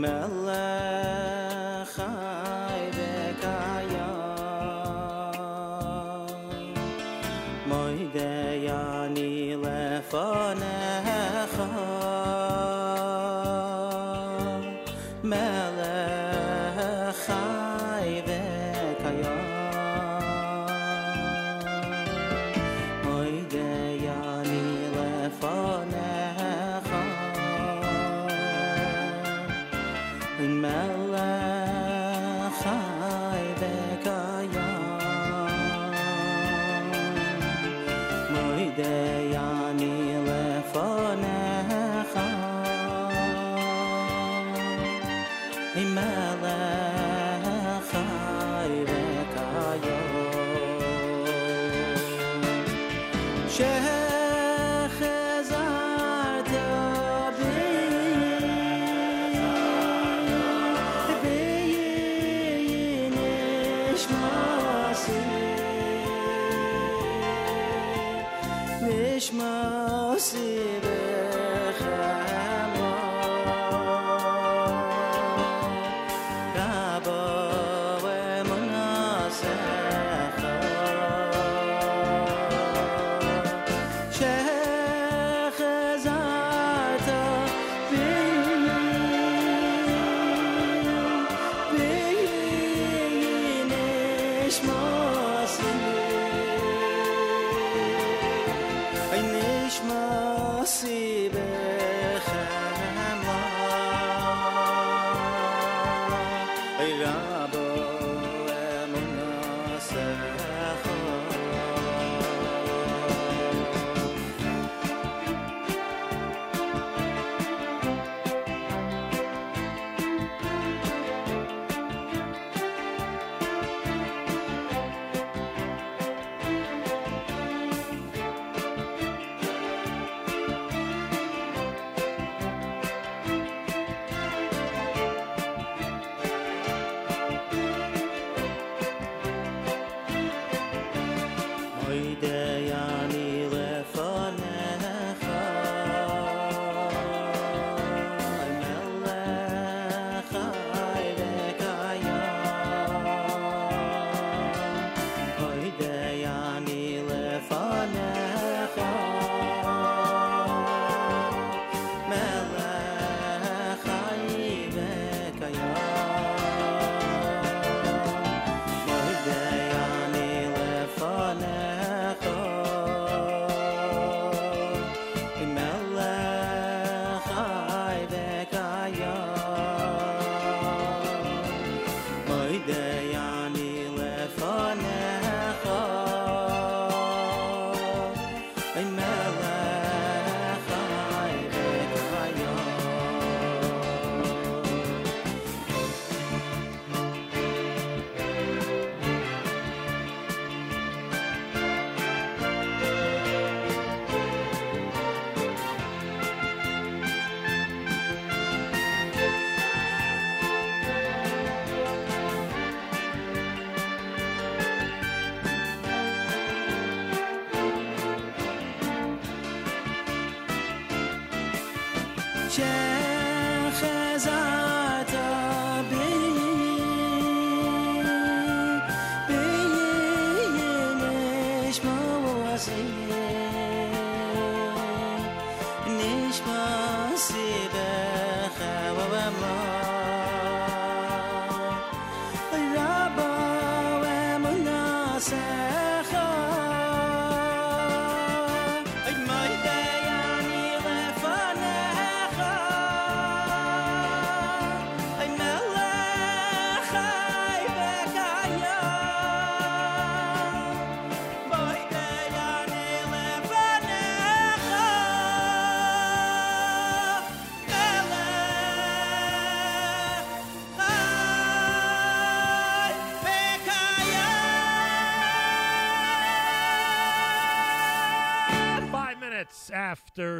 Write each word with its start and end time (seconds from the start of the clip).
melech 0.00 0.39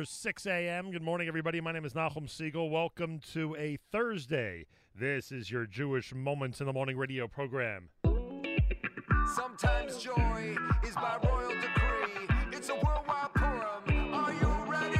after 0.00 0.10
6 0.10 0.46
a.m. 0.46 0.90
Good 0.92 1.02
morning, 1.02 1.28
everybody. 1.28 1.60
My 1.60 1.72
name 1.72 1.84
is 1.84 1.94
Nahum 1.94 2.26
Siegel. 2.26 2.70
Welcome 2.70 3.20
to 3.34 3.54
a 3.56 3.76
Thursday. 3.92 4.64
This 4.98 5.30
is 5.30 5.50
your 5.50 5.66
Jewish 5.66 6.14
Moments 6.14 6.60
in 6.60 6.66
the 6.66 6.72
Morning 6.72 6.96
radio 6.96 7.28
program. 7.28 7.90
Sometimes 9.34 10.02
joy 10.02 10.56
is 10.86 10.94
by 10.94 11.18
royal 11.22 11.50
decree. 11.50 12.28
It's 12.50 12.70
a 12.70 12.76
worldwide 12.76 13.34
Purim. 13.34 14.14
Are 14.14 14.32
you 14.32 14.72
ready? 14.72 14.96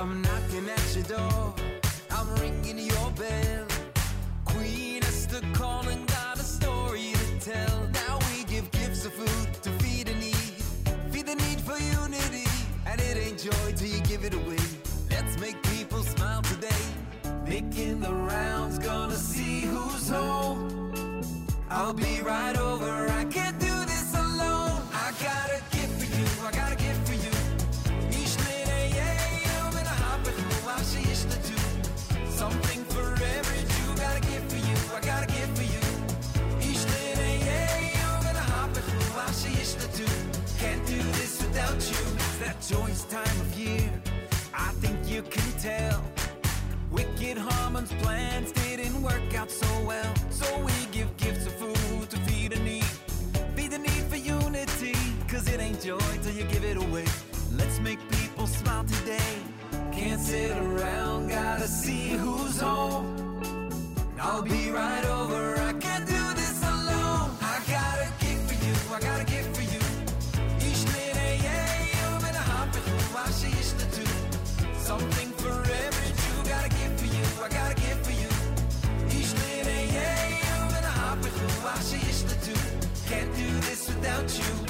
I'm 0.00 0.20
knocking 0.20 0.68
at 0.68 0.96
your 0.96 1.04
door. 1.04 1.54
I'm 2.10 2.34
ringing 2.40 2.78
your 2.78 3.10
bell. 3.12 3.59
I'll 21.90 21.96
be 21.96 22.20
right 22.20 22.56
over. 22.56 23.08
I 23.08 23.24
can't 23.24 23.58
do 23.58 23.74
this 23.84 24.14
alone. 24.14 24.80
I 24.94 25.10
got 25.26 25.50
a 25.50 25.60
gift 25.74 25.94
for 25.98 26.06
you. 26.16 26.26
I 26.46 26.52
got 26.52 26.72
a 26.72 26.76
gift 26.76 27.02
for 27.08 27.14
you. 27.14 27.34
Ich 28.12 28.36
lehne 28.44 28.94
yeah, 28.94 29.66
um 29.66 29.76
in 29.76 29.84
a 29.84 29.96
hopper, 30.04 30.30
was 30.64 30.86
she 30.94 31.02
is 31.10 31.24
to 31.24 31.38
do. 31.50 31.58
Something 32.30 32.84
for 32.94 33.08
every 33.38 33.62
Jew. 33.72 33.90
Got 33.96 34.16
a 34.18 34.20
gift 34.20 34.52
for 34.52 34.60
you. 34.68 34.78
I 34.96 35.00
got 35.00 35.24
a 35.24 35.26
gift 35.26 35.52
for 35.58 35.66
you. 35.74 35.82
Ich 36.60 36.78
lehne 36.92 37.30
yeah, 37.44 38.06
um 38.06 38.24
in 38.30 38.36
a 38.36 38.46
hopper, 38.54 38.84
was 39.16 39.42
she 39.42 39.50
is 39.60 39.74
to 39.74 39.88
do. 39.98 40.06
Can't 40.60 40.86
do 40.86 40.98
this 41.18 41.42
without 41.42 41.80
you. 41.90 42.02
It's 42.22 42.38
that 42.38 42.56
joyous 42.70 43.02
time 43.06 43.40
of 43.40 43.58
year. 43.58 43.90
I 44.54 44.70
think 44.80 44.96
you 45.08 45.22
can 45.22 45.50
tell. 45.58 46.00
Wicked 46.92 47.36
Haman's 47.36 47.92
plans 48.02 48.52
didn't 48.52 49.02
work 49.02 49.34
out 49.34 49.49
joy 55.90 56.18
till 56.22 56.34
you 56.34 56.44
give 56.44 56.64
it 56.64 56.76
away. 56.76 57.06
Let's 57.58 57.80
make 57.80 57.98
people 58.10 58.46
smile 58.46 58.84
today. 58.84 59.32
Can't 59.90 60.20
sit 60.20 60.52
around, 60.56 61.28
gotta 61.28 61.66
see 61.66 62.10
who's 62.22 62.60
home. 62.60 63.06
I'll 64.20 64.42
be 64.42 64.70
right 64.70 65.04
over. 65.18 65.42
I 65.70 65.72
can't 65.84 66.06
do 66.06 66.22
this 66.40 66.58
alone. 66.74 67.30
I 67.54 67.56
got 67.76 67.96
a 68.06 68.08
gift 68.22 68.42
for 68.48 68.58
you. 68.64 68.74
I 68.96 69.00
got 69.08 69.18
a 69.24 69.26
gift 69.34 69.50
for 69.56 69.66
you. 69.72 69.82
Ich 70.68 70.80
lehne 70.92 71.28
yeah, 71.46 72.06
um 72.06 72.22
in 72.28 72.34
a 72.42 72.44
hopper, 72.52 72.82
was 73.14 73.32
she 73.40 73.50
is 73.62 73.72
to 73.80 73.86
do. 73.98 74.06
Something 74.88 75.30
for 75.42 75.56
every 75.86 76.10
Jew. 76.20 76.38
Got 76.54 76.66
a 76.68 76.72
gift 76.78 76.96
for 77.00 77.10
you. 77.16 77.26
I 77.46 77.48
got 77.58 77.68
a 77.74 77.78
gift 77.84 78.02
for 78.06 78.16
you. 78.22 78.30
Ich 79.18 79.30
lehne 79.40 79.78
yeah, 79.96 80.54
um 80.54 80.70
in 80.78 80.84
a 80.92 80.94
hopper, 81.02 81.32
was 81.64 81.82
she 81.90 81.98
is 82.12 82.20
to 82.30 82.36
do. 82.48 82.56
Can't 83.10 83.30
do 83.42 83.48
this 83.66 83.88
without 83.88 84.28
you. 84.38 84.69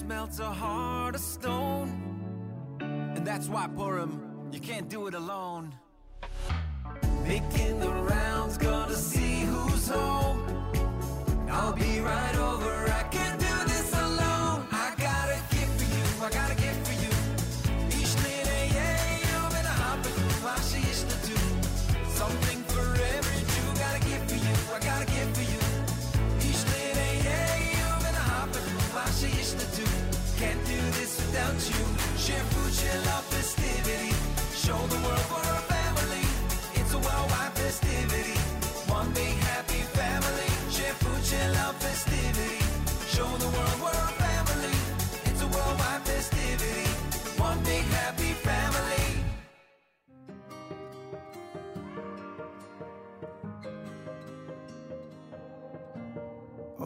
And 0.00 0.08
melts 0.08 0.38
a 0.38 0.50
heart 0.50 1.14
of 1.14 1.20
stone. 1.20 1.88
And 2.80 3.26
that's 3.26 3.48
why 3.48 3.66
Purim, 3.68 4.48
you 4.52 4.60
can't 4.60 4.88
do 4.88 5.06
it 5.06 5.14
alone. 5.14 5.74
Making 7.22 7.80
the 7.80 7.90
rounds, 7.90 8.58
gonna 8.58 8.94
see 8.94 9.44
who's 9.44 9.88
home. 9.88 10.23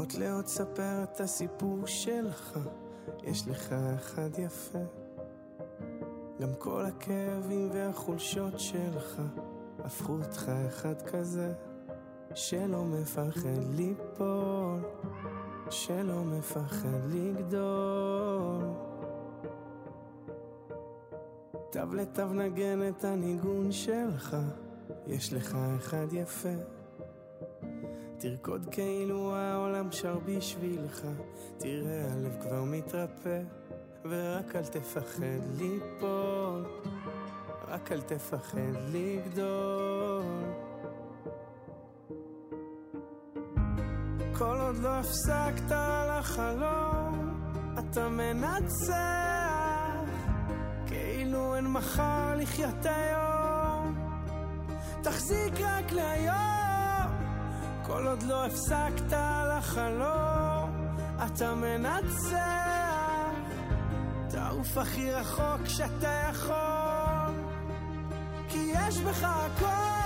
עוד 0.08 0.12
לעוד 0.18 0.46
ספר 0.46 1.02
את 1.02 1.20
הסיפור 1.20 1.86
שלך, 1.86 2.58
יש 3.22 3.48
לך 3.48 3.72
אחד 3.72 4.38
יפה. 4.38 4.97
גם 6.40 6.54
כל 6.58 6.84
הכאבים 6.84 7.70
והחולשות 7.72 8.60
שלך, 8.60 9.22
הפכו 9.78 10.12
אותך 10.12 10.50
אחד 10.68 11.02
כזה, 11.02 11.52
שלא 12.34 12.84
מפחד 12.84 13.64
ליפול, 13.76 14.80
שלא 15.70 16.24
מפחד 16.24 17.00
לגדול. 17.08 18.64
תו 21.70 21.94
לתו 21.94 22.26
נגן 22.26 22.88
את 22.88 23.04
הניגון 23.04 23.72
שלך, 23.72 24.36
יש 25.06 25.32
לך 25.32 25.58
אחד 25.76 26.06
יפה. 26.12 26.54
תרקוד 28.18 28.66
כאילו 28.70 29.34
העולם 29.34 29.92
שר 29.92 30.18
בשבילך, 30.24 31.06
תראה 31.58 32.12
הלב 32.12 32.36
כבר 32.42 32.64
מתרפא, 32.64 33.42
ורק 34.08 34.56
אל 34.56 34.64
תפחד 34.64 35.22
ליפול, 35.58 36.66
רק 37.68 37.92
אל 37.92 38.00
תפחד 38.00 38.58
לגדול. 38.92 40.22
כל 44.38 44.56
עוד 44.60 44.76
לא 44.76 44.88
הפסקת 44.88 45.76
לחלום, 46.10 47.40
אתה 47.78 48.08
מנצח, 48.08 48.98
כאילו 50.86 51.54
אין 51.54 51.66
מחר 51.66 52.34
לחיות 52.36 52.84
היום, 52.86 53.96
תחזיק 55.02 55.60
רק 55.60 55.92
להיום. 55.92 56.48
כל 57.86 58.06
עוד 58.06 58.22
לא 58.22 58.44
הפסקת 58.46 59.12
לחלום, 59.48 60.86
אתה 61.26 61.54
מנצח. 61.54 62.77
תעוף 64.30 64.78
הכי 64.78 65.12
רחוק 65.12 65.66
שאתה 65.66 66.30
יכול, 66.30 67.34
כי 68.48 68.72
יש 68.74 68.98
בך 68.98 69.24
הכל. 69.24 69.98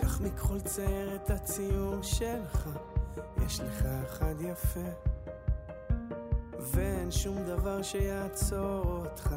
קח 0.00 0.20
מכחול 0.20 0.60
צייר 0.60 1.14
את 1.14 1.30
הציור 1.30 2.02
שלך, 2.02 2.68
יש 3.46 3.60
לך 3.60 3.84
אחד 4.06 4.34
יפה. 4.40 5.15
ואין 6.60 7.10
שום 7.10 7.36
דבר 7.46 7.82
שיעצור 7.82 8.84
אותך, 8.84 9.34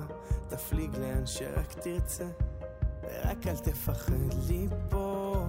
תפליג 0.47 0.95
לאן 0.95 1.25
שרק 1.25 1.73
תרצה. 1.73 2.25
ורק 3.03 3.47
אל 3.47 3.57
תפחד 3.57 4.13
ליפול, 4.47 5.47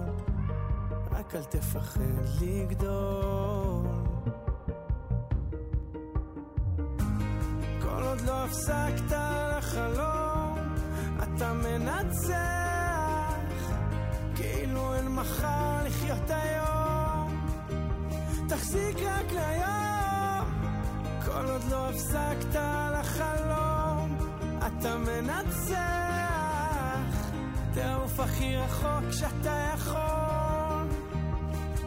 רק 1.11 1.35
אל 1.35 1.43
תפחד 1.43 2.01
לגדול. 2.41 3.87
כל 7.81 8.03
עוד 8.03 8.21
לא 8.21 8.45
הפסקת 8.45 9.17
לחלום, 9.57 10.57
אתה 11.23 11.53
מנצח, 11.53 12.35
כאילו 14.35 14.95
אין 14.95 15.07
מחר 15.07 15.83
לחיות 15.85 16.29
היום. 16.29 17.47
תחזיק 18.49 18.97
רק 18.97 19.31
ליום, 19.31 19.90
כל 21.33 21.49
עוד 21.49 21.61
לא 21.71 21.89
הפסקת 21.89 22.59
לחלום, 22.99 24.17
אתה 24.57 24.97
מנצח. 24.97 25.77
תעוף 27.73 28.19
הכי 28.19 28.55
רחוק 28.55 29.11
שאתה 29.11 29.71
יכול, 29.73 30.87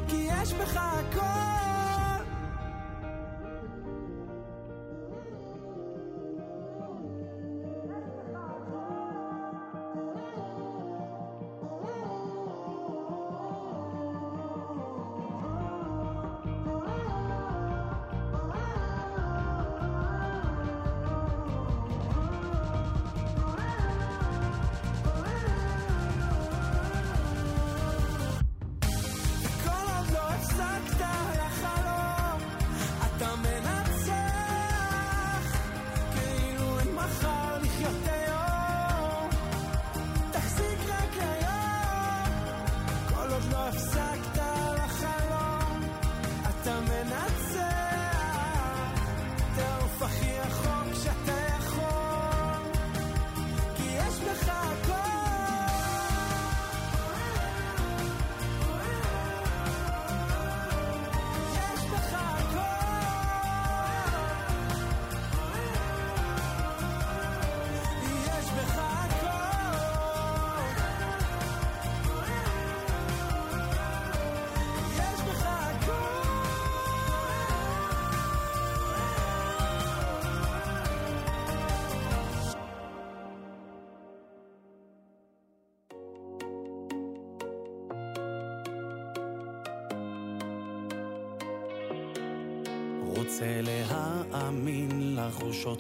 כי 0.09 0.29
יש 0.31 0.53
בך 0.53 0.77
הכל. 0.77 1.64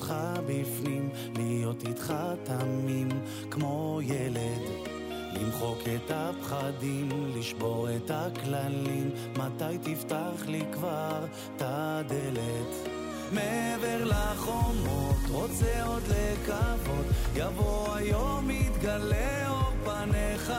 אותך 0.04 0.14
בפנים, 0.46 1.08
להיות 1.36 1.84
איתך 1.88 2.14
תמים 2.42 3.08
כמו 3.50 4.00
ילד. 4.02 4.60
למחוק 5.34 5.78
את 5.94 6.10
הפחדים, 6.14 7.08
לשבור 7.36 7.88
את 7.96 8.10
הכללים, 8.10 9.10
מתי 9.36 9.78
תפתח 9.82 10.46
לי 10.46 10.62
כבר 10.72 11.24
את 11.56 11.62
הדלת? 11.64 12.88
מעבר 13.32 14.04
לחומות, 14.04 15.16
רוצה 15.30 15.84
עוד 15.86 16.02
לקוות, 16.02 17.06
יבוא 17.34 17.94
היום, 17.94 18.50
יתגלה 18.50 19.50
אור 19.50 19.72
פניך. 19.84 20.52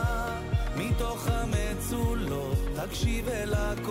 מתוך 0.76 1.28
המצולות, 1.28 2.58
תקשיב 2.74 3.28
אל 3.28 3.54
הקולות, 3.54 3.85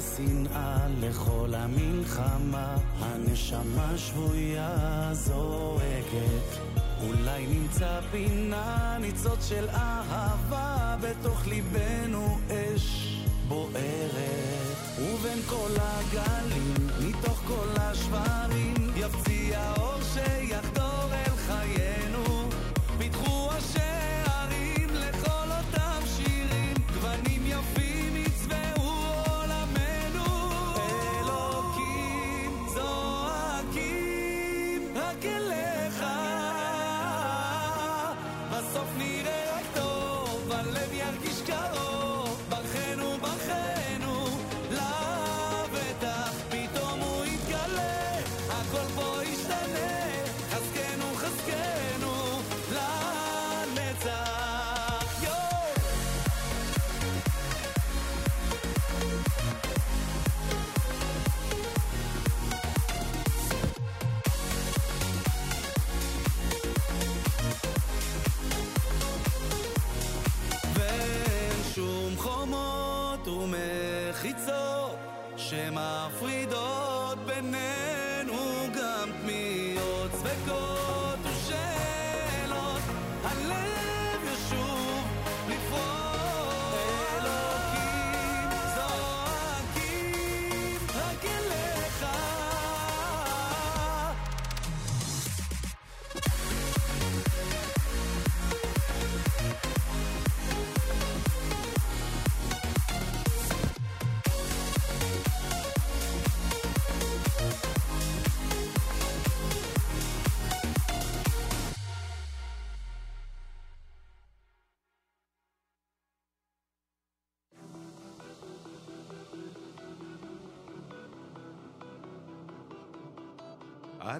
די 0.00 0.06
לשנאה, 0.06 0.86
לכל 1.00 1.54
המלחמה, 1.54 2.76
הנשמה 3.00 3.92
שבויה 3.96 5.08
זועקת. 5.12 6.60
אולי 7.06 7.46
נמצא 7.46 8.00
פינה, 8.10 8.96
ניצוץ 9.00 9.48
של 9.48 9.68
אהבה, 9.68 10.96
בתוך 11.00 11.46
ליבנו 11.46 12.38
אש 12.50 13.16
בוערת. 13.48 14.76
ובין 14.98 15.38
כל 15.46 15.70
הגלים, 15.78 16.74
מתוך 17.00 17.42
כל 17.46 17.68
השברים, 17.76 18.59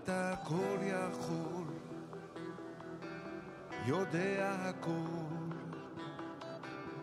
אתה 0.04 0.34
כל 0.44 0.76
יכול, 0.82 1.64
יודע 3.86 4.56
הכל, 4.60 4.92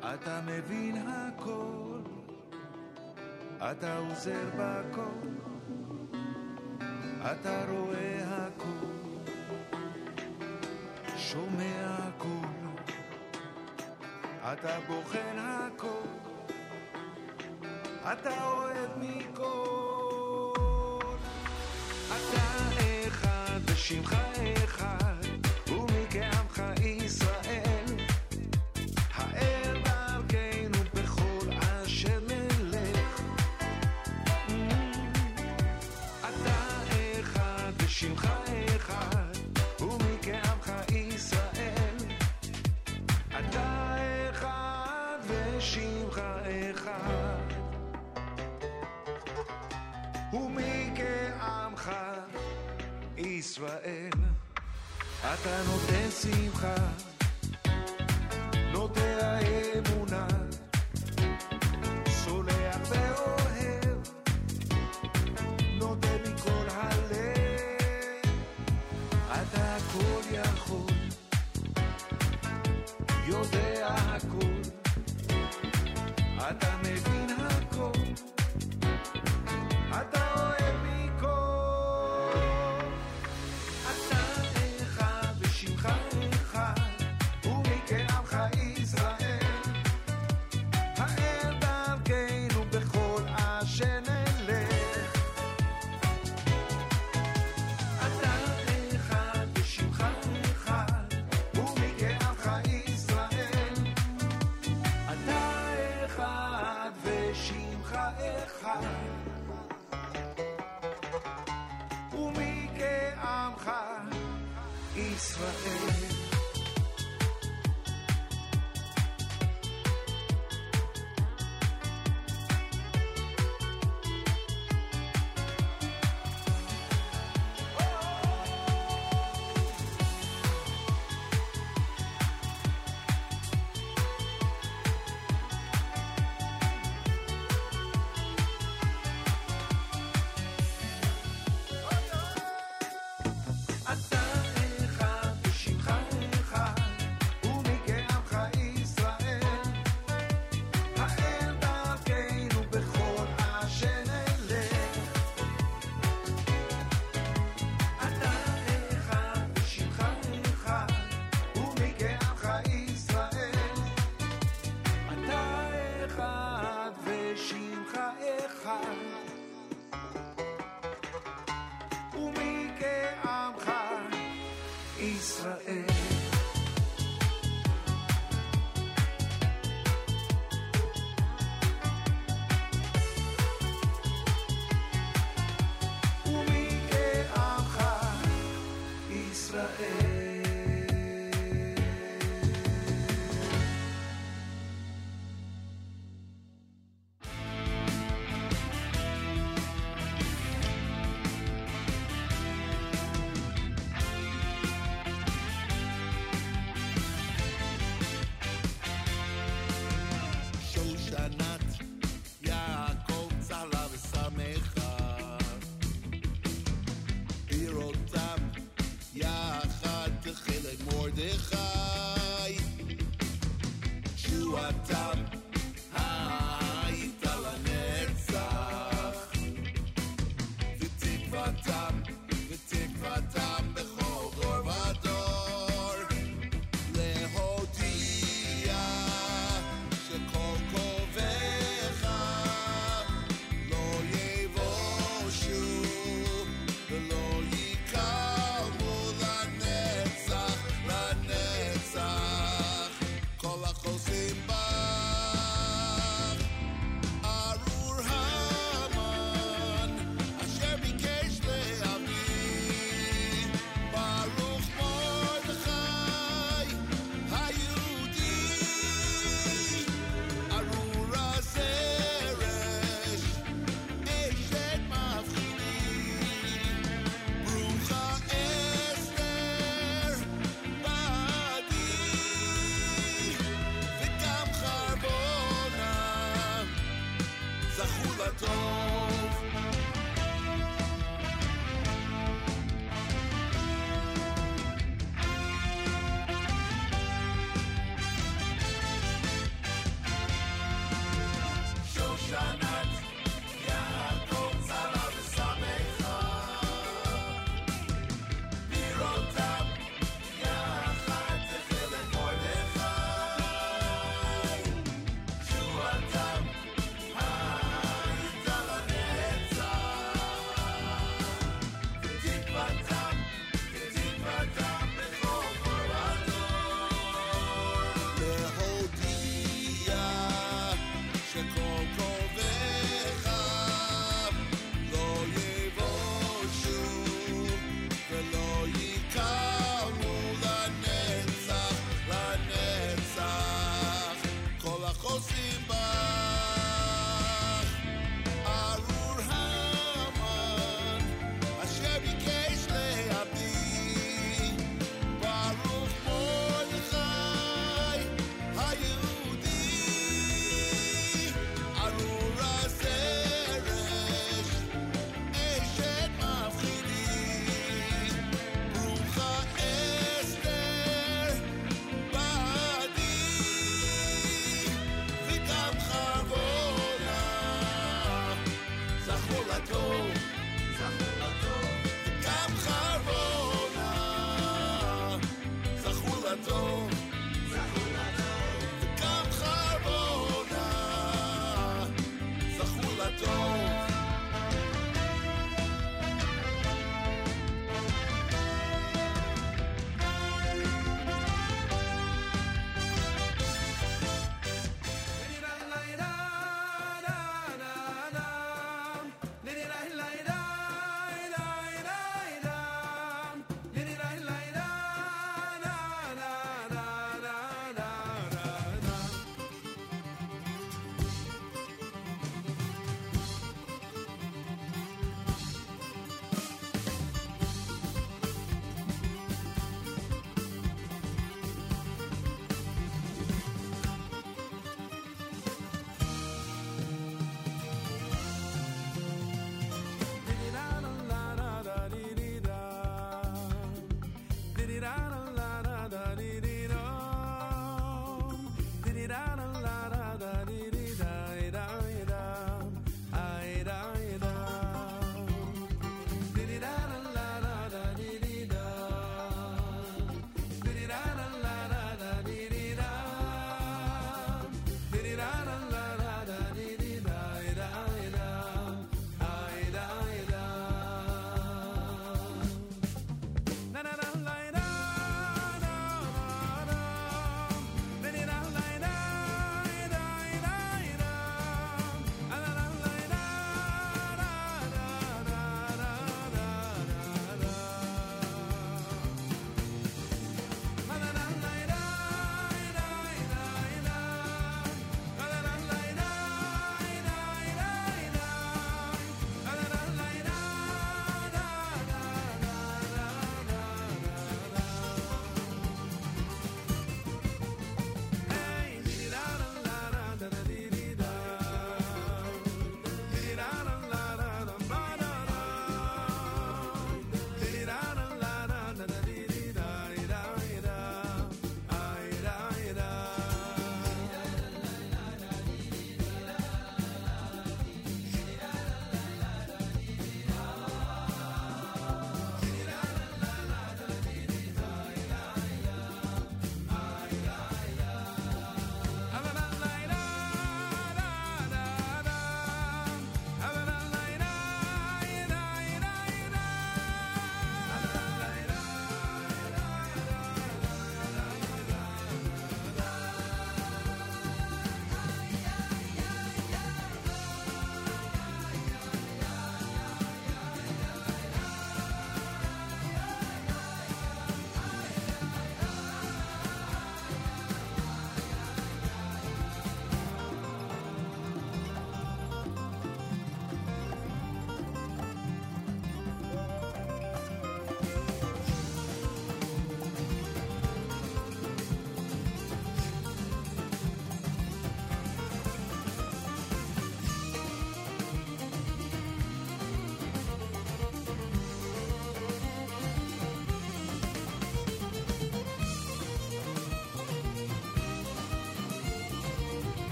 אתה 0.00 0.40
מבין 0.46 0.96
הכל, 1.08 2.00
אתה 3.70 3.98
עוזר 3.98 4.46
בכל, 4.58 5.28
אתה 7.32 7.64
רואה 7.68 8.46
הכל, 8.46 8.86
שומע 11.16 11.98
הכל, 11.98 12.48
אתה 14.52 14.78
בוחן 14.88 15.38
הכל, 15.38 16.08
אתה 18.12 18.44
אוהב 18.44 18.90
מכל. 18.98 19.83
אתה 22.14 23.08
אחד 23.08 23.60
ושמך 23.70 24.12
אחד, 24.12 24.63
ישראל. 53.64 54.10
אתה 55.20 55.62
נותן 55.66 56.08
שמחה, 56.22 56.74
נוטע 58.72 59.38
אמונה, 59.78 60.26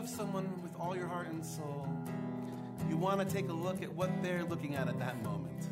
love 0.00 0.08
someone 0.08 0.50
with 0.62 0.72
all 0.80 0.96
your 0.96 1.06
heart 1.06 1.28
and 1.28 1.44
soul, 1.44 1.86
you 2.88 2.96
want 2.96 3.20
to 3.20 3.26
take 3.26 3.50
a 3.50 3.52
look 3.52 3.82
at 3.82 3.92
what 3.94 4.10
they're 4.22 4.44
looking 4.44 4.74
at 4.74 4.88
at 4.88 4.98
that 4.98 5.22
moment. 5.22 5.68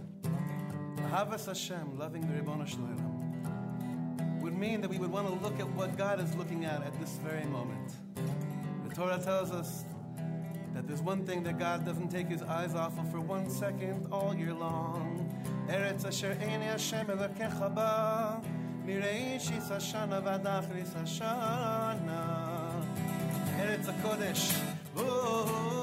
Havas 1.11 1.47
Hashem, 1.47 1.99
loving 1.99 2.27
the 2.27 2.35
Ribbon 2.35 2.61
Shloim, 2.67 4.43
would 4.43 4.53
mean 4.53 4.83
that 4.83 4.91
we 4.91 4.99
would 4.99 5.11
want 5.11 5.27
to 5.29 5.33
look 5.43 5.59
at 5.59 5.69
what 5.71 5.97
God 5.97 6.21
is 6.21 6.35
looking 6.35 6.67
at 6.67 6.83
at 6.83 7.01
this 7.01 7.13
very 7.25 7.47
moment. 7.47 7.95
The 8.87 8.95
Torah 8.95 9.19
tells 9.19 9.51
us 9.51 9.85
that 10.75 10.87
there's 10.87 11.01
one 11.01 11.25
thing 11.25 11.43
that 11.45 11.59
God 11.59 11.87
doesn't 11.87 12.11
take 12.11 12.27
his 12.27 12.43
eyes 12.43 12.75
off 12.75 12.99
of 12.99 13.11
for 13.11 13.21
one 13.21 13.49
second 13.49 14.09
all 14.13 14.37
year 14.37 14.53
long. 14.53 15.25
Eretz 15.69 16.05
asher 16.05 16.37
ein 16.39 16.61
Hashem 16.61 17.07
elokecha 17.07 17.75
ba, 17.75 18.43
ארץ 23.69 23.89
הקודש. 23.89 24.53
Oh, 24.97 25.01
oh, 25.01 25.03
oh. 25.03 25.78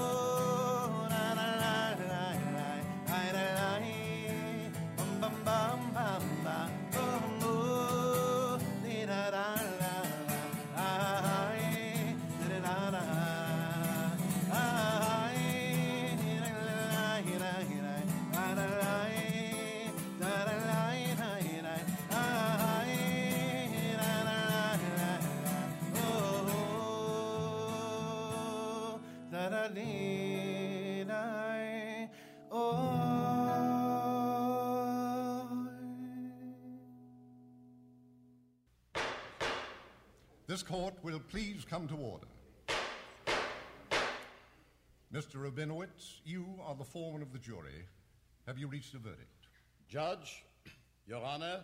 This 40.55 40.63
court 40.63 40.93
will 41.03 41.19
please 41.19 41.65
come 41.69 41.85
to 41.89 41.95
order. 41.95 42.27
Mr. 45.13 45.35
Rabinowitz, 45.35 46.21
you 46.23 46.45
are 46.65 46.73
the 46.75 46.83
foreman 46.85 47.21
of 47.21 47.33
the 47.33 47.39
jury. 47.39 47.83
Have 48.47 48.57
you 48.57 48.67
reached 48.67 48.93
a 48.93 48.99
verdict? 48.99 49.49
Judge, 49.89 50.45
Your 51.09 51.21
Honor, 51.25 51.59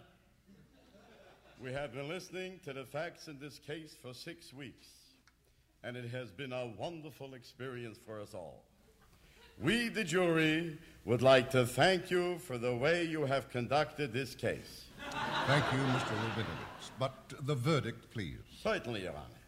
we 1.64 1.72
have 1.72 1.94
been 1.94 2.10
listening 2.10 2.60
to 2.66 2.74
the 2.74 2.84
facts 2.84 3.30
in 3.30 3.40
this 3.40 3.60
case 3.60 3.96
for 4.02 4.14
six 4.14 4.54
weeks, 4.54 4.88
and 5.86 5.96
it 5.96 6.10
has 6.10 6.30
been 6.30 6.52
a 6.52 6.74
wonderful 6.78 7.34
experience 7.34 7.98
for 8.06 8.20
us 8.20 8.34
all. 8.34 8.66
We, 9.58 9.88
the 9.88 10.04
jury, 10.04 10.78
would 11.06 11.22
like 11.22 11.50
to 11.52 11.66
thank 11.66 12.12
you 12.12 12.40
for 12.40 12.58
the 12.58 12.76
way 12.76 13.06
you 13.06 13.24
have 13.24 13.50
conducted 13.52 14.12
this 14.12 14.36
case. 14.36 14.88
Thank 15.48 15.66
you, 15.74 15.80
Mr. 15.80 16.14
Rabinowitz. 16.24 16.92
But 17.00 17.34
the 17.42 17.56
verdict, 17.56 18.12
please. 18.12 18.40
Certainly, 18.64 19.04
Your 19.04 19.12
Honor. 19.12 19.42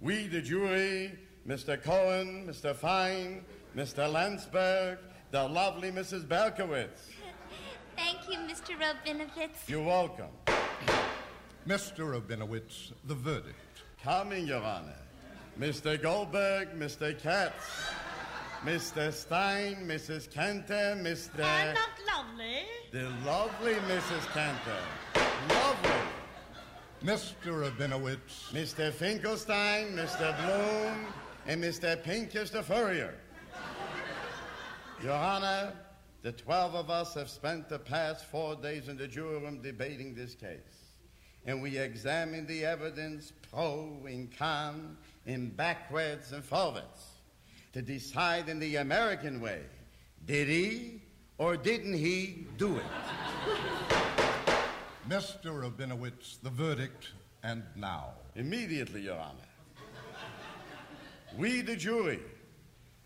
We, 0.00 0.26
the 0.26 0.40
jury, 0.40 1.18
Mr. 1.46 1.82
Cohen, 1.82 2.46
Mr. 2.46 2.74
Fine, 2.74 3.44
Mr. 3.76 4.10
Landsberg, 4.10 4.98
the 5.30 5.46
lovely 5.48 5.90
Mrs. 5.90 6.26
Berkowitz. 6.26 7.10
Thank 7.96 8.28
you, 8.28 8.38
Mr. 8.38 8.76
Rabinowitz. 8.78 9.68
You're 9.68 9.82
welcome. 9.84 10.30
Mr. 11.66 12.20
Rabinowitz, 12.20 12.92
the 13.04 13.14
verdict. 13.14 13.82
Coming, 14.02 14.46
Your 14.46 14.62
Honor. 14.62 14.94
Mr. 15.58 16.00
Goldberg, 16.00 16.78
Mr. 16.78 17.18
Katz, 17.18 17.54
Mr. 18.66 19.12
Stein, 19.12 19.76
Mrs. 19.86 20.28
Cantor, 20.28 20.98
Mr. 21.00 21.44
I'm 21.44 21.72
not 21.72 21.88
lovely. 22.04 22.64
The 22.90 23.12
lovely 23.24 23.74
Mrs. 23.74 24.26
Cantor. 24.32 24.82
Lovely. 25.48 25.90
Mr. 27.04 27.62
Rabinowitz. 27.62 28.50
Mr. 28.52 28.92
Finkelstein, 28.92 29.94
Mr. 29.94 30.36
Bloom, 30.44 31.06
and 31.46 31.62
Mr. 31.62 32.02
Pinkus 32.02 32.50
the 32.50 32.60
Furrier. 32.60 33.14
Your 35.00 35.14
Honor, 35.14 35.72
the 36.22 36.32
12 36.32 36.74
of 36.74 36.90
us 36.90 37.14
have 37.14 37.30
spent 37.30 37.68
the 37.68 37.78
past 37.78 38.24
four 38.24 38.56
days 38.56 38.88
in 38.88 38.96
the 38.96 39.06
jury 39.06 39.38
room 39.38 39.62
debating 39.62 40.12
this 40.12 40.34
case. 40.34 40.58
And 41.46 41.62
we 41.62 41.78
examined 41.78 42.48
the 42.48 42.64
evidence 42.64 43.32
pro 43.52 43.96
and 44.06 44.36
con, 44.36 44.96
in 45.24 45.50
backwards 45.50 46.32
and 46.32 46.44
forwards, 46.44 47.15
to 47.76 47.82
decide 47.82 48.48
in 48.48 48.58
the 48.58 48.76
American 48.76 49.38
way 49.38 49.60
did 50.24 50.48
he 50.48 50.98
or 51.36 51.58
didn't 51.58 51.92
he 51.92 52.46
do 52.56 52.74
it? 52.74 52.82
Mr. 55.10 55.52
Rabinowitz, 55.52 56.40
the 56.42 56.48
verdict, 56.48 57.12
and 57.42 57.62
now. 57.76 58.14
Immediately, 58.34 59.02
Your 59.02 59.18
Honor. 59.18 59.50
We, 61.36 61.60
the 61.60 61.76
jury, 61.76 62.20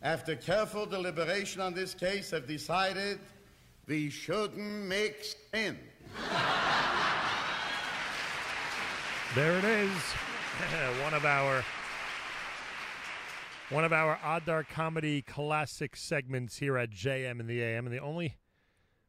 after 0.02 0.36
careful 0.36 0.86
deliberation 0.86 1.60
on 1.60 1.74
this 1.74 1.92
case, 1.92 2.30
have 2.30 2.46
decided 2.46 3.18
we 3.88 4.08
shouldn't 4.08 4.86
mix 4.86 5.34
in. 5.52 5.76
There 9.36 9.56
it 9.58 9.64
is. 9.64 9.92
one 11.04 11.14
of 11.14 11.24
our 11.24 11.64
one 13.70 13.84
of 13.84 13.92
our 13.92 14.18
Adar 14.24 14.64
comedy 14.64 15.22
classic 15.22 15.94
segments 15.94 16.58
here 16.58 16.76
at 16.76 16.90
JM 16.90 17.38
in 17.38 17.46
the 17.46 17.62
AM. 17.62 17.86
And 17.86 17.94
the 17.94 18.00
only 18.00 18.36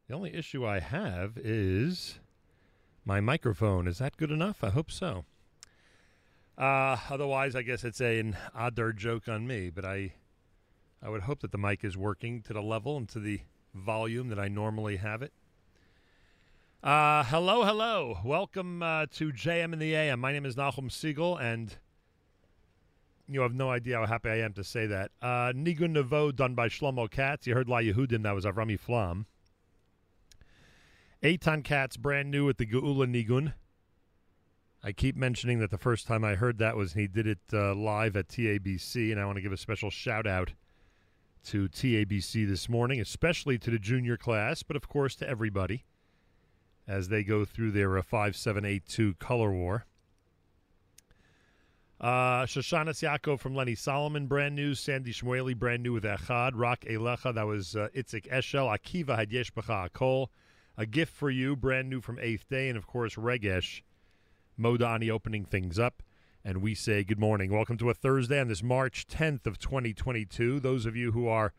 the 0.07 0.13
only 0.13 0.35
issue 0.35 0.65
I 0.65 0.79
have 0.79 1.35
is 1.37 2.19
my 3.03 3.19
microphone. 3.19 3.87
Is 3.87 3.97
that 3.97 4.17
good 4.17 4.29
enough? 4.29 4.63
I 4.63 4.69
hope 4.69 4.91
so. 4.91 5.25
Uh, 6.57 6.97
otherwise, 7.09 7.55
I 7.55 7.63
guess 7.63 7.83
it's 7.83 8.01
a, 8.01 8.19
an 8.19 8.37
Adar 8.55 8.93
joke 8.93 9.27
on 9.27 9.47
me. 9.47 9.71
But 9.71 9.83
I 9.83 10.13
I 11.01 11.09
would 11.09 11.23
hope 11.23 11.39
that 11.39 11.51
the 11.51 11.57
mic 11.57 11.83
is 11.83 11.97
working 11.97 12.43
to 12.43 12.53
the 12.53 12.61
level 12.61 12.97
and 12.97 13.09
to 13.09 13.19
the 13.19 13.41
volume 13.73 14.29
that 14.29 14.39
I 14.39 14.47
normally 14.47 14.97
have 14.97 15.23
it. 15.23 15.33
Uh, 16.83 17.23
hello, 17.23 17.63
hello. 17.63 18.19
Welcome 18.23 18.83
uh, 18.83 19.07
to 19.13 19.31
JM 19.31 19.73
in 19.73 19.79
the 19.79 19.95
AM. 19.95 20.19
My 20.19 20.31
name 20.31 20.45
is 20.45 20.55
Nahum 20.55 20.91
Siegel, 20.91 21.35
and 21.37 21.77
you 23.33 23.41
have 23.41 23.53
no 23.53 23.69
idea 23.69 23.97
how 23.97 24.05
happy 24.05 24.29
I 24.29 24.37
am 24.39 24.53
to 24.53 24.63
say 24.63 24.85
that. 24.87 25.11
Uh, 25.21 25.53
Nigun 25.53 25.95
Nevo 25.95 26.35
done 26.35 26.55
by 26.55 26.67
Shlomo 26.67 27.09
Katz. 27.09 27.47
You 27.47 27.53
heard 27.53 27.69
La 27.69 27.77
Yehudim, 27.77 28.23
that 28.23 28.35
was 28.35 28.45
Avrami 28.45 28.79
Flam. 28.79 29.25
Eitan 31.23 31.63
Katz, 31.63 31.97
brand 31.97 32.31
new 32.31 32.49
at 32.49 32.57
the 32.57 32.65
Geula 32.65 33.05
Nigun. 33.05 33.53
I 34.83 34.91
keep 34.91 35.15
mentioning 35.15 35.59
that 35.59 35.69
the 35.69 35.77
first 35.77 36.07
time 36.07 36.23
I 36.23 36.33
heard 36.33 36.57
that 36.57 36.75
was 36.75 36.93
he 36.93 37.07
did 37.07 37.27
it 37.27 37.39
uh, 37.53 37.75
live 37.75 38.15
at 38.15 38.27
TABC, 38.27 39.11
and 39.11 39.19
I 39.19 39.25
want 39.25 39.35
to 39.35 39.41
give 39.41 39.51
a 39.51 39.57
special 39.57 39.91
shout 39.91 40.25
out 40.25 40.53
to 41.45 41.69
TABC 41.69 42.47
this 42.47 42.67
morning, 42.67 42.99
especially 42.99 43.59
to 43.59 43.69
the 43.69 43.77
junior 43.77 44.17
class, 44.17 44.63
but 44.63 44.75
of 44.75 44.87
course 44.87 45.15
to 45.17 45.29
everybody 45.29 45.85
as 46.87 47.09
they 47.09 47.23
go 47.23 47.45
through 47.45 47.71
their 47.71 47.97
uh, 47.97 48.01
5782 48.01 49.15
color 49.15 49.51
war. 49.51 49.85
Uh, 52.01 52.47
Shoshana 52.47 52.89
Yaakov 52.89 53.39
from 53.39 53.53
Lenny 53.53 53.75
Solomon, 53.75 54.25
brand 54.25 54.55
new. 54.55 54.73
Sandy 54.73 55.13
Shmueli, 55.13 55.55
brand 55.55 55.83
new 55.83 55.93
with 55.93 56.03
Echad. 56.03 56.53
Rock 56.55 56.81
Elecha, 56.89 57.31
that 57.35 57.45
was 57.45 57.75
uh, 57.75 57.89
Itzik 57.95 58.27
Eshel. 58.27 58.75
Akiva 58.75 59.15
had 59.15 59.31
Yesh 59.31 59.53
B'cha 59.53 59.87
Akol. 59.87 60.29
A 60.77 60.87
gift 60.87 61.13
for 61.13 61.29
you, 61.29 61.55
brand 61.55 61.91
new 61.91 62.01
from 62.01 62.17
Eighth 62.19 62.49
Day. 62.49 62.69
And 62.69 62.77
of 62.77 62.87
course, 62.87 63.17
Regesh 63.17 63.83
Modani 64.59 65.11
opening 65.11 65.45
things 65.45 65.77
up. 65.77 66.01
And 66.43 66.63
we 66.63 66.73
say 66.73 67.03
good 67.03 67.19
morning. 67.19 67.51
Welcome 67.51 67.77
to 67.77 67.91
a 67.91 67.93
Thursday 67.93 68.39
on 68.39 68.47
this 68.47 68.63
March 68.63 69.05
10th 69.07 69.45
of 69.45 69.59
2022. 69.59 70.59
Those 70.59 70.87
of 70.87 70.95
you 70.95 71.11
who 71.11 71.27
are 71.27 71.53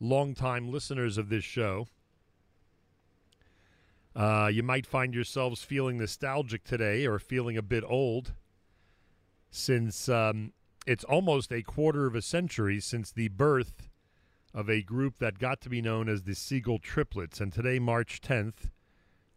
longtime 0.00 0.72
listeners 0.72 1.18
of 1.18 1.28
this 1.28 1.44
show, 1.44 1.86
uh, 4.16 4.50
you 4.52 4.64
might 4.64 4.86
find 4.86 5.14
yourselves 5.14 5.62
feeling 5.62 5.98
nostalgic 5.98 6.64
today 6.64 7.06
or 7.06 7.20
feeling 7.20 7.56
a 7.56 7.62
bit 7.62 7.84
old 7.86 8.32
since 9.54 10.08
um, 10.08 10.52
it's 10.84 11.04
almost 11.04 11.52
a 11.52 11.62
quarter 11.62 12.06
of 12.06 12.16
a 12.16 12.22
century 12.22 12.80
since 12.80 13.12
the 13.12 13.28
birth 13.28 13.88
of 14.52 14.68
a 14.68 14.82
group 14.82 15.18
that 15.18 15.38
got 15.38 15.60
to 15.60 15.68
be 15.68 15.80
known 15.80 16.08
as 16.08 16.24
the 16.24 16.34
Siegel 16.34 16.78
Triplets. 16.78 17.40
And 17.40 17.52
today, 17.52 17.78
March 17.78 18.20
10th, 18.20 18.70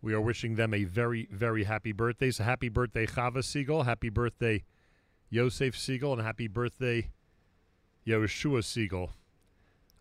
we 0.01 0.13
are 0.13 0.21
wishing 0.21 0.55
them 0.55 0.73
a 0.73 0.85
very, 0.85 1.27
very 1.31 1.65
happy 1.65 1.91
birthday. 1.91 2.31
So 2.31 2.43
happy 2.43 2.67
birthday, 2.67 3.05
Chava 3.05 3.43
Siegel. 3.43 3.83
Happy 3.83 4.09
birthday, 4.09 4.63
Yosef 5.29 5.77
Siegel. 5.77 6.13
And 6.13 6.21
happy 6.23 6.47
birthday, 6.47 7.11
Yehoshua 8.05 8.63
Siegel. 8.63 9.11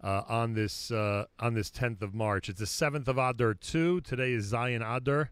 Uh, 0.02 0.22
on 0.28 0.52
this 0.52 0.90
uh, 0.90 1.24
on 1.40 1.54
this 1.54 1.70
10th 1.70 2.02
of 2.02 2.14
March. 2.14 2.50
It's 2.50 2.60
the 2.60 2.66
7th 2.66 3.08
of 3.08 3.16
Adar 3.18 3.54
2. 3.54 4.02
Today 4.02 4.32
is 4.32 4.52
Zayin 4.52 4.84
Adar. 4.84 5.30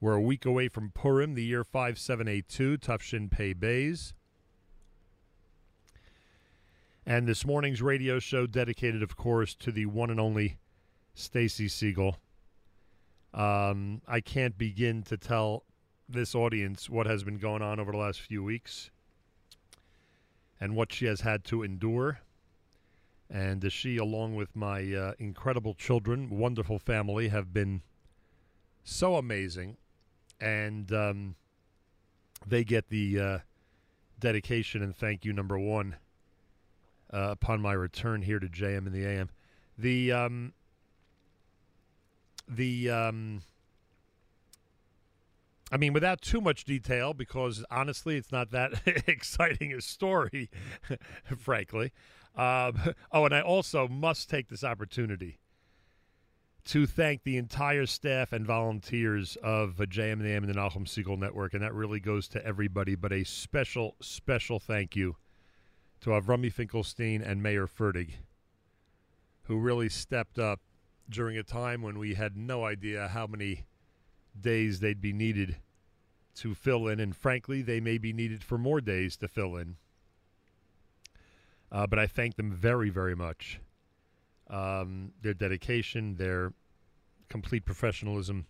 We're 0.00 0.14
a 0.14 0.20
week 0.20 0.46
away 0.46 0.68
from 0.68 0.92
Purim, 0.92 1.34
the 1.34 1.42
year 1.42 1.64
5782, 1.64 2.78
Tufshin 2.78 3.28
Pei 3.28 3.52
Bays. 3.52 4.14
And 7.04 7.26
this 7.26 7.44
morning's 7.44 7.82
radio 7.82 8.20
show 8.20 8.46
dedicated, 8.46 9.02
of 9.02 9.16
course, 9.16 9.56
to 9.56 9.72
the 9.72 9.86
one 9.86 10.10
and 10.10 10.20
only 10.20 10.58
Stacy 11.14 11.66
Siegel. 11.66 12.18
Um, 13.34 14.00
I 14.06 14.20
can't 14.20 14.56
begin 14.56 15.02
to 15.04 15.16
tell 15.16 15.64
this 16.08 16.32
audience 16.32 16.88
what 16.88 17.08
has 17.08 17.24
been 17.24 17.38
going 17.38 17.62
on 17.62 17.80
over 17.80 17.90
the 17.90 17.98
last 17.98 18.20
few 18.20 18.44
weeks 18.44 18.90
and 20.60 20.76
what 20.76 20.92
she 20.92 21.06
has 21.06 21.22
had 21.22 21.42
to 21.46 21.64
endure. 21.64 22.20
And 23.28 23.72
she, 23.72 23.96
along 23.96 24.36
with 24.36 24.54
my 24.54 24.92
uh, 24.94 25.14
incredible 25.18 25.74
children, 25.74 26.30
wonderful 26.30 26.78
family, 26.78 27.28
have 27.28 27.52
been 27.52 27.82
so 28.84 29.16
amazing. 29.16 29.76
And 30.40 30.92
um, 30.92 31.34
they 32.46 32.64
get 32.64 32.88
the 32.88 33.20
uh, 33.20 33.38
dedication 34.18 34.82
and 34.82 34.94
thank 34.94 35.24
you, 35.24 35.32
number 35.32 35.58
one, 35.58 35.96
uh, 37.12 37.28
upon 37.30 37.60
my 37.60 37.72
return 37.72 38.22
here 38.22 38.38
to 38.38 38.46
JM 38.46 38.86
in 38.86 38.92
the 38.92 39.04
AM. 39.04 39.30
The. 39.76 40.12
Um, 40.12 40.52
the. 42.48 42.90
Um, 42.90 43.42
I 45.70 45.76
mean, 45.76 45.92
without 45.92 46.22
too 46.22 46.40
much 46.40 46.64
detail, 46.64 47.12
because 47.12 47.62
honestly, 47.70 48.16
it's 48.16 48.32
not 48.32 48.50
that 48.52 48.80
exciting 49.06 49.72
a 49.74 49.80
story, 49.80 50.50
frankly. 51.36 51.92
Um, 52.34 52.94
oh, 53.12 53.24
and 53.24 53.34
I 53.34 53.40
also 53.40 53.86
must 53.88 54.30
take 54.30 54.48
this 54.48 54.64
opportunity 54.64 55.38
to 56.68 56.86
thank 56.86 57.22
the 57.22 57.38
entire 57.38 57.86
staff 57.86 58.30
and 58.30 58.46
volunteers 58.46 59.38
of 59.42 59.78
the 59.78 59.88
AM 59.98 60.20
and 60.20 60.48
the 60.48 60.52
Nahum 60.52 60.84
Siegel 60.84 61.16
Network, 61.16 61.54
and 61.54 61.62
that 61.62 61.72
really 61.72 61.98
goes 61.98 62.28
to 62.28 62.44
everybody. 62.44 62.94
But 62.94 63.10
a 63.10 63.24
special, 63.24 63.96
special 64.02 64.60
thank 64.60 64.94
you 64.94 65.16
to 66.02 66.10
Avrami 66.10 66.52
Finkelstein 66.52 67.22
and 67.22 67.42
Mayer 67.42 67.66
Fertig, 67.66 68.16
who 69.44 69.56
really 69.58 69.88
stepped 69.88 70.38
up 70.38 70.60
during 71.08 71.38
a 71.38 71.42
time 71.42 71.80
when 71.80 71.98
we 71.98 72.12
had 72.12 72.36
no 72.36 72.66
idea 72.66 73.08
how 73.08 73.26
many 73.26 73.64
days 74.38 74.80
they'd 74.80 75.00
be 75.00 75.14
needed 75.14 75.56
to 76.34 76.54
fill 76.54 76.86
in, 76.86 77.00
and 77.00 77.16
frankly, 77.16 77.62
they 77.62 77.80
may 77.80 77.96
be 77.96 78.12
needed 78.12 78.44
for 78.44 78.58
more 78.58 78.82
days 78.82 79.16
to 79.16 79.26
fill 79.26 79.56
in. 79.56 79.76
Uh, 81.72 81.86
but 81.86 81.98
I 81.98 82.06
thank 82.06 82.36
them 82.36 82.52
very, 82.52 82.90
very 82.90 83.16
much. 83.16 83.58
Um, 84.50 85.12
their 85.20 85.34
dedication, 85.34 86.16
their 86.16 86.52
complete 87.28 87.64
professionalism, 87.64 88.46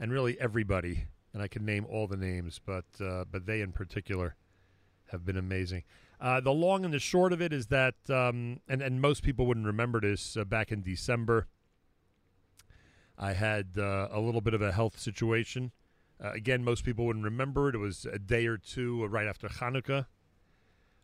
and 0.00 0.10
really 0.12 0.38
everybody. 0.40 1.06
And 1.32 1.42
I 1.42 1.48
can 1.48 1.64
name 1.64 1.86
all 1.88 2.06
the 2.06 2.16
names, 2.16 2.60
but 2.64 2.84
uh, 3.00 3.24
but 3.30 3.46
they 3.46 3.60
in 3.60 3.72
particular 3.72 4.34
have 5.10 5.24
been 5.24 5.36
amazing. 5.36 5.84
Uh, 6.20 6.40
the 6.40 6.52
long 6.52 6.84
and 6.84 6.92
the 6.92 6.98
short 6.98 7.32
of 7.32 7.40
it 7.40 7.52
is 7.52 7.66
that, 7.68 7.94
um, 8.08 8.60
and 8.68 8.82
and 8.82 9.00
most 9.00 9.22
people 9.22 9.46
wouldn't 9.46 9.66
remember 9.66 10.00
this 10.00 10.36
uh, 10.36 10.44
back 10.44 10.70
in 10.72 10.82
December. 10.82 11.46
I 13.18 13.32
had 13.32 13.74
uh, 13.78 14.08
a 14.10 14.20
little 14.20 14.40
bit 14.40 14.54
of 14.54 14.62
a 14.62 14.72
health 14.72 14.98
situation. 14.98 15.72
Uh, 16.22 16.32
again, 16.32 16.64
most 16.64 16.84
people 16.84 17.06
wouldn't 17.06 17.24
remember 17.24 17.68
it. 17.68 17.74
It 17.74 17.78
was 17.78 18.06
a 18.06 18.18
day 18.18 18.46
or 18.46 18.56
two 18.56 19.04
right 19.06 19.26
after 19.26 19.48
Hanukkah. 19.48 20.06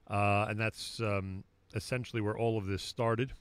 Uh, 0.09 0.47
and 0.49 0.59
that's 0.59 1.01
um, 1.01 1.45
essentially 1.75 2.23
where 2.23 2.37
all 2.37 2.57
of 2.57 2.67
this 2.67 2.83
started. 2.83 3.33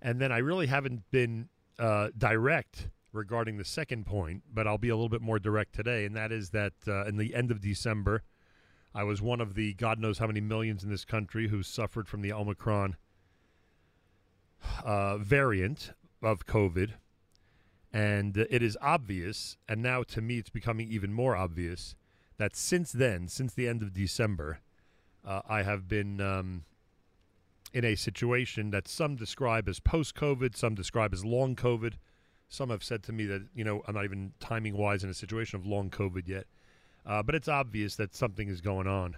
And 0.00 0.20
then 0.20 0.32
I 0.32 0.38
really 0.38 0.66
haven't 0.66 1.10
been 1.10 1.48
uh, 1.78 2.08
direct 2.16 2.88
regarding 3.12 3.56
the 3.56 3.64
second 3.64 4.06
point, 4.06 4.42
but 4.52 4.66
I'll 4.66 4.78
be 4.78 4.90
a 4.90 4.94
little 4.94 5.08
bit 5.08 5.22
more 5.22 5.38
direct 5.38 5.74
today. 5.74 6.04
And 6.04 6.14
that 6.16 6.30
is 6.30 6.50
that 6.50 6.74
uh, 6.86 7.04
in 7.04 7.16
the 7.16 7.34
end 7.34 7.50
of 7.50 7.60
December, 7.60 8.22
I 8.94 9.04
was 9.04 9.20
one 9.20 9.40
of 9.40 9.54
the 9.54 9.74
God 9.74 9.98
knows 9.98 10.18
how 10.18 10.26
many 10.26 10.40
millions 10.40 10.84
in 10.84 10.90
this 10.90 11.04
country 11.04 11.48
who 11.48 11.62
suffered 11.62 12.08
from 12.08 12.22
the 12.22 12.32
Omicron 12.32 12.96
uh, 14.84 15.18
variant 15.18 15.92
of 16.22 16.46
COVID. 16.46 16.92
And 17.92 18.36
it 18.36 18.62
is 18.62 18.76
obvious, 18.82 19.56
and 19.68 19.82
now 19.82 20.02
to 20.04 20.20
me 20.20 20.38
it's 20.38 20.50
becoming 20.50 20.90
even 20.90 21.12
more 21.12 21.34
obvious, 21.34 21.94
that 22.36 22.54
since 22.54 22.92
then, 22.92 23.28
since 23.28 23.54
the 23.54 23.66
end 23.66 23.82
of 23.82 23.92
December, 23.92 24.60
uh, 25.24 25.40
I 25.48 25.62
have 25.62 25.88
been 25.88 26.20
um, 26.20 26.64
in 27.72 27.84
a 27.84 27.94
situation 27.94 28.70
that 28.70 28.88
some 28.88 29.16
describe 29.16 29.68
as 29.68 29.80
post 29.80 30.14
COVID, 30.14 30.56
some 30.56 30.74
describe 30.74 31.12
as 31.12 31.24
long 31.24 31.54
COVID. 31.56 31.94
Some 32.48 32.70
have 32.70 32.82
said 32.82 33.02
to 33.04 33.12
me 33.12 33.26
that, 33.26 33.42
you 33.54 33.64
know, 33.64 33.82
I'm 33.86 33.94
not 33.94 34.04
even 34.04 34.32
timing 34.40 34.76
wise 34.76 35.04
in 35.04 35.10
a 35.10 35.14
situation 35.14 35.58
of 35.58 35.66
long 35.66 35.90
COVID 35.90 36.26
yet. 36.26 36.46
Uh, 37.04 37.22
but 37.22 37.34
it's 37.34 37.48
obvious 37.48 37.96
that 37.96 38.14
something 38.14 38.48
is 38.48 38.60
going 38.60 38.86
on. 38.86 39.16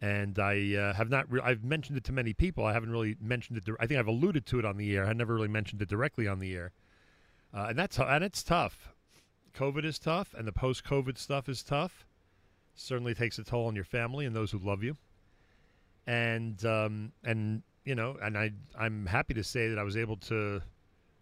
And 0.00 0.38
I 0.38 0.74
uh, 0.74 0.92
have 0.94 1.10
not, 1.10 1.30
re- 1.30 1.40
I've 1.42 1.64
mentioned 1.64 1.98
it 1.98 2.04
to 2.04 2.12
many 2.12 2.32
people. 2.32 2.64
I 2.64 2.72
haven't 2.72 2.90
really 2.90 3.16
mentioned 3.20 3.58
it. 3.58 3.64
Di- 3.64 3.72
I 3.80 3.86
think 3.86 3.98
I've 3.98 4.06
alluded 4.06 4.46
to 4.46 4.58
it 4.58 4.64
on 4.64 4.76
the 4.76 4.96
air. 4.96 5.06
I 5.06 5.12
never 5.12 5.34
really 5.34 5.48
mentioned 5.48 5.82
it 5.82 5.88
directly 5.88 6.28
on 6.28 6.38
the 6.38 6.54
air. 6.54 6.72
Uh, 7.52 7.66
and 7.70 7.78
that's, 7.78 7.98
and 7.98 8.22
it's 8.22 8.42
tough. 8.42 8.90
COVID 9.56 9.84
is 9.84 9.98
tough, 9.98 10.34
and 10.36 10.46
the 10.46 10.52
post 10.52 10.84
COVID 10.84 11.18
stuff 11.18 11.48
is 11.48 11.62
tough 11.62 12.04
certainly 12.78 13.14
takes 13.14 13.38
a 13.38 13.44
toll 13.44 13.66
on 13.66 13.74
your 13.74 13.84
family 13.84 14.24
and 14.24 14.34
those 14.34 14.50
who 14.50 14.58
love 14.58 14.82
you. 14.82 14.96
And 16.08 16.64
um, 16.64 17.12
and 17.22 17.62
you 17.84 17.94
know, 17.94 18.16
and 18.22 18.36
I 18.36 18.52
I'm 18.78 19.04
happy 19.04 19.34
to 19.34 19.44
say 19.44 19.68
that 19.68 19.78
I 19.78 19.82
was 19.82 19.94
able 19.94 20.16
to 20.16 20.62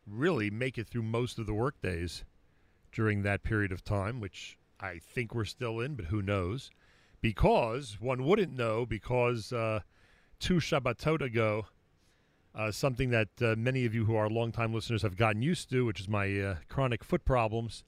really 0.06 0.48
make 0.48 0.78
it 0.78 0.86
through 0.86 1.02
most 1.02 1.40
of 1.40 1.46
the 1.46 1.54
work 1.54 1.82
days 1.82 2.24
during 2.92 3.24
that 3.24 3.42
period 3.42 3.72
of 3.72 3.82
time, 3.82 4.20
which 4.20 4.56
I 4.78 5.00
think 5.02 5.34
we're 5.34 5.44
still 5.44 5.80
in, 5.80 5.96
but 5.96 6.06
who 6.06 6.22
knows? 6.22 6.70
Because 7.20 7.96
one 8.00 8.24
wouldn't 8.24 8.56
know 8.56 8.86
because 8.86 9.52
uh, 9.52 9.80
two 10.38 10.58
Shabbatot 10.58 11.20
ago, 11.20 11.66
uh, 12.54 12.70
something 12.70 13.10
that 13.10 13.28
uh, 13.42 13.56
many 13.58 13.86
of 13.86 13.92
you 13.92 14.04
who 14.04 14.14
are 14.14 14.30
longtime 14.30 14.72
listeners 14.72 15.02
have 15.02 15.16
gotten 15.16 15.42
used 15.42 15.68
to, 15.70 15.84
which 15.84 15.98
is 15.98 16.08
my 16.08 16.40
uh, 16.40 16.54
chronic 16.68 17.02
foot 17.02 17.24
problems. 17.24 17.82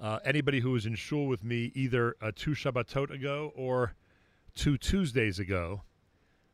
Uh, 0.00 0.18
anybody 0.24 0.60
who 0.60 0.70
was 0.70 0.86
in 0.86 0.94
shul 0.94 1.26
with 1.26 1.44
me 1.44 1.72
either 1.74 2.16
two 2.36 2.52
Shabbatot 2.52 3.10
ago 3.10 3.52
or 3.54 3.94
two 4.54 4.78
Tuesdays 4.78 5.38
ago 5.38 5.82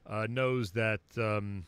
uh, 0.06 0.26
knows 0.28 0.72
that 0.72 1.00
um, 1.16 1.66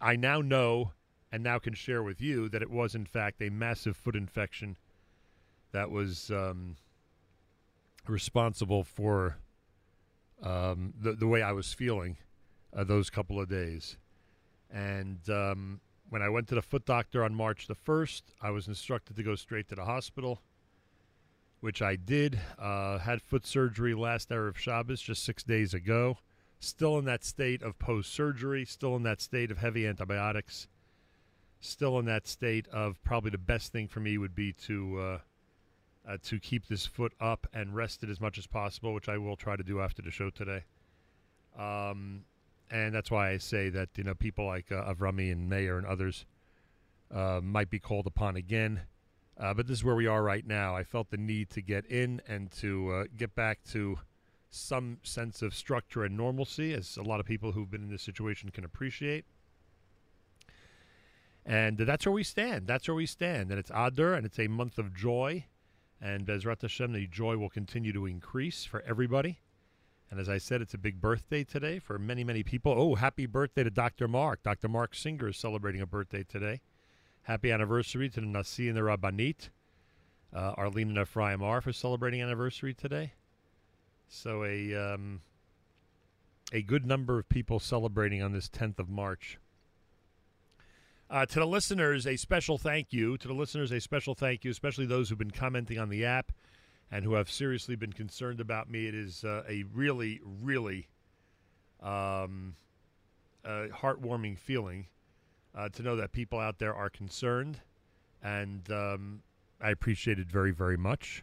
I 0.00 0.16
now 0.16 0.40
know 0.40 0.92
and 1.32 1.42
now 1.42 1.58
can 1.58 1.74
share 1.74 2.02
with 2.02 2.20
you 2.20 2.48
that 2.50 2.62
it 2.62 2.70
was 2.70 2.94
in 2.94 3.06
fact 3.06 3.42
a 3.42 3.50
massive 3.50 3.96
foot 3.96 4.16
infection 4.16 4.76
that 5.72 5.90
was 5.90 6.30
um, 6.30 6.76
responsible 8.06 8.84
for 8.84 9.36
um, 10.42 10.92
the 11.00 11.12
the 11.12 11.26
way 11.26 11.42
I 11.42 11.52
was 11.52 11.72
feeling 11.72 12.16
uh, 12.76 12.84
those 12.84 13.10
couple 13.10 13.40
of 13.40 13.48
days. 13.48 13.96
And 14.70 15.18
um, 15.28 15.80
when 16.10 16.22
I 16.22 16.28
went 16.28 16.48
to 16.48 16.54
the 16.54 16.62
foot 16.62 16.84
doctor 16.84 17.24
on 17.24 17.34
March 17.34 17.66
the 17.66 17.74
first, 17.74 18.34
I 18.42 18.50
was 18.50 18.68
instructed 18.68 19.16
to 19.16 19.22
go 19.22 19.34
straight 19.34 19.68
to 19.68 19.74
the 19.74 19.84
hospital 19.84 20.40
which 21.64 21.80
I 21.80 21.96
did. 21.96 22.38
Uh, 22.58 22.98
had 22.98 23.22
foot 23.22 23.46
surgery 23.46 23.94
last 23.94 24.30
hour 24.30 24.48
of 24.48 24.60
Shabbos 24.60 25.00
just 25.00 25.24
six 25.24 25.42
days 25.42 25.72
ago. 25.72 26.18
Still 26.64 26.98
in 26.98 27.04
that 27.04 27.24
state 27.24 27.62
of 27.62 27.78
post 27.78 28.12
surgery, 28.12 28.64
still 28.64 28.96
in 28.96 29.02
that 29.04 29.20
state 29.20 29.50
of 29.50 29.58
heavy 29.58 29.86
antibiotics, 29.86 30.68
still 31.60 31.98
in 31.98 32.06
that 32.06 32.26
state 32.26 32.66
of 32.68 33.02
probably 33.04 33.30
the 33.30 33.38
best 33.38 33.72
thing 33.72 33.88
for 33.88 34.00
me 34.00 34.18
would 34.18 34.34
be 34.34 34.52
to 34.52 34.98
uh, 34.98 35.18
uh, 36.08 36.16
to 36.22 36.38
keep 36.38 36.66
this 36.66 36.86
foot 36.86 37.12
up 37.20 37.46
and 37.52 37.74
rested 37.74 38.10
as 38.10 38.20
much 38.20 38.38
as 38.38 38.46
possible, 38.46 38.94
which 38.94 39.08
I 39.08 39.18
will 39.18 39.36
try 39.36 39.56
to 39.56 39.62
do 39.62 39.80
after 39.80 40.02
the 40.02 40.10
show 40.10 40.30
today. 40.30 40.64
Um, 41.58 42.24
and 42.70 42.94
that's 42.94 43.10
why 43.10 43.30
I 43.30 43.38
say 43.38 43.68
that 43.70 43.90
you 43.96 44.04
know 44.04 44.14
people 44.14 44.46
like 44.46 44.72
uh, 44.72 44.92
Avrami 44.92 45.30
and 45.30 45.48
Mayer 45.48 45.78
and 45.78 45.86
others 45.86 46.24
uh, 47.14 47.40
might 47.42 47.70
be 47.70 47.78
called 47.78 48.06
upon 48.06 48.36
again 48.36 48.82
uh, 49.36 49.52
but 49.52 49.66
this 49.66 49.78
is 49.78 49.84
where 49.84 49.96
we 49.96 50.06
are 50.06 50.22
right 50.22 50.46
now. 50.46 50.76
I 50.76 50.84
felt 50.84 51.10
the 51.10 51.16
need 51.16 51.50
to 51.50 51.60
get 51.60 51.86
in 51.86 52.20
and 52.28 52.50
to 52.52 52.90
uh, 52.90 53.04
get 53.16 53.34
back 53.34 53.64
to 53.72 53.98
some 54.54 54.98
sense 55.02 55.42
of 55.42 55.54
structure 55.54 56.04
and 56.04 56.16
normalcy, 56.16 56.72
as 56.72 56.96
a 56.96 57.02
lot 57.02 57.20
of 57.20 57.26
people 57.26 57.52
who've 57.52 57.70
been 57.70 57.82
in 57.82 57.90
this 57.90 58.02
situation 58.02 58.50
can 58.50 58.64
appreciate. 58.64 59.24
And 61.46 61.76
that's 61.76 62.06
where 62.06 62.12
we 62.12 62.22
stand. 62.22 62.66
That's 62.66 62.88
where 62.88 62.94
we 62.94 63.06
stand. 63.06 63.50
And 63.50 63.58
it's 63.58 63.70
Adar, 63.74 64.14
and 64.14 64.24
it's 64.24 64.38
a 64.38 64.48
month 64.48 64.78
of 64.78 64.94
joy. 64.94 65.46
And 66.00 66.26
Bezrat 66.26 66.62
Hashem, 66.62 66.92
the 66.92 67.06
joy 67.06 67.36
will 67.36 67.50
continue 67.50 67.92
to 67.92 68.06
increase 68.06 68.64
for 68.64 68.82
everybody. 68.82 69.40
And 70.10 70.20
as 70.20 70.28
I 70.28 70.38
said, 70.38 70.62
it's 70.62 70.74
a 70.74 70.78
big 70.78 71.00
birthday 71.00 71.44
today 71.44 71.78
for 71.78 71.98
many, 71.98 72.24
many 72.24 72.42
people. 72.42 72.74
Oh, 72.76 72.94
happy 72.94 73.26
birthday 73.26 73.64
to 73.64 73.70
Dr. 73.70 74.06
Mark. 74.06 74.42
Dr. 74.42 74.68
Mark 74.68 74.94
Singer 74.94 75.28
is 75.28 75.36
celebrating 75.36 75.80
a 75.80 75.86
birthday 75.86 76.22
today. 76.22 76.60
Happy 77.22 77.50
anniversary 77.50 78.08
to 78.10 78.20
the 78.20 78.26
Nasi 78.26 78.68
and 78.68 78.76
the 78.76 78.82
Rabbanit. 78.82 79.48
Uh, 80.32 80.52
Arlene 80.56 80.90
and 80.90 80.98
Ephraim 80.98 81.42
are 81.42 81.60
for 81.60 81.72
celebrating 81.72 82.20
anniversary 82.20 82.74
today. 82.74 83.12
So 84.08 84.44
a 84.44 84.74
um, 84.74 85.20
a 86.52 86.62
good 86.62 86.86
number 86.86 87.18
of 87.18 87.28
people 87.28 87.58
celebrating 87.58 88.22
on 88.22 88.32
this 88.32 88.48
10th 88.48 88.78
of 88.78 88.88
March. 88.88 89.38
Uh, 91.10 91.26
to 91.26 91.40
the 91.40 91.46
listeners, 91.46 92.06
a 92.06 92.16
special 92.16 92.58
thank 92.58 92.92
you. 92.92 93.18
To 93.18 93.28
the 93.28 93.34
listeners, 93.34 93.70
a 93.72 93.80
special 93.80 94.14
thank 94.14 94.44
you, 94.44 94.50
especially 94.50 94.86
those 94.86 95.08
who've 95.08 95.18
been 95.18 95.30
commenting 95.30 95.78
on 95.78 95.88
the 95.88 96.04
app 96.04 96.32
and 96.90 97.04
who 97.04 97.14
have 97.14 97.30
seriously 97.30 97.76
been 97.76 97.92
concerned 97.92 98.40
about 98.40 98.70
me. 98.70 98.86
It 98.86 98.94
is 98.94 99.24
uh, 99.24 99.42
a 99.48 99.64
really, 99.72 100.20
really 100.24 100.88
um, 101.82 102.56
a 103.44 103.68
heartwarming 103.68 104.38
feeling 104.38 104.86
uh, 105.54 105.68
to 105.70 105.82
know 105.82 105.96
that 105.96 106.12
people 106.12 106.38
out 106.38 106.58
there 106.58 106.74
are 106.74 106.90
concerned, 106.90 107.60
and 108.22 108.68
um, 108.70 109.22
I 109.60 109.70
appreciate 109.70 110.18
it 110.18 110.28
very, 110.28 110.50
very 110.50 110.76
much. 110.76 111.22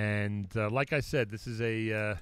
And 0.00 0.48
uh, 0.56 0.70
like 0.70 0.94
I 0.94 1.00
said, 1.00 1.30
this 1.30 1.46
is 1.46 1.60
a 1.60 1.92
uh, 1.92 2.14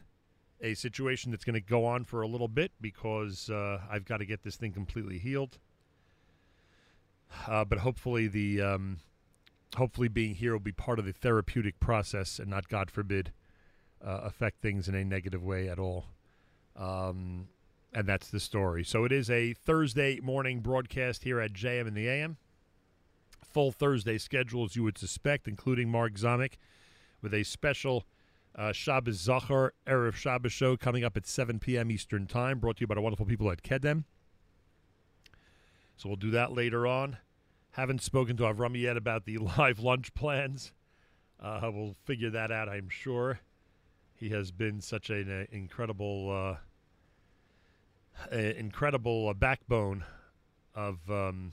a 0.61 0.75
situation 0.75 1.31
that's 1.31 1.45
going 1.45 1.55
to 1.55 1.61
go 1.61 1.85
on 1.85 2.03
for 2.03 2.23
a 2.23 2.27
little 2.27 2.49
bit 2.49 2.73
because 2.81 3.49
uh, 3.51 3.81
I've 3.89 4.05
got 4.05 4.17
to 4.17 4.27
get 4.27 4.43
this 4.43 4.57
thing 4.57 4.73
completely 4.73 5.19
healed. 5.19 5.59
Uh, 7.47 7.65
but 7.65 7.79
hopefully, 7.79 8.27
the 8.27 8.61
um, 8.61 8.99
hopefully 9.77 10.09
being 10.09 10.35
here 10.35 10.55
will 10.55 10.59
be 10.59 10.73
part 10.73 10.99
of 10.99 11.05
the 11.05 11.13
therapeutic 11.13 11.79
process 11.79 12.41
and 12.41 12.51
not, 12.51 12.69
God 12.69 12.91
forbid, 12.91 13.31
uh, 14.05 14.23
affect 14.25 14.61
things 14.61 14.89
in 14.89 14.97
a 14.97 15.05
negative 15.05 15.45
way 15.45 15.69
at 15.69 15.79
all. 15.79 16.07
Um, 16.75 17.47
and 17.93 18.09
that's 18.09 18.29
the 18.29 18.41
story. 18.41 18.83
So 18.83 19.05
it 19.05 19.13
is 19.13 19.31
a 19.31 19.53
Thursday 19.53 20.19
morning 20.19 20.61
broadcast 20.61 21.23
here 21.23 21.39
at 21.39 21.53
JM 21.53 21.87
in 21.87 21.95
the 21.95 22.09
AM. 22.09 22.39
Full 23.45 23.71
Thursday 23.71 24.19
schedule, 24.19 24.65
as 24.65 24.75
you 24.75 24.83
would 24.83 24.99
suspect, 24.99 25.47
including 25.47 25.89
Mark 25.91 26.15
Zomick 26.15 26.55
with 27.23 27.35
a 27.35 27.45
special 27.45 28.05
uh, 28.55 28.73
Shabbos 28.73 29.19
Zachor 29.19 29.71
Erev 29.87 30.15
Shabbos 30.15 30.53
show 30.53 30.77
coming 30.77 31.05
up 31.05 31.17
at 31.17 31.27
7 31.27 31.59
p.m. 31.59 31.91
Eastern 31.91 32.27
Time, 32.27 32.59
brought 32.59 32.77
to 32.77 32.81
you 32.83 32.87
by 32.87 32.95
the 32.95 33.01
wonderful 33.01 33.27
people 33.27 33.51
at 33.51 33.63
Kedem. 33.63 34.05
So 35.97 36.09
we'll 36.09 36.17
do 36.17 36.31
that 36.31 36.53
later 36.53 36.87
on. 36.87 37.19
Haven't 37.73 38.03
spoken 38.03 38.37
to 38.39 38.45
Avram 38.45 38.81
yet 38.81 38.97
about 38.97 39.25
the 39.25 39.39
live 39.59 39.81
lunch 39.81 40.15
plans. 40.15 40.73
Uh, 41.41 41.71
we'll 41.73 41.97
figure 42.05 42.31
that 42.31 42.51
out, 42.51 42.69
I'm 42.69 42.89
sure. 42.89 43.41
He 44.15 44.31
has 44.31 44.51
been 44.51 44.81
such 44.81 45.11
an 45.11 45.31
uh, 45.31 45.45
incredible, 45.55 46.31
uh, 46.33 46.57
a- 48.33 48.59
incredible 48.59 49.29
uh, 49.29 49.35
backbone 49.35 50.05
of 50.75 50.99
um, 51.09 51.53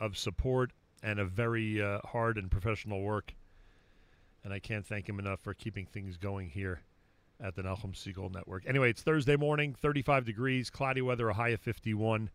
of 0.00 0.16
support 0.16 0.72
and 1.02 1.18
of 1.18 1.30
very 1.30 1.82
uh, 1.82 1.98
hard 2.04 2.38
and 2.38 2.50
professional 2.50 3.02
work. 3.02 3.34
And 4.44 4.52
I 4.52 4.58
can't 4.58 4.86
thank 4.86 5.08
him 5.08 5.18
enough 5.18 5.40
for 5.40 5.54
keeping 5.54 5.86
things 5.86 6.18
going 6.18 6.50
here 6.50 6.82
at 7.40 7.56
the 7.56 7.62
Nahum 7.62 7.94
Siegel 7.94 8.30
Network. 8.30 8.64
Anyway, 8.66 8.90
it's 8.90 9.02
Thursday 9.02 9.36
morning, 9.36 9.74
35 9.74 10.24
degrees, 10.26 10.70
cloudy 10.70 11.00
weather, 11.00 11.30
a 11.30 11.34
high 11.34 11.48
of 11.48 11.60
51. 11.60 12.30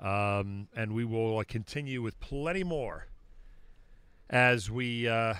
Um, 0.00 0.68
and 0.74 0.94
we 0.94 1.04
will 1.04 1.38
uh, 1.38 1.44
continue 1.44 2.00
with 2.00 2.18
plenty 2.20 2.64
more 2.64 3.06
as 4.30 4.70
we, 4.70 5.06
uh, 5.08 5.34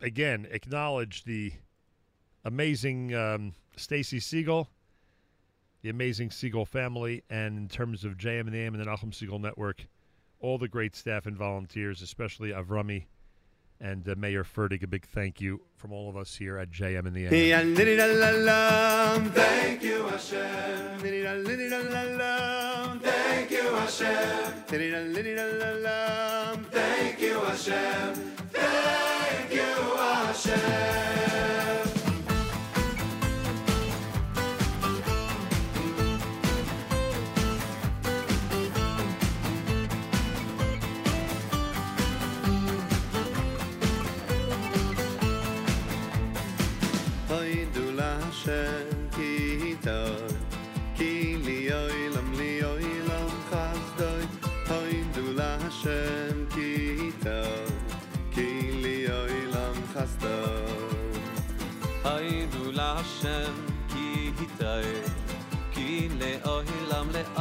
again, 0.00 0.46
acknowledge 0.50 1.24
the 1.24 1.52
amazing 2.44 3.14
um, 3.14 3.54
Stacy 3.76 4.18
Siegel, 4.18 4.68
the 5.82 5.90
amazing 5.90 6.30
Siegel 6.30 6.66
family, 6.66 7.22
and 7.30 7.56
in 7.56 7.68
terms 7.68 8.04
of 8.04 8.18
JM 8.18 8.40
and 8.40 8.52
the 8.52 8.58
AM 8.58 8.74
and 8.74 8.82
the 8.82 8.86
Nahum 8.86 9.12
Siegel 9.12 9.38
Network, 9.38 9.86
all 10.40 10.58
the 10.58 10.68
great 10.68 10.96
staff 10.96 11.26
and 11.26 11.36
volunteers, 11.36 12.02
especially 12.02 12.50
Avrami 12.50 13.04
and 13.82 14.08
uh, 14.08 14.14
Mayer 14.16 14.44
Fertig. 14.44 14.82
A 14.84 14.86
big 14.86 15.04
thank 15.06 15.40
you 15.40 15.60
from 15.76 15.92
all 15.92 16.08
of 16.08 16.16
us 16.16 16.36
here 16.36 16.56
at 16.56 16.70
JM 16.70 17.04
and 17.06 17.14
the 17.14 17.26
AM. 17.26 17.32
Thank 19.30 19.82
you, 19.82 20.04
Hashem. 20.04 21.00
Thank 23.02 23.50
you, 23.50 23.74
Hashem. 23.74 24.52
Thank 26.70 27.20
you, 27.20 27.40
Hashem. 27.40 28.14
Thank 28.52 29.52
you, 29.52 29.60
Hashem. 29.60 31.61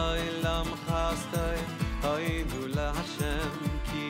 oy 0.07 0.23
lam 0.43 0.67
khaste 0.85 1.47
oy 2.13 2.27
dul 2.51 2.77
hashem 2.97 3.51
ki 3.89 4.07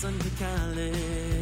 sun 0.00 0.18
to 0.18 0.30
Cali. 0.30 1.39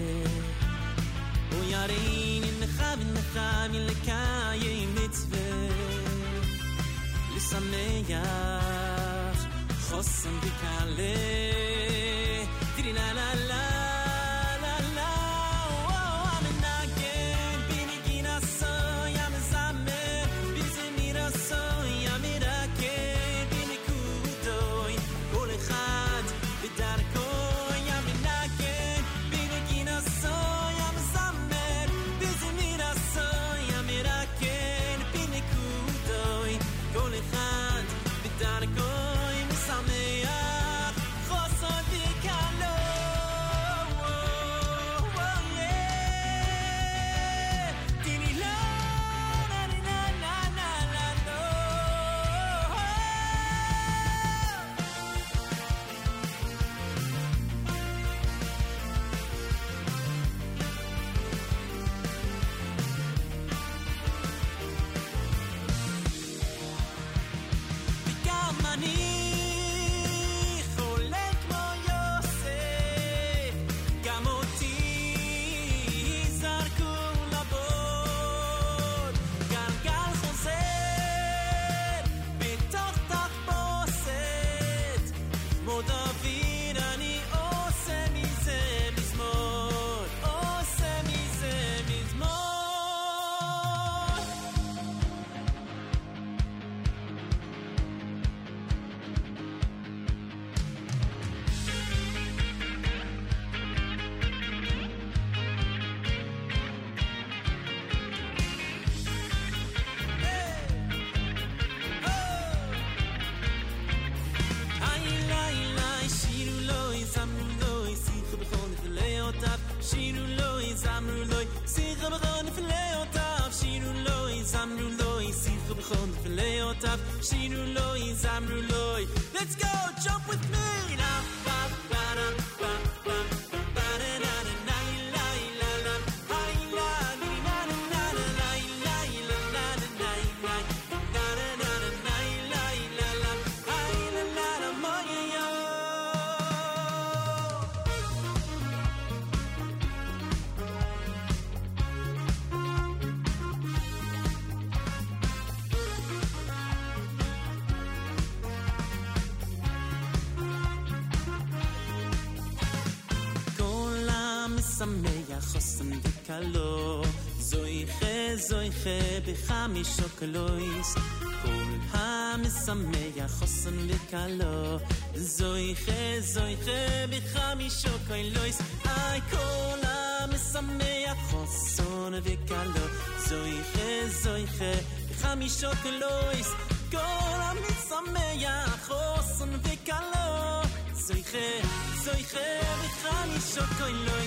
שבחמישו 168.85 170.03
קלויס, 170.19 170.95
כל 171.43 171.49
המשמח 171.91 173.31
חוסן 173.39 173.77
וקלו, 173.89 174.79
זויכה 175.15 176.21
זויכה 176.21 177.07
בחמישו 177.11 177.89
קלויס, 178.09 178.61
אי 178.87 179.21
כל 179.31 179.79
המשמח 179.83 181.17
חוסן 181.31 182.13
וקלו, 182.23 182.87
זויכה 183.19 184.09
זויכה 184.23 184.75
בחמישו 185.11 185.69
קלויס, 185.83 186.49
כל 186.91 186.99
המשמח 187.39 188.89
חוסן 188.89 189.49
וקלו, 189.63 190.63
זויכה 190.93 191.69
זויכה 192.05 192.39
בחמישו 192.85 193.61
קלויס. 193.79 194.18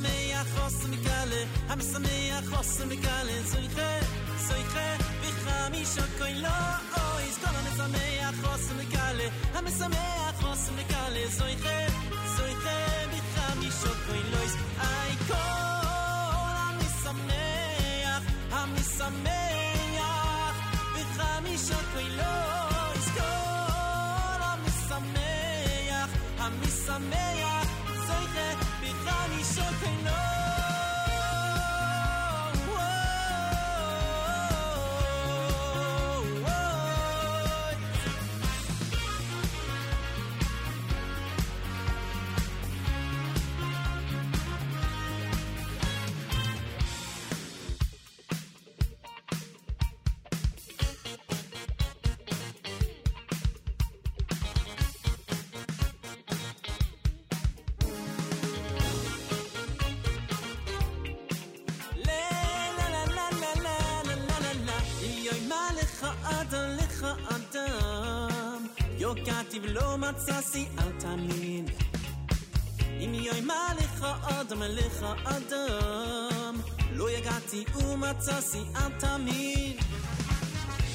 שמח 0.00 0.46
חוס 0.58 0.84
מקלה 0.84 1.44
עם 1.70 1.80
שמח 1.80 2.54
חוס 2.54 2.80
מקלה 2.80 3.32
סויכה 3.46 3.98
סויכה 4.38 4.96
בחמישה 5.20 6.02
קוילה 6.18 6.78
אוי 6.96 7.32
סגור 7.32 7.48
עם 7.58 7.76
שמח 7.76 8.34
חוס 8.46 8.70
מקלה 8.70 9.28
עם 9.58 9.70
שמח 9.78 10.40
חוס 10.40 10.68
מקלה 10.76 11.30
סויכה 11.30 11.79
ולא 69.63 69.97
מצאתי 69.97 70.67
אל 70.79 70.91
תאמין 70.99 71.65
אם 72.99 73.13
יוימה 73.13 73.67
לך 73.77 74.05
אדם 74.23 74.61
לך 74.61 75.05
אדם 75.23 76.55
לא 76.93 77.11
יגעתי 77.11 77.65
ומצאתי 77.75 78.63
אל 78.75 78.89
תאמין 78.99 79.77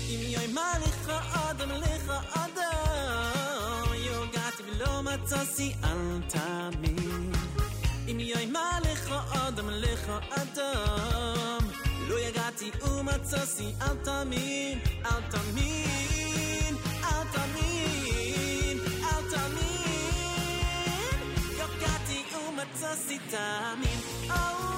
אם 0.09 0.21
יוימה 0.23 0.73
לך 0.83 1.11
אדם 1.33 1.71
לך 1.71 2.13
אדם 2.33 3.95
יוגעתי 3.95 4.63
ולא 4.67 5.03
מצאתי 5.03 5.75
אל 5.85 6.21
תאמין 6.29 7.33
אם 8.09 8.21
יוימה 8.21 8.79
לך 8.83 9.13
אדם 9.33 9.71
לך 9.71 10.11
אדם 10.31 11.69
לא 12.09 12.21
יגעתי 12.21 12.71
ומצאתי 12.83 13.75
אל 13.83 13.97
תאמין 14.05 14.79
אל 15.05 15.21
תאמין 15.31 16.77
אל 17.05 17.25
תאמין 17.33 18.04
necesitamin. 22.86 24.00
Oh. 24.30 24.75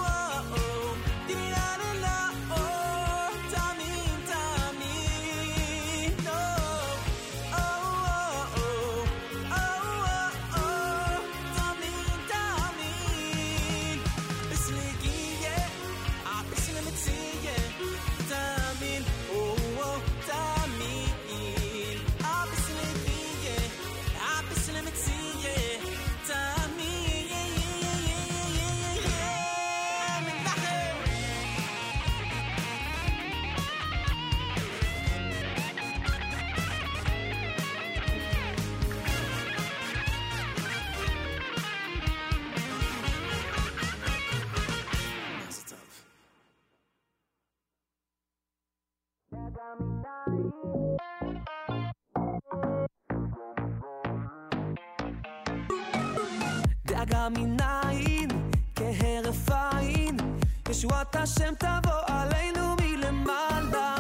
ישועת 60.78 61.16
השם 61.16 61.54
תבוא 61.56 62.02
עלינו 62.08 62.76
מלמעלה. 62.82 63.96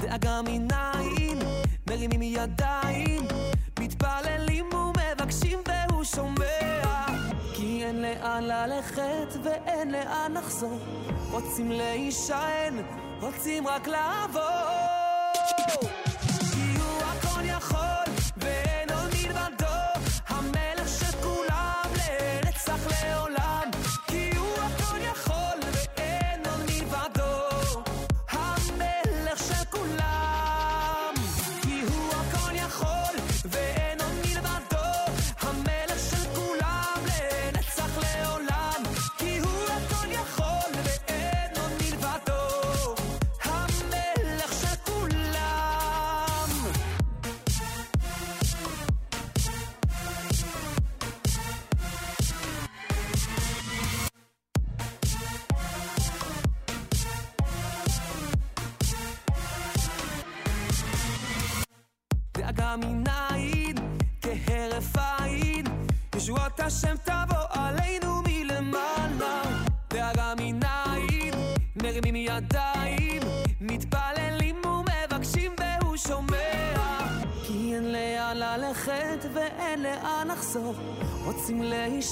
דאגה 0.00 0.40
מנין, 0.42 1.38
מרימים 1.90 2.22
ידיים, 2.22 3.22
מתפללים 3.78 4.66
ומבקשים 4.74 5.58
והוא 5.66 6.04
שומע. 6.04 7.06
כי 7.54 7.84
אין 7.84 8.02
לאן 8.02 8.44
ללכת 8.44 9.36
ואין 9.44 9.90
לאן 9.90 10.32
לחזור, 10.36 10.78
רוצים 11.30 11.70
להישען, 11.72 12.82
רוצים 13.20 13.68
רק 13.68 13.88
לעבור. 13.88 14.42
כי 16.52 16.80
הוא 16.80 17.02
הכל 17.02 17.44
יכול, 17.44 18.14
ואין 18.36 18.71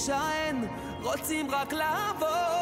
להישען, 0.09 0.64
רוצים 1.03 1.51
רק 1.51 1.72
לעבור. 1.72 2.59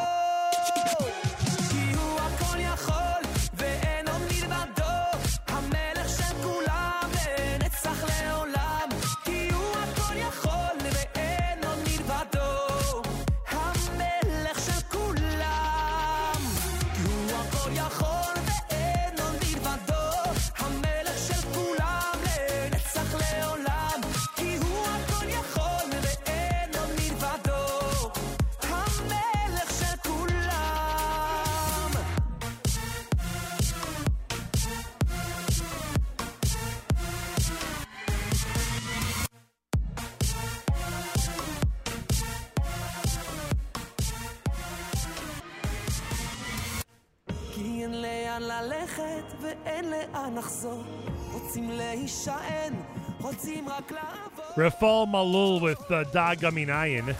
Rafal 54.59 55.07
Malul 55.07 55.61
with 55.61 55.81
uh, 55.89 56.03
Daga 56.07 56.51
Minayin. 56.51 57.15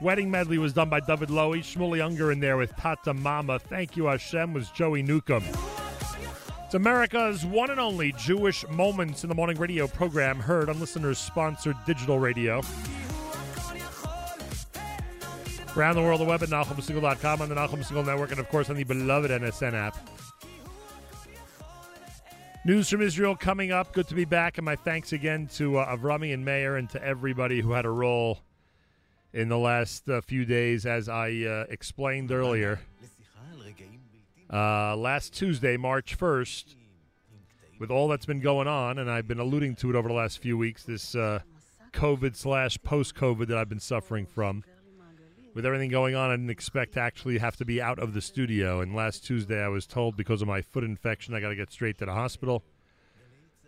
Wedding 0.00 0.30
medley 0.30 0.56
was 0.56 0.72
done 0.72 0.88
by 0.88 1.00
David 1.00 1.28
Lowy. 1.28 1.58
Shmueli 1.58 1.98
Ungar 1.98 2.32
in 2.32 2.38
there 2.38 2.56
with 2.56 2.70
Tata 2.76 3.12
Mama. 3.12 3.58
Thank 3.58 3.96
you, 3.96 4.04
Hashem, 4.04 4.54
was 4.54 4.70
Joey 4.70 5.02
Newcomb. 5.02 5.42
It's 6.64 6.74
America's 6.74 7.44
one 7.44 7.68
and 7.68 7.80
only 7.80 8.12
Jewish 8.12 8.64
Moments 8.68 9.24
in 9.24 9.28
the 9.28 9.34
Morning 9.34 9.58
radio 9.58 9.88
program 9.88 10.38
heard 10.38 10.68
on 10.68 10.78
listeners 10.78 11.18
sponsored 11.18 11.76
digital 11.84 12.20
radio. 12.20 12.60
Around 15.76 15.96
the 15.96 16.02
world, 16.02 16.20
the 16.20 16.26
web 16.26 16.44
at 16.44 16.50
NachumSegal.com, 16.50 17.42
on 17.42 17.48
the 17.48 17.56
Nachum 17.56 17.84
Segal 17.84 18.06
Network, 18.06 18.30
and 18.30 18.38
of 18.38 18.48
course 18.50 18.70
on 18.70 18.76
the 18.76 18.84
beloved 18.84 19.32
NSN 19.32 19.72
app. 19.72 19.98
News 22.64 22.88
from 22.88 23.02
Israel 23.02 23.34
coming 23.34 23.72
up. 23.72 23.92
Good 23.92 24.06
to 24.06 24.14
be 24.14 24.24
back, 24.24 24.56
and 24.56 24.64
my 24.64 24.76
thanks 24.76 25.12
again 25.12 25.48
to 25.54 25.78
uh, 25.78 25.96
Avrami 25.96 26.32
and 26.32 26.44
Mayer 26.44 26.76
and 26.76 26.88
to 26.90 27.04
everybody 27.04 27.60
who 27.60 27.72
had 27.72 27.84
a 27.84 27.90
role 27.90 28.38
in 29.32 29.48
the 29.48 29.58
last 29.58 30.08
uh, 30.08 30.20
few 30.20 30.44
days, 30.44 30.86
as 30.86 31.08
I 31.08 31.30
uh, 31.42 31.64
explained 31.68 32.30
earlier. 32.30 32.78
Uh, 34.52 34.94
last 34.94 35.34
Tuesday, 35.34 35.76
March 35.76 36.16
1st, 36.16 36.76
with 37.80 37.90
all 37.90 38.06
that's 38.06 38.26
been 38.26 38.40
going 38.40 38.68
on, 38.68 39.00
and 39.00 39.10
I've 39.10 39.26
been 39.26 39.40
alluding 39.40 39.74
to 39.76 39.90
it 39.90 39.96
over 39.96 40.06
the 40.06 40.14
last 40.14 40.38
few 40.38 40.56
weeks, 40.56 40.84
this 40.84 41.16
uh, 41.16 41.40
COVID 41.92 42.36
slash 42.36 42.80
post 42.84 43.16
COVID 43.16 43.48
that 43.48 43.58
I've 43.58 43.68
been 43.68 43.80
suffering 43.80 44.24
from. 44.24 44.62
With 45.54 45.66
everything 45.66 45.90
going 45.90 46.14
on, 46.14 46.30
I 46.30 46.34
didn't 46.34 46.50
expect 46.50 46.94
to 46.94 47.00
actually 47.00 47.38
have 47.38 47.56
to 47.56 47.64
be 47.66 47.80
out 47.82 47.98
of 47.98 48.14
the 48.14 48.22
studio. 48.22 48.80
And 48.80 48.94
last 48.94 49.24
Tuesday, 49.24 49.62
I 49.62 49.68
was 49.68 49.86
told 49.86 50.16
because 50.16 50.40
of 50.40 50.48
my 50.48 50.62
foot 50.62 50.82
infection, 50.82 51.34
I 51.34 51.40
got 51.40 51.50
to 51.50 51.56
get 51.56 51.70
straight 51.70 51.98
to 51.98 52.06
the 52.06 52.12
hospital. 52.12 52.62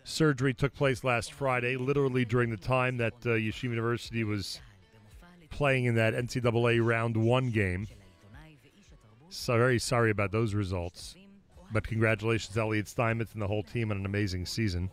Surgery 0.03 0.53
took 0.53 0.73
place 0.73 1.03
last 1.03 1.31
Friday, 1.31 1.77
literally 1.77 2.25
during 2.25 2.49
the 2.49 2.57
time 2.57 2.97
that 2.97 3.13
uh, 3.25 3.29
Yeshiva 3.29 3.63
University 3.63 4.23
was 4.23 4.59
playing 5.51 5.85
in 5.85 5.95
that 5.95 6.15
NCAA 6.15 6.83
round 6.83 7.17
one 7.17 7.51
game. 7.51 7.87
So 9.29 9.57
very 9.57 9.79
sorry 9.79 10.09
about 10.09 10.31
those 10.31 10.53
results. 10.55 11.15
But 11.71 11.85
congratulations, 11.87 12.57
Elliot 12.57 12.87
Steinmetz 12.87 13.33
and 13.33 13.41
the 13.41 13.47
whole 13.47 13.63
team 13.63 13.91
on 13.91 13.97
an 13.97 14.05
amazing 14.05 14.45
season. 14.45 14.89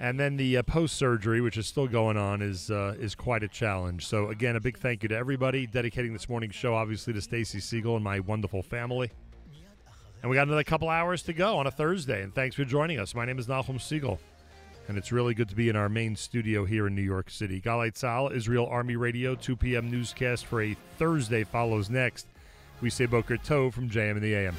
And 0.00 0.18
then 0.18 0.38
the 0.38 0.56
uh, 0.56 0.62
post 0.62 0.96
surgery, 0.96 1.42
which 1.42 1.58
is 1.58 1.66
still 1.66 1.86
going 1.86 2.16
on, 2.16 2.40
is 2.40 2.70
uh, 2.70 2.94
is 2.98 3.14
quite 3.14 3.42
a 3.42 3.48
challenge. 3.48 4.06
So 4.06 4.30
again, 4.30 4.56
a 4.56 4.60
big 4.60 4.78
thank 4.78 5.02
you 5.02 5.10
to 5.10 5.14
everybody 5.16 5.66
dedicating 5.66 6.14
this 6.14 6.26
morning's 6.26 6.54
show, 6.54 6.74
obviously 6.74 7.12
to 7.12 7.20
Stacy 7.20 7.58
Segal 7.58 7.96
and 7.96 8.02
my 8.02 8.18
wonderful 8.20 8.62
family. 8.62 9.10
And 10.22 10.30
we 10.30 10.36
got 10.36 10.48
another 10.48 10.64
couple 10.64 10.88
hours 10.88 11.22
to 11.24 11.34
go 11.34 11.58
on 11.58 11.66
a 11.66 11.70
Thursday. 11.70 12.22
And 12.22 12.34
thanks 12.34 12.56
for 12.56 12.64
joining 12.64 12.98
us. 12.98 13.14
My 13.14 13.26
name 13.26 13.38
is 13.38 13.46
Nachum 13.46 13.76
Segal, 13.76 14.18
and 14.88 14.96
it's 14.96 15.12
really 15.12 15.34
good 15.34 15.50
to 15.50 15.54
be 15.54 15.68
in 15.68 15.76
our 15.76 15.90
main 15.90 16.16
studio 16.16 16.64
here 16.64 16.86
in 16.86 16.94
New 16.94 17.02
York 17.02 17.28
City. 17.28 17.60
Galei 17.60 17.92
Tzahal, 17.92 18.34
Israel 18.34 18.68
Army 18.70 18.96
Radio, 18.96 19.34
2 19.34 19.54
p.m. 19.54 19.90
newscast 19.90 20.46
for 20.46 20.62
a 20.62 20.74
Thursday 20.96 21.44
follows 21.44 21.90
next. 21.90 22.26
We 22.80 22.88
say 22.88 23.04
Boker 23.04 23.36
Tov 23.36 23.74
from 23.74 23.90
JM 23.90 24.16
in 24.16 24.22
the 24.22 24.34
AM. 24.34 24.56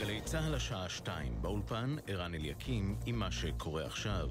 גלי 0.00 0.20
צה"ל 0.20 0.54
השעה 0.54 0.88
שתיים, 0.88 1.42
באולפן 1.42 1.96
ערן 2.06 2.34
אליקים 2.34 2.96
עם 3.06 3.18
מה 3.18 3.30
שקורה 3.30 3.86
עכשיו. 3.86 4.28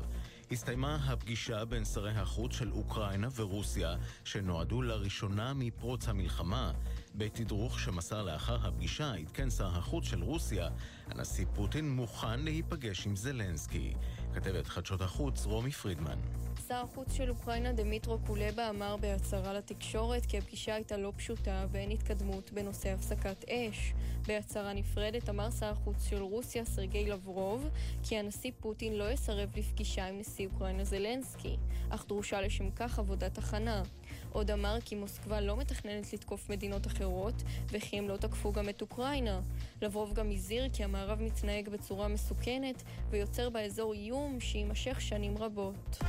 הסתיימה 0.52 0.96
הפגישה 0.96 1.66
בין 1.66 1.86
שרי 1.86 2.12
החוץ 2.12 2.54
של 2.54 2.72
אוקראינה 2.72 3.28
ורוסיה, 3.36 3.96
שנועדו 4.24 4.82
לראשונה 4.82 5.54
מפרוץ 5.54 6.08
המלחמה. 6.08 6.72
בתדרוך 7.16 7.80
שמסר 7.80 8.24
לאחר 8.24 8.68
הפגישה 8.68 9.14
עדכן 9.14 9.50
שר 9.50 9.68
החוץ 9.68 10.04
של 10.06 10.24
רוסיה, 10.24 10.70
הנשיא 11.08 11.46
פוטין 11.56 11.90
מוכן 11.90 12.40
להיפגש 12.40 13.06
עם 13.06 13.16
זלנסקי. 13.16 13.94
כתבת 14.34 14.68
חדשות 14.68 15.02
החוץ 15.02 15.46
רומי 15.46 15.72
פרידמן. 15.72 16.20
שר 16.68 16.76
החוץ 16.76 17.14
של 17.14 17.30
אוקראינה 17.30 17.72
דמיטרו 17.72 18.20
קולבה 18.28 18.70
אמר 18.70 18.98
בהצהרה 18.98 19.54
לתקשורת 19.54 20.26
כי 20.26 20.38
הפגישה 20.38 20.76
הייתה 20.76 20.98
לא 20.98 21.14
פשוטה 21.18 21.66
ואין 21.72 21.92
התקדמות 21.92 22.52
בנושא 22.52 22.90
הפסקת 22.90 23.46
אש. 23.50 23.94
בהצהרה 24.28 24.74
נפרדת 24.74 25.30
אמר 25.30 25.52
שר 25.52 25.66
החוץ 25.66 26.04
של 26.10 26.22
רוסיה 26.22 26.66
סרגי 26.66 27.06
לברוב 27.10 27.70
כי 28.04 28.18
הנשיא 28.18 28.52
פוטין 28.60 28.96
לא 28.96 29.12
יסרב 29.12 29.50
לפגישה 29.58 30.08
עם 30.08 30.20
נשיא 30.20 30.48
אוקראינה 30.48 30.84
זלנסקי, 30.84 31.58
אך 31.90 32.06
דרושה 32.08 32.42
לשם 32.42 32.72
כך 32.72 33.00
עבודת 33.00 33.38
הכנה. 33.38 33.84
עוד 34.32 34.52
אמר 34.52 34.78
כי 34.86 34.96
מוסקבה 34.96 35.42
לא 35.42 35.58
מתכננת 35.58 36.14
לתקוף 36.14 36.50
מדינות 36.50 36.88
אחרות 36.88 37.34
וכי 37.72 37.98
הם 37.98 38.10
לא 38.10 38.18
תקפו 38.18 38.52
גם 38.52 38.70
את 38.70 38.82
אוקראינה. 38.82 39.40
לברוב 39.82 40.14
גם 40.14 40.32
הזהיר 40.32 40.70
כי 40.74 40.84
המערב 40.84 41.22
מתנהג 41.22 41.70
בצורה 41.70 42.08
מסוכנת 42.08 42.84
ויוצר 43.10 43.50
באזור 43.50 43.94
איום 43.94 44.40
שיימשך 44.40 45.02
שנים 45.02 45.38
רבות. 45.38 46.00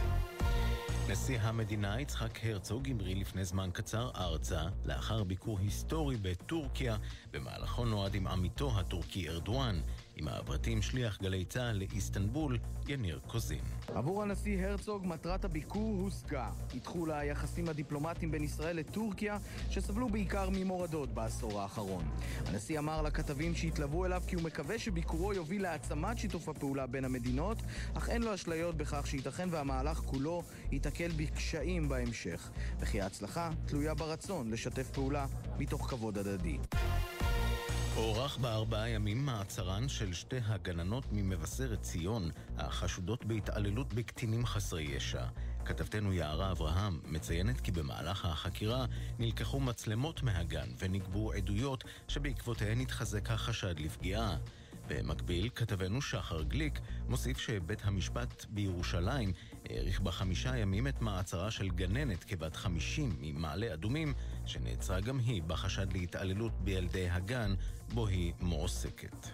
נשיא 1.10 1.38
המדינה 1.40 2.00
יצחק 2.00 2.44
הרצוג 2.44 2.88
המריא 2.88 3.16
לפני 3.16 3.44
זמן 3.44 3.70
קצר 3.72 4.10
ארצה, 4.16 4.62
לאחר 4.84 5.24
ביקור 5.24 5.58
היסטורי 5.58 6.16
בטורקיה, 6.16 6.96
במהלכו 7.30 7.84
נועד 7.84 8.14
עם 8.14 8.26
עמיתו 8.26 8.78
הטורקי 8.78 9.28
ארדואן. 9.28 9.80
עם 10.20 10.28
הפרטים 10.28 10.82
שליח 10.82 11.18
גלי 11.22 11.44
צה"ל 11.44 11.76
לאיסטנבול, 11.76 12.58
יניר 12.88 13.20
קוזין. 13.26 13.60
עבור 13.94 14.22
הנשיא 14.22 14.66
הרצוג 14.66 15.06
מטרת 15.06 15.44
הביקור 15.44 16.00
הושגה. 16.02 16.50
איתחול 16.74 17.12
היחסים 17.12 17.68
הדיפלומטיים 17.68 18.30
בין 18.30 18.44
ישראל 18.44 18.76
לטורקיה, 18.76 19.38
שסבלו 19.70 20.08
בעיקר 20.08 20.48
ממורדות 20.52 21.14
בעשור 21.14 21.60
האחרון. 21.60 22.04
הנשיא 22.46 22.78
אמר 22.78 23.02
לכתבים 23.02 23.54
שהתלוו 23.54 24.04
אליו 24.04 24.22
כי 24.26 24.34
הוא 24.36 24.44
מקווה 24.44 24.78
שביקורו 24.78 25.32
יוביל 25.32 25.62
להעצמת 25.62 26.18
שיתוף 26.18 26.48
הפעולה 26.48 26.86
בין 26.86 27.04
המדינות, 27.04 27.58
אך 27.94 28.08
אין 28.08 28.22
לו 28.22 28.34
אשליות 28.34 28.76
בכך 28.76 29.06
שייתכן 29.06 29.48
והמהלך 29.50 29.98
כולו 29.98 30.42
ייתקל 30.72 31.10
בקשיים 31.16 31.88
בהמשך, 31.88 32.50
וכי 32.80 33.00
ההצלחה 33.00 33.50
תלויה 33.66 33.94
ברצון 33.94 34.50
לשתף 34.50 34.90
פעולה 34.90 35.26
מתוך 35.58 35.90
כבוד 35.90 36.18
הדדי. 36.18 36.58
הוארך 37.94 38.38
בארבעה 38.38 38.88
ימים 38.88 39.26
מעצרן 39.26 39.88
של 39.88 40.12
שתי 40.12 40.36
הגננות 40.46 41.04
ממבשרת 41.12 41.82
ציון, 41.82 42.30
החשודות 42.58 43.24
בהתעללות 43.24 43.94
בקטינים 43.94 44.46
חסרי 44.46 44.82
ישע. 44.82 45.24
כתבתנו 45.64 46.12
יערה 46.12 46.50
אברהם 46.50 47.00
מציינת 47.04 47.60
כי 47.60 47.72
במהלך 47.72 48.24
החקירה 48.24 48.86
נלקחו 49.18 49.60
מצלמות 49.60 50.22
מהגן 50.22 50.68
ונגבו 50.78 51.32
עדויות 51.32 51.84
שבעקבותיהן 52.08 52.80
התחזק 52.80 53.30
החשד 53.30 53.80
לפגיעה. 53.80 54.36
במקביל, 54.90 55.48
כתבנו 55.54 56.02
שחר 56.02 56.42
גליק 56.42 56.80
מוסיף 57.08 57.38
שבית 57.38 57.80
המשפט 57.84 58.44
בירושלים 58.48 59.32
האריך 59.70 60.00
בחמישה 60.00 60.56
ימים 60.56 60.86
את 60.86 61.02
מעצרה 61.02 61.50
של 61.50 61.68
גננת 61.68 62.24
כבת 62.24 62.56
חמישים 62.56 63.16
ממעלה 63.20 63.74
אדומים, 63.74 64.14
שנעצרה 64.46 65.00
גם 65.00 65.18
היא 65.18 65.42
בחשד 65.42 65.92
להתעללות 65.92 66.52
בילדי 66.64 67.10
הגן 67.10 67.54
בו 67.92 68.06
היא 68.06 68.32
מועסקת. 68.40 69.26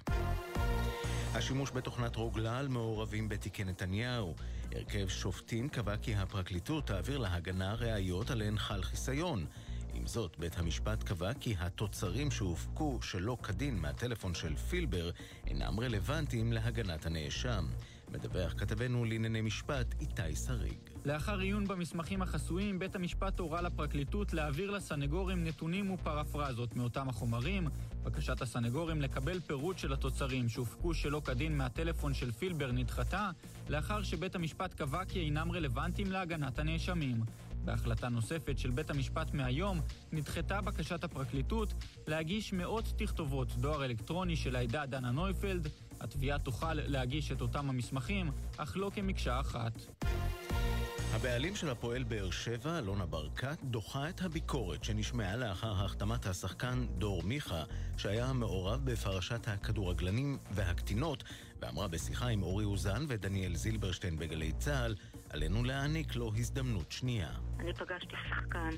השימוש 1.35 1.71
בתוכנת 1.71 2.17
רוגלה 2.17 2.59
על 2.59 2.69
מעורבים 2.69 3.29
בתיקי 3.29 3.65
נתניהו. 3.65 4.35
הרכב 4.73 5.09
שופטים 5.09 5.69
קבע 5.69 5.97
כי 5.97 6.15
הפרקליטות 6.15 6.87
תעביר 6.87 7.19
להגנה 7.19 7.75
ראיות 7.75 8.31
עליהן 8.31 8.59
חל 8.59 8.83
חיסיון. 8.83 9.47
עם 9.95 10.07
זאת, 10.07 10.39
בית 10.39 10.59
המשפט 10.59 11.03
קבע 11.03 11.35
כי 11.35 11.55
התוצרים 11.59 12.31
שהופקו 12.31 12.99
שלא 13.03 13.37
כדין 13.43 13.79
מהטלפון 13.79 14.35
של 14.35 14.57
פילבר 14.57 15.11
אינם 15.47 15.81
רלוונטיים 15.81 16.53
להגנת 16.53 17.07
הנאשם. 17.07 17.67
מדווח 18.13 18.55
כתבנו 18.59 19.05
לענייני 19.05 19.41
משפט 19.41 19.95
איתי 20.01 20.37
שריג. 20.47 20.79
לאחר 21.05 21.39
עיון 21.39 21.69
במסמכים 21.69 22.23
החסויים, 22.23 22.79
בית 22.79 22.97
המשפט 22.97 23.39
הורה 23.39 23.63
לפרקליטות 23.63 24.33
להעביר 24.33 24.71
לסנגורים 24.71 25.45
נתונים 25.45 25.91
ופרפרזות 25.91 26.77
מאותם 26.77 27.09
החומרים. 27.09 27.69
בקשת 28.07 28.43
הסנגורים 28.43 29.03
לקבל 29.03 29.41
פירוט 29.41 29.79
של 29.79 29.93
התוצרים 29.93 30.49
שהופקו 30.49 30.95
שלא 30.95 31.23
כדין 31.25 31.57
מהטלפון 31.57 32.15
של 32.15 32.33
פילבר 32.33 32.73
נדחתה, 32.73 33.31
לאחר 33.69 34.03
שבית 34.03 34.35
המשפט 34.35 34.75
קבע 34.75 35.05
כי 35.05 35.21
אינם 35.21 35.53
רלוונטיים 35.53 36.13
להגנת 36.13 36.59
הנאשמים. 36.59 37.21
בהחלטה 37.65 38.09
נוספת 38.09 38.59
של 38.59 38.71
בית 38.71 38.91
המשפט 38.91 39.35
מהיום, 39.35 39.81
נדחתה 40.13 40.61
בקשת 40.61 41.05
הפרקליטות 41.05 41.75
להגיש 42.07 42.53
מאות 42.53 42.85
תכתובות 42.97 43.49
דואר 43.57 43.85
אלקטרוני 43.85 44.37
של 44.37 44.57
העדה 44.57 44.87
דנה 44.87 45.11
נויפלד. 45.11 45.69
התביעה 46.01 46.39
תוכל 46.39 46.75
להגיש 46.75 47.33
את 47.33 47.41
אותם 47.41 47.71
המסמכים, 47.71 48.31
אך 48.57 48.77
לא 48.77 48.91
כמקשה 48.95 49.41
אחת. 49.41 49.73
הבעלים 51.15 51.57
של 51.57 51.71
הפועל 51.71 52.03
באר 52.03 52.31
שבע, 52.31 52.79
אלונה 52.79 53.07
ברקת, 53.07 53.59
דוחה 53.65 54.09
את 54.09 54.23
הביקורת 54.23 54.85
שנשמעה 54.85 55.37
לאחר 55.37 55.73
החתמת 55.73 56.27
השחקן 56.27 56.87
דור 56.99 57.23
מיכה, 57.23 57.65
שהיה 57.97 58.33
מעורב 58.33 58.81
בפרשת 58.85 59.49
הכדורגלנים 59.49 60.39
והקטינות, 60.51 61.25
ואמרה 61.61 61.89
בשיחה 61.89 62.29
עם 62.29 62.43
אורי 62.43 62.65
אוזן 62.65 63.05
ודניאל 63.09 63.57
זילברשטיין 63.57 64.19
בגלי 64.19 64.53
צה"ל, 64.53 64.95
עלינו 65.31 65.65
להעניק 65.65 66.17
לו 66.17 66.33
הזדמנות 66.37 66.93
שנייה. 66.93 67.31
אני 67.61 67.75
פגשתי 67.75 68.17
שחקן 68.29 68.71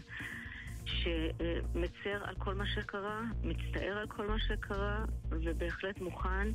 שמצר 0.89 2.24
על 2.24 2.34
כל 2.39 2.55
מה 2.55 2.64
שקרה, 2.66 3.22
מצטער 3.43 3.99
על 3.99 4.07
כל 4.07 4.26
מה 4.26 4.36
שקרה, 4.39 5.05
ובהחלט 5.30 6.01
מוכן 6.01 6.49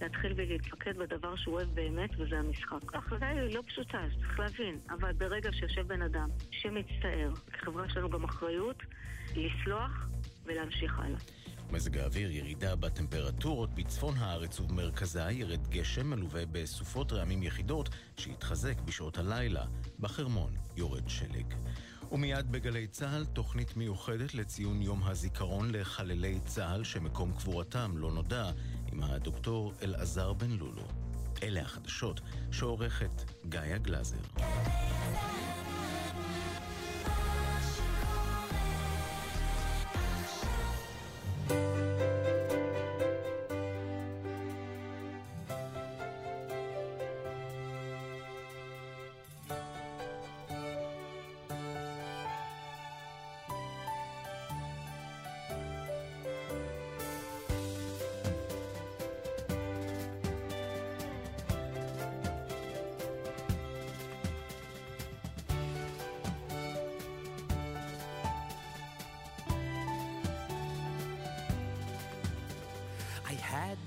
להתחיל 0.00 0.32
ולהתפקד 0.36 0.96
בדבר 0.96 1.36
שהוא 1.36 1.54
אוהב 1.54 1.68
באמת, 1.74 2.10
וזה 2.18 2.38
המשחק. 2.38 2.94
ההחלטה 2.94 3.28
היא 3.28 3.56
לא 3.56 3.62
פשוטה, 3.66 3.98
צריך 4.20 4.40
להבין, 4.40 4.78
אבל 4.90 5.12
ברגע 5.12 5.52
שיושב 5.52 5.86
בן 5.86 6.02
אדם 6.02 6.28
שמצטער, 6.50 7.30
כחברה 7.52 7.86
יש 7.86 7.96
לנו 7.96 8.10
גם 8.10 8.24
אחריות 8.24 8.82
לסלוח 9.36 10.06
ולהמשיך 10.44 10.98
הלאה. 10.98 11.18
מזג 11.72 11.98
האוויר 11.98 12.30
ירידה 12.30 12.76
בטמפרטורות 12.76 13.74
בצפון 13.74 14.14
הארץ 14.18 14.60
ובמרכזה 14.60 15.22
ירד 15.30 15.68
גשם 15.68 16.10
מלווה 16.10 16.46
בסופות 16.52 17.12
רעמים 17.12 17.42
יחידות 17.42 17.88
שיתחזק 18.16 18.80
בשעות 18.80 19.18
הלילה. 19.18 19.64
בחרמון 20.00 20.52
יורד 20.76 21.08
שלג. 21.08 21.54
ומיד 22.12 22.52
בגלי 22.52 22.86
צה"ל 22.86 23.24
תוכנית 23.24 23.76
מיוחדת 23.76 24.34
לציון 24.34 24.82
יום 24.82 25.02
הזיכרון 25.02 25.70
לחללי 25.70 26.40
צה"ל 26.44 26.84
שמקום 26.84 27.32
קבורתם 27.32 27.98
לא 27.98 28.12
נודע 28.12 28.50
עם 28.92 29.02
הדוקטור 29.02 29.72
אלעזר 29.82 30.32
בן 30.32 30.50
לולו. 30.50 30.84
אלה 31.42 31.60
החדשות 31.60 32.20
שעורכת 32.50 33.24
גאיה 33.48 33.78
גלאזר. 33.78 34.16
I 41.50 41.99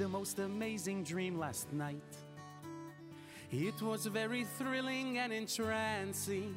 the 0.03 0.09
most 0.09 0.37
amazing 0.39 1.01
dream 1.01 1.39
last 1.39 1.71
night. 1.71 2.17
It 3.53 3.81
was 3.81 4.05
very 4.05 4.43
thrilling 4.57 5.17
and 5.17 5.31
entrancing. 5.31 6.53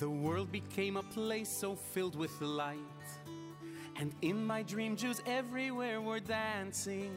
The 0.00 0.10
world 0.10 0.50
became 0.50 0.96
a 0.96 1.04
place 1.04 1.48
so 1.48 1.76
filled 1.76 2.16
with 2.16 2.40
light. 2.40 3.06
And 4.00 4.12
in 4.20 4.44
my 4.44 4.64
dream, 4.64 4.96
Jews 4.96 5.22
everywhere 5.26 6.00
were 6.00 6.18
dancing. 6.18 7.12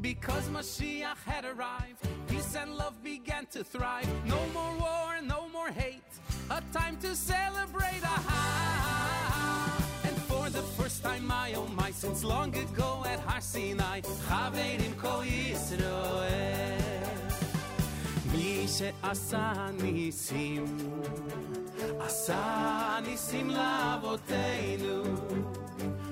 Because 0.00 0.46
Mashiach 0.50 1.20
had 1.26 1.44
arrived, 1.44 2.06
peace 2.28 2.54
and 2.54 2.76
love 2.76 3.02
began 3.02 3.46
to 3.46 3.64
thrive. 3.64 4.08
No 4.24 4.40
more 4.54 4.74
war, 4.78 5.20
no 5.20 5.48
more 5.48 5.70
hate. 5.70 6.12
A 6.48 6.62
time 6.72 6.96
to 6.98 7.16
celebrate. 7.16 8.04
Aha! 8.04 8.99
time, 11.05 11.27
my 11.27 11.53
oh 11.55 11.67
my, 11.67 11.91
since 11.91 12.23
long 12.23 12.55
ago 12.55 13.03
at 13.05 13.19
Har 13.19 13.41
Sinai, 13.41 14.01
Chaverim 14.01 14.95
Kol 14.97 15.23
Yisroel. 15.23 16.75
מי 18.31 18.67
שעשה 18.67 19.67
ניסים, 19.81 20.65
עשה 21.99 22.99
ניסים 23.07 23.49
לאבותינו, 23.49 25.03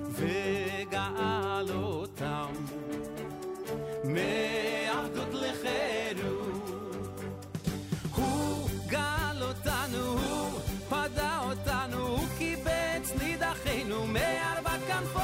וגאל 0.10 1.72
אותם 1.72 2.52
מעבדות 4.04 5.34
לחירות. 5.34 7.22
הוא 8.16 8.70
גאל 8.88 9.44
אותנו, 9.44 10.27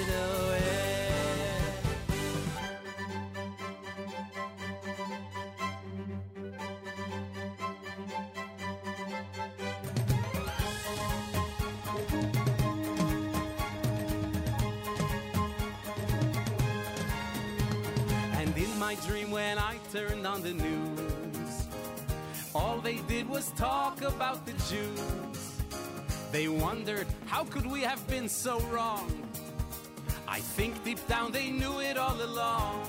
Yisroel. 0.00 0.60
And 18.34 18.56
in 18.56 18.78
my 18.78 18.94
dream, 19.06 19.30
when 19.30 19.58
I 19.58 19.76
turned 19.92 20.26
on 20.26 20.42
the 20.42 20.52
news, 20.52 21.66
all 22.54 22.78
they 22.78 22.96
did 23.08 23.28
was 23.28 23.50
talk 23.52 24.02
about 24.02 24.46
the 24.46 24.52
Jews. 24.52 25.60
They 26.32 26.48
wondered, 26.48 27.06
how 27.26 27.44
could 27.44 27.66
we 27.66 27.80
have 27.82 28.06
been 28.08 28.28
so 28.28 28.60
wrong? 28.72 29.19
I 30.50 30.52
think 30.52 30.84
deep 30.84 30.98
down 31.06 31.30
they 31.30 31.48
knew 31.48 31.78
it 31.78 31.96
all 31.96 32.20
along. 32.20 32.82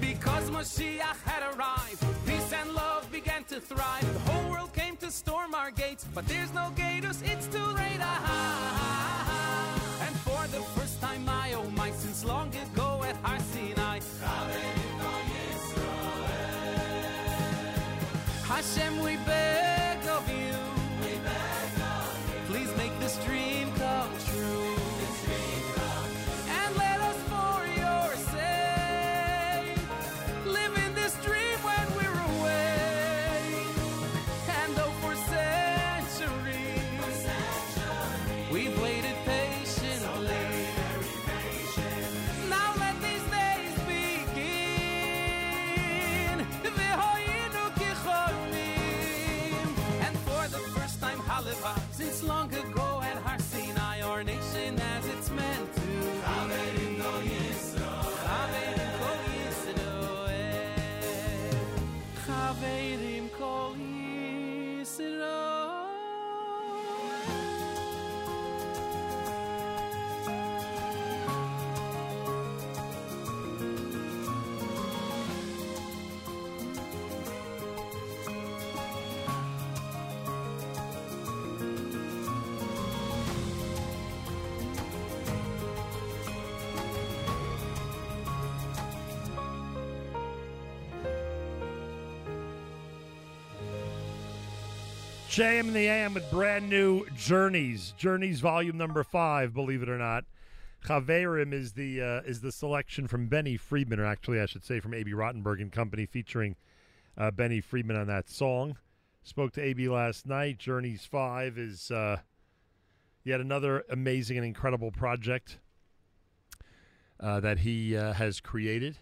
Because 0.00 0.50
Moshiach 0.50 1.20
had 1.24 1.44
arrived, 1.54 2.04
peace 2.26 2.52
and 2.52 2.74
love 2.74 3.08
began 3.12 3.44
to 3.44 3.60
thrive. 3.60 4.12
The 4.12 4.18
whole 4.28 4.50
world 4.50 4.72
came 4.74 4.96
to 4.96 5.12
storm 5.12 5.54
our 5.54 5.70
gates, 5.70 6.04
but 6.12 6.26
there's 6.26 6.52
no 6.52 6.72
gators, 6.74 7.22
it's 7.22 7.46
too 7.46 7.70
late. 7.80 8.00
Ah, 8.00 10.06
and 10.06 10.16
for 10.26 10.42
the 10.48 10.60
first 10.74 11.00
time, 11.00 11.24
my 11.24 11.52
oh 11.52 11.70
my, 11.76 11.92
since 11.92 12.24
long 12.24 12.48
ago 12.48 13.04
at 13.04 13.14
Har 13.22 13.38
Sinai, 13.52 14.00
Hashem, 18.48 19.04
we 19.04 19.16
beg 19.18 19.67
JM 95.38 95.68
in 95.68 95.72
the 95.72 95.86
AM 95.86 96.14
with 96.14 96.28
brand 96.32 96.68
new 96.68 97.06
Journeys. 97.14 97.94
Journeys 97.96 98.40
volume 98.40 98.76
number 98.76 99.04
five, 99.04 99.54
believe 99.54 99.84
it 99.84 99.88
or 99.88 99.96
not. 99.96 100.24
Chaverim 100.84 101.52
is 101.52 101.74
the 101.74 102.02
uh, 102.02 102.20
is 102.22 102.40
the 102.40 102.50
selection 102.50 103.06
from 103.06 103.28
Benny 103.28 103.56
Friedman, 103.56 104.00
or 104.00 104.04
actually 104.04 104.40
I 104.40 104.46
should 104.46 104.64
say 104.64 104.80
from 104.80 104.94
Abie 104.94 105.12
Rotenberg 105.12 105.62
and 105.62 105.70
Company, 105.70 106.06
featuring 106.06 106.56
uh, 107.16 107.30
Benny 107.30 107.60
Friedman 107.60 107.94
on 107.94 108.08
that 108.08 108.28
song. 108.28 108.78
Spoke 109.22 109.52
to 109.52 109.60
Abie 109.60 109.86
last 109.86 110.26
night. 110.26 110.58
Journeys 110.58 111.04
5 111.04 111.56
is 111.56 111.92
uh, 111.92 112.16
yet 113.22 113.40
another 113.40 113.84
amazing 113.88 114.38
and 114.38 114.44
incredible 114.44 114.90
project 114.90 115.60
uh, 117.20 117.38
that 117.38 117.60
he 117.60 117.96
uh, 117.96 118.12
has 118.14 118.40
created. 118.40 118.98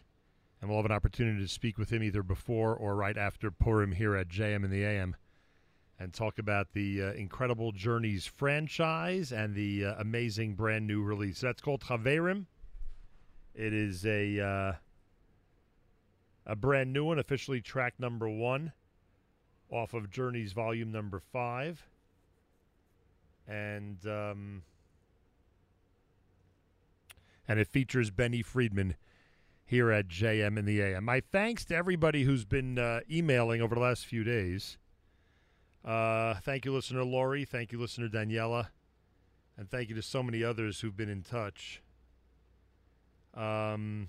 And 0.60 0.68
we'll 0.68 0.80
have 0.80 0.84
an 0.84 0.92
opportunity 0.92 1.40
to 1.40 1.48
speak 1.48 1.78
with 1.78 1.88
him 1.88 2.02
either 2.02 2.22
before 2.22 2.76
or 2.76 2.94
right 2.94 3.16
after 3.16 3.50
Purim 3.50 3.92
here 3.92 4.14
at 4.14 4.28
JM 4.28 4.66
in 4.66 4.70
the 4.70 4.84
AM 4.84 5.16
and 5.98 6.12
talk 6.12 6.38
about 6.38 6.72
the 6.72 7.02
uh, 7.02 7.12
incredible 7.12 7.72
Journeys 7.72 8.26
franchise 8.26 9.32
and 9.32 9.54
the 9.54 9.86
uh, 9.86 9.94
amazing 9.98 10.54
brand 10.54 10.86
new 10.86 11.02
release. 11.02 11.40
That's 11.40 11.62
called 11.62 11.82
Chaverim. 11.82 12.46
It 13.54 13.72
is 13.72 14.04
a 14.04 14.40
uh, 14.40 14.72
a 16.44 16.54
brand 16.54 16.92
new 16.92 17.04
one, 17.04 17.18
officially 17.18 17.60
track 17.60 17.94
number 17.98 18.28
one 18.28 18.72
off 19.70 19.94
of 19.94 20.10
Journeys 20.10 20.52
volume 20.52 20.92
number 20.92 21.18
five. 21.18 21.82
And 23.48 23.98
um, 24.06 24.62
and 27.48 27.58
it 27.58 27.68
features 27.68 28.10
Benny 28.10 28.42
Friedman 28.42 28.96
here 29.64 29.90
at 29.90 30.08
JM 30.08 30.58
in 30.58 30.64
the 30.64 30.80
AM. 30.80 31.04
My 31.04 31.20
thanks 31.20 31.64
to 31.66 31.76
everybody 31.76 32.24
who's 32.24 32.44
been 32.44 32.78
uh, 32.78 33.00
emailing 33.10 33.60
over 33.60 33.74
the 33.74 33.80
last 33.80 34.06
few 34.06 34.24
days. 34.24 34.78
Uh, 35.86 36.34
thank 36.42 36.64
you, 36.64 36.72
listener 36.72 37.04
Lori. 37.04 37.44
Thank 37.44 37.70
you, 37.70 37.80
listener 37.80 38.08
Daniela. 38.08 38.68
And 39.56 39.70
thank 39.70 39.88
you 39.88 39.94
to 39.94 40.02
so 40.02 40.20
many 40.22 40.42
others 40.42 40.80
who've 40.80 40.96
been 40.96 41.08
in 41.08 41.22
touch. 41.22 41.80
Um, 43.34 44.08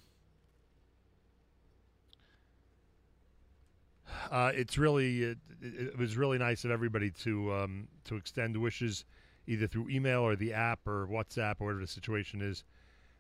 uh, 4.32 4.52
it's 4.56 4.78
really 4.78 5.22
it, 5.22 5.38
it 5.62 5.98
was 5.98 6.18
really 6.18 6.40
nice 6.40 6.66
of 6.66 6.72
everybody 6.72 7.12
to 7.12 7.54
um, 7.54 7.88
to 8.06 8.16
extend 8.16 8.58
wishes 8.58 9.06
either 9.46 9.68
through 9.68 9.90
email 9.90 10.22
or 10.22 10.36
the 10.36 10.54
app 10.54 10.80
or 10.88 11.08
WhatsApp 11.08 11.56
or 11.60 11.68
whatever 11.68 11.82
the 11.82 11.88
situation 11.88 12.42
is, 12.42 12.64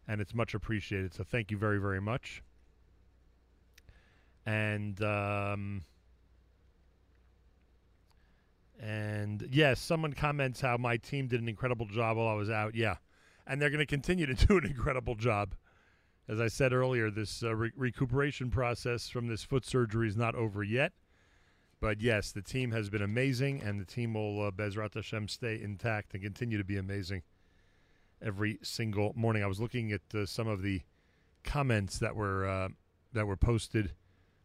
and 0.07 0.19
it's 0.19 0.33
much 0.33 0.53
appreciated. 0.55 1.13
So 1.13 1.23
thank 1.23 1.51
you 1.51 1.57
very 1.57 1.79
very 1.79 2.01
much. 2.01 2.41
And 4.45 5.01
um, 5.03 5.83
and 8.79 9.47
yes, 9.51 9.79
someone 9.79 10.13
comments 10.13 10.61
how 10.61 10.77
my 10.77 10.97
team 10.97 11.27
did 11.27 11.41
an 11.41 11.49
incredible 11.49 11.85
job 11.85 12.17
while 12.17 12.27
I 12.27 12.33
was 12.33 12.49
out. 12.49 12.75
Yeah, 12.75 12.97
and 13.45 13.61
they're 13.61 13.69
going 13.69 13.79
to 13.79 13.85
continue 13.85 14.25
to 14.25 14.33
do 14.47 14.57
an 14.57 14.65
incredible 14.65 15.15
job. 15.15 15.55
As 16.29 16.41
I 16.41 16.47
said 16.47 16.73
earlier, 16.73 17.09
this 17.09 17.41
uh, 17.41 17.55
re- 17.55 17.71
recuperation 17.75 18.49
process 18.49 19.09
from 19.09 19.27
this 19.27 19.43
foot 19.43 19.65
surgery 19.65 20.07
is 20.07 20.17
not 20.17 20.35
over 20.35 20.61
yet. 20.61 20.91
But 21.79 22.01
yes, 22.01 22.31
the 22.31 22.41
team 22.41 22.71
has 22.71 22.89
been 22.89 23.03
amazing, 23.03 23.61
and 23.61 23.79
the 23.79 23.85
team 23.85 24.15
will, 24.15 24.47
uh, 24.47 24.51
Bezrat 24.51 24.95
Hashem, 24.95 25.27
stay 25.27 25.61
intact 25.61 26.13
and 26.13 26.23
continue 26.23 26.57
to 26.57 26.63
be 26.63 26.77
amazing 26.77 27.21
every 28.21 28.57
single 28.63 29.13
morning. 29.15 29.43
I 29.43 29.47
was 29.47 29.59
looking 29.59 29.91
at 29.91 30.01
uh, 30.13 30.25
some 30.25 30.47
of 30.47 30.63
the 30.63 30.81
comments 31.43 31.99
that 31.99 32.15
were 32.15 32.47
uh, 32.47 32.69
that 33.13 33.27
were 33.27 33.37
posted 33.37 33.93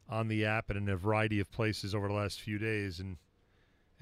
on 0.08 0.28
the 0.28 0.44
app 0.44 0.68
and 0.68 0.78
in 0.78 0.88
a 0.88 0.96
variety 0.96 1.40
of 1.40 1.50
places 1.50 1.94
over 1.94 2.06
the 2.06 2.14
last 2.14 2.40
few 2.40 2.58
days, 2.58 3.00
and 3.00 3.16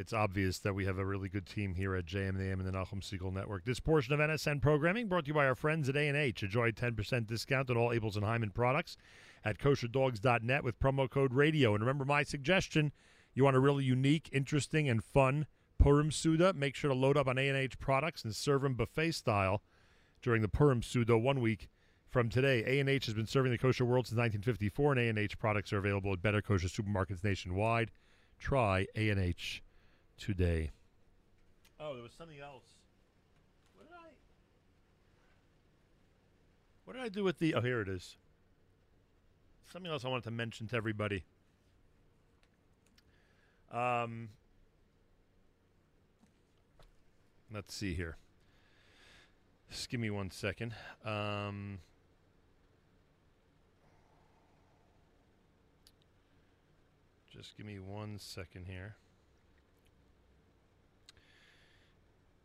it's 0.01 0.15
obvious 0.15 0.59
that 0.61 0.75
we 0.75 0.87
have 0.87 0.99
a 0.99 1.05
really 1.05 1.29
good 1.29 1.45
team 1.45 1.75
here 1.75 1.95
at 1.95 2.07
JM 2.07 2.31
and 2.31 2.41
the 2.41 2.49
AM 2.49 2.59
and 2.59 2.67
the 2.67 2.73
Nachum 2.73 3.03
Segal 3.03 3.31
Network. 3.31 3.67
This 3.67 3.81
portion 3.81 4.15
of 4.15 4.19
NSN 4.19 4.63
programming 4.63 5.09
brought 5.09 5.27
to 5.27 5.29
you 5.29 5.35
by 5.35 5.45
our 5.45 5.55
friends 5.55 5.91
at 5.91 5.97
A&H. 5.97 6.43
Enjoy 6.43 6.69
a 6.69 6.73
10% 6.73 7.27
discount 7.27 7.69
on 7.69 7.77
all 7.77 7.91
Abeles 7.91 8.17
and 8.17 8.25
Heymann 8.25 8.55
products 8.55 8.97
at 9.45 9.59
kosherdogs.net 9.59 10.65
with 10.65 10.81
promo 10.81 11.09
code 11.09 11.35
radio. 11.35 11.75
And 11.75 11.83
remember 11.83 12.07
my 12.07 12.23
suggestion, 12.23 12.93
you 13.35 13.45
want 13.45 13.57
a 13.57 13.61
really 13.61 13.85
unique, 13.85 14.31
interesting, 14.33 14.89
and 14.89 15.05
fun 15.05 15.47
Purim 15.79 16.09
Seudah, 16.09 16.55
make 16.55 16.75
sure 16.75 16.89
to 16.89 16.97
load 16.97 17.19
up 17.19 17.29
on 17.29 17.37
A&H 17.37 17.79
products 17.79 18.25
and 18.25 18.35
serve 18.35 18.63
them 18.63 18.75
buffet 18.75 19.13
style 19.13 19.61
during 20.23 20.41
the 20.41 20.49
Purim 20.49 20.81
Seudah 20.81 21.21
one 21.21 21.43
week 21.43 21.69
from 22.09 22.31
today. 22.31 22.65
A&H 22.81 23.05
has 23.05 23.15
been 23.15 23.27
serving 23.27 23.53
the 23.53 23.59
kosher 23.59 23.85
world 23.85 24.07
since 24.07 24.17
1954, 24.17 24.93
and 24.93 25.19
A&H 25.19 25.39
products 25.39 25.75
are 25.75 25.79
available 25.79 26.15
at 26.15 26.23
better 26.23 26.41
kosher 26.41 26.69
supermarkets 26.69 27.23
nationwide. 27.23 27.91
Try 28.39 28.87
A&H 28.97 29.63
today. 30.21 30.71
Oh, 31.81 31.95
there 31.95 32.03
was 32.03 32.13
something 32.13 32.39
else. 32.39 32.65
What 33.75 33.89
did 33.89 33.95
I? 33.97 34.11
What 36.85 36.93
did 36.93 37.03
I 37.03 37.09
do 37.09 37.25
with 37.25 37.39
the? 37.39 37.55
Oh, 37.55 37.63
here 37.63 37.81
it 37.81 37.89
is. 37.89 38.17
Something 39.73 39.91
else 39.91 40.05
I 40.05 40.09
wanted 40.09 40.25
to 40.25 40.31
mention 40.31 40.69
to 40.69 40.77
everybody. 40.77 41.25
Um, 43.73 44.29
let's 47.53 47.73
see 47.75 47.95
here. 47.95 48.17
Just 49.71 49.89
give 49.89 50.01
me 50.01 50.11
one 50.11 50.31
second. 50.33 50.75
Um, 51.05 51.79
just 57.33 57.57
give 57.57 57.65
me 57.65 57.79
one 57.79 58.19
second 58.19 58.67
here. 58.67 58.97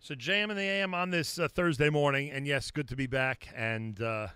So 0.06 0.14
JM 0.14 0.52
and 0.52 0.58
the 0.60 0.62
AM 0.62 0.94
on 0.94 1.10
this 1.10 1.40
uh, 1.40 1.48
Thursday 1.48 1.90
morning, 1.90 2.30
and 2.30 2.46
yes, 2.46 2.70
good 2.70 2.88
to 2.90 2.96
be 2.96 3.08
back, 3.08 3.48
and 3.56 4.00
uh, 4.00 4.28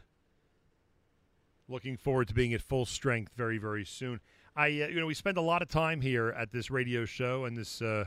looking 1.67 1.95
forward 1.95 2.27
to 2.29 2.33
being 2.33 2.55
at 2.55 2.61
full 2.63 2.87
strength 2.87 3.33
very, 3.37 3.59
very 3.59 3.85
soon. 3.85 4.19
I, 4.55 4.65
uh, 4.65 4.87
you 4.87 4.99
know, 4.99 5.05
we 5.05 5.13
spend 5.13 5.37
a 5.37 5.41
lot 5.41 5.61
of 5.61 5.67
time 5.67 6.01
here 6.01 6.29
at 6.29 6.51
this 6.51 6.71
radio 6.71 7.05
show 7.05 7.45
and 7.45 7.55
this 7.55 7.83
uh, 7.83 8.05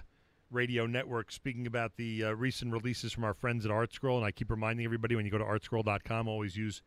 radio 0.51 0.87
network 0.87 1.31
speaking 1.31 1.69
about 1.69 1.93
the 1.95 2.25
uh, 2.25 2.33
recent 2.33 2.73
releases 2.73 3.13
from 3.13 3.23
our 3.23 3.33
friends 3.33 3.65
at 3.65 3.71
ArtScroll, 3.71 4.17
and 4.17 4.27
I 4.27 4.33
keep 4.33 4.51
reminding 4.51 4.85
everybody 4.85 5.15
when 5.15 5.25
you 5.25 5.31
go 5.31 5.39
to 5.39 5.45
artscroll.com, 5.45 6.27
always 6.27 6.57
use 6.57 6.83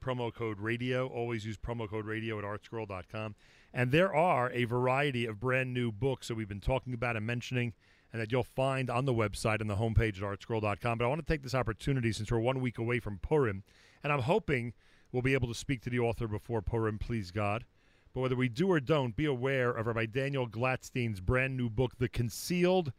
promo 0.00 0.32
code 0.32 0.60
radio. 0.60 1.08
Always 1.08 1.44
use 1.44 1.56
promo 1.56 1.90
code 1.90 2.06
radio 2.06 2.38
at 2.38 2.44
artscroll.com. 2.44 3.34
And 3.74 3.90
there 3.90 4.14
are 4.14 4.48
a 4.52 4.62
variety 4.62 5.26
of 5.26 5.40
brand 5.40 5.74
new 5.74 5.90
books 5.90 6.28
that 6.28 6.36
we've 6.36 6.48
been 6.48 6.60
talking 6.60 6.94
about 6.94 7.16
and 7.16 7.26
mentioning 7.26 7.72
and 8.12 8.20
that 8.20 8.32
you'll 8.32 8.42
find 8.42 8.90
on 8.90 9.04
the 9.04 9.14
website 9.14 9.60
and 9.60 9.68
the 9.68 9.76
homepage 9.76 10.16
at 10.16 10.22
artscroll.com. 10.22 10.98
But 10.98 11.04
I 11.04 11.08
want 11.08 11.24
to 11.24 11.32
take 11.32 11.42
this 11.42 11.54
opportunity 11.54 12.12
since 12.12 12.30
we're 12.30 12.38
one 12.38 12.60
week 12.60 12.78
away 12.78 13.00
from 13.00 13.18
Purim, 13.18 13.62
and 14.02 14.12
I'm 14.12 14.22
hoping 14.22 14.72
we'll 15.12 15.22
be 15.22 15.34
able 15.34 15.48
to 15.48 15.54
speak 15.54 15.82
to 15.82 15.90
the 15.90 15.98
author 15.98 16.28
before 16.28 16.62
Purim, 16.62 16.98
please 16.98 17.30
God. 17.30 17.64
But 18.14 18.20
whether 18.20 18.36
we 18.36 18.48
do 18.48 18.70
or 18.70 18.80
don't, 18.80 19.14
be 19.14 19.26
aware 19.26 19.70
of 19.70 19.86
Rabbi 19.86 20.06
Daniel 20.06 20.46
Glatstein's 20.46 21.20
brand 21.20 21.56
new 21.56 21.68
book, 21.68 21.98
The 21.98 22.08
Concealed 22.08 22.92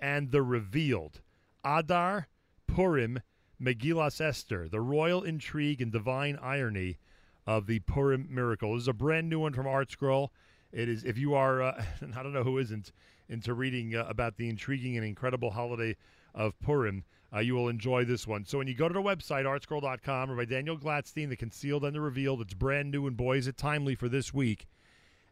and 0.00 0.30
the 0.30 0.42
Revealed 0.42 1.20
Adar, 1.64 2.28
Purim, 2.66 3.20
Megillas 3.60 4.20
Esther, 4.20 4.68
the 4.68 4.80
royal 4.80 5.22
intrigue 5.22 5.80
and 5.80 5.92
divine 5.92 6.38
irony 6.42 6.98
of 7.46 7.66
the 7.66 7.80
Purim 7.80 8.26
miracle. 8.30 8.74
This 8.74 8.82
is 8.82 8.88
a 8.88 8.92
brand 8.92 9.28
new 9.28 9.40
one 9.40 9.52
from 9.52 9.66
ArtScroll. 9.66 10.28
It 10.72 10.88
is, 10.88 11.04
if 11.04 11.16
you 11.16 11.34
are, 11.34 11.62
uh, 11.62 11.84
I 12.16 12.22
don't 12.22 12.32
know 12.32 12.42
who 12.42 12.58
isn't, 12.58 12.92
into 13.28 13.54
reading 13.54 13.94
uh, 13.94 14.04
about 14.08 14.36
the 14.36 14.48
intriguing 14.48 14.96
and 14.96 15.06
incredible 15.06 15.50
holiday 15.50 15.96
of 16.34 16.58
Purim, 16.60 17.04
uh, 17.34 17.40
you 17.40 17.54
will 17.54 17.68
enjoy 17.68 18.04
this 18.04 18.26
one. 18.26 18.44
So 18.44 18.58
when 18.58 18.68
you 18.68 18.74
go 18.74 18.88
to 18.88 18.94
the 18.94 19.02
website, 19.02 19.44
artscroll.com, 19.44 20.30
or 20.30 20.36
by 20.36 20.44
Daniel 20.44 20.78
Glatstein, 20.78 21.28
The 21.28 21.36
Concealed 21.36 21.84
and 21.84 21.94
the 21.94 22.00
Revealed, 22.00 22.40
it's 22.40 22.54
brand 22.54 22.90
new, 22.90 23.06
and 23.06 23.16
boy, 23.16 23.38
is 23.38 23.48
it 23.48 23.56
timely 23.56 23.94
for 23.94 24.08
this 24.08 24.32
week. 24.32 24.66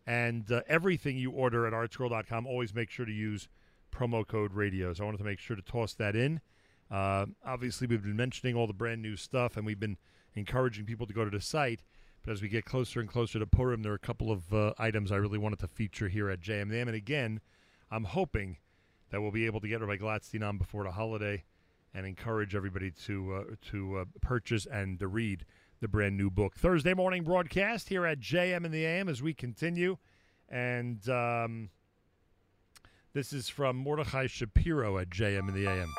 And 0.06 0.50
uh, 0.50 0.62
everything 0.66 1.16
you 1.16 1.30
order 1.30 1.66
at 1.66 1.72
artscroll.com, 1.72 2.46
always 2.46 2.74
make 2.74 2.90
sure 2.90 3.06
to 3.06 3.12
use 3.12 3.48
promo 3.92 4.26
code 4.26 4.52
radio. 4.52 4.92
So 4.92 5.04
I 5.04 5.06
wanted 5.06 5.18
to 5.18 5.24
make 5.24 5.38
sure 5.38 5.54
to 5.54 5.62
toss 5.62 5.94
that 5.94 6.16
in. 6.16 6.40
Uh, 6.90 7.26
obviously, 7.44 7.86
we've 7.86 8.02
been 8.02 8.16
mentioning 8.16 8.56
all 8.56 8.66
the 8.66 8.72
brand 8.72 9.00
new 9.00 9.16
stuff, 9.16 9.56
and 9.56 9.64
we've 9.64 9.80
been 9.80 9.96
encouraging 10.34 10.84
people 10.84 11.06
to 11.06 11.12
go 11.12 11.24
to 11.24 11.30
the 11.30 11.40
site. 11.40 11.82
But 12.24 12.32
as 12.32 12.42
we 12.42 12.48
get 12.48 12.64
closer 12.64 13.00
and 13.00 13.08
closer 13.08 13.38
to 13.38 13.46
Purim, 13.46 13.82
there 13.82 13.92
are 13.92 13.96
a 13.96 13.98
couple 13.98 14.30
of 14.30 14.52
uh, 14.52 14.72
items 14.78 15.10
I 15.10 15.16
really 15.16 15.38
wanted 15.38 15.58
to 15.60 15.68
feature 15.68 16.08
here 16.08 16.30
at 16.30 16.40
JMM. 16.40 16.82
And 16.82 16.94
again, 16.94 17.40
I'm 17.92 18.04
hoping 18.04 18.56
that 19.10 19.20
we'll 19.20 19.30
be 19.30 19.44
able 19.44 19.60
to 19.60 19.68
get 19.68 19.82
Rabbi 19.82 19.98
Glatstein 20.02 20.48
on 20.48 20.56
before 20.56 20.84
the 20.84 20.92
holiday 20.92 21.44
and 21.92 22.06
encourage 22.06 22.54
everybody 22.54 22.90
to 23.04 23.34
uh, 23.34 23.54
to 23.70 23.98
uh, 23.98 24.04
purchase 24.22 24.64
and 24.64 24.98
to 24.98 25.06
read 25.06 25.44
the 25.80 25.88
brand 25.88 26.16
new 26.16 26.30
book. 26.30 26.54
Thursday 26.56 26.94
morning 26.94 27.22
broadcast 27.22 27.90
here 27.90 28.06
at 28.06 28.18
JM 28.18 28.64
and 28.64 28.72
the 28.72 28.86
AM 28.86 29.10
as 29.10 29.22
we 29.22 29.34
continue. 29.34 29.98
And 30.48 31.06
um, 31.10 31.68
this 33.12 33.34
is 33.34 33.50
from 33.50 33.76
Mordechai 33.76 34.26
Shapiro 34.26 34.96
at 34.96 35.10
JM 35.10 35.48
and 35.48 35.54
the 35.54 35.66
AM. 35.66 35.92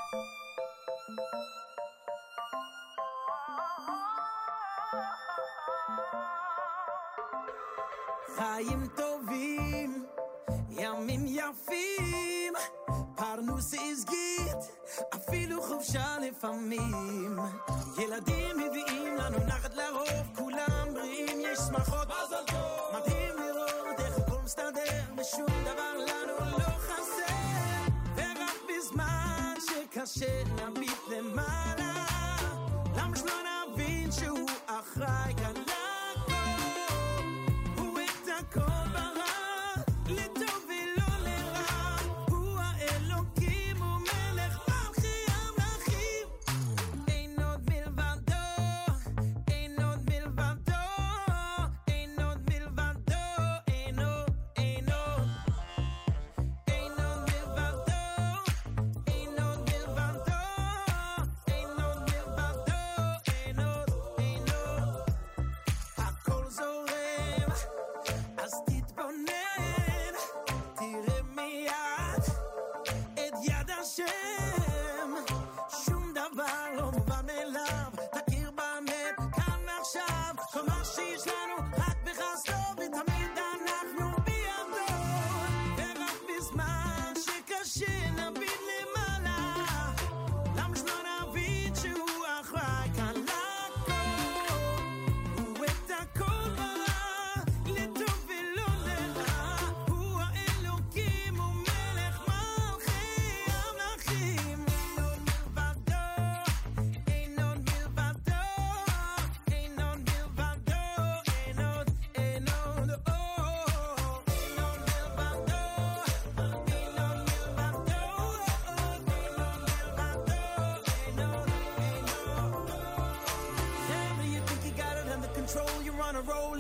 חיים 8.36 8.88
טובים 8.96 10.03
ימים 10.78 11.26
יפים, 11.28 12.54
פרנוס 13.16 13.74
עזגית, 13.74 14.58
אפילו 15.16 15.62
חופשה 15.62 16.18
לפעמים. 16.22 17.40
ילדים 17.98 18.58
מביאים 18.58 19.18
לנו 19.18 19.38
נחת 19.48 19.74
לרוב, 19.74 20.36
כולם 20.36 20.94
בריאים, 20.94 21.40
יש 21.42 21.60
שמחות, 21.60 22.08
מזל 22.08 22.44
טוב! 22.48 23.02
מדהים 23.02 23.36
לראות 23.38 24.00
איך 24.00 24.18
הכל 24.18 24.42
מסתדר, 24.44 25.02
ושום 25.18 25.64
דבר 25.64 25.94
לנו 25.98 26.52
לא 26.52 26.78
חסר. 26.80 27.34
ורק 28.16 28.58
בזמן 28.70 29.54
שקשה 29.60 30.44
להביט 30.58 31.00
למעלה, 31.12 32.06
למה 32.98 33.18
שלא 33.18 33.34
נבין 33.74 34.12
שהוא 34.12 34.50
אחראי 34.68 35.34
כאן? 35.38 35.53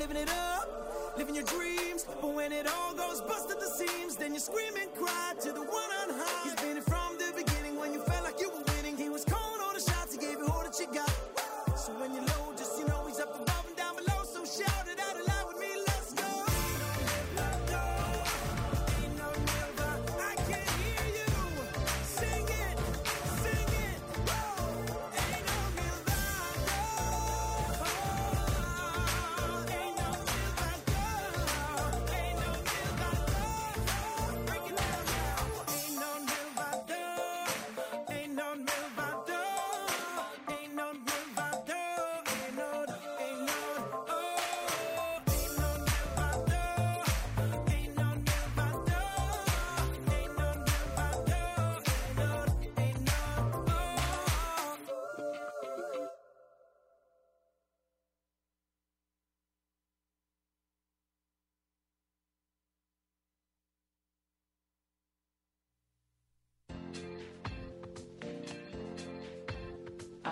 living 0.04 0.22
it 0.22 0.30
up, 0.32 1.16
living 1.18 1.34
your 1.34 1.46
dreams. 1.46 2.06
But 2.22 2.34
when 2.34 2.52
it 2.52 2.68
all 2.68 2.94
goes 2.94 3.22
bust 3.22 3.50
at 3.50 3.60
the 3.62 3.68
seams, 3.68 4.18
then 4.18 4.34
you 4.34 4.40
scream 4.40 4.76
and 4.76 4.94
cry. 4.96 5.23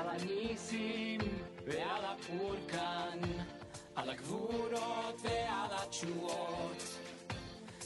על 0.02 0.10
הניסים 0.10 1.22
ועל 1.66 2.06
הפורקן, 2.06 3.20
על 3.96 4.10
הגבורות 4.10 5.22
ועל 5.24 5.72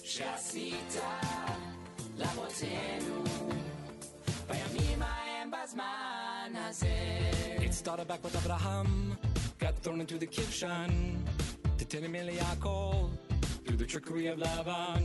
שעשית 0.03 1.01
בימים 4.47 5.01
ההם 5.01 5.51
בזמן 5.51 6.51
הזה. 6.55 6.95
It 7.57 7.73
started 7.73 8.07
back 8.07 8.23
with 8.23 8.35
Abraham, 8.41 9.17
got 9.59 9.75
thrown 9.83 9.99
into 9.99 10.17
the 10.17 10.29
kitchen, 10.37 10.89
to 11.77 11.85
tell 11.91 12.03
him 12.07 12.15
through 13.65 13.79
the 13.83 13.87
trickery 13.93 14.27
of 14.27 14.37
Laban. 14.45 15.03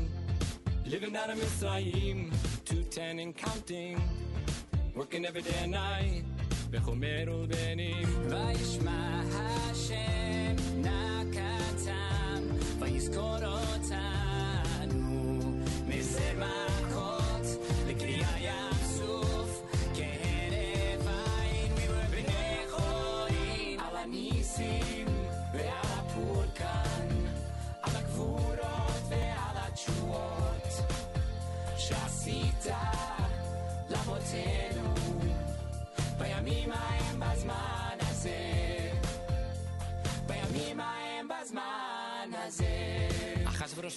living 0.87 1.16
out 1.16 1.31
of 1.31 1.39
Misraim, 1.39 2.19
210 2.65 3.19
and 3.20 3.37
counting, 3.37 3.95
working 4.95 5.24
every 5.24 5.43
day 5.43 5.59
and 5.62 5.73
night. 5.73 6.24
בחומר 6.71 7.25
ובנים. 7.29 8.09
וישמע 8.29 9.23
השם 9.31 10.57
נקתם, 10.79 12.43
ויזכור 12.81 13.37
אותם. 13.37 14.20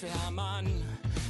باشه 0.04 0.18
همن 0.18 0.66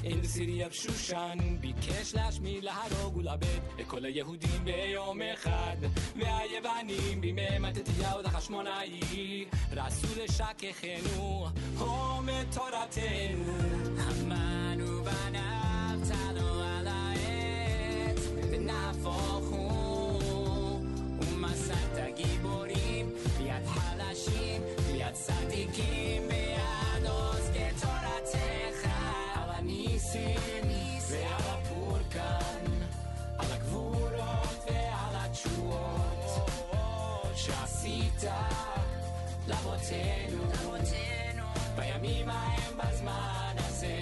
این 0.03 0.23
سیری 0.23 0.65
شوشان 0.71 1.57
بیکش 1.57 2.15
لش 2.15 2.39
می 2.39 2.59
لحر 2.59 2.93
و 3.05 3.09
گلابت 3.09 3.61
اکل 3.79 4.05
یهودیم 4.05 4.63
به 4.65 4.89
یوم 4.89 5.35
خد 5.35 5.83
و 6.15 6.19
یه 6.53 6.61
بنیم 6.61 7.21
بیمه 7.21 7.59
متت 7.59 7.89
یود 7.89 8.27
خشمانایی 8.27 9.47
رسول 9.71 10.27
شک 10.27 10.71
خنو. 10.71 11.45
هم 11.45 12.25
تارتنو 12.51 13.53
همانو 13.97 15.01
بناب 15.01 16.03
تلو 16.03 16.63
علایت. 16.63 18.19
به 18.51 18.57
نفاخون 18.57 19.73
ما 21.41 21.53
صدقی 21.55 22.37
بریم. 22.37 23.11
بیاد 23.39 23.65
حلشیم. 23.67 24.61
بیاد 24.93 25.13
la 39.47 39.55
botenu, 39.63 40.39
la 40.51 40.61
botenu. 40.67 41.45
Bei 41.75 41.99
mi 42.01 42.23
ma 42.23 42.39
en 42.67 42.75
basmanase. 42.77 43.95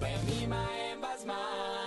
Bei 0.00 0.16
mi 0.26 0.46
ma 0.46 0.62
en 0.90 1.00
basmanase. 1.00 1.77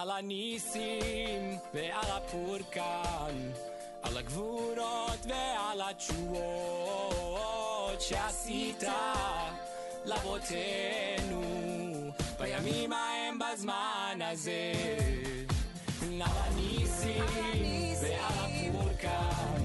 על 0.00 0.10
הניסים 0.10 1.58
ועל 1.74 2.10
הפורקן, 2.10 3.50
על 4.02 4.18
הגבורות 4.18 5.26
ועל 5.28 5.80
התשואות 5.90 7.20
שעשית 8.00 8.82
לאבותינו 10.04 11.42
בימים 12.38 12.92
ההם 12.92 13.38
בזמן 13.38 14.18
הזה. 14.22 14.72
על 16.02 16.22
הניסים 16.22 17.24
ועל 18.02 18.38
הפורקן, 18.38 19.62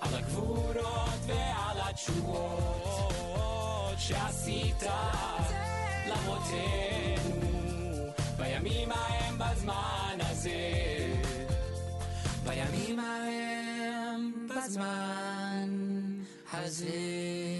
על 0.00 0.14
הגבורות 0.14 1.20
ועל 1.26 1.80
התשואות 1.80 3.18
שעשית 3.98 4.82
לאבותינו 6.06 7.40
בימים 8.36 8.92
ההם 8.92 9.19
בזמן 9.59 10.17
הזה. 10.19 10.59
בימים 12.43 12.99
ההם 12.99 14.47
בזמן 14.49 15.69
הזה. 16.53 17.58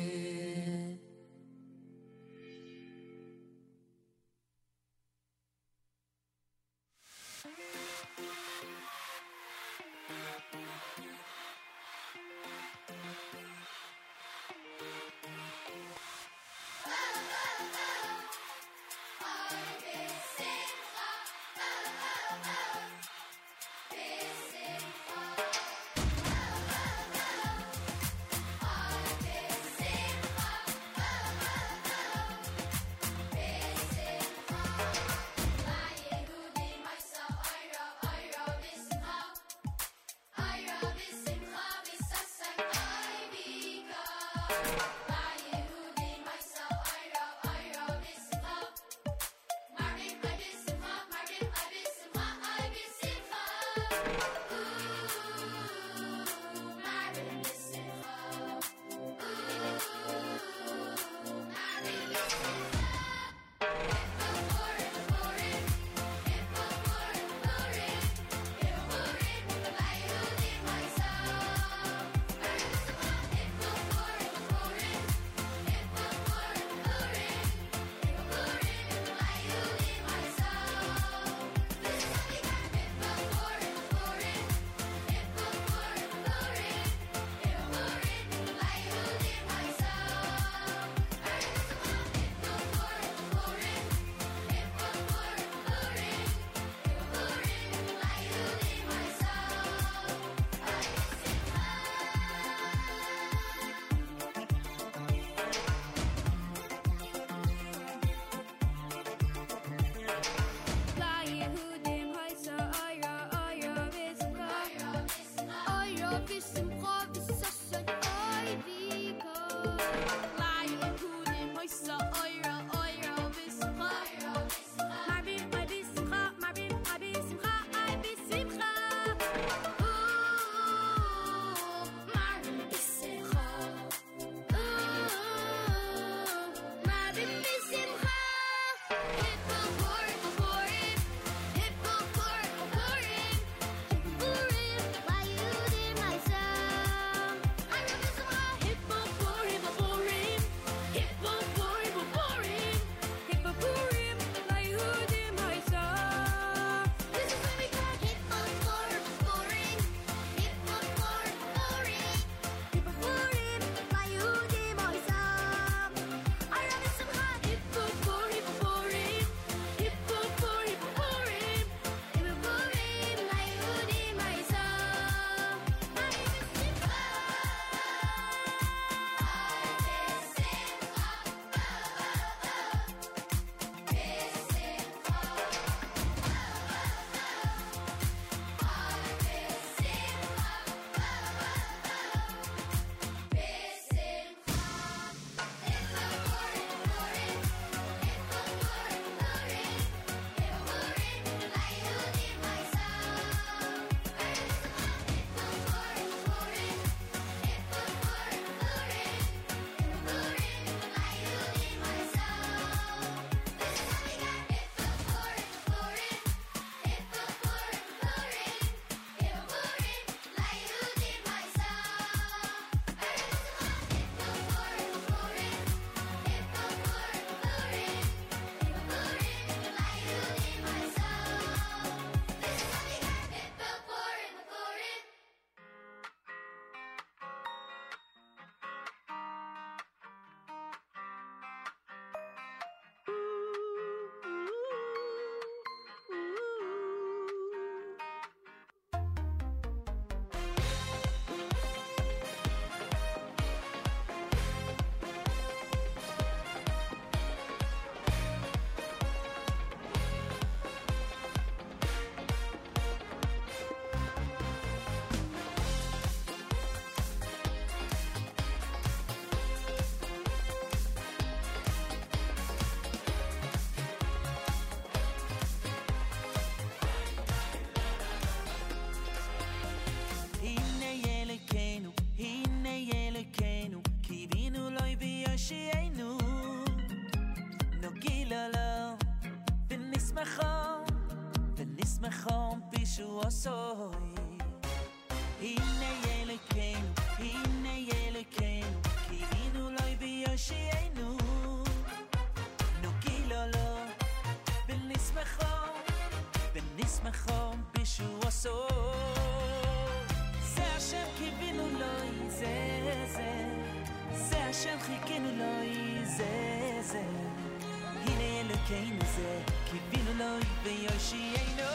Keep 318.71 319.83
feeling 319.91 320.21
say 320.21 320.99
she 321.01 321.35
ain't 321.35 321.57
no 321.57 321.70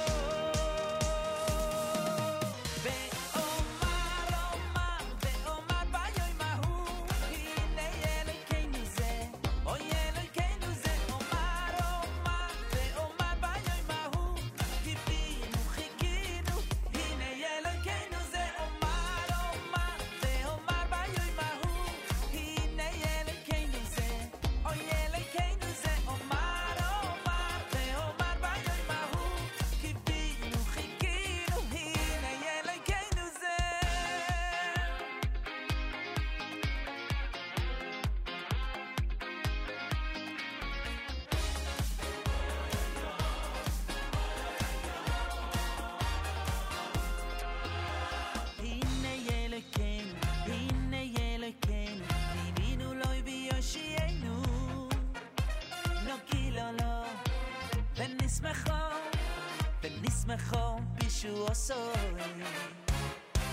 ונשמחו 60.24 60.78
בישועו. 60.94 61.46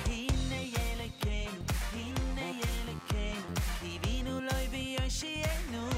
הנה 0.06 0.56
ילקנו, 0.56 1.62
הנה 1.94 2.42
ילקנו, 2.42 3.56
קיווינו 3.80 4.42
לו 4.42 4.52
ויושיענו. 4.72 5.90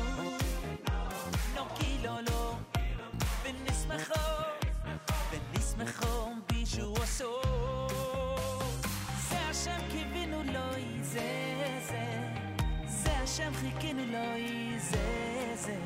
נוגילו 1.55 2.13
לו, 2.31 2.55
ונשמחו, 3.43 4.19
ונשמחו 5.31 6.31
בישועו. 6.47 6.95
זה 9.29 9.39
השם 9.49 9.79
קיווינו 9.91 10.43
לו, 10.43 10.71
זה 11.01 11.79
זה, 11.87 12.29
זה 12.87 13.11
השם 13.11 13.51
חיכינו 13.53 14.05
לו, 14.05 14.43
זה 14.79 15.53
זה. 15.55 15.77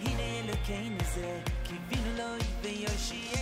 הנה 0.00 0.22
אלוקינו 0.22 1.04
זה, 1.14 1.40
קיווינו 1.64 2.16
לו 2.16 2.44
ויושיענו. 2.62 3.37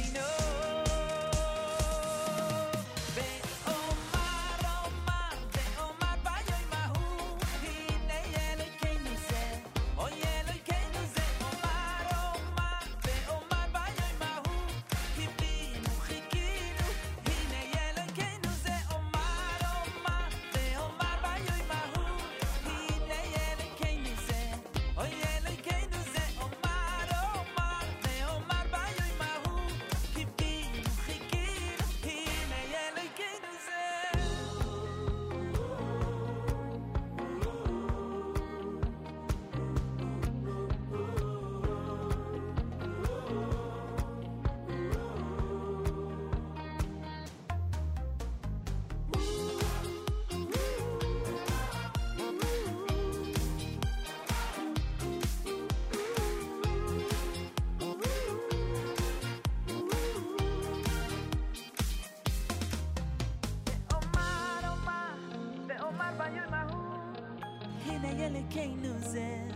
quem 68.57 68.75
nos 68.77 69.13
ama, 69.13 69.55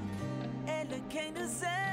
Ele 0.67 0.95
é 0.95 1.01
quem 1.09 1.31
nos 1.31 1.63
ama. 1.63 1.90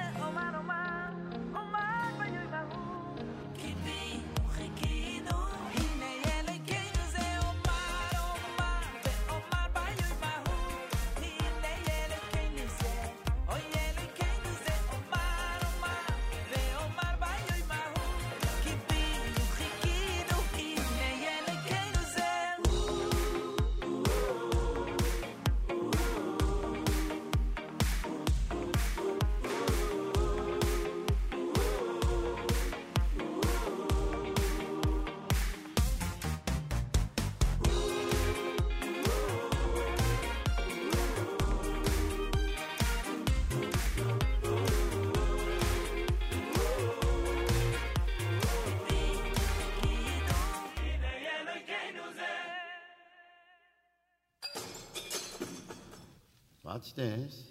What's 56.78 56.92
this? 56.92 57.42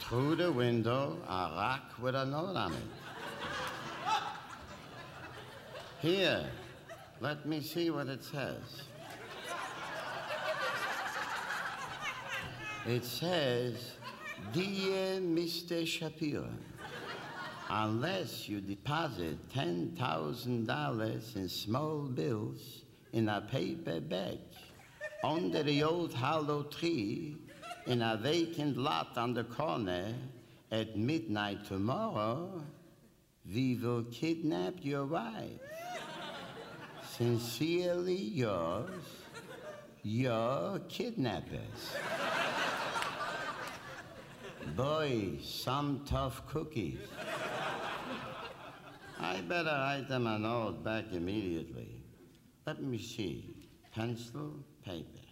Through 0.00 0.36
the 0.36 0.50
window, 0.50 1.18
a 1.28 1.52
rock 1.54 1.92
with 2.00 2.14
a 2.14 2.24
note 2.24 2.56
on 2.56 2.72
it. 2.72 2.78
Here, 6.00 6.46
let 7.20 7.44
me 7.44 7.60
see 7.60 7.90
what 7.90 8.06
it 8.06 8.24
says. 8.24 8.80
It 12.86 13.04
says, 13.04 13.92
Dear 14.54 15.20
Mr. 15.20 15.86
Shapiro, 15.86 16.48
unless 17.68 18.48
you 18.48 18.62
deposit 18.62 19.36
$10,000 19.54 21.36
in 21.36 21.48
small 21.50 21.98
bills 22.04 22.84
in 23.12 23.28
a 23.28 23.42
paper 23.42 24.00
bag 24.00 24.38
under 25.26 25.64
the 25.64 25.82
old 25.82 26.14
hollow 26.14 26.62
tree 26.62 27.36
in 27.86 28.00
a 28.00 28.16
vacant 28.16 28.76
lot 28.76 29.18
on 29.18 29.34
the 29.34 29.42
corner 29.42 30.14
at 30.70 30.96
midnight 30.96 31.64
tomorrow, 31.66 32.62
we 33.52 33.74
will 33.76 34.04
kidnap 34.04 34.74
your 34.82 35.04
wife. 35.04 35.60
Sincerely 37.16 38.14
yours, 38.14 38.90
your 40.04 40.78
kidnappers. 40.88 41.96
Boy, 44.76 45.38
some 45.42 46.04
tough 46.06 46.46
cookies. 46.46 46.98
I 49.18 49.40
better 49.40 49.70
write 49.70 50.08
them 50.08 50.26
a 50.28 50.38
note 50.38 50.84
back 50.84 51.06
immediately. 51.12 52.04
Let 52.64 52.80
me 52.80 52.98
see. 52.98 53.68
Pencil, 53.92 54.62
paper. 54.86 55.26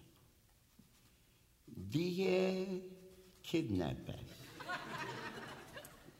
Dear 1.91 2.67
kidnappers, 3.45 4.17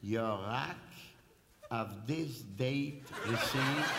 your 0.01 0.39
rack 0.47 0.77
of 1.69 2.07
this 2.07 2.43
date 2.57 3.03
received. 3.27 3.91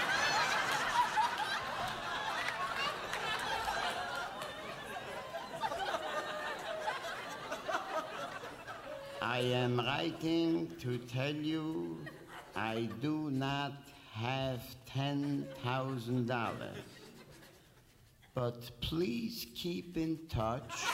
I 9.20 9.40
am 9.40 9.78
writing 9.78 10.74
to 10.80 10.96
tell 10.96 11.34
you 11.34 11.98
I 12.54 12.88
do 13.02 13.30
not 13.30 13.72
have 14.14 14.62
$10,000. 14.96 16.56
But 18.36 18.70
please 18.82 19.46
keep 19.54 19.96
in 19.96 20.18
touch. 20.28 20.84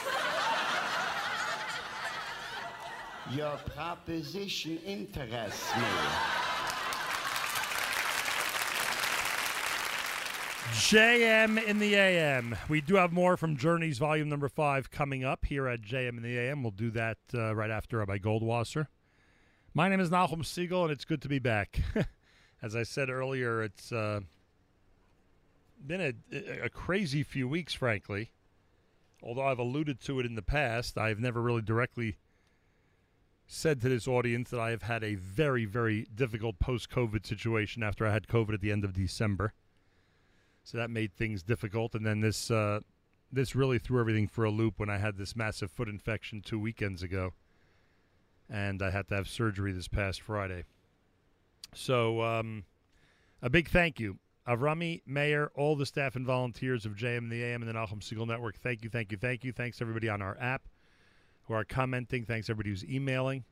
Your 3.31 3.57
proposition 3.75 4.77
interests 4.85 5.75
me. 5.75 5.83
JM 10.71 11.61
in 11.65 11.79
the 11.79 11.95
AM. 11.95 12.55
We 12.69 12.79
do 12.79 12.95
have 12.95 13.11
more 13.11 13.35
from 13.35 13.57
Journeys 13.57 13.97
Volume 13.97 14.29
Number 14.29 14.47
Five 14.47 14.89
coming 14.89 15.25
up 15.25 15.43
here 15.43 15.67
at 15.67 15.81
JM 15.81 16.15
in 16.15 16.23
the 16.23 16.37
AM. 16.37 16.63
We'll 16.63 16.71
do 16.71 16.91
that 16.91 17.17
uh, 17.33 17.53
right 17.53 17.69
after 17.69 17.97
Rabbi 17.97 18.19
Goldwasser. 18.19 18.87
My 19.73 19.89
name 19.89 19.99
is 19.99 20.09
Nachum 20.09 20.43
Segal, 20.43 20.83
and 20.83 20.91
it's 20.93 21.03
good 21.03 21.21
to 21.21 21.27
be 21.27 21.39
back. 21.39 21.81
As 22.61 22.73
I 22.73 22.83
said 22.83 23.09
earlier, 23.09 23.61
it's 23.61 23.91
uh, 23.91 24.21
been 25.85 26.01
a, 26.01 26.65
a 26.65 26.69
crazy 26.69 27.23
few 27.23 27.47
weeks, 27.47 27.73
frankly. 27.73 28.31
Although 29.21 29.47
I've 29.47 29.59
alluded 29.59 30.01
to 30.01 30.19
it 30.19 30.25
in 30.25 30.35
the 30.35 30.41
past, 30.41 30.97
I've 30.97 31.19
never 31.19 31.41
really 31.41 31.61
directly 31.61 32.17
said 33.45 33.81
to 33.81 33.89
this 33.89 34.07
audience 34.07 34.49
that 34.49 34.59
I 34.59 34.71
have 34.71 34.83
had 34.83 35.03
a 35.03 35.15
very, 35.15 35.65
very 35.65 36.07
difficult 36.13 36.59
post 36.59 36.89
COVID 36.89 37.25
situation 37.25 37.83
after 37.83 38.05
I 38.05 38.11
had 38.11 38.27
COVID 38.27 38.53
at 38.53 38.61
the 38.61 38.71
end 38.71 38.83
of 38.83 38.93
December. 38.93 39.53
So 40.63 40.77
that 40.77 40.89
made 40.89 41.13
things 41.13 41.43
difficult. 41.43 41.93
And 41.93 42.05
then 42.05 42.21
this 42.21 42.49
uh, 42.49 42.79
this 43.31 43.55
really 43.55 43.79
threw 43.79 43.99
everything 43.99 44.27
for 44.27 44.45
a 44.45 44.51
loop 44.51 44.79
when 44.79 44.89
I 44.89 44.97
had 44.97 45.17
this 45.17 45.35
massive 45.35 45.71
foot 45.71 45.89
infection 45.89 46.41
two 46.41 46.59
weekends 46.59 47.03
ago. 47.03 47.33
And 48.49 48.81
I 48.81 48.91
had 48.91 49.07
to 49.07 49.15
have 49.15 49.27
surgery 49.27 49.71
this 49.71 49.87
past 49.87 50.21
Friday. 50.21 50.63
So 51.73 52.21
um, 52.21 52.65
a 53.41 53.49
big 53.49 53.69
thank 53.69 53.99
you. 53.99 54.19
Avrami, 54.47 55.01
Mayer, 55.05 55.51
all 55.55 55.75
the 55.75 55.85
staff 55.85 56.15
and 56.15 56.25
volunteers 56.25 56.85
of 56.85 56.95
JM 56.95 57.19
and 57.19 57.31
the 57.31 57.43
AM 57.43 57.61
and 57.61 57.69
the 57.69 57.73
Nachum 57.73 58.01
Segal 58.01 58.27
Network. 58.27 58.57
Thank 58.57 58.83
you, 58.83 58.89
thank 58.89 59.11
you, 59.11 59.17
thank 59.17 59.43
you. 59.43 59.53
Thanks 59.53 59.81
everybody 59.81 60.09
on 60.09 60.21
our 60.21 60.37
app 60.39 60.63
who 61.47 61.53
are 61.53 61.63
commenting. 61.63 62.25
Thanks 62.25 62.49
everybody 62.49 62.69
who's 62.69 62.85
emailing. 62.85 63.45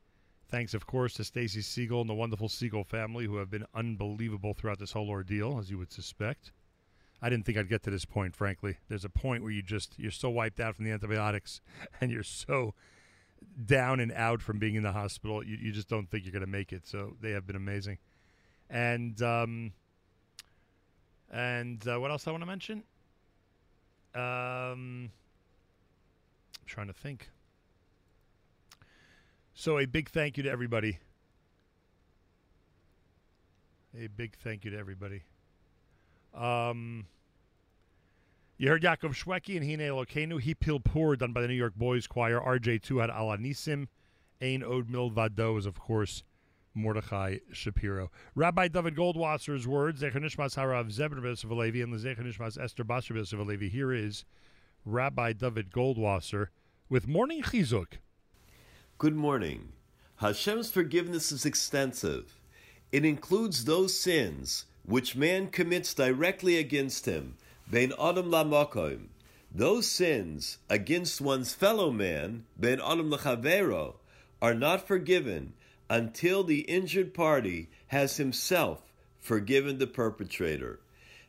Thanks, 0.50 0.74
of 0.74 0.86
course, 0.86 1.14
to 1.14 1.24
Stacy 1.24 1.62
Segal 1.62 2.02
and 2.02 2.10
the 2.10 2.14
wonderful 2.14 2.50
Siegel 2.50 2.84
family 2.84 3.26
who 3.26 3.38
have 3.38 3.50
been 3.50 3.66
unbelievable 3.74 4.54
throughout 4.54 4.80
this 4.80 4.92
whole 4.92 5.10
ordeal, 5.10 5.58
as 5.60 5.72
you 5.72 5.78
would 5.78 5.94
suspect. 5.94 6.52
I 7.22 7.30
didn't 7.30 7.46
think 7.46 7.58
I'd 7.58 7.70
get 7.70 7.84
to 7.84 7.92
this 7.92 8.04
point, 8.04 8.36
frankly. 8.36 8.78
There's 8.90 9.06
a 9.06 9.10
point 9.10 9.44
where 9.44 9.52
you 9.52 9.62
just 9.62 9.94
you're 9.98 10.12
so 10.12 10.30
wiped 10.30 10.60
out 10.60 10.76
from 10.76 10.86
the 10.86 10.92
antibiotics 10.92 11.62
and 12.02 12.12
you're 12.12 12.24
so 12.24 12.74
down 13.66 14.00
and 14.00 14.12
out 14.12 14.42
from 14.42 14.60
being 14.60 14.76
in 14.76 14.84
the 14.84 14.92
hospital, 14.92 15.44
you, 15.44 15.58
you 15.58 15.72
just 15.72 15.88
don't 15.88 16.10
think 16.10 16.26
you're 16.26 16.32
going 16.32 16.42
to 16.42 16.48
make 16.48 16.72
it. 16.74 16.86
So 16.86 17.16
they 17.22 17.32
have 17.32 17.48
been 17.48 17.56
amazing. 17.56 17.98
And 18.70 19.22
um, 19.22 19.74
and 21.32 21.88
uh, 21.88 22.00
what 22.00 22.12
else 22.12 22.28
I 22.28 22.32
want 22.32 22.42
to 22.42 22.48
mention? 22.48 22.84
Um, 24.14 25.10
I'm 26.60 26.68
trying 26.68 26.88
to 26.88 26.94
think. 26.94 27.30
So 29.54 29.80
a 29.80 29.86
big 29.86 30.10
thank 30.10 30.38
you 30.38 30.44
to 30.44 30.50
everybody. 30.50 31.00
A 33.98 34.08
big 34.08 34.36
thank 34.44 34.66
you 34.66 34.72
to 34.72 34.78
everybody. 34.78 35.24
Um, 36.34 37.06
you 38.58 38.70
heard 38.70 38.84
Yaakov 38.84 39.14
Shweki 39.14 39.58
and 39.58 39.66
Hine 39.66 39.80
Elokenu. 39.80 40.40
He 40.40 40.54
Pil 40.54 40.80
Pur, 40.80 41.16
done 41.16 41.34
by 41.34 41.42
the 41.42 41.48
New 41.48 41.56
York 41.56 41.76
Boys 41.76 42.08
Choir. 42.08 42.40
RJ2 42.40 43.02
had 43.02 43.10
Alanisim. 43.10 43.88
Ein 44.42 44.64
Od 44.64 44.88
Milvado 44.88 45.58
is, 45.58 45.66
of 45.66 45.80
course, 45.80 46.24
Mordechai 46.74 47.38
Shapiro. 47.52 48.12
Rabbi 48.36 48.68
David 48.70 48.96
Goldwasser's 48.96 49.68
words, 49.68 50.02
Zecher 50.02 50.18
Nishmas 50.18 50.56
Harav 50.56 50.92
Zebner 50.92 51.22
Alevi 51.22 51.84
and 51.84 51.94
Zecher 51.96 52.26
Nishmas 52.26 52.62
Esther 52.62 52.84
Basar 52.84 53.16
Alevi. 53.34 53.70
Here 53.70 53.92
is 53.92 54.26
Rabbi 54.86 55.34
David 55.34 55.72
Goldwasser 55.72 56.48
with 56.90 57.08
Morning 57.08 57.42
Chizuk. 57.42 58.00
Good 58.98 59.16
morning. 59.16 59.74
Hashem's 60.18 60.72
forgiveness 60.72 61.32
is 61.32 61.46
extensive. 61.46 62.38
It 62.92 63.06
includes 63.06 63.66
those 63.66 64.00
sins 64.00 64.66
which 64.86 65.16
man 65.16 65.48
commits 65.48 65.94
directly 65.94 66.58
against 66.58 67.06
him, 67.06 67.36
ben 67.70 67.94
adam 68.00 68.30
lamakom. 68.30 69.08
Those 69.54 69.88
sins 69.88 70.60
against 70.70 71.22
one's 71.22 71.54
fellow 71.54 71.92
man, 71.92 72.46
ben 72.58 72.80
adam 72.80 73.10
lachavero, 73.10 73.96
are 74.42 74.54
not 74.54 74.88
forgiven 74.88 75.54
until 75.92 76.42
the 76.46 76.62
injured 76.62 77.14
party 77.14 77.70
has 77.88 78.16
himself 78.16 78.82
forgiven 79.20 79.78
the 79.78 79.86
perpetrator. 79.86 80.80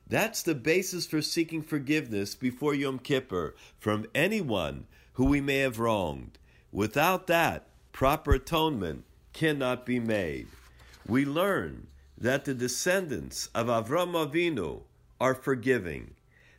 That's 0.06 0.44
the 0.44 0.54
basis 0.54 1.04
for 1.04 1.20
seeking 1.20 1.62
forgiveness 1.62 2.36
before 2.36 2.72
Yom 2.72 3.00
Kippur 3.00 3.56
from 3.80 4.06
anyone 4.14 4.86
who 5.14 5.24
we 5.24 5.40
may 5.40 5.58
have 5.58 5.80
wronged. 5.80 6.38
Without 6.70 7.26
that, 7.26 7.66
proper 7.90 8.34
atonement 8.34 9.02
cannot 9.32 9.84
be 9.84 9.98
made. 9.98 10.46
We 11.08 11.24
learn 11.24 11.88
that 12.16 12.44
the 12.44 12.54
descendants 12.54 13.48
of 13.56 13.66
Avram 13.66 14.12
Avinu 14.12 14.82
are 15.20 15.34
forgiving. 15.34 16.14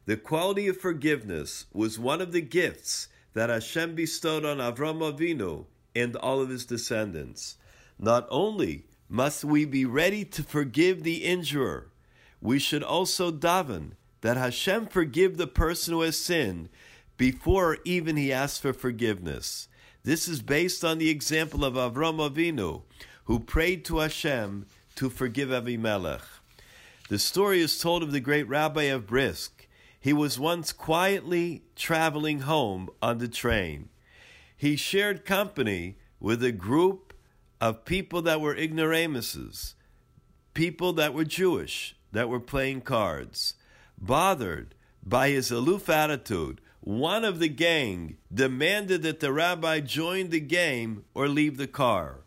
The 0.07 0.17
quality 0.17 0.67
of 0.67 0.75
forgiveness 0.75 1.67
was 1.71 1.97
one 1.97 2.19
of 2.19 2.33
the 2.33 2.41
gifts 2.41 3.07
that 3.33 3.49
Hashem 3.49 3.95
bestowed 3.95 4.43
on 4.43 4.57
Avram 4.57 4.99
Avinu 4.99 5.67
and 5.95 6.17
all 6.17 6.41
of 6.41 6.49
his 6.49 6.65
descendants. 6.65 7.55
Not 7.99 8.27
only 8.29 8.85
must 9.09 9.43
we 9.43 9.65
be 9.65 9.85
ready 9.85 10.25
to 10.25 10.43
forgive 10.43 11.03
the 11.03 11.23
injurer, 11.23 11.91
we 12.41 12.59
should 12.59 12.83
also 12.83 13.31
daven 13.31 13.91
that 14.21 14.37
Hashem 14.37 14.87
forgive 14.87 15.37
the 15.37 15.47
person 15.47 15.93
who 15.93 16.01
has 16.01 16.17
sinned 16.17 16.69
before 17.17 17.77
even 17.85 18.17
he 18.17 18.33
asks 18.33 18.59
for 18.59 18.73
forgiveness. 18.73 19.67
This 20.03 20.27
is 20.27 20.41
based 20.41 20.83
on 20.83 20.97
the 20.97 21.09
example 21.09 21.63
of 21.63 21.75
Avram 21.75 22.17
Avinu, 22.17 22.81
who 23.25 23.39
prayed 23.39 23.85
to 23.85 23.99
Hashem 23.99 24.65
to 24.95 25.09
forgive 25.09 25.49
Avimelech. 25.49 26.23
The 27.09 27.19
story 27.19 27.61
is 27.61 27.79
told 27.79 28.03
of 28.03 28.11
the 28.11 28.19
great 28.19 28.47
rabbi 28.47 28.83
of 28.83 29.07
Brisk. 29.07 29.67
He 29.99 30.11
was 30.11 30.39
once 30.39 30.73
quietly 30.73 31.63
traveling 31.75 32.41
home 32.41 32.89
on 33.01 33.19
the 33.19 33.27
train. 33.27 33.89
He 34.57 34.75
shared 34.75 35.25
company 35.25 35.97
with 36.19 36.43
a 36.43 36.51
group 36.51 37.12
of 37.63 37.85
people 37.85 38.21
that 38.21 38.41
were 38.41 38.53
ignoramuses, 38.53 39.73
people 40.53 40.91
that 40.91 41.13
were 41.13 41.23
Jewish, 41.23 41.95
that 42.11 42.27
were 42.27 42.41
playing 42.41 42.81
cards. 42.81 43.55
Bothered 43.97 44.75
by 45.01 45.29
his 45.29 45.49
aloof 45.49 45.87
attitude, 45.87 46.59
one 46.81 47.23
of 47.23 47.39
the 47.39 47.47
gang 47.47 48.17
demanded 48.33 49.01
that 49.03 49.21
the 49.21 49.31
rabbi 49.31 49.79
join 49.79 50.29
the 50.29 50.41
game 50.41 51.05
or 51.13 51.29
leave 51.29 51.55
the 51.55 51.65
car. 51.65 52.25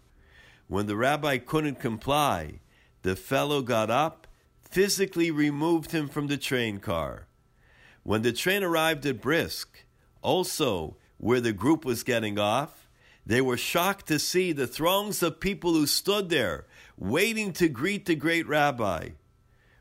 When 0.68 0.86
the 0.86 0.96
rabbi 0.96 1.36
couldn't 1.36 1.80
comply, 1.80 2.60
the 3.02 3.14
fellow 3.14 3.60
got 3.60 3.90
up, 3.90 4.26
physically 4.62 5.30
removed 5.30 5.90
him 5.90 6.08
from 6.08 6.28
the 6.28 6.38
train 6.38 6.78
car. 6.78 7.26
When 8.04 8.22
the 8.22 8.32
train 8.32 8.64
arrived 8.64 9.04
at 9.04 9.20
Brisk, 9.20 9.84
also 10.22 10.96
where 11.18 11.42
the 11.42 11.52
group 11.52 11.84
was 11.84 12.04
getting 12.04 12.38
off, 12.38 12.85
they 13.26 13.40
were 13.40 13.56
shocked 13.56 14.06
to 14.06 14.20
see 14.20 14.52
the 14.52 14.68
throngs 14.68 15.22
of 15.22 15.40
people 15.40 15.72
who 15.72 15.86
stood 15.86 16.28
there 16.28 16.64
waiting 16.96 17.52
to 17.52 17.68
greet 17.68 18.06
the 18.06 18.14
great 18.14 18.46
rabbi. 18.46 19.10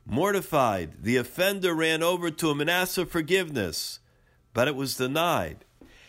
Mortified, 0.05 1.03
the 1.03 1.17
offender 1.17 1.73
ran 1.73 2.01
over 2.01 2.31
to 2.31 2.49
him 2.49 2.59
and 2.59 2.69
asked 2.69 2.95
for 2.95 3.05
forgiveness, 3.05 3.99
but 4.53 4.67
it 4.67 4.75
was 4.75 4.97
denied. 4.97 5.63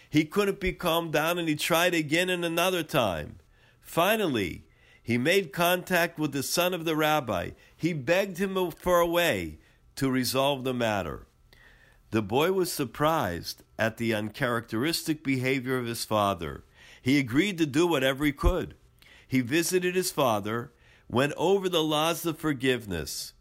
He 0.09 0.25
couldn't 0.25 0.61
be 0.61 0.73
calmed 0.73 1.13
down 1.13 1.39
and 1.39 1.49
he 1.49 1.57
tried 1.57 1.95
again 1.95 2.31
and 2.31 2.45
another 2.45 2.83
time. 2.83 3.37
Finally, 3.83 4.65
he 5.03 5.19
made 5.19 5.53
contact 5.53 6.19
with 6.19 6.33
the 6.33 6.43
son 6.43 6.75
of 6.75 6.85
the 6.85 6.97
rabbi. 6.97 7.51
He 7.77 7.93
begged 7.93 8.39
him 8.39 8.71
for 8.71 8.99
a 8.99 9.07
way 9.07 9.59
to 9.97 10.11
resolve 10.11 10.65
the 10.65 10.75
matter. 10.75 11.27
The 12.11 12.23
boy 12.23 12.53
was 12.53 12.73
surprised 12.73 13.63
at 13.79 13.99
the 13.99 14.15
uncharacteristic 14.15 15.23
behavior 15.23 15.79
of 15.79 15.87
his 15.87 16.05
father. 16.05 16.65
He 17.07 17.21
agreed 17.21 17.57
to 17.59 17.67
do 17.67 17.87
whatever 17.87 18.25
he 18.25 18.33
could. 18.33 18.75
He 19.29 19.41
visited 19.41 19.95
his 19.95 20.11
father, 20.11 20.73
went 21.09 21.35
over 21.37 21.69
the 21.69 21.85
laws 21.85 22.27
of 22.27 22.37
forgiveness. 22.37 23.33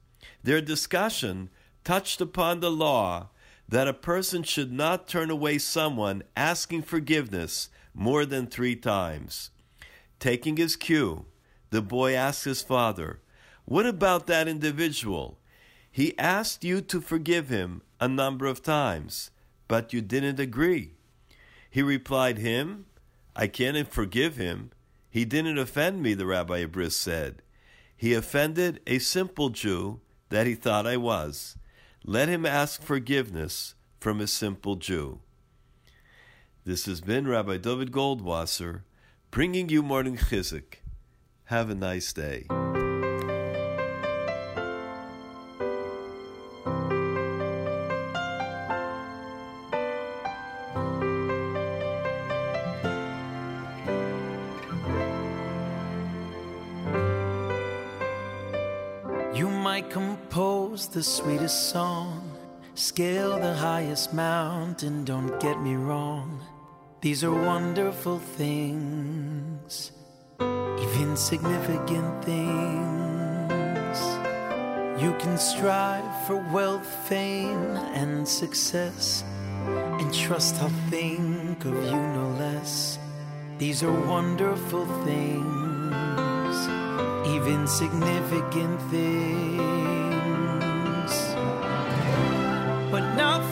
Their 0.43 0.61
discussion 0.61 1.49
touched 1.83 2.21
upon 2.21 2.59
the 2.59 2.69
law 2.69 3.29
that 3.67 3.87
a 3.87 3.93
person 3.93 4.43
should 4.43 4.71
not 4.71 5.07
turn 5.07 5.31
away 5.31 5.57
someone 5.57 6.21
asking 6.37 6.83
forgiveness 6.83 7.69
more 7.95 8.23
than 8.23 8.45
three 8.45 8.75
times. 8.75 9.49
Taking 10.19 10.57
his 10.57 10.75
cue, 10.75 11.25
the 11.71 11.81
boy 11.81 12.13
asked 12.13 12.45
his 12.45 12.61
father, 12.61 13.19
What 13.65 13.87
about 13.87 14.27
that 14.27 14.47
individual? 14.47 15.39
He 15.91 16.15
asked 16.19 16.63
you 16.63 16.81
to 16.81 17.01
forgive 17.01 17.49
him 17.49 17.81
a 17.99 18.07
number 18.07 18.45
of 18.45 18.61
times, 18.61 19.31
but 19.67 19.91
you 19.91 20.01
didn't 20.01 20.39
agree. 20.39 20.91
He 21.67 21.81
replied, 21.81 22.37
Him? 22.37 22.85
I 23.35 23.47
can't 23.47 23.91
forgive 23.91 24.37
him. 24.37 24.71
He 25.09 25.25
didn't 25.25 25.57
offend 25.57 26.01
me, 26.01 26.13
the 26.13 26.25
Rabbi 26.25 26.63
Abris 26.65 26.93
said. 26.93 27.41
He 27.95 28.13
offended 28.13 28.81
a 28.87 28.99
simple 28.99 29.49
Jew 29.49 29.99
that 30.29 30.47
he 30.47 30.55
thought 30.55 30.87
I 30.87 30.97
was. 30.97 31.57
Let 32.03 32.29
him 32.29 32.45
ask 32.45 32.81
forgiveness 32.81 33.75
from 33.99 34.21
a 34.21 34.27
simple 34.27 34.75
Jew. 34.75 35.19
This 36.65 36.85
has 36.85 37.01
been 37.01 37.27
Rabbi 37.27 37.57
David 37.57 37.91
Goldwasser 37.91 38.81
bringing 39.31 39.69
you 39.69 39.83
morning 39.83 40.17
chizuk. 40.17 40.75
Have 41.45 41.69
a 41.69 41.75
nice 41.75 42.13
day. 42.13 42.47
Sweetest 61.05 61.69
song, 61.69 62.35
scale 62.73 63.39
the 63.39 63.53
highest 63.53 64.11
mountain, 64.11 65.05
don't 65.05 65.39
get 65.39 65.61
me 65.61 65.75
wrong. 65.75 66.41
These 67.01 67.23
are 67.23 67.31
wonderful 67.31 68.17
things, 68.17 69.91
even 70.39 71.15
significant 71.15 72.25
things. 72.25 73.97
You 74.99 75.13
can 75.19 75.37
strive 75.37 76.25
for 76.25 76.37
wealth, 76.51 76.87
fame, 77.07 77.77
and 77.93 78.27
success, 78.27 79.23
and 79.67 80.11
trust 80.11 80.55
I'll 80.61 80.69
think 80.89 81.63
of 81.65 81.75
you 81.75 82.01
no 82.19 82.35
less. 82.39 82.97
These 83.59 83.83
are 83.83 84.07
wonderful 84.07 84.87
things, 85.05 86.57
even 87.27 87.67
significant 87.67 88.81
things. 88.89 90.04
But 92.95 93.13
nothing 93.17 93.44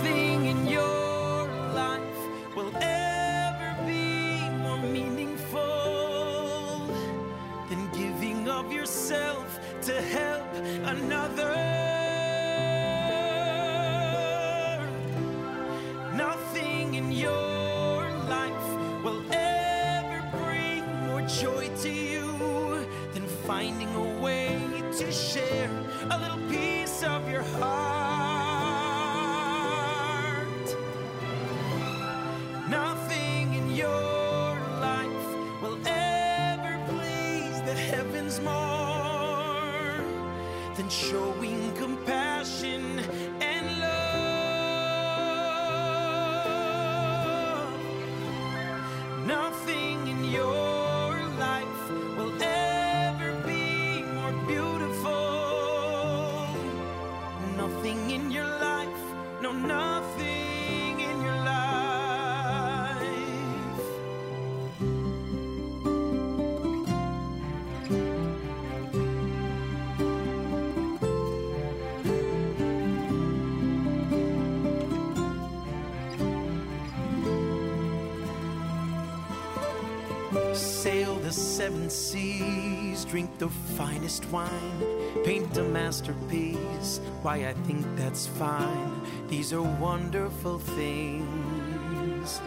seven 81.64 81.90
seas, 81.90 83.06
drink 83.06 83.30
the 83.38 83.48
finest 83.78 84.26
wine, 84.32 84.84
paint 85.24 85.56
a 85.56 85.64
masterpiece. 85.64 87.00
Why, 87.22 87.48
I 87.48 87.54
think 87.66 87.86
that's 87.96 88.28
fine. 88.28 89.02
These 89.30 89.54
are 89.54 89.62
wonderful 89.62 90.60
things, 90.60 92.42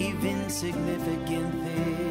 even 0.00 0.50
significant 0.50 1.54
things. 1.66 2.02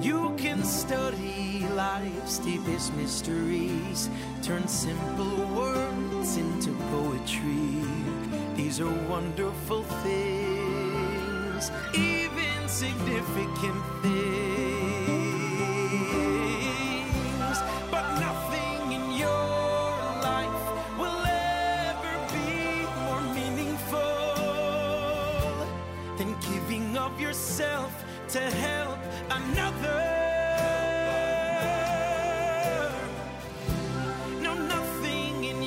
You 0.00 0.32
can 0.36 0.62
study 0.62 1.66
life's 1.74 2.38
deepest 2.38 2.94
mysteries, 2.94 4.08
turn 4.44 4.68
simple 4.68 5.44
words 5.58 6.36
into 6.36 6.70
poetry. 6.94 7.82
These 8.54 8.78
are 8.80 8.94
wonderful 9.08 9.82
things, 10.06 11.72
significant 13.20 13.84
things. 14.02 14.16
But 17.90 18.04
nothing 18.18 18.92
in 18.92 19.12
your 19.12 19.90
life 20.22 20.64
will 20.98 21.24
ever 21.26 22.14
be 22.32 22.86
more 23.04 23.22
meaningful 23.34 23.98
than 26.16 26.30
giving 26.40 26.96
of 26.96 27.20
yourself 27.20 27.92
to 28.28 28.40
help 28.40 28.98
another. 29.30 30.00
No, 34.40 34.54
nothing 34.54 35.44
in 35.44 35.62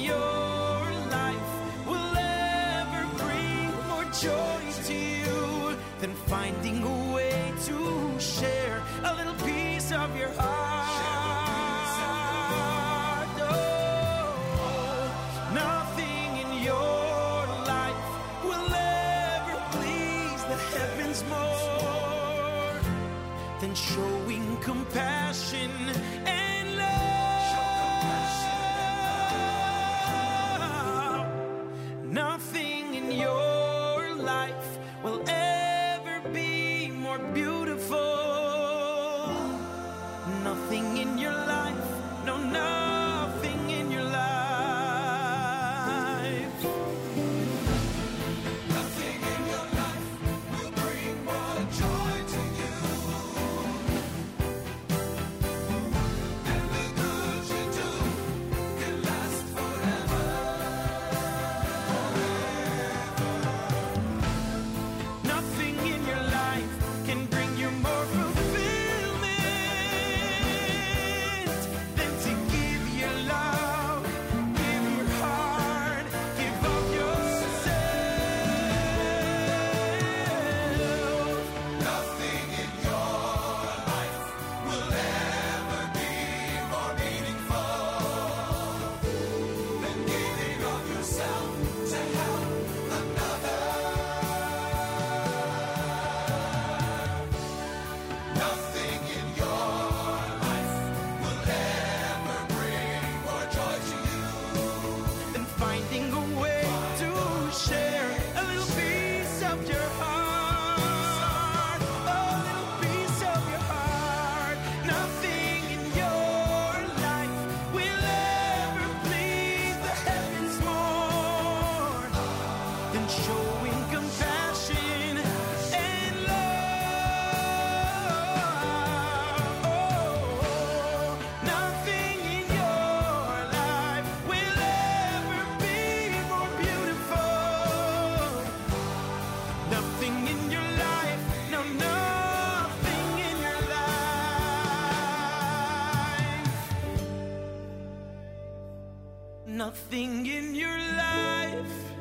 nothing 149.94 150.26
in 150.26 150.56
your 150.56 150.80
life. 150.98 151.94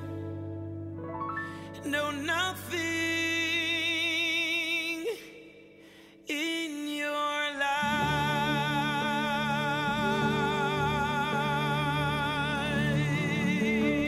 No, 1.84 2.10
nothing 2.10 2.78
in 6.26 6.88
your 6.88 7.10
life. 7.10 7.92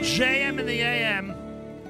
JM 0.01 0.59
in 0.59 0.67
the 0.67 0.81
AM. 0.81 1.35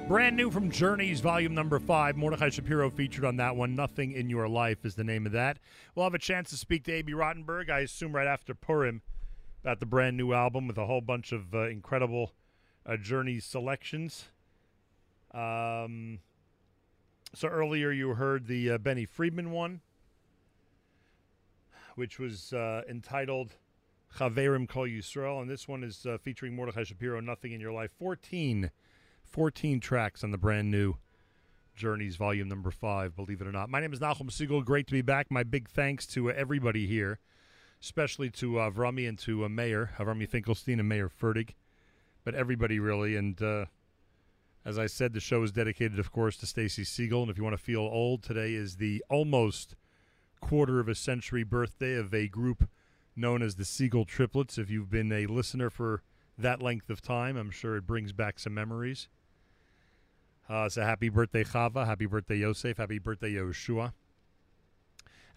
Brand 0.09 0.35
new 0.35 0.51
from 0.51 0.69
Journeys, 0.69 1.21
volume 1.21 1.55
number 1.55 1.79
five. 1.79 2.17
Mordechai 2.17 2.49
Shapiro 2.49 2.89
featured 2.89 3.23
on 3.23 3.37
that 3.37 3.55
one. 3.55 3.73
Nothing 3.73 4.11
in 4.11 4.29
Your 4.29 4.49
Life 4.49 4.83
is 4.83 4.95
the 4.95 5.03
name 5.05 5.25
of 5.25 5.31
that. 5.31 5.59
We'll 5.95 6.05
have 6.05 6.13
a 6.13 6.19
chance 6.19 6.49
to 6.49 6.57
speak 6.57 6.83
to 6.83 6.91
Abie 6.91 7.13
Rotenberg, 7.13 7.69
I 7.69 7.79
assume 7.79 8.13
right 8.13 8.27
after 8.27 8.53
Purim, 8.53 9.01
about 9.65 9.79
the 9.79 9.85
brand 9.87 10.15
new 10.15 10.31
album 10.31 10.67
with 10.67 10.77
a 10.77 10.85
whole 10.85 11.01
bunch 11.01 11.31
of 11.31 11.55
uh, 11.55 11.67
incredible 11.67 12.33
uh, 12.85 12.95
Journeys 12.97 13.43
selections. 13.43 14.25
Um, 15.33 16.19
so 17.33 17.47
earlier 17.47 17.91
you 17.91 18.09
heard 18.09 18.45
the 18.45 18.69
uh, 18.69 18.77
Benny 18.77 19.05
Friedman 19.05 19.49
one, 19.49 19.81
which 21.95 22.19
was 22.19 22.53
uh, 22.53 22.83
entitled 22.87 23.55
Chaverim 24.19 24.69
Kol 24.69 24.85
Yisrael, 24.85 25.41
and 25.41 25.49
this 25.49 25.67
one 25.67 25.83
is 25.83 26.05
uh, 26.05 26.19
featuring 26.21 26.55
Mordechai 26.55 26.83
Shapiro, 26.83 27.19
Nothing 27.19 27.51
in 27.51 27.59
Your 27.59 27.71
Life. 27.71 27.89
14, 27.97 28.69
14 29.23 29.79
tracks 29.79 30.23
on 30.23 30.29
the 30.29 30.37
brand 30.37 30.69
new 30.69 30.93
Journeys 31.75 32.17
Volume 32.17 32.47
Number 32.47 32.69
5, 32.69 33.15
believe 33.15 33.41
it 33.41 33.47
or 33.47 33.51
not. 33.51 33.71
My 33.71 33.79
name 33.79 33.93
is 33.93 33.99
Nachum 33.99 34.29
Segal. 34.29 34.63
Great 34.63 34.85
to 34.85 34.93
be 34.93 35.01
back. 35.01 35.31
My 35.31 35.41
big 35.41 35.67
thanks 35.67 36.05
to 36.05 36.29
everybody 36.29 36.85
here, 36.85 37.17
especially 37.85 38.31
to 38.31 38.57
uh, 38.57 38.71
Avrami 38.71 39.07
and 39.07 39.19
to 39.19 39.45
uh, 39.45 39.49
Mayer, 39.49 39.91
Avrami 39.99 40.27
Finkelstein 40.27 40.79
and 40.79 40.89
Mayer 40.89 41.07
Fertig, 41.07 41.53
but 42.23 42.33
everybody 42.33 42.79
really. 42.79 43.15
And 43.15 43.39
uh, 43.39 43.65
as 44.65 44.79
I 44.79 44.87
said, 44.87 45.13
the 45.13 45.19
show 45.19 45.43
is 45.43 45.51
dedicated, 45.51 45.99
of 45.99 46.11
course, 46.11 46.35
to 46.37 46.47
Stacy 46.47 46.81
Segal. 46.81 47.21
And 47.21 47.29
if 47.29 47.37
you 47.37 47.43
want 47.43 47.55
to 47.55 47.63
feel 47.63 47.81
old, 47.81 48.23
today 48.23 48.55
is 48.55 48.77
the 48.77 49.03
almost 49.07 49.75
quarter 50.41 50.79
of 50.79 50.87
a 50.87 50.95
century 50.95 51.43
birthday 51.43 51.93
of 51.93 52.11
a 52.11 52.27
group 52.27 52.67
known 53.15 53.43
as 53.43 53.55
the 53.55 53.63
Segal 53.63 54.07
Triplets. 54.07 54.57
If 54.57 54.71
you've 54.71 54.89
been 54.89 55.11
a 55.11 55.27
listener 55.27 55.69
for 55.69 56.01
that 56.39 56.63
length 56.63 56.89
of 56.89 57.03
time, 57.03 57.37
I'm 57.37 57.51
sure 57.51 57.77
it 57.77 57.85
brings 57.85 58.13
back 58.13 58.39
some 58.39 58.55
memories. 58.55 59.09
Uh, 60.49 60.69
so 60.69 60.81
happy 60.81 61.09
birthday, 61.09 61.43
Chava. 61.43 61.85
Happy 61.85 62.07
birthday, 62.07 62.37
Yosef. 62.37 62.77
Happy 62.77 62.97
birthday, 62.97 63.33
Yoshua. 63.33 63.93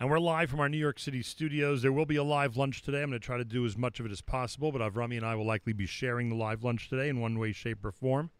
And 0.00 0.08
we're 0.08 0.20
live 0.20 0.48
from 0.48 0.60
our 0.60 0.68
New 0.68 0.78
York 0.78 1.00
City 1.00 1.22
studios. 1.22 1.82
There 1.82 1.90
will 1.90 2.06
be 2.06 2.14
a 2.14 2.22
live 2.22 2.56
lunch 2.56 2.82
today. 2.82 3.02
I'm 3.02 3.08
going 3.08 3.20
to 3.20 3.26
try 3.26 3.36
to 3.36 3.44
do 3.44 3.66
as 3.66 3.76
much 3.76 3.98
of 3.98 4.06
it 4.06 4.12
as 4.12 4.20
possible, 4.20 4.70
but 4.70 4.80
Avrami 4.80 5.16
and 5.16 5.26
I 5.26 5.34
will 5.34 5.44
likely 5.44 5.72
be 5.72 5.86
sharing 5.86 6.28
the 6.28 6.36
live 6.36 6.62
lunch 6.62 6.88
today 6.88 7.08
in 7.08 7.20
one 7.20 7.36
way, 7.36 7.50
shape, 7.50 7.84
or 7.84 7.90
form. 7.90 8.30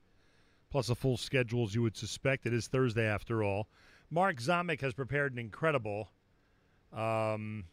Plus 0.71 0.89
a 0.89 0.95
full 0.95 1.17
schedule, 1.17 1.65
as 1.65 1.75
you 1.75 1.83
would 1.83 1.97
suspect. 1.97 2.47
It 2.47 2.55
is 2.55 2.69
Thursday, 2.69 3.07
after 3.07 3.43
all. 3.43 3.67
Mark 4.09 4.37
Zamek 4.37 4.81
has 4.83 4.95
prepared 4.95 5.33
an 5.33 5.41
incredible 5.41 6.11
um, 6.93 7.65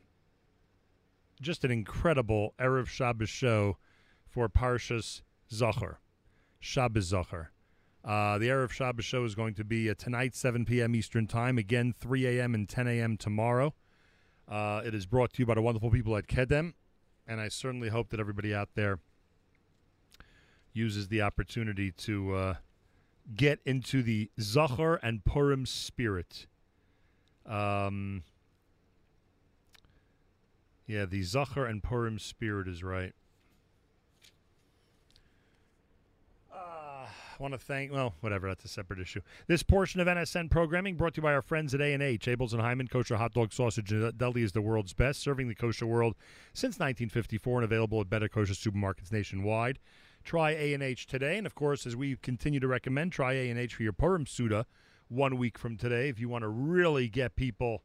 just 1.40 1.64
an 1.64 1.70
incredible 1.70 2.56
Erev 2.60 2.88
Shabbos 2.88 3.30
show 3.30 3.78
for 4.28 4.50
Parshas 4.50 5.22
Zachor, 5.52 5.98
Shabbos 6.60 7.12
Zachor. 7.12 7.50
Uh, 8.06 8.38
the 8.38 8.50
Erev 8.50 8.70
Shabbos 8.70 9.04
show 9.04 9.24
is 9.24 9.34
going 9.34 9.56
to 9.56 9.64
be 9.64 9.90
uh, 9.90 9.96
tonight, 9.98 10.36
7 10.36 10.64
p.m. 10.64 10.96
Eastern 10.96 11.26
Time. 11.26 11.58
Again, 11.58 11.94
3 12.00 12.28
a.m. 12.38 12.54
and 12.54 12.70
10 12.70 12.88
a.m. 12.88 13.18
tomorrow. 13.18 13.74
Uh, 14.48 14.82
it 14.86 14.94
is 14.94 15.08
brought 15.08 15.34
to 15.34 15.42
you 15.42 15.46
by 15.48 15.56
the 15.56 15.62
wonderful 15.62 15.90
people 15.90 16.16
at 16.16 16.28
Kedem, 16.28 16.74
and 17.28 17.42
I 17.42 17.48
certainly 17.48 17.90
hope 17.90 18.10
that 18.10 18.20
everybody 18.20 18.54
out 18.54 18.70
there 18.76 19.00
uses 20.72 21.08
the 21.08 21.24
opportunity 21.24 21.92
to 21.92 22.36
uh, 22.36 22.54
get 23.36 23.60
into 23.66 24.04
the 24.04 24.30
Zachor 24.40 25.00
and 25.02 25.26
Purim 25.26 25.66
spirit. 25.66 26.46
Um, 27.48 28.24
yeah, 30.86 31.06
the 31.06 31.22
Zachor 31.22 31.68
and 31.68 31.82
Purim 31.82 32.20
spirit 32.20 32.68
is 32.68 32.84
right. 32.84 33.14
Uh, 36.54 37.08
I 37.08 37.08
want 37.40 37.54
to 37.54 37.58
thank, 37.58 37.92
well, 37.92 38.14
whatever, 38.22 38.48
that's 38.48 38.66
a 38.66 38.70
separate 38.70 39.00
issue. 39.00 39.22
This 39.48 39.64
portion 39.64 40.00
of 40.00 40.08
NSN 40.08 40.50
programming 40.50 40.96
brought 40.96 41.14
to 41.16 41.20
you 41.20 41.24
by 41.24 41.34
our 41.34 41.42
friends 41.42 41.74
at 41.74 41.82
A&H. 41.82 42.26
Abeles 42.26 42.54
and 42.54 42.62
Heymann 42.62 42.90
Kosher 42.90 43.18
Hot 43.18 43.34
Dog 43.34 43.54
Sausage 43.54 43.94
Deli 44.18 44.44
is 44.44 44.52
the 44.52 44.62
world's 44.62 44.94
best, 44.94 45.22
serving 45.22 45.48
the 45.48 45.56
kosher 45.56 45.86
world 45.86 46.16
since 46.54 46.76
1954 46.76 47.60
and 47.60 47.66
available 47.66 48.02
at 48.02 48.10
better 48.10 48.28
kosher 48.28 48.54
supermarkets 48.54 49.12
nationwide. 49.12 49.80
Try 50.24 50.52
A&H 50.52 51.06
today, 51.06 51.38
and 51.38 51.46
of 51.46 51.56
course, 51.56 51.86
as 51.86 51.96
we 51.96 52.16
continue 52.16 52.60
to 52.60 52.68
recommend, 52.68 53.12
try 53.12 53.34
A&H 53.34 53.76
for 53.76 53.84
your 53.84 53.94
Purim 53.94 54.26
Seudah 54.26 54.66
one 55.08 55.38
week 55.38 55.58
from 55.58 55.78
today 55.78 56.10
if 56.10 56.20
you 56.20 56.28
want 56.28 56.42
to 56.42 56.48
really 56.50 57.08
get 57.08 57.36
people 57.36 57.84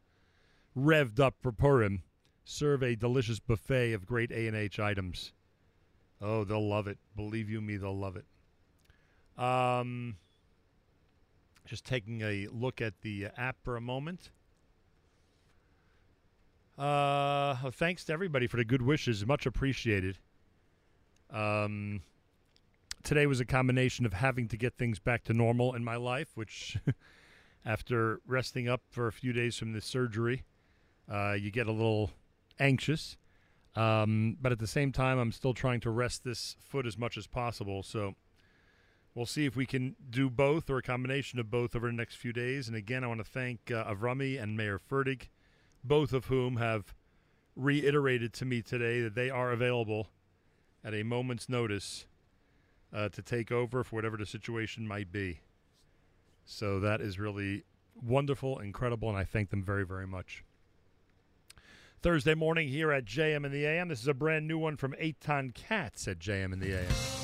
revved 0.75 1.19
up 1.19 1.35
for 1.39 1.51
Purim 1.51 2.03
serve 2.43 2.81
a 2.83 2.95
delicious 2.95 3.39
buffet 3.39 3.93
of 3.93 4.05
great 4.05 4.31
A&H 4.31 4.79
items. 4.79 5.33
Oh, 6.21 6.43
they'll 6.43 6.67
love 6.67 6.87
it. 6.87 6.97
Believe 7.15 7.49
you 7.49 7.61
me, 7.61 7.77
they'll 7.77 7.97
love 7.97 8.15
it. 8.15 8.25
Um, 9.37 10.17
just 11.65 11.85
taking 11.85 12.21
a 12.21 12.47
look 12.51 12.81
at 12.81 13.01
the 13.01 13.27
app 13.37 13.57
for 13.63 13.77
a 13.77 13.81
moment. 13.81 14.31
Uh, 16.77 17.55
thanks 17.71 18.03
to 18.05 18.13
everybody 18.13 18.47
for 18.47 18.57
the 18.57 18.65
good 18.65 18.81
wishes. 18.81 19.25
Much 19.25 19.45
appreciated. 19.45 20.17
Um, 21.29 22.01
today 23.03 23.25
was 23.25 23.39
a 23.39 23.45
combination 23.45 24.05
of 24.05 24.13
having 24.13 24.47
to 24.49 24.57
get 24.57 24.77
things 24.77 24.99
back 24.99 25.23
to 25.25 25.33
normal 25.33 25.75
in 25.75 25.83
my 25.83 25.95
life, 25.95 26.29
which, 26.35 26.77
after 27.65 28.19
resting 28.25 28.67
up 28.67 28.81
for 28.89 29.07
a 29.07 29.11
few 29.11 29.31
days 29.31 29.55
from 29.57 29.73
the 29.73 29.81
surgery, 29.81 30.43
uh, 31.11 31.33
you 31.33 31.51
get 31.51 31.67
a 31.67 31.71
little 31.71 32.11
anxious. 32.59 33.17
Um, 33.75 34.37
but 34.41 34.51
at 34.51 34.59
the 34.59 34.67
same 34.67 34.91
time, 34.91 35.17
I'm 35.19 35.31
still 35.31 35.53
trying 35.53 35.79
to 35.81 35.89
rest 35.89 36.23
this 36.23 36.57
foot 36.59 36.85
as 36.85 36.97
much 36.97 37.17
as 37.17 37.27
possible. 37.27 37.83
So 37.83 38.15
we'll 39.15 39.25
see 39.25 39.45
if 39.45 39.55
we 39.55 39.65
can 39.65 39.95
do 40.09 40.29
both 40.29 40.69
or 40.69 40.77
a 40.77 40.81
combination 40.81 41.39
of 41.39 41.49
both 41.51 41.75
over 41.75 41.87
the 41.87 41.93
next 41.93 42.15
few 42.15 42.33
days. 42.33 42.67
And 42.67 42.75
again, 42.75 43.03
I 43.03 43.07
want 43.07 43.19
to 43.19 43.29
thank 43.29 43.71
uh, 43.71 43.83
Avrami 43.85 44.41
and 44.41 44.55
Mayer 44.55 44.79
Fertig, 44.79 45.29
both 45.83 46.13
of 46.13 46.25
whom 46.25 46.57
have 46.57 46.93
reiterated 47.55 48.33
to 48.33 48.45
me 48.45 48.61
today 48.61 49.01
that 49.01 49.15
they 49.15 49.29
are 49.29 49.51
available 49.51 50.07
at 50.83 50.93
a 50.93 51.03
moment's 51.03 51.49
notice 51.49 52.05
uh, 52.93 53.09
to 53.09 53.21
take 53.21 53.51
over 53.51 53.83
for 53.83 53.95
whatever 53.95 54.17
the 54.17 54.25
situation 54.25 54.87
might 54.87 55.11
be. 55.11 55.41
So 56.45 56.79
that 56.79 57.01
is 57.01 57.19
really 57.19 57.63
wonderful, 58.01 58.59
incredible, 58.59 59.09
and 59.09 59.17
I 59.17 59.23
thank 59.23 59.49
them 59.49 59.63
very, 59.63 59.85
very 59.85 60.07
much. 60.07 60.43
Thursday 62.01 62.33
morning 62.33 62.67
here 62.67 62.91
at 62.91 63.05
JM 63.05 63.45
in 63.45 63.51
the 63.51 63.65
AM. 63.65 63.89
This 63.89 64.01
is 64.01 64.07
a 64.07 64.13
brand 64.13 64.47
new 64.47 64.57
one 64.57 64.75
from 64.75 64.93
Eitan 64.93 65.53
Katz 65.53 66.07
at 66.07 66.17
JM 66.17 66.51
in 66.51 66.59
the 66.59 66.73
AM. 66.73 67.20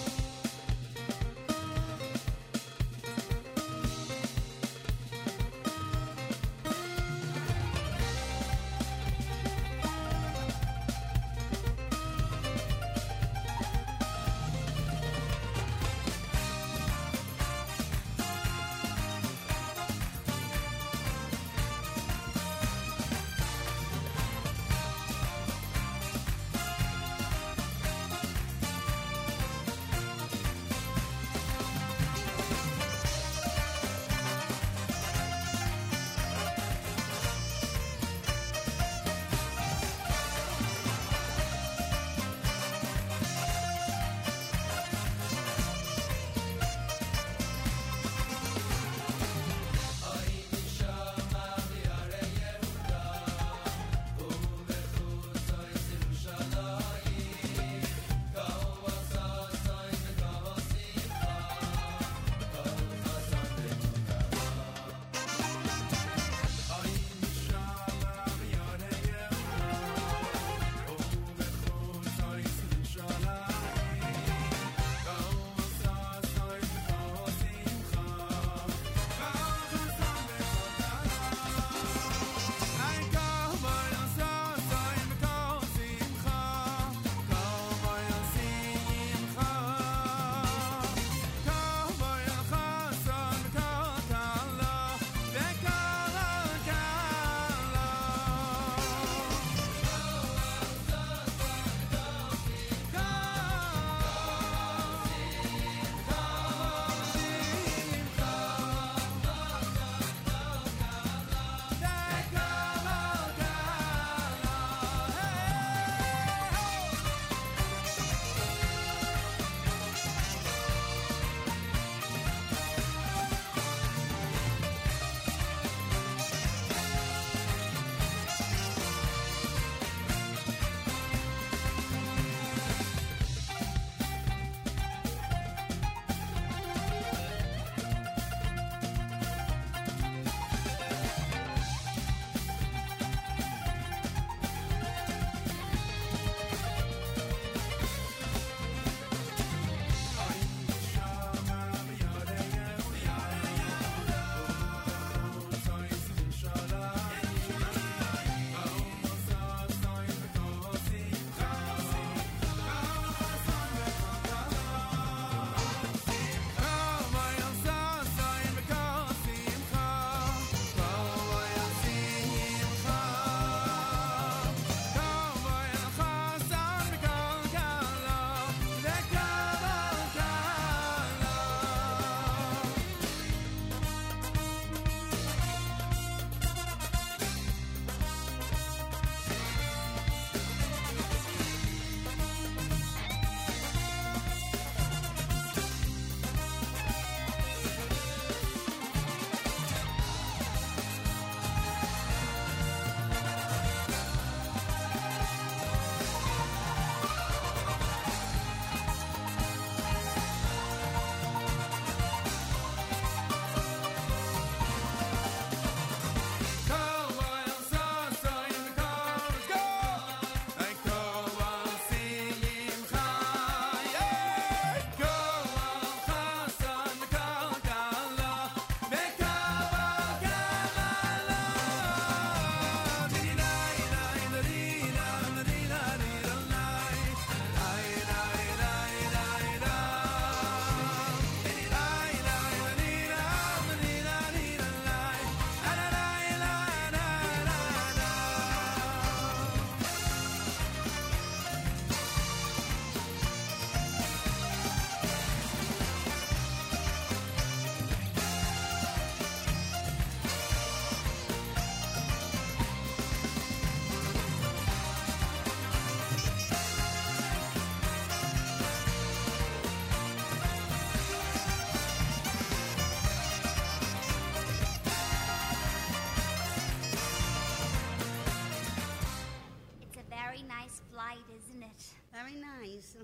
Nice 280.67 280.81
flight, 280.91 281.23
isn't 281.37 281.63
it? 281.63 281.81
Very 282.11 282.35
nice. 282.35 282.95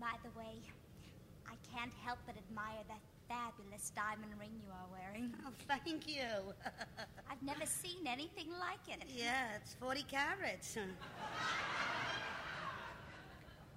By 0.00 0.14
the 0.24 0.30
way, 0.36 0.56
I 1.46 1.54
can't 1.72 1.92
help 2.04 2.18
but 2.26 2.34
admire 2.36 2.82
that 2.88 2.98
fabulous 3.28 3.92
diamond 3.94 4.32
ring 4.40 4.50
you 4.60 4.68
are 4.72 4.88
wearing. 4.90 5.32
Oh, 5.46 5.52
thank 5.68 6.08
you. 6.08 6.52
I've 7.30 7.42
never 7.42 7.64
seen 7.64 8.06
anything 8.06 8.48
like 8.58 8.82
it. 8.88 9.04
yeah, 9.14 9.54
it's 9.56 9.74
40 9.74 10.04
carats. 10.10 10.76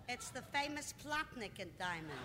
It's 0.10 0.30
the 0.30 0.42
famous 0.52 0.94
Plotnikin 1.06 1.70
diamond. 1.78 2.22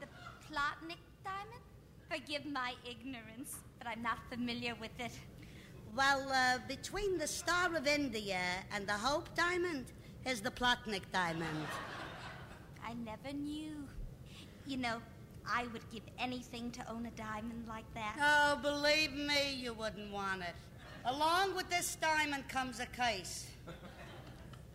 The 0.00 0.06
Plotnik 0.46 1.02
diamond? 1.24 1.64
Forgive 2.08 2.46
my 2.46 2.74
ignorance, 2.88 3.56
but 3.78 3.88
I'm 3.88 4.02
not 4.02 4.18
familiar 4.30 4.76
with 4.80 4.98
it. 5.00 5.12
Well, 5.94 6.26
uh, 6.32 6.58
between 6.68 7.18
the 7.18 7.26
Star 7.26 7.76
of 7.76 7.86
India 7.86 8.40
and 8.74 8.86
the 8.86 8.94
Hope 8.94 9.28
diamond 9.34 9.84
is 10.24 10.40
the 10.40 10.50
Plotnik 10.50 11.02
diamond. 11.12 11.66
I 12.82 12.94
never 12.94 13.36
knew. 13.36 13.86
You 14.66 14.78
know, 14.78 15.02
I 15.46 15.66
would 15.74 15.82
give 15.92 16.04
anything 16.18 16.70
to 16.70 16.90
own 16.90 17.04
a 17.04 17.10
diamond 17.10 17.66
like 17.68 17.84
that. 17.92 18.16
Oh, 18.18 18.58
believe 18.62 19.12
me, 19.12 19.52
you 19.52 19.74
wouldn't 19.74 20.10
want 20.10 20.40
it. 20.40 20.54
Along 21.04 21.54
with 21.54 21.68
this 21.68 21.96
diamond 21.96 22.48
comes 22.48 22.80
a 22.80 22.86
case. 22.86 23.48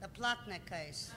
The 0.02 0.10
Plotnik 0.10 0.69
case. 0.69 1.14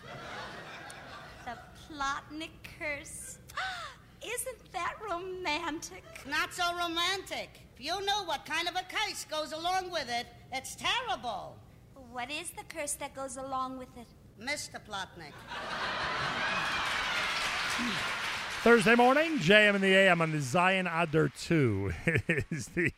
The 1.44 1.58
Plotnik 1.92 2.52
curse. 2.78 3.36
Isn't 4.24 4.72
that 4.72 4.94
romantic? 5.08 6.04
Not 6.28 6.52
so 6.52 6.64
romantic. 6.76 7.48
If 7.74 7.84
you 7.84 7.98
knew 8.00 8.26
what 8.26 8.44
kind 8.44 8.68
of 8.68 8.74
a 8.74 8.84
curse 8.88 9.24
goes 9.24 9.52
along 9.52 9.90
with 9.90 10.08
it, 10.10 10.26
it's 10.52 10.76
terrible. 10.76 11.56
What 12.12 12.30
is 12.30 12.50
the 12.50 12.64
curse 12.68 12.94
that 12.94 13.14
goes 13.14 13.36
along 13.36 13.78
with 13.78 13.88
it? 13.96 14.06
Mr. 14.40 14.78
Plotnik. 14.86 15.32
Thursday 18.62 18.94
morning, 18.94 19.38
JM 19.38 19.76
in 19.76 19.80
the 19.80 19.94
AM 19.94 20.20
on 20.20 20.32
the 20.32 20.38
Zayin 20.38 20.86
Adar 20.86 21.28
2. 21.28 21.92
It 22.06 22.44
is 22.50 22.66
the 22.68 22.92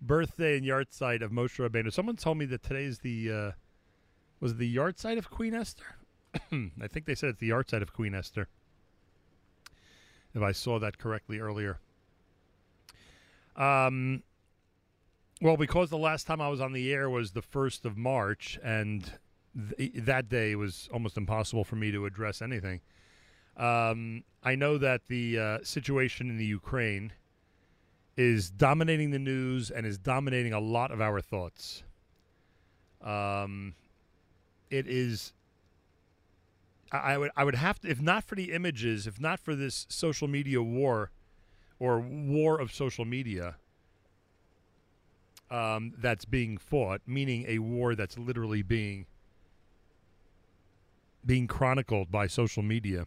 birthday 0.00 0.58
and 0.58 0.66
yahrzeit 0.66 1.22
of 1.22 1.32
Moshe 1.32 1.58
Rabbeinu. 1.58 1.92
Someone 1.92 2.16
told 2.16 2.38
me 2.38 2.44
that 2.46 2.62
today's 2.62 3.00
the, 3.00 3.32
uh, 3.32 3.50
was 4.38 4.52
it 4.52 4.58
the 4.58 4.76
yahrzeit 4.76 5.18
of 5.18 5.30
Queen 5.30 5.54
Esther? 5.54 5.96
I 6.52 6.86
think 6.88 7.06
they 7.06 7.14
said 7.14 7.30
it's 7.30 7.40
the 7.40 7.50
yahrzeit 7.50 7.82
of 7.82 7.92
Queen 7.92 8.14
Esther. 8.14 8.48
If 10.36 10.42
I 10.42 10.52
saw 10.52 10.78
that 10.78 10.98
correctly 10.98 11.40
earlier. 11.40 11.80
Um, 13.56 14.22
well, 15.40 15.56
because 15.56 15.88
the 15.88 15.96
last 15.96 16.26
time 16.26 16.42
I 16.42 16.48
was 16.48 16.60
on 16.60 16.74
the 16.74 16.92
air 16.92 17.08
was 17.08 17.32
the 17.32 17.40
1st 17.40 17.86
of 17.86 17.96
March, 17.96 18.58
and 18.62 19.10
th- 19.78 19.92
that 19.94 20.28
day 20.28 20.54
was 20.54 20.90
almost 20.92 21.16
impossible 21.16 21.64
for 21.64 21.76
me 21.76 21.90
to 21.90 22.04
address 22.04 22.42
anything. 22.42 22.82
Um, 23.56 24.24
I 24.42 24.54
know 24.56 24.76
that 24.76 25.06
the 25.08 25.38
uh, 25.38 25.58
situation 25.62 26.28
in 26.28 26.36
the 26.36 26.44
Ukraine 26.44 27.14
is 28.18 28.50
dominating 28.50 29.12
the 29.12 29.18
news 29.18 29.70
and 29.70 29.86
is 29.86 29.96
dominating 29.96 30.52
a 30.52 30.60
lot 30.60 30.90
of 30.90 31.00
our 31.00 31.22
thoughts. 31.22 31.82
Um, 33.02 33.74
it 34.70 34.86
is. 34.86 35.32
I 36.92 37.18
would 37.18 37.30
I 37.36 37.44
would 37.44 37.56
have 37.56 37.80
to 37.80 37.88
if 37.88 38.00
not 38.00 38.24
for 38.24 38.34
the 38.34 38.52
images, 38.52 39.06
if 39.06 39.20
not 39.20 39.40
for 39.40 39.54
this 39.54 39.86
social 39.88 40.28
media 40.28 40.62
war, 40.62 41.10
or 41.78 42.00
war 42.00 42.60
of 42.60 42.72
social 42.72 43.04
media. 43.04 43.56
Um, 45.48 45.92
that's 45.96 46.24
being 46.24 46.58
fought, 46.58 47.02
meaning 47.06 47.44
a 47.46 47.60
war 47.60 47.94
that's 47.94 48.18
literally 48.18 48.62
being 48.62 49.06
being 51.24 51.46
chronicled 51.46 52.10
by 52.10 52.26
social 52.26 52.64
media 52.64 53.06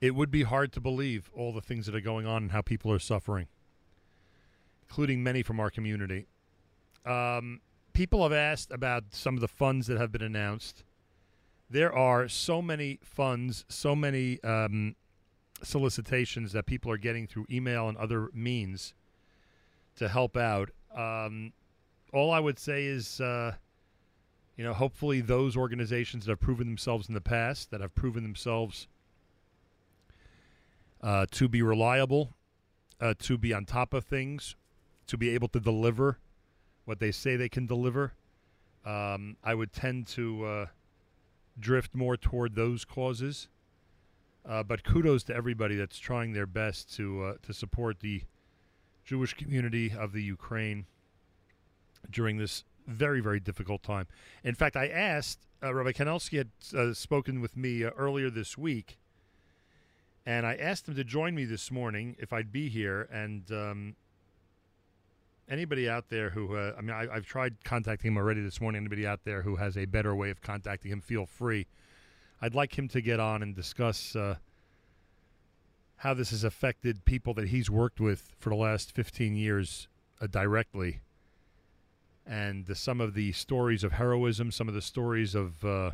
it 0.00 0.14
would 0.14 0.30
be 0.30 0.42
hard 0.44 0.72
to 0.72 0.80
believe 0.80 1.30
all 1.34 1.52
the 1.52 1.60
things 1.60 1.86
that 1.86 1.94
are 1.94 2.00
going 2.00 2.26
on 2.26 2.44
and 2.44 2.52
how 2.52 2.62
people 2.62 2.90
are 2.90 2.98
suffering, 2.98 3.48
including 4.88 5.22
many 5.22 5.42
from 5.42 5.60
our 5.60 5.70
community. 5.70 6.26
Um, 7.04 7.60
people 7.92 8.22
have 8.22 8.32
asked 8.32 8.70
about 8.70 9.04
some 9.10 9.34
of 9.34 9.40
the 9.40 9.48
funds 9.48 9.86
that 9.88 9.98
have 9.98 10.10
been 10.10 10.22
announced. 10.22 10.84
There 11.70 11.94
are 11.94 12.26
so 12.26 12.60
many 12.60 12.98
funds, 13.04 13.64
so 13.68 13.94
many 13.94 14.42
um, 14.42 14.96
solicitations 15.62 16.52
that 16.52 16.66
people 16.66 16.90
are 16.90 16.98
getting 16.98 17.28
through 17.28 17.46
email 17.48 17.88
and 17.88 17.96
other 17.96 18.28
means 18.34 18.92
to 19.96 20.08
help 20.08 20.36
out. 20.36 20.70
Um, 20.96 21.52
all 22.12 22.32
I 22.32 22.40
would 22.40 22.58
say 22.58 22.86
is, 22.86 23.20
uh, 23.20 23.54
you 24.56 24.64
know, 24.64 24.72
hopefully 24.72 25.20
those 25.20 25.56
organizations 25.56 26.24
that 26.24 26.32
have 26.32 26.40
proven 26.40 26.66
themselves 26.66 27.08
in 27.08 27.14
the 27.14 27.20
past, 27.20 27.70
that 27.70 27.80
have 27.80 27.94
proven 27.94 28.24
themselves 28.24 28.88
uh, 31.02 31.26
to 31.30 31.48
be 31.48 31.62
reliable, 31.62 32.34
uh, 33.00 33.14
to 33.20 33.38
be 33.38 33.54
on 33.54 33.64
top 33.64 33.94
of 33.94 34.04
things, 34.04 34.56
to 35.06 35.16
be 35.16 35.30
able 35.30 35.48
to 35.48 35.60
deliver 35.60 36.18
what 36.84 36.98
they 36.98 37.12
say 37.12 37.36
they 37.36 37.48
can 37.48 37.66
deliver. 37.66 38.14
Um, 38.84 39.36
I 39.44 39.54
would 39.54 39.72
tend 39.72 40.08
to 40.08 40.44
uh, 40.44 40.66
drift 41.60 41.94
more 41.94 42.16
toward 42.16 42.54
those 42.54 42.84
causes. 42.84 43.48
Uh, 44.48 44.62
but 44.62 44.84
kudos 44.84 45.22
to 45.24 45.34
everybody 45.34 45.76
that's 45.76 45.98
trying 45.98 46.32
their 46.32 46.46
best 46.46 46.94
to 46.96 47.22
uh, 47.22 47.34
to 47.42 47.52
support 47.52 48.00
the 48.00 48.22
Jewish 49.04 49.34
community 49.34 49.92
of 49.96 50.12
the 50.12 50.22
Ukraine 50.22 50.86
during 52.10 52.38
this 52.38 52.64
very 52.86 53.20
very 53.20 53.38
difficult 53.38 53.82
time. 53.82 54.06
In 54.42 54.54
fact, 54.54 54.76
I 54.76 54.88
asked 54.88 55.46
uh, 55.62 55.74
Rabbi 55.74 55.92
Kanelsky 55.92 56.38
had 56.38 56.50
uh, 56.74 56.94
spoken 56.94 57.40
with 57.40 57.56
me 57.56 57.84
uh, 57.84 57.90
earlier 57.90 58.30
this 58.30 58.56
week, 58.56 58.98
and 60.24 60.46
I 60.46 60.54
asked 60.54 60.88
him 60.88 60.94
to 60.94 61.04
join 61.04 61.34
me 61.34 61.44
this 61.44 61.70
morning 61.70 62.16
if 62.18 62.32
I'd 62.32 62.50
be 62.50 62.70
here. 62.70 63.02
And 63.12 63.50
um, 63.52 63.96
anybody 65.50 65.88
out 65.88 66.08
there 66.08 66.30
who, 66.30 66.56
uh, 66.56 66.72
I 66.78 66.80
mean, 66.80 66.92
I, 66.92 67.12
I've 67.12 67.26
tried 67.26 67.56
contacting 67.64 68.12
him 68.12 68.16
already 68.16 68.40
this 68.40 68.60
morning. 68.60 68.80
Anybody 68.80 69.06
out 69.06 69.24
there 69.24 69.42
who 69.42 69.56
has 69.56 69.76
a 69.76 69.84
better 69.84 70.14
way 70.14 70.30
of 70.30 70.40
contacting 70.40 70.92
him, 70.92 71.00
feel 71.00 71.26
free. 71.26 71.66
I'd 72.40 72.54
like 72.54 72.78
him 72.78 72.88
to 72.88 73.00
get 73.02 73.20
on 73.20 73.42
and 73.42 73.54
discuss 73.54 74.16
uh, 74.16 74.36
how 75.96 76.14
this 76.14 76.30
has 76.30 76.44
affected 76.44 77.04
people 77.04 77.34
that 77.34 77.48
he's 77.48 77.68
worked 77.68 78.00
with 78.00 78.32
for 78.38 78.50
the 78.50 78.56
last 78.56 78.92
15 78.92 79.34
years 79.34 79.88
uh, 80.20 80.26
directly. 80.26 81.00
And 82.26 82.74
some 82.76 83.00
of 83.00 83.14
the 83.14 83.32
stories 83.32 83.82
of 83.82 83.92
heroism, 83.92 84.52
some 84.52 84.68
of 84.68 84.74
the 84.74 84.82
stories 84.82 85.34
of 85.34 85.64
uh, 85.64 85.92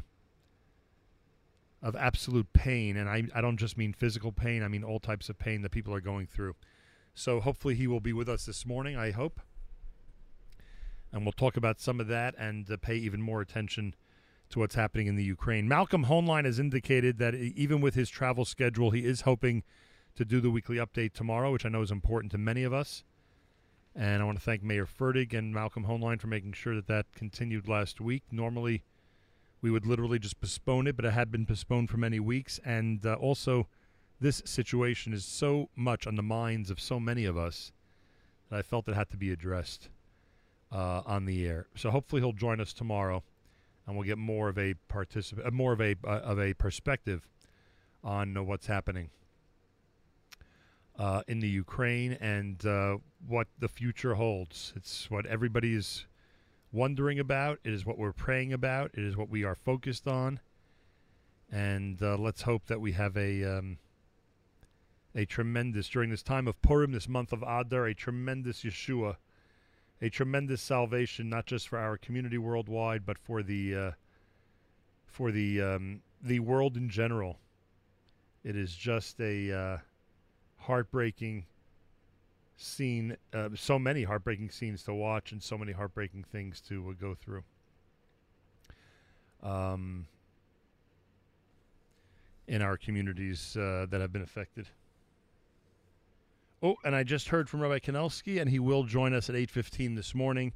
of 1.83 1.95
absolute 1.95 2.53
pain, 2.53 2.97
and 2.97 3.09
I, 3.09 3.24
I 3.35 3.41
don't 3.41 3.59
just 3.59 3.78
mean 3.78 3.93
physical 3.93 4.33
pain, 4.33 4.62
I 4.62 4.69
mean 4.69 4.83
all 4.83 4.99
types 4.99 5.28
of 5.28 5.39
pain 5.39 5.62
that 5.62 5.70
people 5.70 5.95
are 5.95 6.01
going 6.01 6.27
through. 6.27 6.55
So 7.18 7.40
hopefully 7.40 7.74
he 7.74 7.86
will 7.86 8.01
be 8.01 8.12
with 8.12 8.28
us 8.28 8.44
this 8.44 8.66
morning, 8.66 8.94
I 8.94 9.10
hope. 9.10 9.40
And 11.10 11.24
we'll 11.24 11.32
talk 11.32 11.56
about 11.56 11.80
some 11.80 11.98
of 11.98 12.09
that 12.09 12.34
and 12.38 12.70
uh, 12.70 12.76
pay 12.76 12.97
even 12.97 13.22
more 13.22 13.40
attention 13.40 13.94
to 14.51 14.59
what's 14.59 14.74
happening 14.74 15.06
in 15.06 15.16
the 15.16 15.24
Ukraine. 15.24 15.66
Malcolm 15.66 16.05
Hoenlein 16.05 16.44
has 16.44 16.59
indicated 16.59 17.16
that 17.18 17.34
even 17.34 17.80
with 17.80 17.94
his 17.94 18.10
travel 18.10 18.44
schedule, 18.44 18.90
he 18.90 19.06
is 19.06 19.22
hoping 19.22 19.62
to 20.14 20.26
do 20.26 20.43
the 20.43 20.51
weekly 20.51 20.76
update 20.76 21.14
tomorrow, 21.14 21.51
which 21.51 21.64
I 21.64 21.70
know 21.70 21.80
is 21.80 21.90
important 21.90 22.32
to 22.32 22.38
many 22.38 22.64
of 22.64 22.74
us. 22.74 23.02
And 23.94 24.22
I 24.22 24.26
want 24.26 24.36
to 24.36 24.44
thank 24.44 24.62
Mayer 24.62 24.84
Fertig 24.84 25.32
and 25.32 25.55
Malcolm 25.55 25.86
Hoenlein 25.86 26.20
for 26.20 26.26
making 26.26 26.52
sure 26.52 26.74
that 26.74 26.86
that 26.88 27.06
continued 27.14 27.66
last 27.66 27.98
week. 27.98 28.24
Normally, 28.30 28.84
we 29.62 29.70
would 29.70 29.86
literally 29.86 30.18
just 30.18 30.38
postpone 30.38 30.86
it, 30.86 30.97
but 30.97 31.06
it 31.06 31.12
had 31.12 31.30
been 31.30 31.47
postponed 31.47 31.88
for 31.88 31.97
many 31.97 32.20
weeks. 32.20 32.60
And 32.62 33.06
uh, 33.06 33.14
also, 33.14 33.68
this 34.20 34.43
situation 34.44 35.12
is 35.12 35.24
so 35.24 35.68
much 35.76 36.06
on 36.06 36.16
the 36.16 36.22
minds 36.22 36.70
of 36.70 36.80
so 36.80 36.98
many 36.98 37.24
of 37.24 37.36
us 37.36 37.72
that 38.51 38.59
I 38.59 38.62
felt 38.62 38.88
it 38.88 38.94
had 38.94 39.10
to 39.10 39.16
be 39.16 39.30
addressed 39.30 39.88
uh, 40.72 41.02
on 41.05 41.26
the 41.26 41.47
air. 41.47 41.66
So 41.74 41.90
hopefully 41.90 42.22
he'll 42.22 42.32
join 42.32 42.60
us 42.60 42.72
tomorrow, 42.72 43.22
and 43.86 43.97
we'll 43.97 44.06
get 44.06 44.18
more 44.18 44.48
of 44.48 44.59
a 44.59 44.74
particip- 44.90 45.47
uh, 45.47 45.51
more 45.51 45.72
of 45.72 45.80
a 45.80 45.97
uh, 46.05 46.20
of 46.20 46.40
a 46.40 46.55
perspective 46.55 47.26
on 48.02 48.36
uh, 48.36 48.43
what's 48.43 48.66
happening 48.66 49.10
uh, 50.98 51.22
in 51.28 51.40
the 51.40 51.48
Ukraine 51.48 52.12
and 52.14 52.64
uh, 52.64 52.97
what 53.26 53.48
the 53.59 53.68
future 53.68 54.14
holds. 54.14 54.72
It's 54.76 55.10
what 55.10 55.26
everybody 55.26 55.74
is 55.74 56.06
wondering 56.72 57.18
about. 57.18 57.59
It 57.64 57.72
is 57.72 57.84
what 57.84 57.98
we're 57.98 58.12
praying 58.12 58.52
about. 58.52 58.93
It 58.94 59.05
is 59.05 59.16
what 59.16 59.28
we 59.28 59.44
are 59.44 59.55
focused 59.55 60.06
on. 60.06 60.40
And 61.51 62.01
let's 62.01 62.43
hope 62.43 62.66
that 62.66 62.80
we 62.80 62.90
have 62.93 63.16
a 63.16 63.44
um, 63.44 63.78
a 65.16 65.24
tremendous 65.24 65.88
during 65.88 66.10
this 66.10 66.22
time 66.22 66.47
of 66.47 66.60
Purim, 66.60 66.93
this 66.93 67.09
month 67.09 67.32
of 67.32 67.43
Adar, 67.43 67.86
a 67.86 67.94
tremendous 67.94 68.62
Yeshua, 68.62 69.16
a 70.02 70.10
tremendous 70.10 70.60
salvation, 70.60 71.30
not 71.30 71.47
just 71.47 71.68
for 71.68 71.78
our 71.78 71.97
community 71.97 72.36
worldwide, 72.36 73.06
but 73.06 73.18
for 73.18 73.43
the 73.43 73.74
uh, 73.74 73.90
for 75.06 75.32
the 75.32 75.62
um, 75.62 76.02
the 76.22 76.38
world 76.40 76.76
in 76.76 76.90
general. 76.90 77.38
It 78.44 78.56
is 78.56 78.76
just 78.76 79.18
a 79.18 79.52
uh, 79.52 79.78
heartbreaking 80.59 81.47
scene, 82.59 83.16
uh, 83.32 83.48
so 83.55 83.78
many 83.78 84.02
heartbreaking 84.02 84.51
scenes 84.51 84.82
to 84.82 84.93
watch, 84.93 85.32
and 85.32 85.43
so 85.43 85.56
many 85.56 85.72
heartbreaking 85.72 86.24
things 86.24 86.60
to 86.68 86.90
uh, 86.90 86.93
go 87.01 87.14
through. 87.14 87.43
Um, 89.43 90.06
in 92.47 92.60
our 92.60 92.76
communities 92.76 93.56
uh, 93.56 93.86
that 93.88 94.01
have 94.01 94.12
been 94.12 94.22
affected. 94.22 94.68
Oh, 96.62 96.77
and 96.85 96.97
I 96.97 97.03
just 97.03 97.28
heard 97.28 97.51
from 97.51 97.61
Rabbi 97.61 97.81
Kanelsky, 97.81 98.41
and 98.41 98.49
he 98.49 98.59
will 98.59 98.85
join 98.85 99.12
us 99.12 99.28
at 99.28 99.37
8.15 99.37 99.95
this 99.95 100.15
morning. 100.15 100.55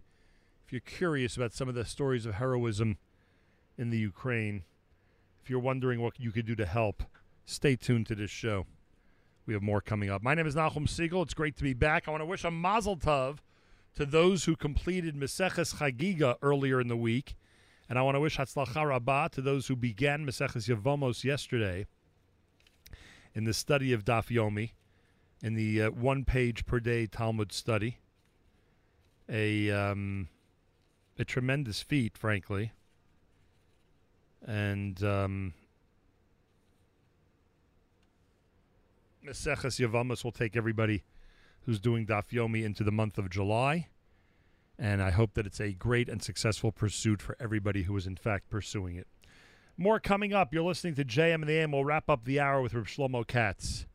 If 0.64 0.72
you're 0.72 0.80
curious 0.80 1.36
about 1.36 1.52
some 1.52 1.68
of 1.68 1.74
the 1.74 1.84
stories 1.84 2.24
of 2.24 2.34
heroism 2.34 2.96
in 3.76 3.90
the 3.90 3.98
Ukraine, 3.98 4.64
if 5.42 5.50
you're 5.50 5.60
wondering 5.60 6.00
what 6.00 6.18
you 6.18 6.32
could 6.32 6.46
do 6.46 6.54
to 6.54 6.64
help, 6.64 7.02
stay 7.44 7.76
tuned 7.76 8.06
to 8.06 8.14
this 8.14 8.30
show. 8.30 8.64
We 9.44 9.52
have 9.52 9.62
more 9.62 9.82
coming 9.82 10.08
up. 10.08 10.22
My 10.22 10.34
name 10.34 10.46
is 10.46 10.54
Nachum 10.54 10.86
Segal. 10.86 11.22
It's 11.22 11.34
great 11.34 11.56
to 11.58 11.62
be 11.62 11.74
back. 11.74 12.08
I 12.08 12.12
want 12.12 12.22
to 12.22 12.26
wish 12.26 12.44
a 12.44 12.50
mazel 12.50 12.96
tov 12.96 13.38
to 13.94 14.06
those 14.06 14.44
who 14.44 14.56
completed 14.56 15.16
Meseches 15.16 15.74
Chagiga 15.74 16.36
earlier 16.40 16.80
in 16.80 16.88
the 16.88 16.96
week. 16.96 17.36
And 17.90 17.98
I 17.98 18.02
want 18.02 18.14
to 18.14 18.20
wish 18.20 18.38
Hatzlacha 18.38 18.88
Rabbah 18.88 19.28
to 19.28 19.42
those 19.42 19.66
who 19.66 19.76
began 19.76 20.24
Meseches 20.24 20.74
Yevamos 20.74 21.24
yesterday 21.24 21.86
in 23.34 23.44
the 23.44 23.52
study 23.52 23.92
of 23.92 24.04
Daf 24.04 24.28
Yomi, 24.28 24.70
in 25.42 25.54
the 25.54 25.82
uh, 25.82 25.90
one 25.90 26.24
page 26.24 26.66
per 26.66 26.80
day 26.80 27.06
Talmud 27.06 27.52
study. 27.52 27.98
A, 29.28 29.70
um, 29.70 30.28
a 31.18 31.24
tremendous 31.24 31.82
feat, 31.82 32.18
frankly. 32.18 32.72
And 34.44 35.02
um, 35.04 35.54
Meseches 39.24 39.78
Yevamos 39.78 40.24
will 40.24 40.32
take 40.32 40.56
everybody 40.56 41.04
who's 41.62 41.78
doing 41.78 42.06
Daf 42.06 42.30
Yomi 42.30 42.64
into 42.64 42.82
the 42.82 42.90
month 42.90 43.18
of 43.18 43.30
July 43.30 43.88
and 44.80 45.02
I 45.02 45.10
hope 45.10 45.34
that 45.34 45.46
it's 45.46 45.60
a 45.60 45.72
great 45.72 46.08
and 46.08 46.22
successful 46.22 46.72
pursuit 46.72 47.20
for 47.20 47.36
everybody 47.38 47.82
who 47.82 47.96
is 47.98 48.06
in 48.06 48.16
fact 48.16 48.48
pursuing 48.48 48.96
it. 48.96 49.06
More 49.76 50.00
coming 50.00 50.32
up. 50.32 50.54
You're 50.54 50.62
listening 50.62 50.94
to 50.94 51.04
JM 51.04 51.34
and 51.34 51.44
the 51.44 51.58
AM. 51.58 51.72
We'll 51.72 51.84
wrap 51.84 52.08
up 52.08 52.24
the 52.24 52.40
hour 52.40 52.62
with 52.62 52.72
Reb 52.72 52.86
Shlomo 52.86 53.26
Katz. 53.26 53.86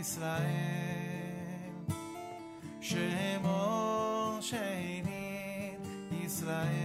ישראל. 0.00 0.46
שמור 2.80 4.38
שני 4.40 5.74
ישראל. 6.24 6.76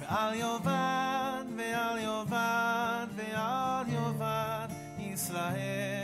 ועל 0.00 0.34
יובן, 0.34 1.46
ועל 1.56 1.98
יובן, 1.98 3.06
ועל 3.16 3.88
יובן 3.88 4.66
ישראל, 4.98 6.01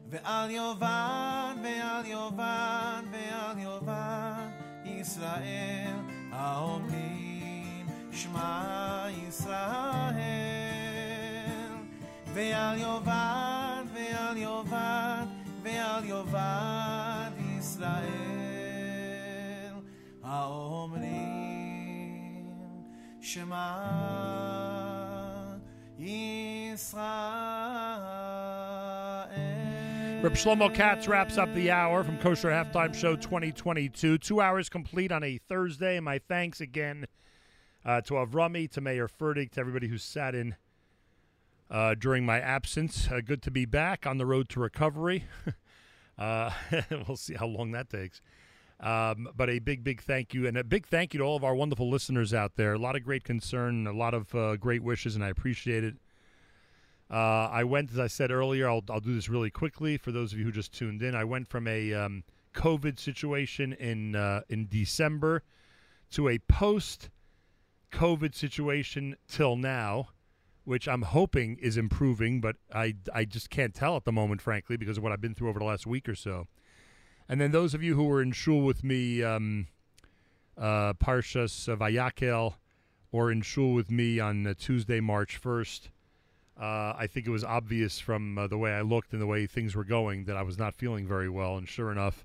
ועל 0.10 0.52
יובן, 0.52 1.56
ועל 1.64 2.06
יובן, 2.06 3.06
ועל 3.12 3.60
יובן 3.60 4.50
ישראל, 4.86 5.96
האומרים 6.32 7.88
שמע 8.12 9.06
ישראל. 9.28 9.96
ועל 12.34 12.78
יובן, 12.78 12.78
ועל 12.78 12.78
יובן, 12.78 13.49
על 16.01 16.07
יובד 16.07 17.31
ישראל, 17.59 18.01
האומרים 20.23 21.61
שמע 23.21 23.77
Rip 30.23 30.35
Shlomo 30.35 30.69
Katz 30.75 31.09
wraps 31.09 31.39
up 31.39 31.53
the 31.55 31.71
hour 31.71 32.05
from 32.05 32.19
Kosher 32.19 32.51
Halftime 32.51 32.95
Show 32.95 33.17
2022. 33.17 34.19
Two 34.19 34.41
hours 34.41 34.69
complete 34.69 35.13
on 35.13 35.23
a 35.23 35.39
Thursday. 35.39 35.99
My 36.01 36.19
thanks 36.19 36.61
again 36.61 37.07
uh, 37.85 38.01
to 38.03 38.15
Avrami, 38.15 38.71
to 38.73 38.81
Mayer 38.83 39.09
Fertig, 39.09 39.51
to 39.53 39.61
everybody 39.61 39.89
who 39.89 39.97
sat 39.99 40.35
in 40.35 40.57
uh, 41.71 41.95
during 41.95 42.27
my 42.27 42.39
absence. 42.41 43.09
Uh, 43.11 43.21
good 43.25 43.43
to 43.43 43.51
be 43.51 43.65
back 43.65 44.07
on 44.07 44.19
the 44.19 44.27
road 44.27 44.49
to 44.51 44.61
recovery. 44.61 45.25
uh, 46.21 46.53
we'll 47.09 47.17
see 47.17 47.35
how 47.35 47.47
long 47.47 47.73
that 47.73 47.91
takes. 47.91 48.21
Um, 48.79 49.29
but 49.37 49.51
a 49.51 49.59
big, 49.59 49.85
big 49.85 50.01
thank 50.01 50.33
you, 50.33 50.47
and 50.47 50.57
a 50.57 50.65
big 50.65 50.87
thank 50.87 51.13
you 51.13 51.19
to 51.19 51.25
all 51.25 51.37
of 51.37 51.45
our 51.45 51.55
wonderful 51.55 51.91
listeners 51.91 52.33
out 52.33 52.57
there. 52.57 52.75
A 52.75 52.79
lot 52.79 52.97
of 52.97 53.03
great 53.03 53.25
concern, 53.25 53.87
a 53.87 53.93
lot 53.93 54.15
of 54.15 54.35
uh, 54.35 54.57
great 54.57 54.83
wishes, 54.83 55.17
and 55.17 55.25
I 55.25 55.29
appreciate 55.29 55.85
it. 55.85 55.97
Uh, 57.11 57.49
I 57.51 57.65
went, 57.65 57.91
as 57.91 57.99
I 57.99 58.07
said 58.07 58.31
earlier, 58.31 58.69
I'll, 58.69 58.85
I'll 58.89 59.01
do 59.01 59.15
this 59.15 59.29
really 59.29 59.51
quickly 59.51 59.97
for 59.97 60.13
those 60.13 60.33
of 60.33 60.39
you 60.39 60.45
who 60.45 60.53
just 60.53 60.73
tuned 60.73 61.03
in. 61.03 61.15
I 61.15 61.25
went 61.25 61.49
from 61.49 61.67
a 61.67 61.93
um, 61.93 62.23
COVID 62.55 62.99
situation 62.99 63.73
in 63.75 64.15
uh, 64.15 64.43
in 64.49 64.69
December 64.69 65.43
to 66.13 66.29
a 66.29 66.39
post 66.39 67.11
COVID 67.93 68.35
situation 68.35 69.17
till 69.29 69.57
now, 69.57 70.09
which 70.71 70.87
I'm 70.87 71.03
hoping 71.03 71.57
is 71.61 71.77
improving, 71.77 72.41
but 72.41 72.55
I, 72.73 72.95
I 73.13 73.25
just 73.25 73.51
can't 73.51 73.75
tell 73.75 73.97
at 73.97 74.05
the 74.05 74.13
moment, 74.13 74.41
frankly, 74.41 74.77
because 74.77 74.99
of 74.99 75.03
what 75.03 75.11
I've 75.11 75.21
been 75.21 75.35
through 75.35 75.49
over 75.49 75.59
the 75.59 75.65
last 75.65 75.85
week 75.85 76.09
or 76.09 76.15
so. 76.15 76.47
And 77.29 77.41
then 77.41 77.51
those 77.51 77.75
of 77.75 77.83
you 77.83 77.97
who 77.97 78.05
were 78.05 78.23
in 78.23 78.31
shul 78.31 78.61
with 78.61 78.85
me, 78.85 79.21
um, 79.25 79.67
uh, 80.57 80.93
Parshas 80.93 81.77
Vayakel, 81.77 82.55
or 83.11 83.33
in 83.33 83.43
shul 83.43 83.73
with 83.75 83.91
me 83.91 84.21
on 84.21 84.47
uh, 84.47 84.55
Tuesday, 84.57 85.01
March 85.01 85.43
1st, 85.43 85.89
uh, 86.57 86.95
I 86.97 87.09
think 87.11 87.27
it 87.27 87.31
was 87.31 87.43
obvious 87.43 87.99
from 87.99 88.39
uh, 88.39 88.47
the 88.47 88.57
way 88.57 88.73
I 88.73 88.83
looked 88.83 89.13
and 89.13 89.21
the 89.21 89.27
way 89.27 89.49
things 89.49 89.75
were 89.75 89.83
going 89.83 90.27
that 90.27 90.37
I 90.37 90.43
was 90.43 90.57
not 90.57 90.77
feeling 90.77 91.05
very 91.05 91.29
well. 91.29 91.57
And 91.57 91.69
sure 91.69 91.91
enough, 91.91 92.25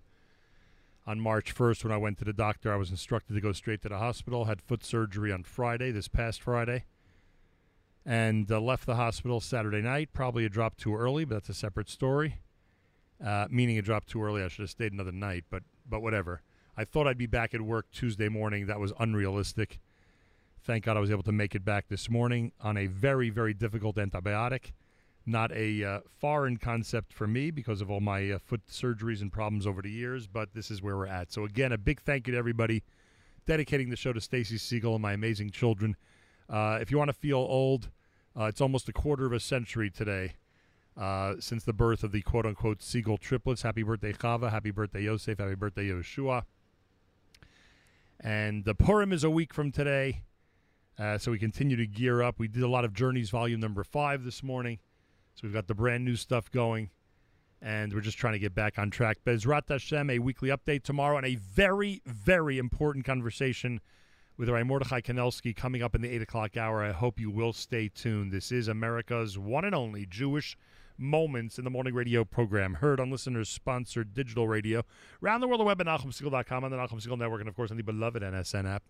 on 1.07 1.19
March 1.19 1.55
1st, 1.55 1.83
when 1.83 1.91
I 1.91 1.97
went 1.97 2.19
to 2.19 2.25
the 2.25 2.31
doctor, 2.31 2.71
I 2.71 2.75
was 2.75 2.91
instructed 2.91 3.33
to 3.33 3.41
go 3.41 3.53
straight 3.53 3.81
to 3.81 3.89
the 3.89 3.97
hospital. 3.97 4.45
Had 4.45 4.61
foot 4.61 4.83
surgery 4.83 5.31
on 5.31 5.41
Friday, 5.41 5.89
this 5.89 6.07
past 6.07 6.43
Friday, 6.43 6.83
and 8.05 8.51
uh, 8.51 8.59
left 8.59 8.85
the 8.85 8.95
hospital 8.95 9.41
Saturday 9.41 9.81
night. 9.81 10.09
Probably 10.13 10.45
a 10.45 10.49
drop 10.49 10.77
too 10.77 10.95
early, 10.95 11.25
but 11.25 11.35
that's 11.35 11.49
a 11.49 11.53
separate 11.53 11.89
story. 11.89 12.41
Uh, 13.23 13.47
meaning 13.49 13.77
a 13.77 13.81
drop 13.81 14.05
too 14.05 14.21
early, 14.21 14.43
I 14.43 14.47
should 14.47 14.63
have 14.63 14.69
stayed 14.69 14.93
another 14.93 15.11
night. 15.11 15.45
But 15.49 15.63
but 15.89 16.01
whatever. 16.01 16.41
I 16.77 16.83
thought 16.83 17.07
I'd 17.07 17.17
be 17.17 17.27
back 17.27 17.53
at 17.53 17.61
work 17.61 17.89
Tuesday 17.91 18.27
morning. 18.27 18.67
That 18.67 18.79
was 18.79 18.91
unrealistic. 18.99 19.79
Thank 20.61 20.83
God 20.83 20.97
I 20.97 20.99
was 20.99 21.11
able 21.11 21.23
to 21.23 21.31
make 21.31 21.55
it 21.55 21.63
back 21.63 21.87
this 21.87 22.09
morning 22.09 22.51
on 22.61 22.77
a 22.77 22.87
very 22.87 23.29
very 23.29 23.53
difficult 23.53 23.95
antibiotic. 23.95 24.73
Not 25.27 25.51
a 25.53 25.83
uh, 25.83 25.99
foreign 26.19 26.57
concept 26.57 27.11
for 27.11 27.25
me 27.25 27.49
because 27.49 27.81
of 27.81 27.89
all 27.89 27.99
my 27.99 28.29
uh, 28.29 28.37
foot 28.37 28.67
surgeries 28.67 29.21
and 29.21 29.31
problems 29.31 29.65
over 29.65 29.81
the 29.81 29.89
years, 29.89 30.27
but 30.27 30.53
this 30.53 30.69
is 30.69 30.83
where 30.83 30.95
we're 30.95 31.07
at. 31.07 31.31
So 31.31 31.45
again, 31.45 31.71
a 31.71 31.79
big 31.79 32.01
thank 32.01 32.27
you 32.27 32.33
to 32.33 32.37
everybody 32.37 32.83
dedicating 33.47 33.89
the 33.89 33.95
show 33.95 34.13
to 34.13 34.21
Stacy 34.21 34.57
Segal 34.57 34.93
and 34.93 35.01
my 35.01 35.13
amazing 35.13 35.49
children. 35.49 35.95
Uh, 36.47 36.77
if 36.79 36.91
you 36.91 36.97
want 36.97 37.09
to 37.09 37.13
feel 37.13 37.37
old, 37.37 37.89
uh, 38.39 38.45
it's 38.45 38.61
almost 38.61 38.89
a 38.89 38.93
quarter 38.93 39.25
of 39.25 39.33
a 39.33 39.39
century 39.39 39.89
today 39.89 40.33
uh, 40.97 41.35
since 41.39 41.63
the 41.63 41.73
birth 41.73 42.03
of 42.03 42.11
the 42.11 42.21
quote 42.21 42.45
unquote 42.45 42.79
Segal 42.79 43.19
triplets. 43.19 43.61
Happy 43.61 43.83
birthday, 43.83 44.13
Chava. 44.13 44.51
Happy 44.51 44.71
birthday, 44.71 45.03
Yosef. 45.03 45.39
Happy 45.39 45.55
birthday, 45.55 45.89
Yoshua. 45.89 46.43
And 48.19 48.65
the 48.65 48.75
Purim 48.75 49.11
is 49.11 49.23
a 49.23 49.29
week 49.29 49.53
from 49.53 49.71
today. 49.71 50.23
Uh, 50.97 51.17
so 51.17 51.31
we 51.31 51.37
continue 51.37 51.75
to 51.75 51.85
gear 51.85 52.21
up. 52.21 52.39
We 52.39 52.47
did 52.47 52.63
a 52.63 52.69
lot 52.69 52.85
of 52.85 52.93
Journeys 52.93 53.29
Volume 53.29 53.59
Number 53.59 53.83
Five 53.83 54.23
this 54.23 54.41
morning, 54.41 54.79
so 55.33 55.41
we've 55.43 55.53
got 55.53 55.67
the 55.67 55.75
brand 55.75 56.05
new 56.05 56.15
stuff 56.15 56.49
going, 56.49 56.89
and 57.61 57.93
we're 57.93 57.99
just 57.99 58.17
trying 58.17 58.31
to 58.31 58.39
get 58.39 58.55
back 58.55 58.79
on 58.79 58.91
track. 58.91 59.17
Bezrat 59.25 59.67
Hashem, 59.67 60.09
a 60.09 60.19
weekly 60.19 60.49
update 60.49 60.83
tomorrow, 60.83 61.17
and 61.17 61.25
a 61.25 61.35
very, 61.35 62.01
very 62.05 62.57
important 62.57 63.03
conversation 63.03 63.81
with 64.37 64.49
Rav 64.49 64.65
Mordechai 64.65 65.01
Kanelsky 65.01 65.55
coming 65.55 65.81
up 65.81 65.95
in 65.95 66.01
the 66.01 66.09
eight 66.09 66.21
o'clock 66.21 66.57
hour. 66.57 66.83
I 66.83 66.91
hope 66.91 67.19
you 67.19 67.29
will 67.29 67.53
stay 67.53 67.89
tuned. 67.89 68.31
This 68.31 68.51
is 68.51 68.67
America's 68.67 69.37
one 69.37 69.65
and 69.65 69.75
only 69.75 70.05
Jewish 70.05 70.57
Moments 70.97 71.57
in 71.57 71.65
the 71.65 71.69
Morning 71.69 71.93
Radio 71.93 72.23
program, 72.23 72.75
heard 72.75 73.01
on 73.01 73.11
listeners 73.11 73.49
sponsored 73.49 74.13
digital 74.13 74.47
radio, 74.47 74.83
around 75.21 75.41
the 75.41 75.47
world, 75.47 75.59
the 75.59 75.65
web 75.65 75.81
at 75.81 75.87
NachumSegal.com, 75.87 76.63
on 76.63 76.71
the 76.71 76.77
Nachum 76.77 77.05
Segal 77.05 77.17
Network, 77.17 77.41
and 77.41 77.49
of 77.49 77.55
course 77.55 77.69
on 77.69 77.75
the 77.75 77.83
beloved 77.83 78.23
NSN 78.23 78.65
app. 78.65 78.83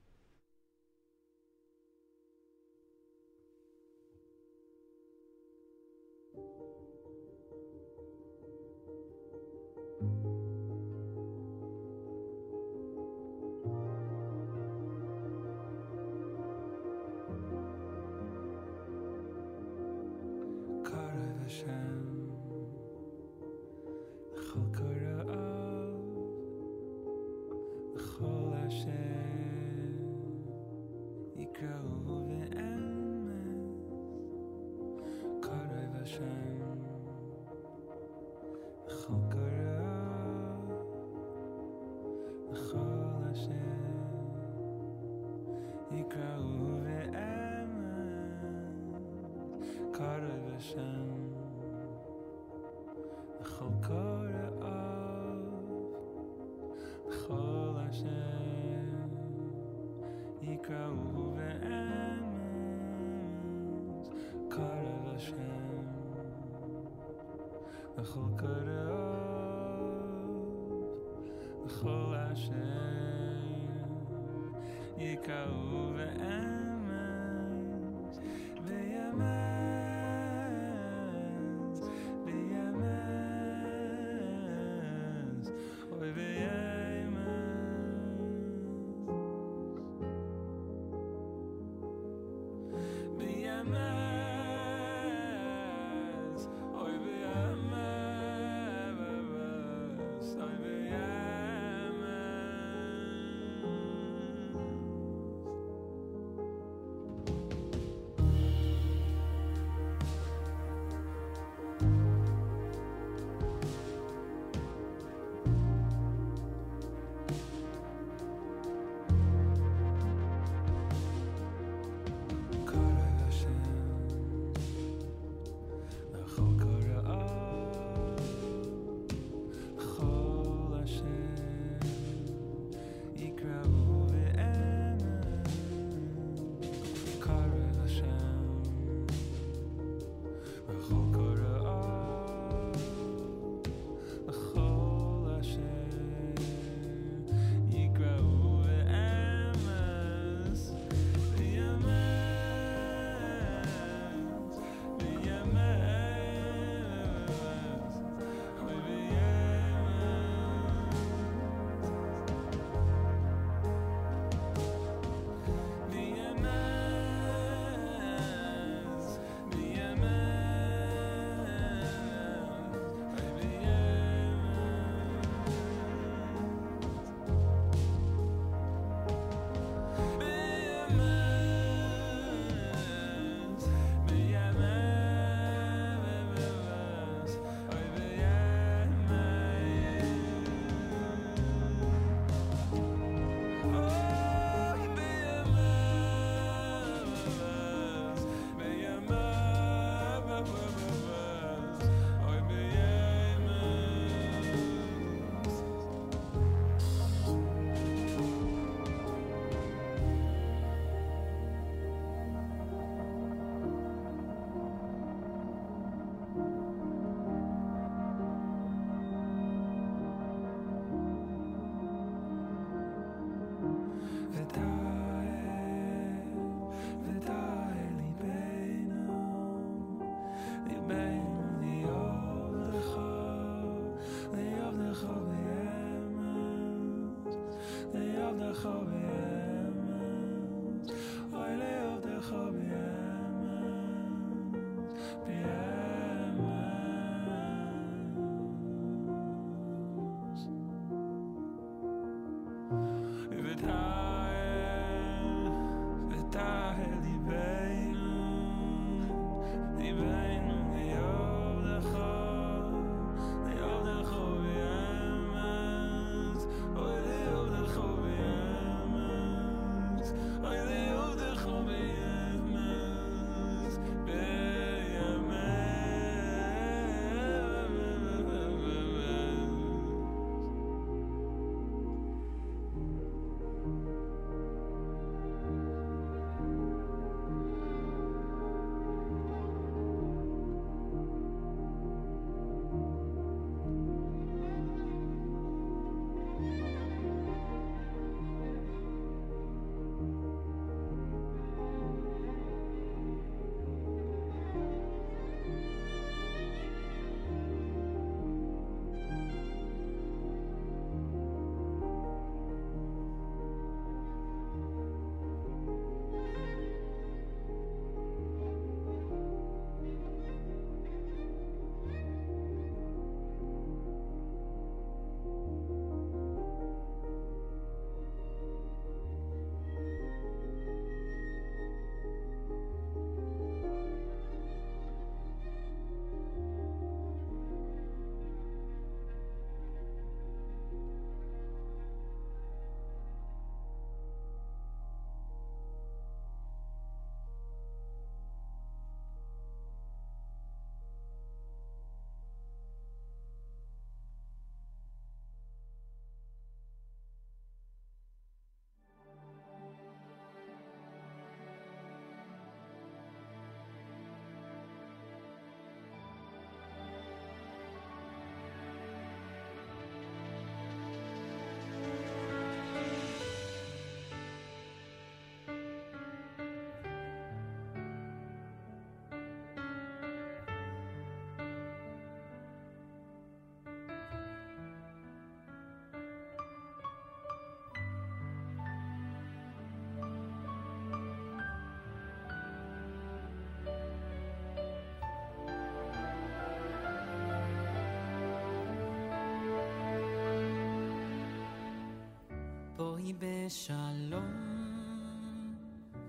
בואי 402.96 403.14
בשלום, 403.14 404.32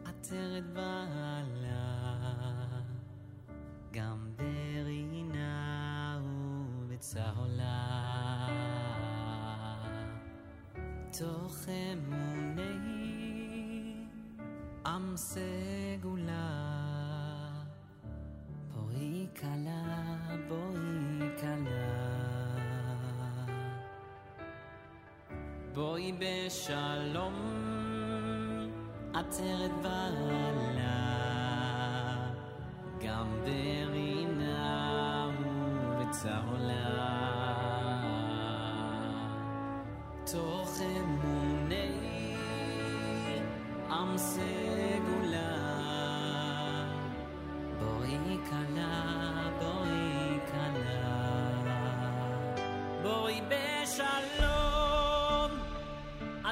עטרת 0.04 0.66
בעלה, 0.72 2.16
גם 3.92 4.28
ברינה 4.36 6.20
ובצהלה. 6.24 7.86
תוך 11.18 11.66
אמוני 11.92 12.76
עם 14.86 15.16
סגולה, 15.16 16.15
בואי 25.75 26.11
בשלום, 26.19 27.33
עטרת 29.13 29.71
בעלה, 29.81 30.91
גם 33.05 33.27
ברינה 33.43 35.29
ובצהלה. 35.39 37.11
תוך 40.31 40.79
אמוני 40.81 42.35
עם 43.89 44.17
סגולה, 44.17 45.57
בואי 47.79 48.37
כלה, 48.49 49.49
בואי 49.59 50.39
כלה, 50.51 51.21
בואי 53.03 53.41
בשלום. 53.41 54.54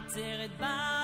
עצרת 0.03 0.49
בעלה, 0.59 1.02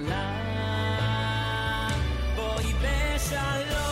la 0.00 0.10
la. 0.10 1.88
Voy, 2.36 2.72
bésalo. 2.82 3.87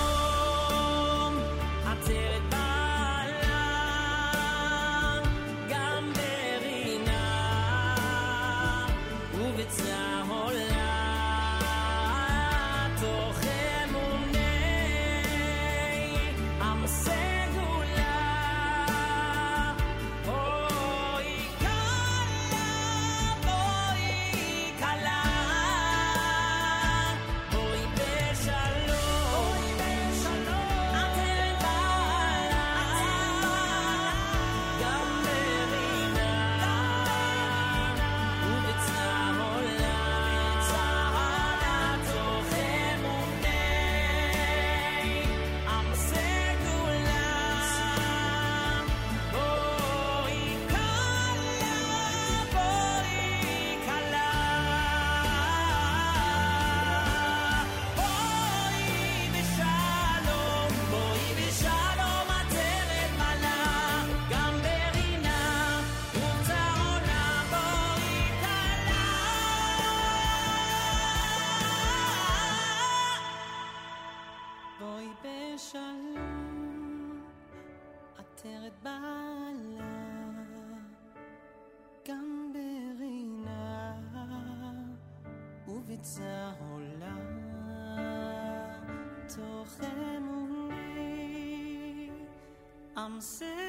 some 93.17 93.21
say 93.23 93.66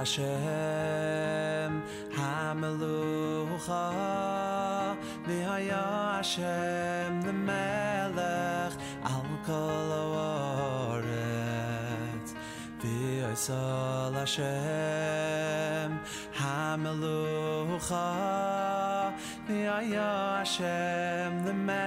Hashem 0.00 1.72
Hamelucha 2.16 3.84
V'haya 5.26 6.16
Hashem 6.16 7.20
the 7.20 7.34
Melech 7.34 8.72
Al 9.04 9.28
kol 9.44 9.90
haaretz 10.96 12.30
V'yisol 12.80 14.14
Hashem 14.22 15.90
HaMelucha 16.34 18.08
V'yaya 19.46 20.12
Hashem 20.38 21.32
the 21.44 21.52
Melech 21.52 21.79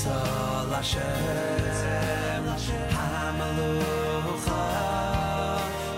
V'yisol 0.00 0.72
Hashem 0.72 2.44
HaMelucha 2.96 4.62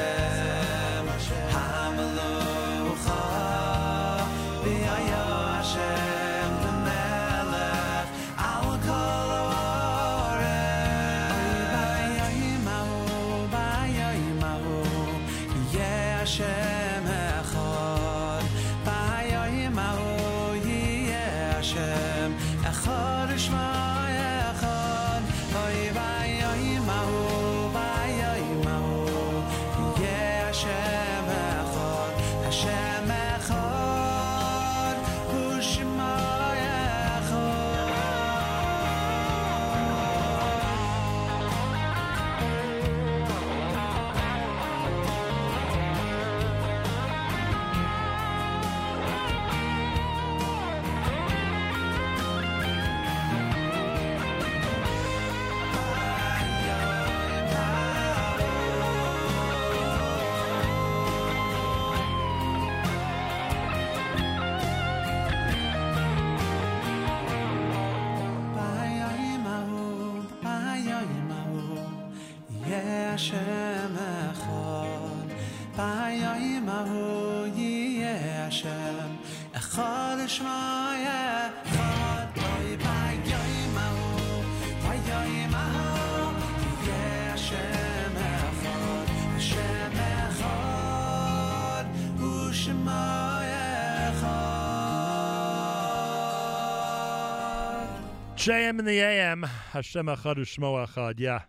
JM 98.48 98.78
in 98.78 98.86
the 98.86 98.98
AM. 98.98 99.42
Hashem 99.42 100.06
Echad 100.06 100.36
U'Shmo. 100.36 101.14
Yeah. 101.18 101.42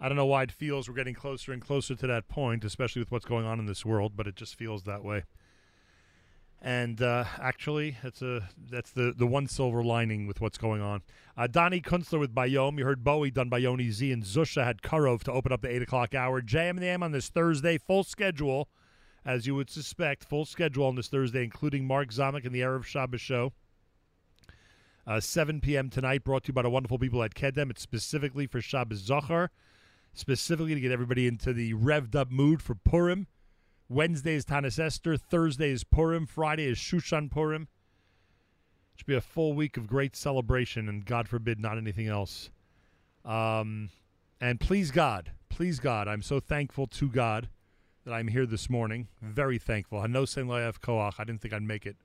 I 0.00 0.08
don't 0.08 0.16
know 0.16 0.24
why 0.24 0.44
it 0.44 0.50
feels 0.50 0.88
we're 0.88 0.94
getting 0.94 1.12
closer 1.12 1.52
and 1.52 1.60
closer 1.60 1.94
to 1.94 2.06
that 2.06 2.28
point, 2.28 2.64
especially 2.64 3.00
with 3.00 3.10
what's 3.10 3.26
going 3.26 3.44
on 3.44 3.58
in 3.58 3.66
this 3.66 3.84
world, 3.84 4.12
but 4.16 4.26
it 4.26 4.36
just 4.36 4.54
feels 4.54 4.84
that 4.84 5.04
way. 5.04 5.24
And 6.62 7.02
uh, 7.02 7.24
actually, 7.38 7.98
that's 8.02 8.22
a 8.22 8.48
that's 8.70 8.90
the, 8.92 9.12
the 9.14 9.26
one 9.26 9.48
silver 9.48 9.84
lining 9.84 10.26
with 10.26 10.40
what's 10.40 10.56
going 10.56 10.80
on. 10.80 11.02
Uh, 11.36 11.46
Donnie 11.46 11.82
Kunstler 11.82 12.20
with 12.20 12.34
Bayom. 12.34 12.78
You 12.78 12.86
heard 12.86 13.04
Bowie 13.04 13.30
done 13.30 13.50
by 13.50 13.58
Yoni 13.58 13.90
Z, 13.90 14.10
and 14.10 14.22
Zusha 14.22 14.64
had 14.64 14.80
Karov 14.80 15.22
to 15.24 15.32
open 15.32 15.52
up 15.52 15.60
the 15.60 15.68
8 15.68 15.82
o'clock 15.82 16.14
hour. 16.14 16.40
JM 16.40 16.70
and 16.70 16.78
the 16.78 16.86
AM 16.86 17.02
on 17.02 17.12
this 17.12 17.28
Thursday, 17.28 17.76
full 17.76 18.02
schedule, 18.02 18.70
as 19.26 19.46
you 19.46 19.54
would 19.56 19.68
suspect, 19.68 20.24
full 20.24 20.46
schedule 20.46 20.86
on 20.86 20.94
this 20.94 21.08
Thursday, 21.08 21.44
including 21.44 21.86
Mark 21.86 22.08
Zamek 22.08 22.46
and 22.46 22.54
the 22.54 22.62
Arab 22.62 22.86
Shabbos 22.86 23.20
show. 23.20 23.52
Uh, 25.10 25.18
7 25.18 25.60
p.m. 25.60 25.90
tonight, 25.90 26.22
brought 26.22 26.44
to 26.44 26.50
you 26.50 26.52
by 26.52 26.62
the 26.62 26.70
wonderful 26.70 26.96
people 26.96 27.20
at 27.24 27.34
Kedem. 27.34 27.68
It's 27.68 27.82
specifically 27.82 28.46
for 28.46 28.60
Shabbos 28.60 29.02
Zachor, 29.02 29.48
specifically 30.12 30.72
to 30.72 30.80
get 30.80 30.92
everybody 30.92 31.26
into 31.26 31.52
the 31.52 31.74
revved 31.74 32.14
up 32.14 32.30
mood 32.30 32.62
for 32.62 32.76
Purim. 32.76 33.26
Wednesday 33.88 34.36
is 34.36 34.44
Tanis 34.44 34.78
Esther. 34.78 35.16
Thursday 35.16 35.70
is 35.70 35.82
Purim. 35.82 36.26
Friday 36.26 36.64
is 36.64 36.78
Shushan 36.78 37.28
Purim. 37.28 37.62
It 37.62 39.00
Should 39.00 39.08
be 39.08 39.16
a 39.16 39.20
full 39.20 39.52
week 39.52 39.76
of 39.76 39.88
great 39.88 40.14
celebration, 40.14 40.88
and 40.88 41.04
God 41.04 41.26
forbid, 41.26 41.58
not 41.58 41.76
anything 41.76 42.06
else. 42.06 42.50
Um, 43.24 43.90
and 44.40 44.60
please 44.60 44.92
God, 44.92 45.32
please 45.48 45.80
God, 45.80 46.06
I'm 46.06 46.22
so 46.22 46.38
thankful 46.38 46.86
to 46.86 47.08
God 47.08 47.48
that 48.04 48.14
I'm 48.14 48.28
here 48.28 48.46
this 48.46 48.70
morning. 48.70 49.08
Very 49.20 49.58
thankful. 49.58 49.98
I 49.98 50.06
Hanosen 50.06 50.46
Layav 50.46 50.78
Koach. 50.78 51.14
I 51.18 51.24
didn't 51.24 51.40
think 51.40 51.52
I'd 51.52 51.62
make 51.62 51.84
it. 51.84 51.96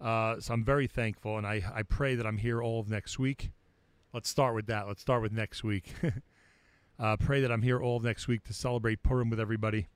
Uh, 0.00 0.38
so 0.40 0.54
I'm 0.54 0.64
very 0.64 0.86
thankful, 0.86 1.36
and 1.38 1.46
I, 1.46 1.62
I 1.74 1.82
pray 1.82 2.14
that 2.14 2.26
I'm 2.26 2.38
here 2.38 2.62
all 2.62 2.80
of 2.80 2.88
next 2.88 3.18
week. 3.18 3.50
Let's 4.12 4.28
start 4.28 4.54
with 4.54 4.66
that. 4.66 4.86
Let's 4.86 5.00
start 5.00 5.22
with 5.22 5.32
next 5.32 5.64
week. 5.64 5.92
uh, 6.98 7.16
pray 7.16 7.40
that 7.40 7.50
I'm 7.50 7.62
here 7.62 7.80
all 7.80 7.96
of 7.96 8.04
next 8.04 8.28
week 8.28 8.44
to 8.44 8.52
celebrate 8.52 9.02
Purim 9.02 9.28
with 9.28 9.40
everybody 9.40 9.88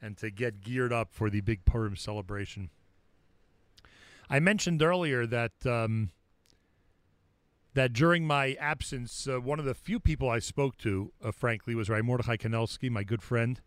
and 0.00 0.16
to 0.18 0.30
get 0.30 0.60
geared 0.60 0.92
up 0.92 1.12
for 1.12 1.30
the 1.30 1.40
big 1.40 1.64
Purim 1.64 1.96
celebration. 1.96 2.70
I 4.28 4.40
mentioned 4.40 4.82
earlier 4.82 5.26
that 5.26 5.52
um, 5.64 6.10
that 7.74 7.92
during 7.92 8.26
my 8.26 8.54
absence, 8.54 9.28
uh, 9.28 9.40
one 9.40 9.58
of 9.58 9.64
the 9.64 9.74
few 9.74 10.00
people 10.00 10.28
I 10.28 10.38
spoke 10.38 10.78
to, 10.78 11.12
uh, 11.22 11.30
frankly, 11.30 11.74
was 11.74 11.88
Rav 11.88 12.04
Mordechai 12.04 12.36
Kanelsky, 12.36 12.90
my 12.90 13.04
good 13.04 13.22
friend. 13.22 13.60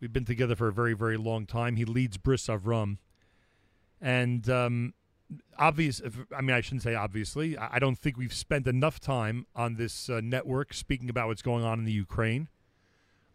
We've 0.00 0.12
been 0.12 0.24
together 0.24 0.56
for 0.56 0.68
a 0.68 0.72
very, 0.72 0.94
very 0.94 1.18
long 1.18 1.44
time. 1.44 1.76
He 1.76 1.84
leads 1.84 2.16
Bris 2.16 2.46
Avram. 2.46 2.98
And 4.00 4.48
um, 4.48 4.94
obvious, 5.58 6.00
if, 6.00 6.18
I 6.36 6.40
mean, 6.40 6.56
I 6.56 6.60
shouldn't 6.60 6.82
say 6.82 6.94
obviously. 6.94 7.56
I, 7.56 7.76
I 7.76 7.78
don't 7.78 7.98
think 7.98 8.16
we've 8.16 8.32
spent 8.32 8.66
enough 8.66 9.00
time 9.00 9.46
on 9.54 9.76
this 9.76 10.08
uh, 10.08 10.20
network 10.22 10.72
speaking 10.72 11.10
about 11.10 11.28
what's 11.28 11.42
going 11.42 11.64
on 11.64 11.78
in 11.78 11.84
the 11.84 11.92
Ukraine. 11.92 12.48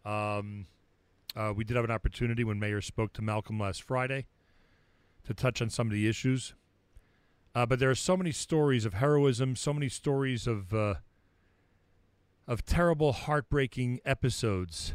Um, 0.04 0.66
uh, 1.34 1.52
we 1.54 1.64
did 1.64 1.76
have 1.76 1.84
an 1.84 1.90
opportunity 1.90 2.44
when 2.44 2.58
Mayer 2.58 2.80
spoke 2.80 3.12
to 3.14 3.22
Malcolm 3.22 3.58
last 3.58 3.82
Friday 3.82 4.26
to 5.24 5.34
touch 5.34 5.60
on 5.60 5.68
some 5.68 5.86
of 5.86 5.92
the 5.92 6.08
issues. 6.08 6.54
Uh, 7.54 7.66
but 7.66 7.78
there 7.78 7.90
are 7.90 7.94
so 7.94 8.16
many 8.16 8.32
stories 8.32 8.84
of 8.84 8.94
heroism, 8.94 9.56
so 9.56 9.72
many 9.72 9.88
stories 9.88 10.46
of 10.46 10.74
uh, 10.74 10.94
of 12.46 12.64
terrible, 12.64 13.12
heartbreaking 13.12 13.98
episodes, 14.04 14.94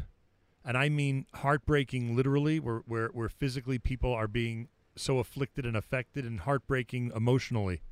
and 0.64 0.76
I 0.76 0.88
mean 0.88 1.26
heartbreaking 1.34 2.16
literally, 2.16 2.60
where 2.60 2.82
where, 2.86 3.08
where 3.08 3.28
physically 3.28 3.78
people 3.78 4.14
are 4.14 4.28
being 4.28 4.68
so 4.96 5.18
afflicted 5.18 5.66
and 5.66 5.76
affected, 5.76 6.24
and 6.24 6.40
heartbreaking 6.40 7.12
emotionally. 7.14 7.82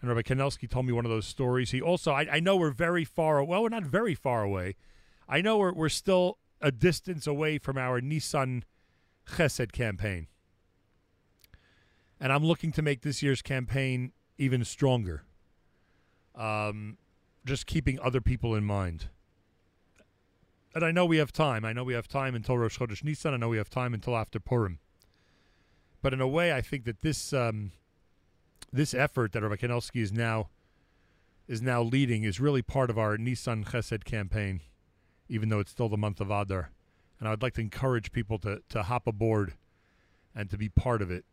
And 0.00 0.08
Rabbi 0.08 0.22
Kanelsky 0.22 0.68
told 0.68 0.86
me 0.86 0.92
one 0.92 1.04
of 1.04 1.10
those 1.10 1.26
stories. 1.26 1.70
He 1.70 1.80
also, 1.80 2.12
I, 2.12 2.26
I 2.30 2.40
know 2.40 2.56
we're 2.56 2.70
very 2.70 3.04
far. 3.04 3.42
Well, 3.44 3.62
we're 3.62 3.68
not 3.68 3.84
very 3.84 4.14
far 4.14 4.42
away. 4.42 4.76
I 5.28 5.40
know 5.40 5.58
we're 5.58 5.72
we're 5.72 5.88
still 5.88 6.38
a 6.60 6.72
distance 6.72 7.26
away 7.26 7.58
from 7.58 7.78
our 7.78 8.00
Nissan 8.00 8.62
Chesed 9.36 9.72
campaign. 9.72 10.26
And 12.18 12.32
I'm 12.32 12.44
looking 12.44 12.72
to 12.72 12.82
make 12.82 13.02
this 13.02 13.22
year's 13.22 13.40
campaign 13.40 14.12
even 14.36 14.64
stronger. 14.64 15.22
Um, 16.34 16.98
just 17.46 17.66
keeping 17.66 17.98
other 18.00 18.20
people 18.20 18.54
in 18.54 18.64
mind. 18.64 19.08
And 20.74 20.84
I 20.84 20.92
know 20.92 21.04
we 21.04 21.16
have 21.16 21.32
time. 21.32 21.64
I 21.64 21.72
know 21.72 21.82
we 21.82 21.94
have 21.94 22.08
time 22.08 22.34
until 22.34 22.58
Rosh 22.58 22.78
Chodesh 22.78 23.02
Nissan. 23.02 23.32
I 23.32 23.36
know 23.36 23.48
we 23.48 23.56
have 23.56 23.70
time 23.70 23.94
until 23.94 24.16
after 24.16 24.38
Purim. 24.38 24.78
But 26.02 26.14
in 26.14 26.20
a 26.20 26.28
way, 26.28 26.52
I 26.52 26.60
think 26.60 26.84
that 26.84 27.02
this 27.02 27.32
um, 27.32 27.72
this 28.72 28.94
effort 28.94 29.32
that 29.32 29.42
Rabbi 29.42 29.56
Kanelsky 29.56 30.00
is 30.00 30.12
now 30.12 30.48
is 31.48 31.60
now 31.60 31.82
leading 31.82 32.24
is 32.24 32.40
really 32.40 32.62
part 32.62 32.90
of 32.90 32.98
our 32.98 33.16
Nissan 33.16 33.64
Chesed 33.64 34.04
campaign, 34.04 34.60
even 35.28 35.48
though 35.48 35.58
it's 35.58 35.72
still 35.72 35.88
the 35.88 35.96
month 35.96 36.20
of 36.20 36.30
Adar. 36.30 36.70
And 37.18 37.28
I 37.28 37.32
would 37.32 37.42
like 37.42 37.54
to 37.54 37.60
encourage 37.60 38.12
people 38.12 38.38
to, 38.38 38.62
to 38.70 38.84
hop 38.84 39.06
aboard 39.06 39.54
and 40.34 40.48
to 40.50 40.56
be 40.56 40.68
part 40.68 41.02
of 41.02 41.10
it. 41.10 41.24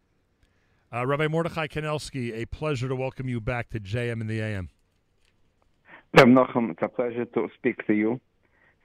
Uh, 0.92 1.06
Rabbi 1.06 1.28
Mordechai 1.28 1.68
Kanelsky, 1.68 2.34
a 2.34 2.46
pleasure 2.46 2.88
to 2.88 2.96
welcome 2.96 3.30
you 3.30 3.40
back 3.40 3.70
to 3.70 3.80
JM 3.80 4.20
in 4.20 4.28
the 4.28 4.42
AM. 4.42 4.70
It's 6.72 6.82
a 6.82 6.88
pleasure 6.88 7.26
to 7.26 7.48
speak 7.56 7.86
to 7.88 7.94
you. 7.94 8.20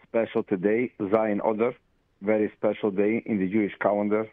Special 0.09 0.43
today, 0.43 0.93
Zayin 1.01 1.39
Adar, 1.49 1.75
very 2.21 2.53
special 2.59 2.91
day 2.91 3.23
in 3.25 3.39
the 3.39 3.49
Jewish 3.49 3.73
calendar. 3.81 4.29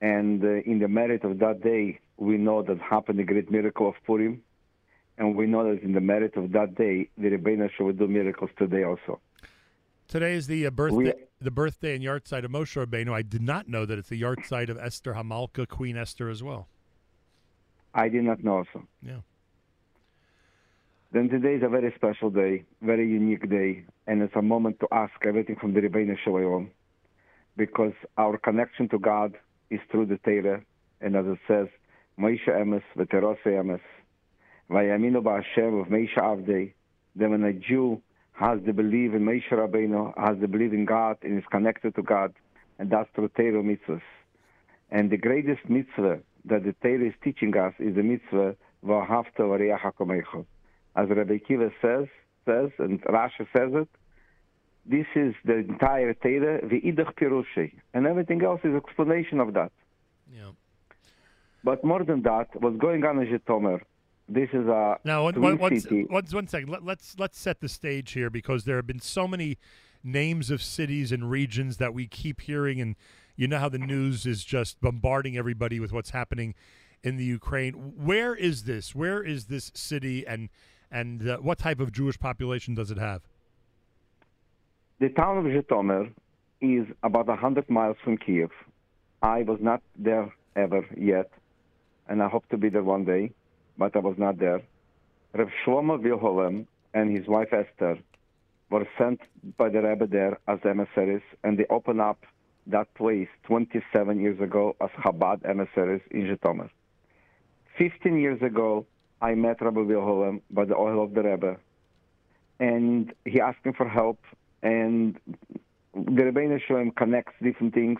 And 0.00 0.42
uh, 0.42 0.62
in 0.64 0.78
the 0.78 0.88
merit 0.88 1.24
of 1.24 1.38
that 1.40 1.62
day, 1.62 2.00
we 2.16 2.36
know 2.36 2.62
that 2.62 2.78
happened 2.80 3.18
the 3.18 3.24
great 3.24 3.50
miracle 3.50 3.88
of 3.88 3.94
Purim. 4.06 4.42
And 5.18 5.36
we 5.36 5.46
know 5.46 5.74
that 5.74 5.82
in 5.82 5.92
the 5.92 6.00
merit 6.00 6.36
of 6.36 6.52
that 6.52 6.74
day, 6.74 7.10
the 7.18 7.28
Rebbeinu 7.28 7.68
will 7.78 7.92
do 7.92 8.08
miracles 8.08 8.50
today 8.56 8.84
also. 8.84 9.20
Today 10.08 10.34
is 10.34 10.46
the 10.46 10.66
uh, 10.66 10.70
birthday, 10.70 11.12
the 11.40 11.50
birthday 11.50 11.94
and 11.94 12.02
yahrzeit 12.02 12.44
of 12.44 12.50
Moshe 12.50 12.84
Rabbeinu. 12.84 13.12
I 13.12 13.22
did 13.22 13.42
not 13.42 13.68
know 13.68 13.84
that 13.84 13.98
it's 13.98 14.08
the 14.08 14.20
yahrzeit 14.20 14.70
of 14.70 14.78
Esther 14.78 15.14
Hamalka, 15.14 15.68
Queen 15.68 15.96
Esther, 15.96 16.30
as 16.30 16.42
well. 16.42 16.68
I 17.94 18.08
did 18.08 18.24
not 18.24 18.42
know 18.42 18.58
also. 18.58 18.86
Yeah. 19.02 19.18
Then 21.12 21.28
today 21.28 21.54
is 21.54 21.62
a 21.62 21.68
very 21.68 21.92
special 21.96 22.30
day, 22.30 22.64
very 22.80 23.06
unique 23.08 23.48
day, 23.50 23.84
and 24.06 24.22
it's 24.22 24.34
a 24.36 24.42
moment 24.42 24.80
to 24.80 24.88
ask 24.92 25.12
everything 25.24 25.56
from 25.56 25.74
the 25.74 25.80
Rebbeinu 25.80 26.16
Shalom, 26.24 26.70
because 27.56 27.92
our 28.16 28.38
connection 28.38 28.88
to 28.88 28.98
God 28.98 29.36
is 29.70 29.80
through 29.90 30.06
the 30.06 30.18
Torah, 30.18 30.62
and 31.00 31.16
as 31.16 31.26
it 31.26 31.38
says, 31.46 31.68
Moshe 32.18 32.48
Emes 32.48 32.82
v'terose 32.96 33.42
Emes, 33.44 33.80
v'yaminu 34.70 35.22
ba'Hashem 35.22 35.80
of 35.80 35.88
Moshe 35.88 36.16
Avdei. 36.16 36.72
Then 37.16 37.30
when 37.30 37.44
a 37.44 37.52
Jew 37.52 38.02
has 38.32 38.60
the 38.64 38.72
belief 38.72 39.14
in 39.14 39.24
Moshe 39.24 39.48
Rabbeinu, 39.50 40.12
has 40.18 40.38
the 40.40 40.48
belief 40.48 40.72
in 40.72 40.84
God, 40.84 41.16
and 41.22 41.38
is 41.38 41.44
connected 41.50 41.94
to 41.94 42.02
God, 42.02 42.34
and 42.78 42.90
that's 42.90 43.08
through 43.14 43.28
Torah 43.28 43.62
mitzvahs. 43.62 44.02
And 44.90 45.10
the 45.10 45.16
greatest 45.16 45.68
mitzvah 45.68 46.20
that 46.46 46.64
the 46.64 46.74
Torah 46.82 47.06
is 47.06 47.14
teaching 47.22 47.56
us 47.56 47.74
is 47.78 47.94
the 47.94 48.02
mitzvah 48.02 48.56
v'ahavta 48.84 49.40
v'reacha 49.40 49.92
kamecha 49.94 50.44
as 50.96 51.08
Rabbi 51.08 51.38
Akiva 51.38 51.72
says, 51.80 52.06
says, 52.46 52.70
and 52.78 53.02
Rashi 53.02 53.46
says 53.56 53.70
it, 53.72 53.88
this 54.86 55.06
is 55.14 55.34
the 55.44 55.56
entire 55.56 56.14
Torah, 56.14 56.66
the 56.66 56.80
Idach 56.80 57.14
Pirushi, 57.14 57.72
and 57.94 58.06
everything 58.06 58.42
else 58.42 58.60
is 58.64 58.74
explanation 58.74 59.40
of 59.40 59.54
that. 59.54 59.72
Yeah. 60.32 60.50
But 61.62 61.84
more 61.84 62.04
than 62.04 62.22
that, 62.22 62.48
what's 62.60 62.78
going 62.78 63.04
on 63.04 63.20
in 63.20 63.26
Zhytomyr, 63.26 63.80
this 64.28 64.48
is 64.52 64.66
a 64.66 64.98
Now, 65.04 65.24
one, 65.24 65.40
one, 65.40 65.58
one, 65.58 65.80
one, 66.08 66.24
one 66.30 66.46
second. 66.46 66.68
Let, 66.68 66.84
let's 66.84 67.16
let's 67.18 67.38
set 67.38 67.60
the 67.60 67.68
stage 67.68 68.12
here 68.12 68.30
because 68.30 68.64
there 68.64 68.76
have 68.76 68.86
been 68.86 69.00
so 69.00 69.28
many 69.28 69.58
names 70.02 70.50
of 70.50 70.62
cities 70.62 71.12
and 71.12 71.30
regions 71.30 71.76
that 71.76 71.92
we 71.92 72.06
keep 72.06 72.40
hearing, 72.40 72.80
and 72.80 72.96
you 73.36 73.46
know 73.48 73.58
how 73.58 73.68
the 73.68 73.78
news 73.78 74.24
is 74.26 74.44
just 74.44 74.80
bombarding 74.80 75.36
everybody 75.36 75.80
with 75.80 75.92
what's 75.92 76.10
happening 76.10 76.54
in 77.02 77.16
the 77.16 77.24
Ukraine. 77.24 77.74
Where 77.74 78.34
is 78.34 78.64
this? 78.64 78.94
Where 78.94 79.22
is 79.22 79.46
this 79.46 79.70
city, 79.74 80.26
and 80.26 80.48
and 80.90 81.28
uh, 81.28 81.36
what 81.38 81.58
type 81.58 81.80
of 81.80 81.92
Jewish 81.92 82.18
population 82.18 82.74
does 82.74 82.90
it 82.90 82.98
have? 82.98 83.22
The 85.00 85.08
town 85.08 85.38
of 85.38 85.44
Zhytomyr 85.44 86.12
is 86.60 86.86
about 87.02 87.26
100 87.26 87.70
miles 87.70 87.96
from 88.04 88.18
Kiev. 88.18 88.50
I 89.22 89.44
was 89.44 89.58
not 89.58 89.80
there 89.96 90.30
ever 90.54 90.86
yet, 90.94 91.30
and 92.06 92.22
I 92.22 92.28
hope 92.28 92.46
to 92.50 92.58
be 92.58 92.68
there 92.68 92.82
one 92.82 93.06
day, 93.06 93.32
but 93.78 93.96
I 93.96 94.00
was 94.00 94.16
not 94.18 94.38
there. 94.38 94.60
Rav 95.32 95.48
Shlomo 95.64 95.98
Wilhelm 96.02 96.66
and 96.92 97.16
his 97.16 97.26
wife 97.26 97.50
Esther 97.50 97.96
were 98.68 98.86
sent 98.98 99.22
by 99.56 99.70
the 99.70 99.80
Rebbe 99.80 100.06
there 100.06 100.38
as 100.46 100.58
emissaries, 100.66 101.22
and 101.44 101.56
they 101.56 101.64
opened 101.70 102.02
up 102.02 102.18
that 102.66 102.92
place 102.92 103.28
27 103.44 104.20
years 104.20 104.38
ago 104.38 104.76
as 104.82 104.90
Chabad 105.02 105.48
emissaries 105.48 106.02
in 106.10 106.26
Zhytomyr. 106.26 106.68
15 107.78 108.18
years 108.18 108.42
ago, 108.42 108.84
I 109.22 109.34
met 109.34 109.62
Rabbi 109.62 109.80
Wilhelm 109.80 110.42
by 110.50 110.66
the 110.66 110.74
Ohel 110.74 111.04
of 111.04 111.14
the 111.14 111.22
Rebbe, 111.22 111.56
and 112.58 113.14
he 113.24 113.40
asked 113.40 113.64
me 113.64 113.72
for 113.72 113.88
help, 113.88 114.18
and 114.62 115.18
the 115.94 116.22
Rebbeinu 116.22 116.60
Shalom 116.66 116.90
connects 116.92 117.34
different 117.42 117.74
things, 117.74 117.98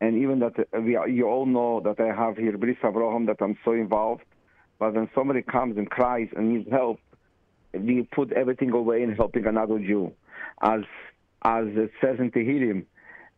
and 0.00 0.16
even 0.18 0.40
that 0.40 0.58
uh, 0.58 0.80
we, 0.80 0.98
you 1.12 1.26
all 1.26 1.46
know 1.46 1.80
that 1.80 2.00
I 2.00 2.14
have 2.14 2.36
here 2.36 2.56
Bris 2.58 2.76
Avraham 2.82 3.26
that 3.26 3.36
I'm 3.40 3.56
so 3.64 3.72
involved, 3.72 4.22
but 4.78 4.94
when 4.94 5.08
somebody 5.14 5.42
comes 5.42 5.76
and 5.76 5.88
cries 5.88 6.28
and 6.36 6.52
needs 6.52 6.70
help, 6.70 6.98
we 7.72 8.02
put 8.12 8.32
everything 8.32 8.72
away 8.72 9.02
in 9.02 9.14
helping 9.14 9.46
another 9.46 9.78
Jew, 9.78 10.12
as 10.62 10.80
as 11.42 11.66
it 11.68 11.92
says 12.00 12.16
in 12.18 12.30
Tehillim, 12.30 12.84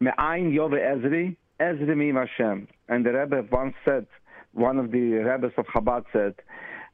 Me'ayin 0.01 0.53
Yove 0.53 0.71
Ezri, 0.73 1.37
Ezri 1.61 1.97
Mim 1.97 2.17
Hashem. 2.17 2.69
And 2.89 3.05
the 3.05 3.13
Rebbe 3.13 3.45
once 3.51 3.75
said, 3.85 4.07
one 4.53 4.79
of 4.79 4.91
the 4.93 5.13
Rebbes 5.15 5.53
of 5.59 5.67
Chabad 5.67 6.05
said, 6.13 6.35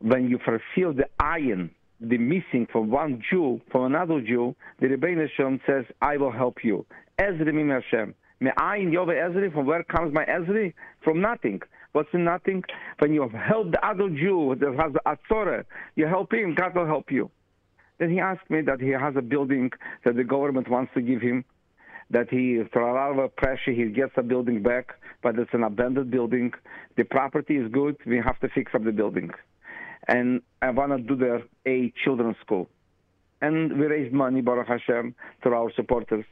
when 0.00 0.28
you 0.28 0.38
fulfill 0.38 0.92
the 0.92 1.08
ayin, 1.20 1.70
the 2.08 2.18
missing 2.18 2.66
from 2.70 2.90
one 2.90 3.22
Jew, 3.30 3.60
from 3.70 3.84
another 3.84 4.20
Jew, 4.20 4.54
the 4.80 4.86
Rebbeinu 4.86 5.28
Shalom 5.36 5.60
says, 5.66 5.84
I 6.02 6.16
will 6.16 6.32
help 6.32 6.64
you. 6.64 6.86
Ezri 7.18 7.52
Mim 7.52 7.70
Hashem. 7.70 8.14
Me'ayin 8.40 8.92
Yove 8.92 9.08
Ezri, 9.08 9.52
from 9.52 9.66
where 9.66 9.84
comes 9.84 10.12
my 10.12 10.24
Ezri? 10.24 10.74
From 11.02 11.20
nothing. 11.20 11.60
What's 11.92 12.08
in 12.12 12.24
nothing? 12.24 12.64
When 12.98 13.14
you 13.14 13.28
help 13.28 13.70
the 13.70 13.86
other 13.86 14.08
Jew 14.08 14.56
that 14.58 14.74
has 14.74 14.92
a 15.06 15.16
tzorah, 15.32 15.64
you 15.94 16.06
help 16.06 16.32
him, 16.34 16.54
God 16.54 16.74
will 16.74 16.86
help 16.86 17.12
you. 17.12 17.30
Then 17.98 18.10
he 18.10 18.18
asked 18.18 18.50
me 18.50 18.60
that 18.62 18.80
he 18.80 18.90
has 18.90 19.14
a 19.16 19.22
building 19.22 19.70
that 20.04 20.16
the 20.16 20.24
government 20.24 20.68
wants 20.68 20.92
to 20.94 21.00
give 21.00 21.22
him, 21.22 21.44
that 22.10 22.28
he, 22.30 22.62
for 22.72 22.82
a 22.82 22.92
lot 22.92 23.22
of 23.22 23.36
pressure, 23.36 23.70
he 23.70 23.84
gets 23.86 24.12
a 24.16 24.22
building 24.22 24.62
back, 24.62 24.96
but 25.22 25.38
it's 25.38 25.54
an 25.54 25.62
abandoned 25.62 26.10
building. 26.10 26.52
The 26.96 27.04
property 27.04 27.56
is 27.56 27.70
good. 27.70 27.96
We 28.04 28.16
have 28.18 28.40
to 28.40 28.48
fix 28.48 28.74
up 28.74 28.84
the 28.84 28.92
building. 28.92 29.30
And 30.08 30.42
I 30.62 30.70
want 30.70 30.92
to 30.92 30.98
do 30.98 31.16
there 31.16 31.42
a 31.66 31.92
children's 32.04 32.36
school. 32.40 32.68
And 33.40 33.78
we 33.78 33.86
raised 33.86 34.14
money, 34.14 34.40
Baruch 34.40 34.68
Hashem, 34.68 35.14
through 35.42 35.54
our 35.54 35.72
supporters. 35.74 36.24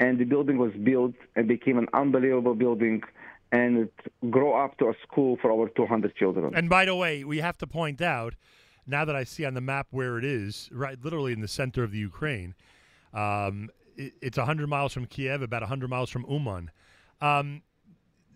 And 0.00 0.18
the 0.18 0.24
building 0.24 0.58
was 0.58 0.72
built 0.82 1.14
and 1.36 1.48
became 1.48 1.78
an 1.78 1.88
unbelievable 1.92 2.54
building. 2.54 3.02
And 3.52 3.78
it 3.78 4.30
grew 4.30 4.52
up 4.52 4.78
to 4.78 4.86
a 4.86 4.94
school 5.02 5.38
for 5.40 5.50
over 5.50 5.68
200 5.68 6.14
children. 6.16 6.54
And 6.54 6.68
by 6.68 6.84
the 6.84 6.96
way, 6.96 7.24
we 7.24 7.38
have 7.38 7.56
to 7.58 7.66
point 7.66 8.00
out 8.00 8.34
now 8.86 9.04
that 9.04 9.16
I 9.16 9.24
see 9.24 9.44
on 9.44 9.54
the 9.54 9.60
map 9.60 9.86
where 9.90 10.18
it 10.18 10.24
is, 10.24 10.68
right, 10.72 10.98
literally 11.02 11.32
in 11.32 11.40
the 11.40 11.48
center 11.48 11.82
of 11.82 11.92
the 11.92 11.98
Ukraine. 11.98 12.54
Um, 13.12 13.70
it, 13.96 14.12
it's 14.20 14.38
100 14.38 14.68
miles 14.68 14.92
from 14.92 15.06
Kiev, 15.06 15.42
about 15.42 15.62
100 15.62 15.88
miles 15.88 16.10
from 16.10 16.26
Uman. 16.28 16.70
Um, 17.20 17.62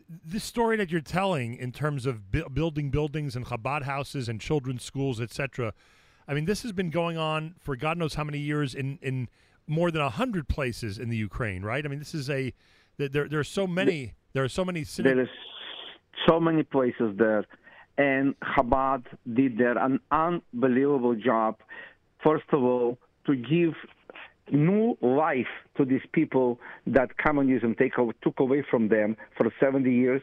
this 0.09 0.45
story 0.45 0.77
that 0.77 0.91
you're 0.91 1.01
telling 1.01 1.55
in 1.55 1.73
terms 1.73 2.07
of 2.07 2.31
bu- 2.31 2.49
building 2.49 2.91
buildings 2.91 3.37
and 3.37 3.47
Chabad 3.47 3.83
houses 3.83 4.29
and 4.29 4.41
children's 4.41 4.83
schools, 4.83 5.21
etc. 5.21 5.75
I 6.27 6.35
mean, 6.35 6.47
this 6.47 6.63
has 6.63 6.73
been 6.73 6.91
going 6.91 7.19
on 7.19 7.55
for 7.61 7.77
God 7.77 7.99
knows 7.99 8.15
how 8.15 8.25
many 8.25 8.39
years 8.39 8.75
in, 8.75 8.99
in 9.03 9.29
more 9.67 9.91
than 9.91 10.03
100 10.03 10.49
places 10.49 10.99
in 10.99 11.11
the 11.11 11.17
Ukraine, 11.17 11.63
right? 11.63 11.85
I 11.85 11.89
mean, 11.89 11.99
this 11.99 12.15
is 12.15 12.31
a 12.31 12.53
there, 12.97 13.29
there, 13.29 13.39
are 13.39 13.45
so 13.45 13.67
many 13.67 14.15
there 14.33 14.43
are 14.43 14.49
so 14.49 14.65
many 14.65 14.83
cities 14.83 15.13
There 15.13 15.23
is 15.23 15.29
so 16.27 16.41
many 16.41 16.65
places 16.65 17.17
there, 17.17 17.45
and 17.97 18.35
Chabad 18.41 19.05
did 19.33 19.57
there 19.57 19.79
an 19.79 20.01
unbelievable 20.11 21.15
job. 21.15 21.59
First 22.25 22.47
of 22.53 22.63
all, 22.63 22.99
to 23.27 23.37
give 23.37 23.75
new 24.53 24.97
life 25.01 25.47
to 25.77 25.85
these 25.85 26.03
people 26.13 26.59
that 26.87 27.17
communism 27.19 27.75
take, 27.75 27.95
took 28.23 28.41
away 28.41 28.65
from 28.69 28.89
them 28.89 29.17
for 29.37 29.53
70 29.61 29.93
years. 29.93 30.23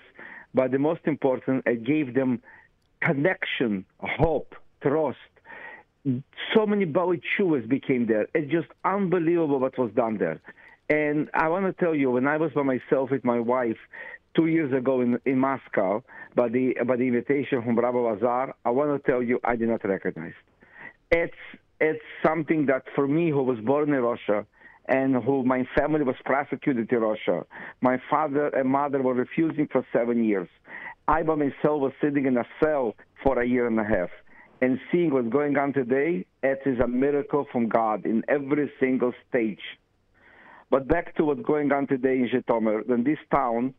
But 0.53 0.71
the 0.71 0.79
most 0.79 1.01
important, 1.05 1.63
it 1.65 1.83
gave 1.83 2.13
them 2.13 2.41
connection, 3.01 3.85
hope, 3.99 4.55
trust. 4.81 5.17
So 6.53 6.65
many 6.65 6.85
Bali 6.85 7.21
Chuvas 7.37 7.67
became 7.67 8.05
there. 8.05 8.27
It's 8.33 8.51
just 8.51 8.67
unbelievable 8.83 9.59
what 9.59 9.77
was 9.77 9.91
done 9.93 10.17
there. 10.17 10.39
And 10.89 11.29
I 11.33 11.49
want 11.49 11.65
to 11.65 11.73
tell 11.83 11.95
you, 11.95 12.11
when 12.11 12.27
I 12.27 12.37
was 12.37 12.51
by 12.53 12.61
myself 12.61 13.09
with 13.09 13.25
my 13.25 13.39
wife 13.39 13.77
two 14.35 14.47
years 14.47 14.71
ago 14.71 15.01
in, 15.01 15.19
in 15.25 15.39
Moscow, 15.39 16.03
by 16.35 16.49
the 16.49 16.75
by 16.85 16.95
the 16.95 17.07
invitation 17.07 17.63
from 17.63 17.79
Rabbi 17.79 17.97
Lazar, 17.97 18.53
I 18.63 18.69
want 18.69 19.03
to 19.03 19.11
tell 19.11 19.23
you, 19.23 19.39
I 19.43 19.55
did 19.55 19.69
not 19.69 19.83
recognize. 19.83 20.33
It's 21.09 21.33
it's 21.79 22.03
something 22.25 22.65
that 22.67 22.83
for 22.95 23.07
me, 23.07 23.29
who 23.29 23.43
was 23.43 23.59
born 23.59 23.93
in 23.93 24.01
Russia, 24.01 24.45
and 24.87 25.15
who 25.23 25.43
my 25.43 25.67
family 25.77 26.03
was 26.03 26.15
prosecuted 26.25 26.91
in 26.91 26.99
Russia. 26.99 27.45
My 27.81 27.97
father 28.09 28.47
and 28.49 28.69
mother 28.69 29.01
were 29.01 29.13
refusing 29.13 29.67
for 29.71 29.85
seven 29.91 30.23
years. 30.23 30.47
I 31.07 31.23
by 31.23 31.35
myself 31.35 31.81
was 31.81 31.93
sitting 32.01 32.25
in 32.25 32.37
a 32.37 32.45
cell 32.63 32.95
for 33.23 33.41
a 33.41 33.47
year 33.47 33.67
and 33.67 33.79
a 33.79 33.83
half. 33.83 34.09
And 34.61 34.79
seeing 34.91 35.13
what's 35.13 35.29
going 35.29 35.57
on 35.57 35.73
today, 35.73 36.25
it 36.41 36.61
is 36.65 36.79
a 36.79 36.87
miracle 36.87 37.45
from 37.51 37.67
God 37.67 38.05
in 38.05 38.23
every 38.27 38.71
single 38.79 39.13
stage. 39.27 39.59
But 40.71 40.87
back 40.87 41.15
to 41.15 41.25
what's 41.25 41.41
going 41.41 41.71
on 41.71 41.87
today 41.87 42.19
in 42.19 42.29
Zhytomyr, 42.29 42.87
then 42.87 43.03
this 43.03 43.19
town, 43.31 43.73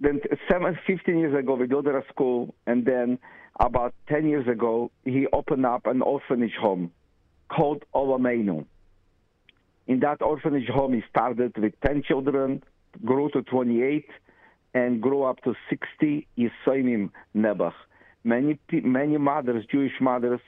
then 0.00 0.20
seven, 0.50 0.76
15 0.86 1.18
years 1.18 1.38
ago, 1.38 1.54
we 1.54 1.66
built 1.66 1.86
a 1.86 2.02
school, 2.08 2.54
and 2.66 2.84
then 2.84 3.18
about 3.60 3.94
10 4.08 4.26
years 4.28 4.48
ago, 4.48 4.90
he 5.04 5.26
opened 5.32 5.66
up 5.66 5.86
an 5.86 6.02
orphanage 6.02 6.54
home 6.60 6.90
called 7.48 7.84
Olamenu. 7.94 8.66
In 9.86 10.00
that 10.00 10.22
orphanage 10.22 10.68
home, 10.68 10.94
he 10.94 11.02
started 11.10 11.56
with 11.58 11.74
10 11.86 12.02
children, 12.02 12.62
grew 13.04 13.28
to 13.30 13.42
28, 13.42 14.06
and 14.72 15.00
grew 15.00 15.22
up 15.24 15.42
to 15.42 15.54
60 15.68 16.26
Yisoimim 16.38 17.10
Nebuch. 17.36 17.74
Many, 18.24 18.58
many 18.72 19.18
mothers, 19.18 19.64
Jewish 19.70 19.92
mothers, 20.00 20.40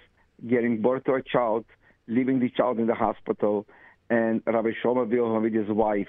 getting 0.49 0.81
birth 0.81 1.05
to 1.05 1.15
a 1.15 1.23
child, 1.23 1.65
leaving 2.08 2.41
the 2.41 2.49
child 2.50 2.78
in 2.78 2.86
the 2.86 2.94
hospital, 2.94 3.66
and 4.08 4.42
Rabbi 4.47 4.70
Shlomo 4.83 5.08
Wilhelm 5.08 5.42
with 5.42 5.55
his 5.55 5.68
wife 5.68 6.08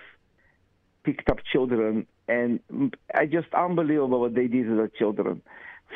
picked 1.03 1.29
up 1.29 1.37
children, 1.51 2.05
and 2.27 2.59
I 3.13 3.25
just 3.25 3.47
unbelievable 3.53 4.19
what 4.19 4.35
they 4.35 4.47
did 4.47 4.65
to 4.65 4.75
the 4.75 4.91
children. 4.97 5.41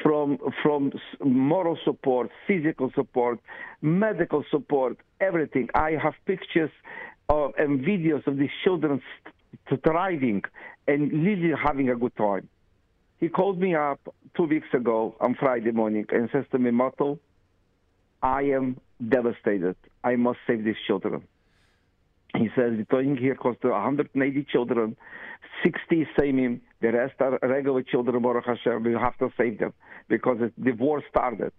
From 0.04 0.38
from 0.64 0.92
moral 1.24 1.78
support, 1.86 2.32
physical 2.48 2.92
support, 2.96 3.40
medical 3.82 4.44
support, 4.50 4.98
everything. 5.20 5.70
I 5.76 5.92
have 6.02 6.14
pictures 6.26 6.72
of, 7.30 7.52
and 7.58 7.82
videos 7.82 8.26
of 8.26 8.38
these 8.38 8.50
children 8.64 9.02
thriving 9.84 10.44
and 10.88 11.12
really 11.12 11.52
having 11.62 11.90
a 11.90 11.96
good 11.96 12.16
time. 12.16 12.48
He 13.20 13.30
called 13.30 13.60
me 13.60 13.76
up 13.76 14.00
two 14.36 14.44
weeks 14.44 14.68
ago 14.74 15.16
on 15.20 15.36
Friday 15.36 15.72
morning 15.72 16.06
and 16.10 16.30
says 16.32 16.46
to 16.52 16.58
me, 16.58 16.72
Motel, 16.72 17.20
I 18.24 18.44
am 18.44 18.80
devastated. 19.10 19.76
I 20.04 20.16
must 20.16 20.40
save 20.48 20.64
these 20.64 20.82
children. 20.88 21.24
He 22.36 22.48
says 22.56 22.78
the 22.78 22.86
towing 22.90 23.18
here 23.18 23.36
cost 23.36 23.64
180 23.64 24.48
children, 24.52 24.96
60 25.64 26.08
Samim, 26.18 26.62
the 26.82 26.92
rest 26.92 27.14
are 27.20 27.38
regular 27.42 27.84
children, 27.84 28.22
Baruch 28.22 28.46
Hashem. 28.46 28.84
We 28.84 28.94
have 28.94 29.18
to 29.20 29.30
save 29.38 29.60
them 29.60 29.74
because 30.08 30.38
the 30.58 30.72
war 30.72 31.04
started. 31.10 31.54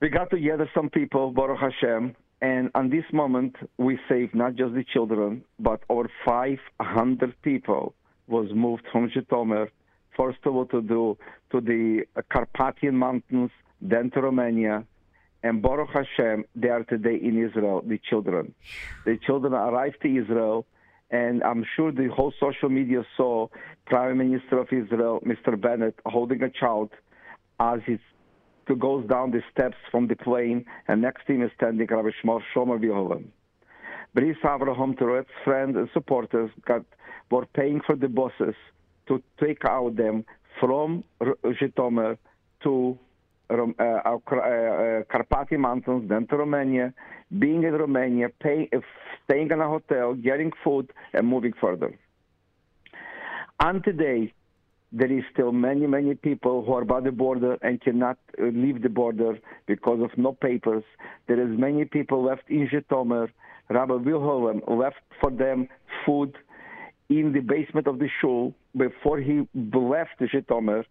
We 0.00 0.08
got 0.08 0.30
together 0.30 0.70
some 0.74 0.90
people, 0.90 1.32
Baruch 1.32 1.58
Hashem, 1.58 2.14
and 2.40 2.70
on 2.74 2.88
this 2.88 3.04
moment 3.12 3.56
we 3.78 3.98
saved 4.08 4.34
not 4.34 4.54
just 4.54 4.74
the 4.74 4.84
children, 4.84 5.44
but 5.58 5.80
over 5.88 6.08
500 6.24 7.42
people 7.42 7.94
was 8.26 8.48
moved 8.54 8.84
from 8.92 9.10
Zhytomyr, 9.10 9.68
first 10.16 10.38
of 10.44 10.54
all 10.54 10.66
to 10.66 10.80
do 10.80 11.18
to 11.50 11.60
the 11.60 12.04
Carpathian 12.30 12.96
Mountains, 12.96 13.50
then 13.80 14.10
to 14.12 14.20
Romania, 14.20 14.84
and 15.42 15.62
Baruch 15.62 15.90
Hashem, 15.90 16.44
they 16.54 16.68
are 16.68 16.84
today 16.84 17.16
in 17.16 17.42
Israel, 17.42 17.82
the 17.86 17.98
children. 17.98 18.54
The 19.04 19.18
children 19.24 19.52
arrived 19.52 20.00
to 20.02 20.08
Israel, 20.08 20.66
and 21.10 21.42
I'm 21.42 21.64
sure 21.74 21.90
the 21.90 22.08
whole 22.08 22.32
social 22.38 22.68
media 22.68 23.04
saw 23.16 23.48
Prime 23.86 24.18
Minister 24.18 24.58
of 24.58 24.68
Israel, 24.72 25.20
Mr. 25.24 25.58
Bennett, 25.60 25.98
holding 26.04 26.42
a 26.42 26.50
child 26.50 26.90
as 27.60 27.80
he 27.86 27.98
goes 28.78 29.06
down 29.08 29.30
the 29.30 29.42
steps 29.50 29.76
from 29.90 30.08
the 30.08 30.16
plane, 30.16 30.64
and 30.88 31.00
next 31.00 31.26
to 31.26 31.32
him 31.32 31.42
is 31.42 31.50
standing 31.56 31.86
Rabbi 31.90 32.10
Shmor 32.22 32.40
Shomer 32.54 32.78
Yehovan. 32.78 33.24
Bris 34.14 34.36
Avraham 34.44 34.98
Tourette's 34.98 35.30
friends 35.44 35.76
and 35.76 35.88
supporters 35.92 36.50
got 36.66 36.84
were 37.30 37.46
paying 37.46 37.80
for 37.86 37.96
the 37.96 38.08
buses 38.08 38.54
to 39.06 39.22
take 39.40 39.64
out 39.64 39.96
them 39.96 40.24
from 40.60 41.04
Zhytomyr 41.22 42.18
to 42.62 42.98
Carpathian 43.48 45.60
Mountains, 45.60 46.08
then 46.08 46.26
to 46.26 46.36
Romania, 46.36 46.92
being 47.38 47.62
in 47.62 47.72
Romania, 47.72 48.28
pay, 48.28 48.68
staying 49.24 49.50
in 49.50 49.60
a 49.60 49.68
hotel, 49.68 50.14
getting 50.14 50.52
food, 50.62 50.92
and 51.12 51.26
moving 51.26 51.54
further. 51.60 51.98
And 53.60 53.82
today, 53.82 54.32
there 54.92 55.12
is 55.12 55.24
still 55.32 55.52
many, 55.52 55.86
many 55.86 56.14
people 56.14 56.64
who 56.64 56.72
are 56.72 56.84
by 56.84 57.00
the 57.00 57.12
border 57.12 57.58
and 57.60 57.80
cannot 57.80 58.18
uh, 58.40 58.46
leave 58.46 58.82
the 58.82 58.88
border 58.88 59.38
because 59.66 60.00
of 60.02 60.16
no 60.16 60.32
papers. 60.32 60.84
There 61.26 61.40
is 61.40 61.58
many 61.58 61.84
people 61.84 62.24
left 62.24 62.48
in 62.48 62.68
Zhytomyr. 62.68 63.28
Rabbi 63.68 63.94
Wilhelm 63.94 64.62
left 64.66 64.96
for 65.20 65.30
them 65.30 65.68
food 66.06 66.36
in 67.10 67.32
the 67.32 67.40
basement 67.40 67.86
of 67.86 67.98
the 67.98 68.08
shul 68.20 68.54
before 68.76 69.18
he 69.18 69.46
left 69.54 70.20
Zhytomyr. 70.20 70.84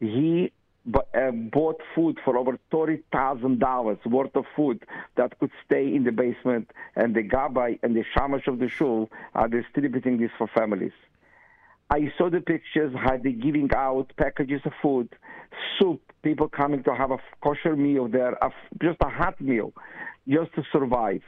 He 0.00 0.52
Uh, 0.92 1.30
bought 1.30 1.80
food 1.94 2.18
for 2.22 2.36
over 2.36 2.58
thirty 2.70 3.02
thousand 3.10 3.58
dollars 3.58 3.96
worth 4.04 4.36
of 4.36 4.44
food 4.54 4.84
that 5.16 5.38
could 5.38 5.50
stay 5.64 5.94
in 5.94 6.04
the 6.04 6.12
basement, 6.12 6.70
and 6.94 7.14
the 7.14 7.22
gabbai 7.22 7.78
and 7.82 7.96
the 7.96 8.04
shamash 8.12 8.46
of 8.46 8.58
the 8.58 8.68
shul 8.68 9.08
are 9.34 9.48
distributing 9.48 10.18
this 10.18 10.30
for 10.36 10.46
families. 10.46 10.92
I 11.88 12.12
saw 12.18 12.28
the 12.28 12.42
pictures 12.42 12.94
how 12.94 13.16
they 13.16 13.32
giving 13.32 13.70
out 13.74 14.12
packages 14.18 14.60
of 14.66 14.72
food, 14.82 15.08
soup, 15.78 16.02
people 16.22 16.48
coming 16.50 16.82
to 16.82 16.94
have 16.94 17.10
a 17.10 17.18
kosher 17.42 17.76
meal 17.76 18.06
there, 18.06 18.36
just 18.82 18.98
a 19.00 19.08
hot 19.08 19.40
meal, 19.40 19.72
just 20.28 20.52
to 20.54 20.62
survive. 20.70 21.22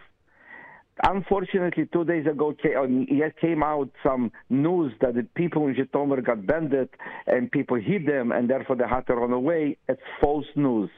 Unfortunately, 1.03 1.87
two 1.93 2.05
days 2.05 2.27
ago, 2.27 2.55
uh, 2.65 3.41
came 3.41 3.63
out 3.63 3.91
some 4.03 4.33
news 4.49 4.93
that 5.03 5.15
the 5.15 5.25
people 5.35 5.67
in 5.67 5.75
Zhytomyr 5.75 6.25
got 6.25 6.47
banded 6.47 6.89
and 7.27 7.53
people 7.53 7.77
hit 7.77 8.07
them, 8.07 8.33
and 8.33 8.49
therefore 8.49 8.77
they 8.77 8.89
had 8.89 9.07
to 9.09 9.15
run 9.15 9.33
away. 9.33 9.77
It's 9.89 10.01
false 10.21 10.47
news. 10.57 10.89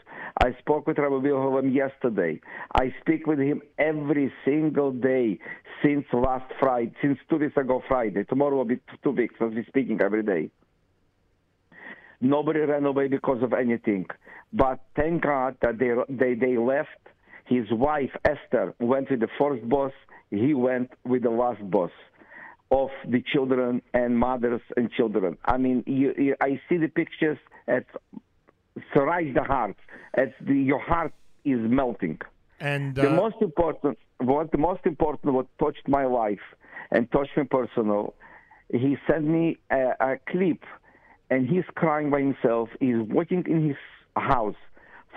I 0.41 0.55
spoke 0.61 0.87
with 0.87 0.99
Rabbi 0.99 1.17
Wilhelm 1.17 1.73
yesterday. 1.73 2.41
I 2.77 2.95
speak 3.01 3.27
with 3.27 3.41
him 3.41 3.61
every 3.77 4.33
single 4.45 4.93
day 4.93 5.41
since 5.83 6.05
last 6.13 6.53
Friday, 6.61 6.93
since 7.03 7.19
two 7.29 7.39
days 7.39 7.57
ago 7.57 7.83
Friday. 7.89 8.23
Tomorrow 8.23 8.57
will 8.59 8.65
be 8.65 8.79
two 9.03 9.11
weeks. 9.11 9.35
I'll 9.41 9.51
be 9.51 9.65
speaking 9.65 10.01
every 10.01 10.23
day. 10.23 10.51
Nobody 12.21 12.61
ran 12.61 12.85
away 12.85 13.09
because 13.09 13.43
of 13.43 13.53
anything, 13.53 14.07
but 14.53 14.81
thank 14.95 15.23
God 15.23 15.57
that 15.63 15.79
they 15.79 15.91
they 16.09 16.35
they 16.35 16.57
left. 16.57 16.89
His 17.49 17.71
wife 17.71 18.11
Esther 18.25 18.75
went 18.79 19.11
with 19.11 19.21
the 19.21 19.29
first 19.39 19.67
boss. 19.69 19.93
He 20.31 20.53
went 20.53 20.91
with 21.05 21.23
the 21.23 21.31
last 21.31 21.63
boss 21.71 21.91
of 22.71 22.91
the 23.09 23.23
children 23.33 23.81
and 23.95 24.19
mothers 24.19 24.61
and 24.77 24.91
children. 24.93 25.39
I 25.45 25.57
mean, 25.57 25.83
you, 25.87 26.15
you, 26.19 26.37
I 26.41 26.61
see 26.69 26.77
the 26.77 26.89
pictures. 26.89 27.39
It's 27.67 27.89
surprise 28.93 29.33
the 29.35 29.43
heart. 29.43 29.77
It's 30.17 30.35
the, 30.41 30.55
your 30.55 30.81
heart 30.81 31.13
is 31.45 31.59
melting. 31.61 32.21
And 32.61 32.95
the 32.95 33.11
uh, 33.11 33.15
most 33.15 33.37
important, 33.41 33.99
what 34.19 34.53
the 34.53 34.59
most 34.59 34.81
important, 34.85 35.33
what 35.33 35.47
touched 35.59 35.89
my 35.89 36.05
life 36.05 36.47
and 36.91 37.11
touched 37.11 37.37
me 37.37 37.45
personal, 37.45 38.15
he 38.71 38.99
sent 39.11 39.25
me 39.25 39.57
a, 39.71 39.93
a 40.01 40.17
clip, 40.29 40.63
and 41.31 41.49
he's 41.49 41.65
crying 41.75 42.11
by 42.11 42.21
himself. 42.21 42.69
He's 42.81 42.99
walking 42.99 43.45
in 43.47 43.69
his 43.69 43.77
house 44.17 44.57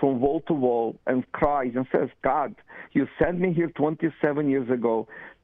from 0.02 0.20
wall 0.20 0.40
to 0.48 0.52
wall 0.52 0.88
and 1.06 1.18
cries 1.32 1.72
and 1.76 1.86
says, 1.94 2.08
"God, 2.22 2.54
you 2.96 3.06
sent 3.20 3.36
me 3.44 3.52
here 3.52 3.70
27 3.82 4.50
years 4.54 4.68
ago 4.78 4.94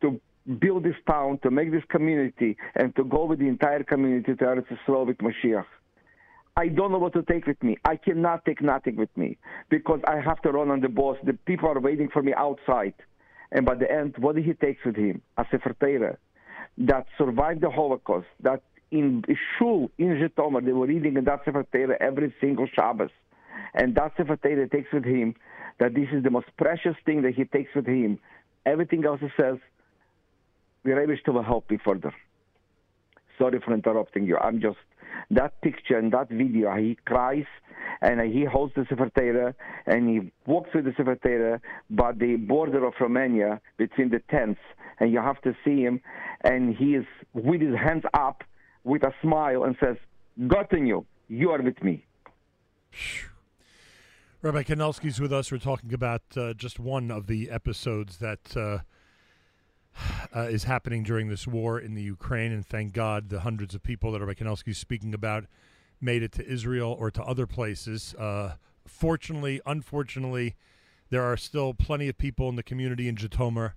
to." 0.02 0.20
Build 0.66 0.82
this 0.82 1.00
town, 1.06 1.36
to 1.42 1.50
make 1.50 1.70
this 1.72 1.84
community, 1.90 2.56
and 2.74 2.96
to 2.96 3.04
go 3.04 3.26
with 3.26 3.38
the 3.38 3.48
entire 3.48 3.82
community 3.92 4.34
to 4.34 4.44
Eretz 4.50 4.68
Yisrael 4.72 5.06
with 5.06 5.18
Mashiach. 5.18 5.66
I 6.56 6.68
don't 6.68 6.90
know 6.90 7.02
what 7.04 7.12
to 7.18 7.22
take 7.22 7.46
with 7.46 7.62
me. 7.62 7.76
I 7.84 7.96
cannot 7.96 8.46
take 8.46 8.62
nothing 8.62 8.96
with 8.96 9.14
me 9.14 9.36
because 9.68 10.00
I 10.14 10.16
have 10.28 10.40
to 10.46 10.50
run 10.50 10.70
on 10.70 10.80
the 10.80 10.88
bus. 10.88 11.18
The 11.22 11.34
people 11.34 11.68
are 11.68 11.78
waiting 11.88 12.08
for 12.08 12.22
me 12.22 12.32
outside. 12.32 12.94
And 13.52 13.66
by 13.66 13.74
the 13.82 13.92
end, 14.00 14.16
what 14.16 14.36
did 14.36 14.46
he 14.46 14.54
take 14.54 14.78
with 14.86 14.96
him? 14.96 15.20
A 15.36 15.44
Sefer 15.50 15.74
Torah 15.78 16.16
that 16.78 17.04
survived 17.18 17.60
the 17.60 17.72
Holocaust, 17.78 18.28
that 18.40 18.62
in 18.90 19.24
Shul 19.58 19.90
in 19.98 20.10
Zhytomyr, 20.20 20.64
they 20.64 20.72
were 20.72 20.86
reading 20.86 21.18
in 21.18 21.24
that 21.24 21.44
Sefer 21.44 21.66
Torah 21.74 21.98
every 22.00 22.30
single 22.40 22.66
Shabbos. 22.74 23.10
And 23.74 23.94
that 23.94 24.12
Sefer 24.16 24.36
Torah 24.36 24.68
takes 24.68 24.92
with 24.92 25.04
him 25.04 25.34
that 25.78 25.94
this 25.94 26.08
is 26.12 26.22
the 26.24 26.30
most 26.30 26.48
precious 26.56 26.96
thing 27.04 27.22
that 27.22 27.34
he 27.34 27.44
takes 27.44 27.74
with 27.74 27.86
him. 27.86 28.18
Everything 28.66 29.04
else 29.04 29.20
he 29.20 29.28
says, 29.40 29.58
we're 30.84 31.00
able 31.00 31.16
to 31.16 31.42
help 31.42 31.70
me 31.70 31.78
further. 31.84 32.12
Sorry 33.38 33.60
for 33.64 33.72
interrupting 33.72 34.24
you. 34.24 34.36
I'm 34.38 34.60
just 34.60 34.78
that 35.30 35.60
picture 35.60 35.98
and 35.98 36.12
that 36.12 36.28
video. 36.28 36.74
He 36.76 36.96
cries 37.04 37.46
and 38.00 38.20
he 38.32 38.44
holds 38.44 38.74
the 38.74 38.86
Sefer 38.88 39.54
and 39.86 40.08
he 40.08 40.32
walks 40.46 40.70
with 40.74 40.84
the 40.84 40.94
Sefer 40.96 41.60
by 41.90 42.12
the 42.12 42.36
border 42.36 42.84
of 42.84 42.94
Romania 43.00 43.60
between 43.76 44.10
the 44.10 44.20
tents, 44.30 44.60
and 45.00 45.12
you 45.12 45.20
have 45.20 45.40
to 45.42 45.54
see 45.64 45.82
him, 45.82 46.00
and 46.42 46.74
he 46.74 46.94
is 46.94 47.06
with 47.32 47.60
his 47.60 47.74
hands 47.74 48.04
up 48.14 48.44
with 48.84 49.02
a 49.02 49.12
smile 49.22 49.64
and 49.64 49.76
says, 49.80 49.96
"Gotten 50.46 50.86
you. 50.86 51.06
You 51.28 51.50
are 51.50 51.62
with 51.62 51.82
me." 51.82 52.04
Rabbi 54.40 54.62
Kanelsky's 54.62 55.18
with 55.18 55.32
us. 55.32 55.50
We're 55.50 55.58
talking 55.58 55.92
about 55.92 56.22
uh, 56.36 56.54
just 56.54 56.78
one 56.78 57.10
of 57.10 57.26
the 57.26 57.50
episodes 57.50 58.18
that 58.18 58.56
uh, 58.56 58.78
uh, 60.36 60.42
is 60.42 60.62
happening 60.62 61.02
during 61.02 61.28
this 61.28 61.48
war 61.48 61.80
in 61.80 61.94
the 61.96 62.02
Ukraine, 62.02 62.52
and 62.52 62.64
thank 62.64 62.92
God 62.92 63.30
the 63.30 63.40
hundreds 63.40 63.74
of 63.74 63.82
people 63.82 64.12
that 64.12 64.20
Rabbi 64.20 64.34
Kanelsky 64.34 64.68
is 64.68 64.78
speaking 64.78 65.12
about 65.12 65.46
made 66.00 66.22
it 66.22 66.30
to 66.32 66.46
Israel 66.46 66.96
or 67.00 67.10
to 67.10 67.22
other 67.24 67.48
places. 67.48 68.14
Uh, 68.14 68.54
fortunately, 68.86 69.60
unfortunately, 69.66 70.54
there 71.10 71.24
are 71.24 71.36
still 71.36 71.74
plenty 71.74 72.08
of 72.08 72.16
people 72.16 72.48
in 72.48 72.54
the 72.54 72.62
community 72.62 73.08
in 73.08 73.16
Zhytomyr 73.16 73.72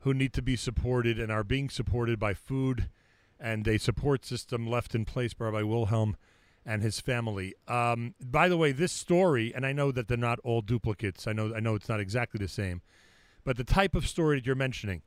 who 0.00 0.12
need 0.12 0.34
to 0.34 0.42
be 0.42 0.56
supported 0.56 1.18
and 1.18 1.32
are 1.32 1.44
being 1.44 1.70
supported 1.70 2.18
by 2.18 2.34
food 2.34 2.90
and 3.38 3.66
a 3.66 3.78
support 3.78 4.26
system 4.26 4.68
left 4.68 4.94
in 4.94 5.06
place 5.06 5.32
by 5.32 5.46
Rabbi 5.46 5.62
Wilhelm 5.62 6.18
and 6.64 6.82
his 6.82 7.00
family. 7.00 7.54
Um, 7.68 8.14
by 8.20 8.48
the 8.48 8.56
way, 8.56 8.72
this 8.72 8.92
story, 8.92 9.52
and 9.54 9.64
I 9.64 9.72
know 9.72 9.90
that 9.92 10.08
they're 10.08 10.16
not 10.16 10.38
all 10.40 10.60
duplicates. 10.60 11.26
I 11.26 11.32
know 11.32 11.54
I 11.54 11.60
know 11.60 11.74
it's 11.74 11.88
not 11.88 12.00
exactly 12.00 12.38
the 12.38 12.48
same, 12.48 12.82
but 13.44 13.56
the 13.56 13.64
type 13.64 13.94
of 13.94 14.06
story 14.06 14.38
that 14.38 14.46
you're 14.46 14.54
mentioning, 14.54 15.02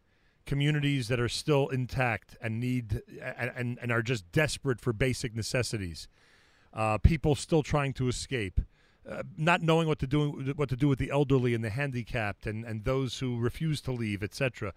communities 0.46 1.08
that 1.08 1.20
are 1.20 1.30
still 1.30 1.70
intact 1.70 2.38
and 2.42 2.60
need 2.60 3.02
and 3.22 3.78
and, 3.82 3.92
are 3.92 4.02
just 4.02 4.32
desperate 4.32 4.82
for 4.82 4.94
basic 4.94 5.36
necessities, 5.36 6.08
uh, 6.74 6.98
people 6.98 7.36
still 7.36 7.64
trying 7.64 7.94
to 7.94 8.08
escape. 8.08 8.62
Uh, 9.08 9.22
not 9.38 9.62
knowing 9.62 9.86
what 9.86 10.00
to 10.00 10.08
do 10.08 10.54
what 10.56 10.70
to 10.70 10.78
do 10.78 10.88
with 10.88 10.98
the 10.98 11.12
elderly 11.12 11.54
and 11.54 11.62
the 11.62 11.70
handicapped 11.70 12.48
and, 12.48 12.64
and 12.64 12.86
those 12.86 13.20
who 13.20 13.38
refuse 13.38 13.82
to 13.82 13.92
leave, 13.92 14.24
etc. 14.24 14.74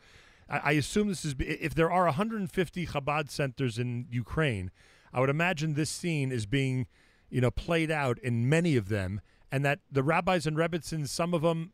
I, 0.48 0.58
I 0.64 0.72
assume 0.72 1.06
this 1.06 1.24
is 1.24 1.36
if 1.38 1.76
there 1.76 1.92
are 1.92 2.06
150 2.06 2.86
Chabad 2.86 3.30
centers 3.30 3.78
in 3.78 4.06
Ukraine, 4.10 4.72
I 5.12 5.20
would 5.20 5.30
imagine 5.30 5.74
this 5.74 5.90
scene 5.90 6.32
is 6.32 6.46
being, 6.46 6.86
you 7.30 7.40
know, 7.40 7.50
played 7.50 7.90
out 7.90 8.18
in 8.18 8.48
many 8.48 8.76
of 8.76 8.88
them, 8.88 9.20
and 9.50 9.64
that 9.64 9.80
the 9.90 10.02
rabbis 10.02 10.46
and 10.46 10.56
rebbitzins, 10.56 11.08
some 11.08 11.34
of 11.34 11.42
them 11.42 11.72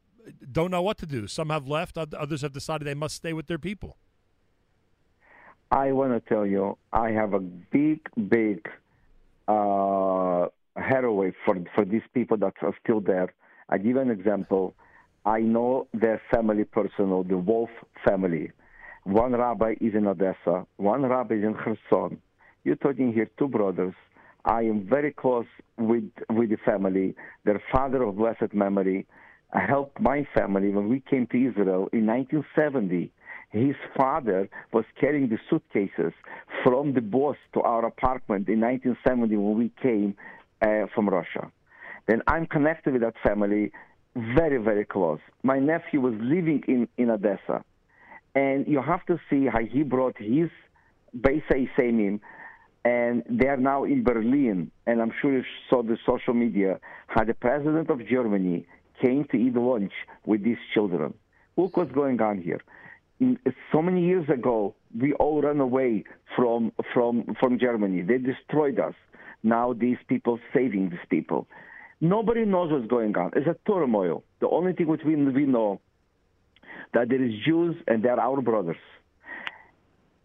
don't 0.51 0.71
know 0.71 0.83
what 0.83 0.99
to 0.99 1.07
do. 1.07 1.27
Some 1.27 1.51
have 1.51 1.67
left, 1.67 1.99
others 1.99 2.43
have 2.43 2.53
decided 2.53 2.87
they 2.87 2.95
must 2.95 3.17
stay 3.17 3.33
with 3.33 3.47
their 3.47 3.59
people. 3.59 3.97
I 5.71 5.93
want 5.93 6.13
to 6.13 6.21
tell 6.29 6.47
you, 6.47 6.77
I 6.93 7.11
have 7.13 7.33
a 7.33 7.41
big, 7.41 8.01
big 8.29 8.69
uh, 9.49 10.49
headway 10.77 11.33
for 11.45 11.57
for 11.75 11.85
these 11.85 12.03
people 12.13 12.37
that 12.39 12.55
are 12.61 12.75
still 12.83 13.01
there. 13.01 13.33
I 13.69 13.79
give 13.79 13.97
an 13.97 14.11
example. 14.11 14.75
I 15.25 15.41
know 15.41 15.87
their 15.95 16.21
family 16.31 16.65
personal, 16.65 17.23
the 17.23 17.39
Wolf 17.39 17.71
family. 18.05 18.51
One 19.05 19.33
rabbi 19.33 19.75
is 19.81 19.95
in 19.95 20.07
Odessa, 20.07 20.67
one 20.77 21.03
rabbi 21.03 21.37
is 21.37 21.45
in 21.45 21.55
Kherson. 21.55 22.21
You're 22.65 22.77
talking 22.77 23.13
here 23.13 23.31
two 23.39 23.49
brothers. 23.49 23.95
I 24.45 24.63
am 24.63 24.87
very 24.89 25.13
close 25.13 25.47
with 25.77 26.11
with 26.31 26.51
the 26.51 26.59
family. 26.65 27.15
Their 27.45 27.63
father 27.73 28.03
of 28.03 28.17
blessed 28.17 28.55
memory 28.55 29.07
helped 29.53 30.01
my 30.01 30.27
family 30.35 30.71
when 30.71 30.89
we 30.89 31.01
came 31.01 31.27
to 31.29 31.37
Israel 31.37 31.89
in 31.93 32.07
1970. 32.07 33.11
His 33.51 33.77
father 33.97 34.49
was 34.73 34.85
carrying 34.99 35.29
the 35.29 35.39
suitcases 35.51 36.13
from 36.65 36.95
the 36.95 37.03
bus 37.03 37.37
to 37.53 37.61
our 37.61 37.85
apartment 37.85 38.49
in 38.49 38.61
1970 38.61 39.37
when 39.37 39.59
we 39.59 39.71
came 39.83 40.17
uh, 40.63 40.87
from 40.95 41.09
Russia. 41.09 41.53
Then 42.07 42.23
I'm 42.27 42.47
connected 42.47 42.95
with 42.95 43.03
that 43.03 43.15
family 43.23 43.73
very, 44.17 44.59
very 44.59 44.85
close. 44.85 45.21
My 45.43 45.59
nephew 45.59 46.01
was 46.01 46.15
living 46.21 46.63
in, 46.67 46.89
in 46.97 47.11
Odessa. 47.11 47.65
And 48.35 48.67
you 48.67 48.81
have 48.81 49.05
to 49.07 49.21
see 49.29 49.47
how 49.47 49.61
he 49.61 49.83
brought 49.83 50.17
his 50.19 50.49
Beis 51.17 51.43
Yesomim, 51.51 52.21
and 52.85 53.23
they 53.29 53.47
are 53.47 53.57
now 53.57 53.85
in 53.85 54.03
Berlin. 54.03 54.71
And 54.87 55.01
I'm 55.01 55.13
sure 55.21 55.33
you 55.33 55.45
saw 55.71 55.83
the 55.83 55.97
social 56.05 56.35
media 56.35 56.81
how 57.07 57.25
the 57.25 57.35
president 57.35 57.91
of 57.91 58.07
Germany 58.07 58.67
came 59.01 59.25
to 59.31 59.37
eat 59.37 59.55
lunch 59.55 59.93
with 60.27 60.43
these 60.43 60.59
children. 60.75 61.15
Look 61.57 61.77
what's 61.77 61.93
going 61.93 62.21
on 62.21 62.41
here. 62.41 62.61
So 63.71 63.83
many 63.83 64.05
years 64.05 64.29
ago, 64.29 64.75
we 64.99 65.13
all 65.15 65.43
ran 65.43 65.61
away 65.61 66.05
from 66.35 66.73
from 66.93 67.37
from 67.39 67.59
Germany. 67.59 68.03
They 68.03 68.19
destroyed 68.19 68.81
us. 68.81 68.95
Now 69.45 69.73
these 69.73 69.99
people 70.09 70.41
saving 70.53 70.91
these 70.91 71.07
people. 71.09 71.47
Nobody 72.01 72.45
knows 72.45 72.73
what's 72.73 72.89
going 72.89 73.17
on. 73.17 73.31
It's 73.37 73.47
a 73.47 73.57
turmoil. 73.65 74.25
The 74.41 74.49
only 74.49 74.73
thing 74.73 74.89
which 74.89 75.03
we, 75.07 75.15
we 75.15 75.47
know 75.47 75.81
that 76.95 77.09
there 77.09 77.23
is 77.23 77.33
Jews 77.47 77.77
and 77.87 78.03
they're 78.03 78.19
our 78.19 78.41
brothers. 78.41 78.77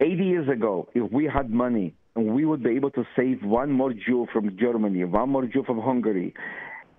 80 0.00 0.24
years 0.24 0.48
ago, 0.48 0.88
if 0.94 1.10
we 1.12 1.26
had 1.26 1.50
money 1.50 1.94
we 2.26 2.44
would 2.44 2.62
be 2.62 2.70
able 2.70 2.90
to 2.92 3.04
save 3.16 3.44
one 3.44 3.70
more 3.70 3.92
Jew 3.92 4.26
from 4.32 4.56
Germany, 4.58 5.04
one 5.04 5.30
more 5.30 5.46
Jew 5.46 5.62
from 5.64 5.80
Hungary, 5.80 6.34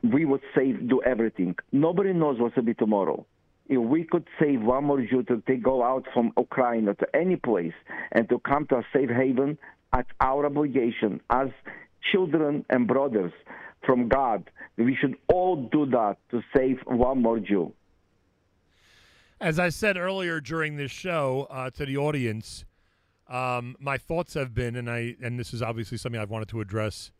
we 0.03 0.25
would 0.25 0.41
save, 0.55 0.87
do 0.87 1.01
everything. 1.03 1.55
Nobody 1.71 2.13
knows 2.13 2.39
what's 2.39 2.55
to 2.55 2.61
be 2.61 2.73
tomorrow. 2.73 3.25
If 3.67 3.81
we 3.81 4.03
could 4.03 4.25
save 4.39 4.61
one 4.61 4.85
more 4.85 5.01
Jew 5.01 5.23
to 5.23 5.43
take, 5.45 5.61
go 5.61 5.83
out 5.83 6.05
from 6.13 6.31
Ukraine 6.37 6.87
or 6.87 6.93
to 6.95 7.15
any 7.15 7.35
place 7.35 7.73
and 8.11 8.27
to 8.29 8.39
come 8.39 8.65
to 8.67 8.77
a 8.77 8.83
safe 8.93 9.09
haven, 9.09 9.57
that's 9.93 10.09
our 10.21 10.45
obligation 10.45 11.19
as 11.29 11.49
children 12.11 12.65
and 12.69 12.87
brothers 12.87 13.33
from 13.85 14.07
God. 14.07 14.49
We 14.77 14.95
should 14.99 15.15
all 15.27 15.67
do 15.71 15.85
that 15.87 16.17
to 16.31 16.41
save 16.55 16.79
one 16.85 17.21
more 17.21 17.39
Jew. 17.39 17.73
As 19.41 19.59
I 19.59 19.69
said 19.69 19.97
earlier 19.97 20.41
during 20.41 20.75
this 20.75 20.91
show 20.91 21.47
uh, 21.49 21.69
to 21.71 21.85
the 21.85 21.97
audience, 21.97 22.65
um, 23.29 23.75
my 23.79 23.97
thoughts 23.97 24.33
have 24.33 24.53
been, 24.53 24.75
and 24.75 24.89
I 24.89 25.15
and 25.21 25.39
this 25.39 25.53
is 25.53 25.61
obviously 25.61 25.97
something 25.97 26.19
I've 26.19 26.31
wanted 26.31 26.49
to 26.49 26.61
address 26.61 27.11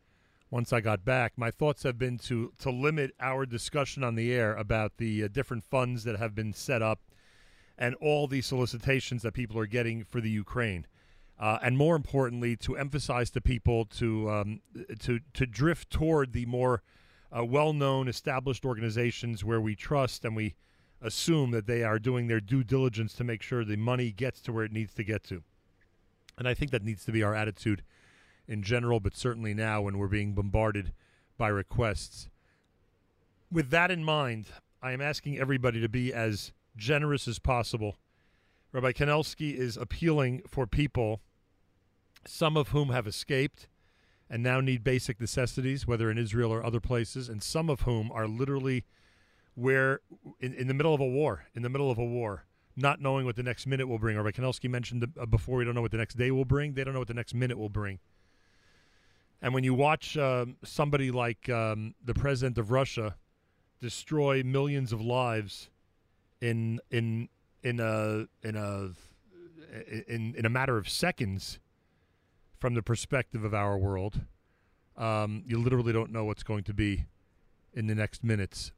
once 0.50 0.74
I 0.74 0.82
got 0.82 1.06
back. 1.06 1.34
My 1.38 1.52
thoughts 1.52 1.84
have 1.84 2.00
been 2.00 2.18
to 2.20 2.52
to 2.60 2.72
limit 2.72 3.12
our 3.20 3.46
discussion 3.46 4.04
on 4.04 4.16
the 4.16 4.34
air 4.34 4.56
about 4.56 4.98
the 4.98 5.24
uh, 5.24 5.28
different 5.28 5.64
funds 5.64 6.04
that 6.06 6.18
have 6.18 6.34
been 6.34 6.54
set 6.54 6.82
up 6.82 7.00
and 7.78 7.96
all 8.02 8.28
the 8.28 8.42
solicitations 8.42 9.22
that 9.22 9.34
people 9.34 9.58
are 9.60 9.68
getting 9.68 10.04
for 10.04 10.20
the 10.20 10.30
Ukraine. 10.30 10.86
Uh, 11.40 11.58
and 11.62 11.78
more 11.78 11.96
importantly, 11.96 12.58
to 12.58 12.76
emphasize 12.76 13.30
to 13.30 13.40
people 13.40 13.86
to 13.86 14.30
um, 14.30 14.62
to 15.00 15.20
to 15.34 15.46
drift 15.46 15.90
toward 15.92 16.34
the 16.34 16.46
more 16.48 16.82
uh, 17.36 17.46
well-known, 17.46 18.08
established 18.08 18.66
organizations 18.66 19.46
where 19.46 19.62
we 19.62 19.76
trust 19.76 20.26
and 20.26 20.36
we 20.36 20.56
assume 21.02 21.52
that 21.52 21.68
they 21.68 21.84
are 21.84 22.00
doing 22.00 22.28
their 22.28 22.42
due 22.42 22.64
diligence 22.64 23.14
to 23.14 23.24
make 23.24 23.44
sure 23.44 23.64
the 23.64 23.78
money 23.78 24.12
gets 24.12 24.42
to 24.42 24.52
where 24.52 24.66
it 24.66 24.72
needs 24.72 24.94
to 24.96 25.04
get 25.04 25.24
to. 25.24 25.44
And 26.40 26.48
I 26.48 26.54
think 26.54 26.72
that 26.72 26.84
needs 26.84 27.06
to 27.06 27.12
be 27.12 27.22
our 27.22 27.36
attitude 27.36 27.84
in 28.48 28.64
general, 28.64 29.00
but 29.00 29.16
certainly 29.16 29.54
now 29.54 29.82
when 29.82 29.98
we're 29.98 30.08
being 30.08 30.34
bombarded 30.34 30.94
by 31.38 31.50
requests. 31.50 32.30
With 33.52 33.70
that 33.70 33.92
in 33.92 34.04
mind, 34.04 34.48
I 34.82 34.94
am 34.94 35.02
asking 35.02 35.38
everybody 35.38 35.82
to 35.82 35.90
be 35.90 36.14
as 36.14 36.54
generous 36.78 37.28
as 37.28 37.40
possible. 37.40 37.98
Rabbi 38.72 38.94
Kanelsky 38.94 39.54
is 39.54 39.76
appealing 39.76 40.42
for 40.48 40.66
people, 40.66 41.20
some 42.26 42.56
of 42.56 42.70
whom 42.70 42.90
have 42.90 43.06
escaped 43.06 43.68
and 44.30 44.42
now 44.42 44.62
need 44.62 44.84
basic 44.84 45.20
necessities, 45.20 45.88
whether 45.88 46.10
in 46.10 46.18
Israel 46.18 46.54
or 46.54 46.64
other 46.64 46.80
places, 46.80 47.28
and 47.28 47.42
some 47.42 47.70
of 47.70 47.82
whom 47.82 48.12
are 48.12 48.28
literally 48.28 48.86
where 49.56 50.02
in, 50.40 50.54
in 50.54 50.68
the 50.68 50.74
middle 50.74 50.94
of 50.94 51.02
a 51.02 51.06
war, 51.06 51.46
in 51.54 51.64
the 51.64 51.70
middle 51.70 51.92
of 51.92 51.98
a 51.98 52.06
war, 52.06 52.46
not 52.80 53.02
knowing 53.02 53.26
what 53.26 53.36
the 53.36 53.44
next 53.44 53.68
minute 53.68 53.88
will 53.88 54.00
bring. 54.00 54.18
Rabbi 54.18 54.32
Kanelsky 54.32 54.70
mentioned 54.70 55.06
uh, 55.20 55.26
before, 55.26 55.58
we 55.58 55.66
don't 55.66 55.76
know 55.76 55.82
what 55.82 55.92
the 55.92 55.98
next 55.98 56.16
day 56.16 56.32
will 56.32 56.46
bring. 56.46 56.74
They 56.74 56.84
don't 56.84 56.94
know 56.94 57.00
what 57.00 57.08
the 57.08 57.14
next 57.14 57.34
minute 57.34 57.58
will 57.58 57.70
bring. 57.70 58.00
And 59.42 59.54
when 59.54 59.64
you 59.64 59.74
watch 59.74 60.18
um, 60.18 60.58
somebody 60.64 61.12
like 61.12 61.50
um, 61.50 61.96
the 62.04 62.14
president 62.14 62.58
of 62.58 62.72
Russia 62.72 63.16
destroy 63.80 64.44
millions 64.44 64.92
of 64.92 65.02
lives 65.02 65.70
in 66.42 66.80
in 66.92 67.30
in 67.64 67.80
a 67.80 68.26
in 68.46 68.56
a 68.56 68.90
in 70.08 70.36
in 70.36 70.46
a 70.46 70.50
matter 70.50 70.78
of 70.78 70.90
seconds, 70.90 71.60
from 72.60 72.74
the 72.74 72.82
perspective 72.82 73.44
of 73.46 73.54
our 73.54 73.78
world, 73.78 74.22
um, 74.98 75.44
you 75.46 75.58
literally 75.58 75.94
don't 75.94 76.12
know 76.12 76.26
what's 76.26 76.44
going 76.44 76.64
to 76.66 76.74
be 76.74 77.06
in 77.74 77.88
the 77.88 77.96
next 77.96 78.24
minutes. 78.24 78.72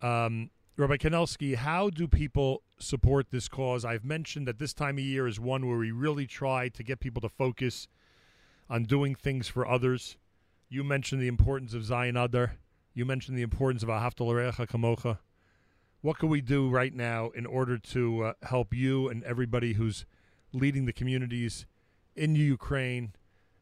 Um, 0.00 0.50
Rabbi 0.76 0.96
Kanelsky, 0.96 1.54
how 1.54 1.88
do 1.88 2.08
people 2.08 2.64
support 2.80 3.30
this 3.30 3.46
cause? 3.46 3.84
I've 3.84 4.04
mentioned 4.04 4.48
that 4.48 4.58
this 4.58 4.74
time 4.74 4.98
of 4.98 5.04
year 5.04 5.28
is 5.28 5.38
one 5.38 5.68
where 5.68 5.78
we 5.78 5.92
really 5.92 6.26
try 6.26 6.68
to 6.70 6.82
get 6.82 6.98
people 6.98 7.20
to 7.20 7.28
focus 7.28 7.86
on 8.68 8.82
doing 8.82 9.14
things 9.14 9.46
for 9.46 9.68
others. 9.68 10.16
You 10.68 10.82
mentioned 10.82 11.22
the 11.22 11.28
importance 11.28 11.74
of 11.74 11.82
Zayin 11.82 12.20
Adar. 12.20 12.56
You 12.92 13.04
mentioned 13.04 13.38
the 13.38 13.42
importance 13.42 13.84
of 13.84 13.88
Ahavta 13.88 14.26
L'Reacha 14.26 14.66
Kamocha. 14.66 15.18
What 16.00 16.18
can 16.18 16.28
we 16.28 16.40
do 16.40 16.68
right 16.68 16.92
now 16.92 17.30
in 17.30 17.46
order 17.46 17.78
to 17.78 18.24
uh, 18.24 18.32
help 18.42 18.74
you 18.74 19.08
and 19.08 19.22
everybody 19.22 19.74
who's 19.74 20.04
leading 20.52 20.86
the 20.86 20.92
communities 20.92 21.66
in 22.16 22.34
Ukraine, 22.34 23.12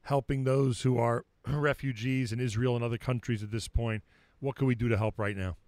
helping 0.00 0.44
those 0.44 0.80
who 0.80 0.96
are 0.96 1.26
refugees 1.46 2.32
in 2.32 2.40
Israel 2.40 2.74
and 2.74 2.82
other 2.82 2.96
countries 2.96 3.42
at 3.42 3.50
this 3.50 3.68
point? 3.68 4.02
What 4.40 4.56
can 4.56 4.66
we 4.66 4.74
do 4.74 4.88
to 4.88 4.96
help 4.96 5.18
right 5.18 5.36
now? 5.36 5.58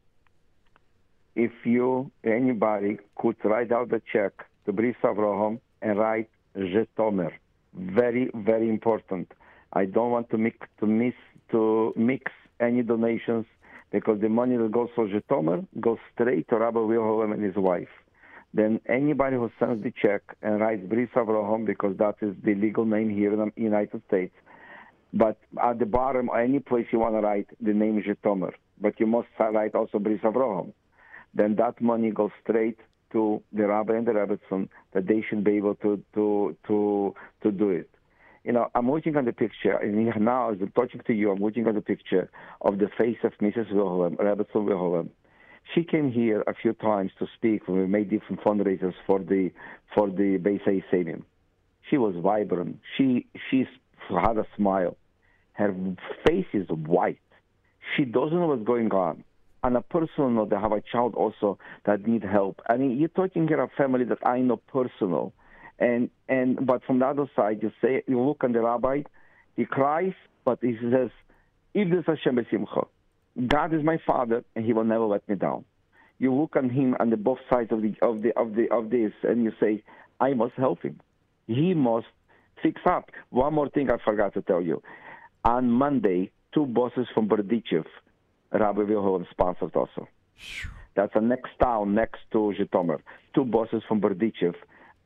If 1.37 1.53
you, 1.65 2.11
anybody, 2.25 2.99
could 3.17 3.37
write 3.45 3.73
out 3.73 3.91
the 3.91 4.01
check 4.13 4.33
to 4.67 4.73
Bris 4.73 4.95
Avraham 5.03 5.61
and 5.83 5.99
write 5.99 6.31
Zhytomyr. 6.57 7.33
Very, 7.75 8.31
very 8.35 8.69
important. 8.69 9.33
I 9.73 9.85
don't 9.87 10.11
want 10.11 10.31
to 10.31 10.39
mix, 10.39 10.59
to 10.81 10.87
miss, 10.87 11.15
to 11.51 11.93
mix 11.97 12.31
any 12.61 12.83
donations 12.83 13.47
because 13.91 14.21
the 14.21 14.29
money 14.29 14.57
that 14.57 14.71
goes 14.71 14.89
for 14.95 15.09
Zhytomyr 15.09 15.67
goes 15.81 15.99
straight 16.15 16.49
to 16.49 16.59
Rabbi 16.59 16.81
Wilhelm 16.81 17.33
and 17.33 17.43
his 17.43 17.57
wife. 17.57 17.89
then 18.55 18.81
anybody 18.89 19.37
who 19.37 19.51
sends 19.59 19.83
the 19.83 19.93
check 20.01 20.23
and 20.41 20.61
writes 20.61 20.83
Bris 20.89 21.09
Avraham, 21.17 21.67
because 21.67 21.97
that 21.99 22.15
is 22.23 22.35
the 22.45 22.55
legal 22.55 22.85
name 22.85 23.11
here 23.11 23.33
in 23.33 23.39
the 23.39 23.51
United 23.61 24.01
States, 24.07 24.35
but 25.13 25.39
at 25.63 25.79
the 25.81 25.87
bottom, 25.87 26.31
any 26.37 26.61
place 26.61 26.87
you 26.93 27.01
want 27.01 27.17
to 27.17 27.21
write, 27.21 27.49
the 27.61 27.73
name 27.73 28.03
Zhytomyr. 28.03 28.53
But 28.81 28.99
you 29.01 29.07
must 29.07 29.29
write 29.39 29.75
also 29.75 29.99
Bris 29.99 30.21
Avraham. 30.23 30.73
Then 31.35 31.57
that 31.57 31.81
money 31.81 32.11
goes 32.11 32.31
straight 32.43 32.79
to 33.13 33.43
the 33.53 33.67
rabbi 33.67 33.95
and 33.97 34.07
the 34.07 34.13
Rebbetzin 34.13 34.69
that 34.93 35.07
they 35.07 35.25
should 35.29 35.45
be 35.45 35.57
able 35.57 35.75
to 35.77 36.03
to 36.15 36.57
to 36.67 37.15
to 37.43 37.53
do 37.53 37.71
it. 37.71 37.91
You 38.45 38.53
know, 38.53 38.69
I'm 38.75 38.91
looking 38.91 39.17
at 39.17 39.25
the 39.25 39.33
picture, 39.33 39.77
and 39.77 40.13
now 40.23 40.51
as 40.51 40.59
I'm 40.61 40.71
talking 40.73 41.01
to 41.07 41.15
you, 41.15 41.31
I'm 41.31 41.41
looking 41.43 41.67
at 41.67 41.75
the 41.75 41.81
picture 41.81 42.31
of 42.61 42.79
the 42.79 42.89
face 42.99 43.17
of 43.25 43.33
Mrs. 43.41 43.73
Wilhelm, 43.73 44.17
Rebbetzin 44.17 44.65
Wilhelm. 44.67 45.11
She 45.75 45.83
came 45.83 46.13
here 46.13 46.43
a 46.47 46.55
few 46.55 46.75
times 46.75 47.11
to 47.19 47.27
speak 47.37 47.67
when 47.67 47.79
we 47.79 47.87
made 47.87 48.11
different 48.11 48.43
fundraisers 48.43 48.93
for 49.07 49.19
the 49.19 49.51
for 49.95 50.11
the 50.11 50.39
Beis 50.39 50.63
Yesomim. 50.67 51.23
She 51.89 51.97
was 51.97 52.15
vibrant. 52.23 52.81
She 52.97 53.27
she 53.51 53.67
had 54.11 54.37
a 54.37 54.47
smile. 54.57 54.97
Her 55.55 55.75
face 56.27 56.47
is 56.53 56.69
white. 56.69 57.21
She 57.97 58.05
doesn't 58.05 58.39
know 58.39 58.49
what's 58.49 58.65
going 58.65 58.91
on. 58.91 59.25
On 59.65 59.75
a 59.77 59.81
personal 59.81 60.29
note, 60.29 60.51
they 60.51 60.57
have 60.57 60.73
a 60.73 60.83
child 60.93 61.15
also 61.15 61.59
that 61.87 62.07
need 62.07 62.23
help. 62.23 62.61
I 62.69 62.77
mean, 62.77 62.99
you're 62.99 63.09
talking 63.09 63.49
here 63.49 63.63
a 63.63 63.69
family 63.79 64.05
that 64.05 64.19
I 64.25 64.41
know 64.41 64.59
personal, 64.59 65.33
and 65.79 66.11
and 66.29 66.67
but 66.67 66.85
from 66.85 66.99
the 66.99 67.07
other 67.07 67.27
side, 67.35 67.61
you 67.63 67.73
say 67.81 68.03
you 68.07 68.21
look 68.21 68.45
on 68.45 68.53
the 68.53 68.61
rabbi, 68.61 69.05
he 69.57 69.65
cries, 69.65 70.13
but 70.45 70.59
he 70.61 70.77
says, 70.93 71.09
"If 71.73 71.91
this 71.91 72.05
Hashem 72.07 72.37
besimcha, 72.37 72.87
God 73.49 73.73
is 73.73 73.83
my 73.83 73.99
father, 74.07 74.45
and 74.55 74.67
He 74.67 74.75
will 74.75 74.85
never 74.85 75.07
let 75.07 75.27
me 75.31 75.35
down." 75.35 75.65
You 76.19 76.35
look 76.35 76.57
on 76.57 76.69
him 76.69 76.95
on 77.01 77.09
the 77.09 77.17
both 77.17 77.41
sides 77.51 77.73
of 77.73 77.81
the 77.81 77.95
of 78.03 78.21
the 78.21 78.39
of 78.39 78.55
the 78.55 78.71
of 78.71 78.91
this, 78.91 79.13
and 79.23 79.45
you 79.45 79.53
say, 79.59 79.83
"I 80.21 80.35
must 80.35 80.55
help 80.57 80.83
him. 80.83 81.01
He 81.47 81.73
must 81.73 82.07
fix 82.63 82.83
up." 82.85 83.11
One 83.31 83.55
more 83.55 83.71
thing 83.71 83.91
I 83.91 83.97
forgot 83.97 84.35
to 84.35 84.43
tell 84.43 84.61
you. 84.61 84.83
On 85.45 85.71
Monday, 85.71 86.31
two 86.53 86.67
bosses 86.67 87.09
from 87.15 87.29
Berdichev, 87.29 87.87
Rabbi 88.53 88.83
Wilhelm 88.83 89.27
sponsored 89.31 89.75
also. 89.75 90.09
That's 90.95 91.13
the 91.15 91.21
next 91.21 91.51
town 91.61 91.95
next 91.95 92.21
to 92.33 92.55
Zhytomyr. 92.59 93.01
Two 93.35 93.45
bosses 93.45 93.83
from 93.89 94.01
Berdichev 94.01 94.55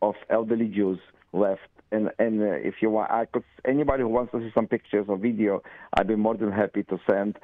of 0.02 0.14
elderly 0.28 0.68
Jews 0.68 0.98
left. 1.32 1.68
And 1.90 2.10
and 2.18 2.42
uh, 2.42 2.52
if 2.52 2.82
you 2.82 2.90
want, 2.90 3.10
I 3.10 3.24
could 3.24 3.44
anybody 3.64 4.02
who 4.02 4.08
wants 4.08 4.32
to 4.32 4.40
see 4.40 4.50
some 4.54 4.66
pictures 4.66 5.06
or 5.08 5.16
video, 5.16 5.62
I'd 5.94 6.06
be 6.06 6.16
more 6.16 6.36
than 6.36 6.52
happy 6.52 6.82
to 6.84 6.98
send. 7.08 7.38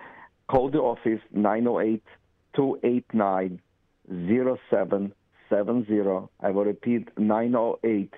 Call 0.49 0.71
the 0.71 0.81
office 0.81 1.21
908 1.33 2.03
289 2.55 3.61
0770. 4.71 6.29
I 6.41 6.51
will 6.51 6.65
repeat 6.65 7.09
908 7.19 8.13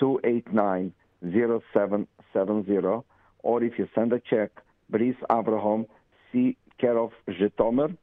289 0.00 0.92
0770. 1.22 3.04
Or 3.40 3.62
if 3.62 3.78
you 3.78 3.88
send 3.94 4.12
a 4.12 4.20
check, 4.20 4.50
Bris 4.88 5.14
Avraham, 5.30 5.86
C. 6.32 6.56
care 6.78 6.98
of 6.98 7.12
Zhytomyr, 7.28 7.96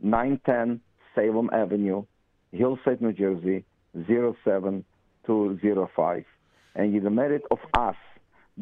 910 0.00 0.80
Salem 1.14 1.50
Avenue, 1.52 2.04
Hillside, 2.52 3.00
New 3.00 3.12
Jersey, 3.12 3.64
07205. 4.06 6.24
And 6.74 6.92
you 6.92 7.00
the 7.00 7.10
merit 7.10 7.42
of 7.50 7.58
us 7.74 7.96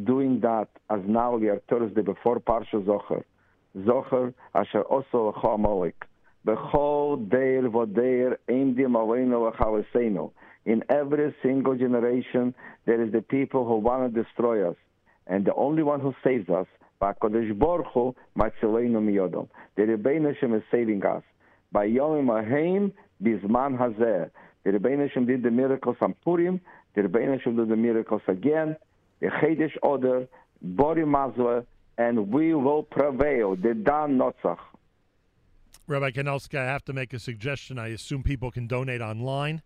doing 0.04 0.40
that 0.40 0.68
as 0.90 1.00
now 1.06 1.36
we 1.36 1.48
are 1.48 1.60
Thursday 1.68 2.02
before 2.02 2.40
Parsha 2.40 2.84
Zocher. 2.84 3.22
Zocher, 3.78 4.34
asher 4.54 4.82
also 4.82 5.32
lecho 5.32 5.58
amolik. 5.58 5.94
Bechol 6.46 7.28
deir 7.28 7.62
vodeir 7.62 8.36
imdim 8.48 8.94
aleinu 8.94 9.50
lechalasenu. 9.50 10.30
In 10.64 10.82
every 10.88 11.34
single 11.42 11.76
generation, 11.76 12.54
there 12.86 13.02
is 13.02 13.12
the 13.12 13.22
people 13.22 13.66
who 13.66 13.76
want 13.76 14.14
to 14.14 14.22
destroy 14.22 14.68
us. 14.68 14.76
And 15.26 15.44
the 15.44 15.54
only 15.54 15.82
one 15.82 16.00
who 16.00 16.14
saves 16.24 16.48
us, 16.48 16.66
Ba'kodesh 17.00 17.58
Baruch 17.58 17.86
Hu, 17.92 18.14
Matzileinu 18.38 19.00
miyodom. 19.02 19.48
The 19.76 19.82
Rebbeinu 19.82 20.32
Hashem 20.34 20.54
is 20.54 20.62
saving 20.70 21.04
us. 21.04 21.22
By 21.72 21.84
Yom 21.84 22.26
Ahim, 22.28 22.92
Bizman 23.22 23.78
Hazeh. 23.78 24.30
The 24.64 24.70
Rebbeinu 24.70 25.08
Hashem 25.08 25.26
did 25.26 25.42
the 25.42 25.50
miracles 25.50 25.96
on 26.00 26.14
Purim. 26.24 26.60
The 26.94 27.02
Rebbeinu 27.02 27.38
Hashem 27.38 27.56
did 27.56 27.68
the 27.68 27.76
miracles 27.76 28.22
again. 28.28 28.76
The 29.20 29.28
Chedesh 29.28 29.76
Order, 29.82 30.26
Bori 30.62 31.04
Mazle, 31.04 31.64
and 31.98 32.30
we 32.30 32.54
will 32.54 32.82
prevail. 32.82 33.56
The 33.56 33.74
Dan 33.74 34.18
Notzach. 34.18 34.58
Rabbi 35.88 36.10
Kanelsky, 36.10 36.58
I 36.58 36.64
have 36.64 36.84
to 36.86 36.92
make 36.92 37.12
a 37.12 37.18
suggestion. 37.18 37.78
I 37.78 37.88
assume 37.88 38.22
people 38.22 38.50
can 38.50 38.66
donate 38.66 39.00
online 39.00 39.62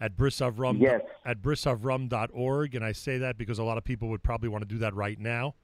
at 0.00 0.16
brisavrohom 0.16 0.80
Yes. 0.80 1.02
at 1.24 1.42
brisavrohom.org, 1.42 2.74
and 2.74 2.84
I 2.84 2.92
say 2.92 3.18
that 3.18 3.36
because 3.36 3.58
a 3.58 3.64
lot 3.64 3.76
of 3.78 3.84
people 3.84 4.08
would 4.08 4.22
probably 4.22 4.48
want 4.48 4.62
to 4.62 4.68
do 4.68 4.78
that 4.78 4.94
right 4.94 5.18
now. 5.18 5.54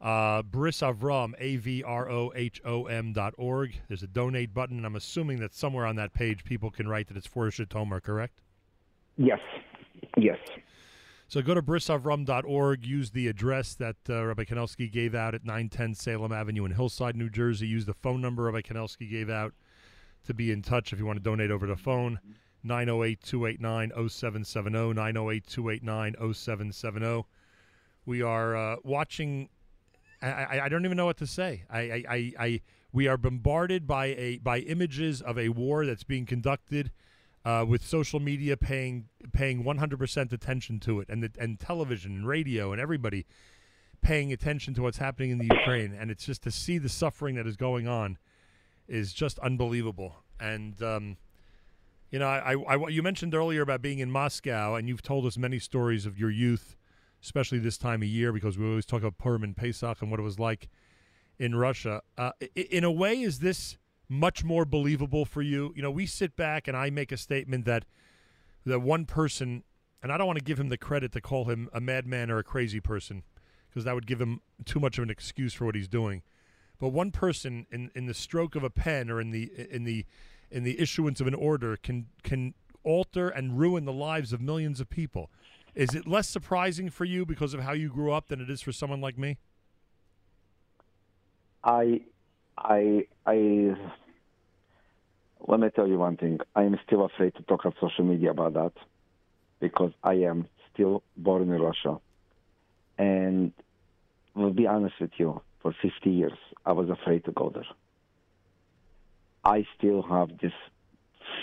Uh, 0.00 0.42
Brisavrohom, 0.42 1.34
A 1.38 1.56
V 1.56 1.82
R 1.82 2.08
O 2.08 2.32
H 2.34 2.60
O 2.64 2.84
M 2.86 3.12
dot 3.12 3.34
org. 3.36 3.74
There's 3.88 4.02
a 4.02 4.06
donate 4.06 4.54
button, 4.54 4.76
and 4.76 4.86
I'm 4.86 4.96
assuming 4.96 5.40
that 5.40 5.54
somewhere 5.54 5.86
on 5.86 5.96
that 5.96 6.12
page 6.12 6.44
people 6.44 6.70
can 6.70 6.86
write 6.86 7.08
that 7.08 7.16
it's 7.16 7.26
for 7.26 7.48
Zhytomyr, 7.48 8.02
correct? 8.02 8.40
Yes. 9.16 9.40
Yes. 10.16 10.38
So 11.30 11.42
go 11.42 11.52
to 11.52 11.60
brisavrohom.org, 11.60 12.86
use 12.86 13.10
the 13.10 13.28
address 13.28 13.74
that 13.74 13.96
uh, 14.08 14.24
Rabbi 14.24 14.44
Kanelsky 14.44 14.90
gave 14.90 15.14
out 15.14 15.34
at 15.34 15.44
910 15.44 15.94
Salem 15.94 16.32
Avenue 16.32 16.64
in 16.64 16.72
Hillside, 16.72 17.16
New 17.16 17.28
Jersey. 17.28 17.66
Use 17.66 17.84
the 17.84 17.92
phone 17.92 18.22
number 18.22 18.44
Rabbi 18.44 18.62
Kanelsky 18.62 19.10
gave 19.10 19.28
out 19.28 19.52
to 20.24 20.32
be 20.32 20.50
in 20.50 20.62
touch 20.62 20.92
if 20.92 20.98
you 20.98 21.04
want 21.04 21.18
to 21.18 21.22
donate 21.22 21.50
over 21.50 21.66
the 21.66 21.76
phone. 21.76 22.18
908 22.62 23.20
289 23.22 24.08
0770. 24.08 24.94
908 24.94 25.46
289 25.46 26.34
0770. 26.34 27.26
We 28.06 28.22
are 28.22 28.56
uh, 28.56 28.76
watching. 28.82 29.50
I, 30.22 30.28
I, 30.28 30.64
I 30.64 30.68
don't 30.68 30.84
even 30.84 30.96
know 30.96 31.06
what 31.06 31.18
to 31.18 31.26
say. 31.26 31.64
I, 31.70 31.78
I, 31.78 32.04
I, 32.08 32.32
I 32.38 32.60
we 32.92 33.06
are 33.06 33.16
bombarded 33.16 33.86
by 33.86 34.06
a 34.06 34.38
by 34.38 34.60
images 34.60 35.20
of 35.20 35.38
a 35.38 35.50
war 35.50 35.84
that's 35.86 36.04
being 36.04 36.26
conducted 36.26 36.90
uh, 37.44 37.64
with 37.66 37.86
social 37.86 38.20
media 38.20 38.56
paying 38.56 39.08
paying 39.32 39.64
100% 39.64 40.32
attention 40.32 40.80
to 40.80 41.00
it, 41.00 41.08
and 41.08 41.22
the, 41.22 41.30
and 41.38 41.60
television 41.60 42.12
and 42.12 42.28
radio 42.28 42.72
and 42.72 42.80
everybody 42.80 43.26
paying 44.00 44.32
attention 44.32 44.74
to 44.74 44.82
what's 44.82 44.98
happening 44.98 45.30
in 45.30 45.38
the 45.38 45.48
Ukraine, 45.50 45.92
and 45.92 46.10
it's 46.10 46.24
just 46.24 46.42
to 46.42 46.50
see 46.50 46.78
the 46.78 46.88
suffering 46.88 47.34
that 47.34 47.46
is 47.46 47.56
going 47.56 47.88
on 47.88 48.16
is 48.86 49.12
just 49.12 49.38
unbelievable. 49.40 50.16
And 50.40 50.80
um, 50.82 51.16
you 52.10 52.18
know, 52.18 52.26
I, 52.26 52.54
I, 52.54 52.88
you 52.88 53.02
mentioned 53.02 53.34
earlier 53.34 53.62
about 53.62 53.82
being 53.82 53.98
in 53.98 54.10
Moscow, 54.10 54.74
and 54.74 54.88
you've 54.88 55.02
told 55.02 55.26
us 55.26 55.36
many 55.36 55.58
stories 55.58 56.06
of 56.06 56.18
your 56.18 56.30
youth, 56.30 56.76
especially 57.22 57.58
this 57.58 57.78
time 57.78 58.02
of 58.02 58.08
year, 58.08 58.32
because 58.32 58.58
we 58.58 58.66
always 58.66 58.86
talk 58.86 59.00
about 59.00 59.18
Purim 59.18 59.42
and 59.42 59.56
Pesach 59.56 60.00
and 60.00 60.10
what 60.10 60.20
it 60.20 60.22
was 60.22 60.38
like 60.38 60.68
in 61.38 61.54
Russia. 61.54 62.02
Uh, 62.16 62.32
in 62.54 62.84
a 62.84 62.92
way, 62.92 63.20
is 63.20 63.40
this 63.40 63.76
much 64.08 64.44
more 64.44 64.64
believable 64.64 65.24
for 65.24 65.42
you? 65.42 65.72
You 65.76 65.82
know, 65.82 65.90
we 65.90 66.06
sit 66.06 66.36
back 66.36 66.68
and 66.68 66.76
I 66.76 66.90
make 66.90 67.12
a 67.12 67.16
statement 67.16 67.64
that 67.66 67.84
that 68.64 68.80
one 68.80 69.04
person, 69.04 69.62
and 70.02 70.12
I 70.12 70.18
don't 70.18 70.26
want 70.26 70.38
to 70.38 70.44
give 70.44 70.58
him 70.58 70.68
the 70.68 70.78
credit 70.78 71.12
to 71.12 71.20
call 71.20 71.46
him 71.46 71.68
a 71.72 71.80
madman 71.80 72.30
or 72.30 72.38
a 72.38 72.44
crazy 72.44 72.80
person, 72.80 73.22
because 73.68 73.84
that 73.84 73.94
would 73.94 74.06
give 74.06 74.20
him 74.20 74.40
too 74.64 74.80
much 74.80 74.98
of 74.98 75.04
an 75.04 75.10
excuse 75.10 75.54
for 75.54 75.64
what 75.64 75.74
he's 75.74 75.88
doing. 75.88 76.22
But 76.78 76.90
one 76.90 77.10
person, 77.10 77.66
in, 77.70 77.90
in 77.94 78.06
the 78.06 78.14
stroke 78.14 78.54
of 78.54 78.62
a 78.62 78.70
pen 78.70 79.10
or 79.10 79.20
in 79.20 79.30
the 79.30 79.50
in 79.70 79.84
the 79.84 80.06
in 80.50 80.64
the 80.64 80.80
issuance 80.80 81.20
of 81.20 81.26
an 81.26 81.34
order, 81.34 81.76
can 81.76 82.06
can 82.22 82.54
alter 82.84 83.28
and 83.28 83.58
ruin 83.58 83.84
the 83.84 83.92
lives 83.92 84.32
of 84.32 84.40
millions 84.40 84.80
of 84.80 84.88
people. 84.88 85.30
Is 85.78 85.94
it 85.94 86.08
less 86.08 86.28
surprising 86.28 86.90
for 86.90 87.04
you 87.04 87.24
because 87.24 87.54
of 87.54 87.60
how 87.60 87.70
you 87.72 87.88
grew 87.88 88.10
up 88.10 88.26
than 88.26 88.40
it 88.40 88.50
is 88.50 88.60
for 88.60 88.72
someone 88.72 89.00
like 89.00 89.16
me? 89.16 89.38
I, 91.62 92.00
I, 92.58 93.06
I. 93.24 93.76
Let 95.46 95.60
me 95.60 95.68
tell 95.70 95.86
you 95.86 95.96
one 95.96 96.16
thing. 96.16 96.40
I 96.56 96.64
am 96.64 96.76
still 96.84 97.04
afraid 97.04 97.36
to 97.36 97.44
talk 97.44 97.64
on 97.64 97.74
social 97.80 98.04
media 98.04 98.32
about 98.32 98.54
that 98.54 98.72
because 99.60 99.92
I 100.02 100.14
am 100.14 100.48
still 100.74 101.04
born 101.16 101.42
in 101.42 101.50
Russia, 101.50 102.00
and 102.98 103.52
will 104.34 104.52
be 104.52 104.66
honest 104.66 104.96
with 105.00 105.12
you. 105.16 105.40
For 105.62 105.72
50 105.80 106.10
years, 106.10 106.38
I 106.66 106.72
was 106.72 106.88
afraid 106.90 107.24
to 107.26 107.32
go 107.32 107.50
there. 107.50 107.66
I 109.44 109.64
still 109.76 110.02
have 110.02 110.38
this 110.38 110.52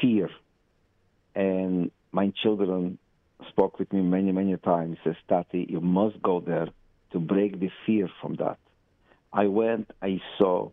fear, 0.01 0.29
and 1.35 1.89
my 2.11 2.33
children 2.43 2.97
spoke 3.49 3.79
with 3.79 3.91
me 3.93 4.01
many, 4.01 4.31
many 4.31 4.55
times. 4.57 4.97
Says, 5.03 5.15
"Tati, 5.27 5.65
you 5.69 5.81
must 5.81 6.21
go 6.21 6.39
there 6.39 6.67
to 7.11 7.19
break 7.19 7.59
the 7.59 7.69
fear 7.85 8.09
from 8.21 8.35
that." 8.35 8.57
I 9.33 9.47
went, 9.47 9.91
I 10.01 10.21
saw 10.37 10.71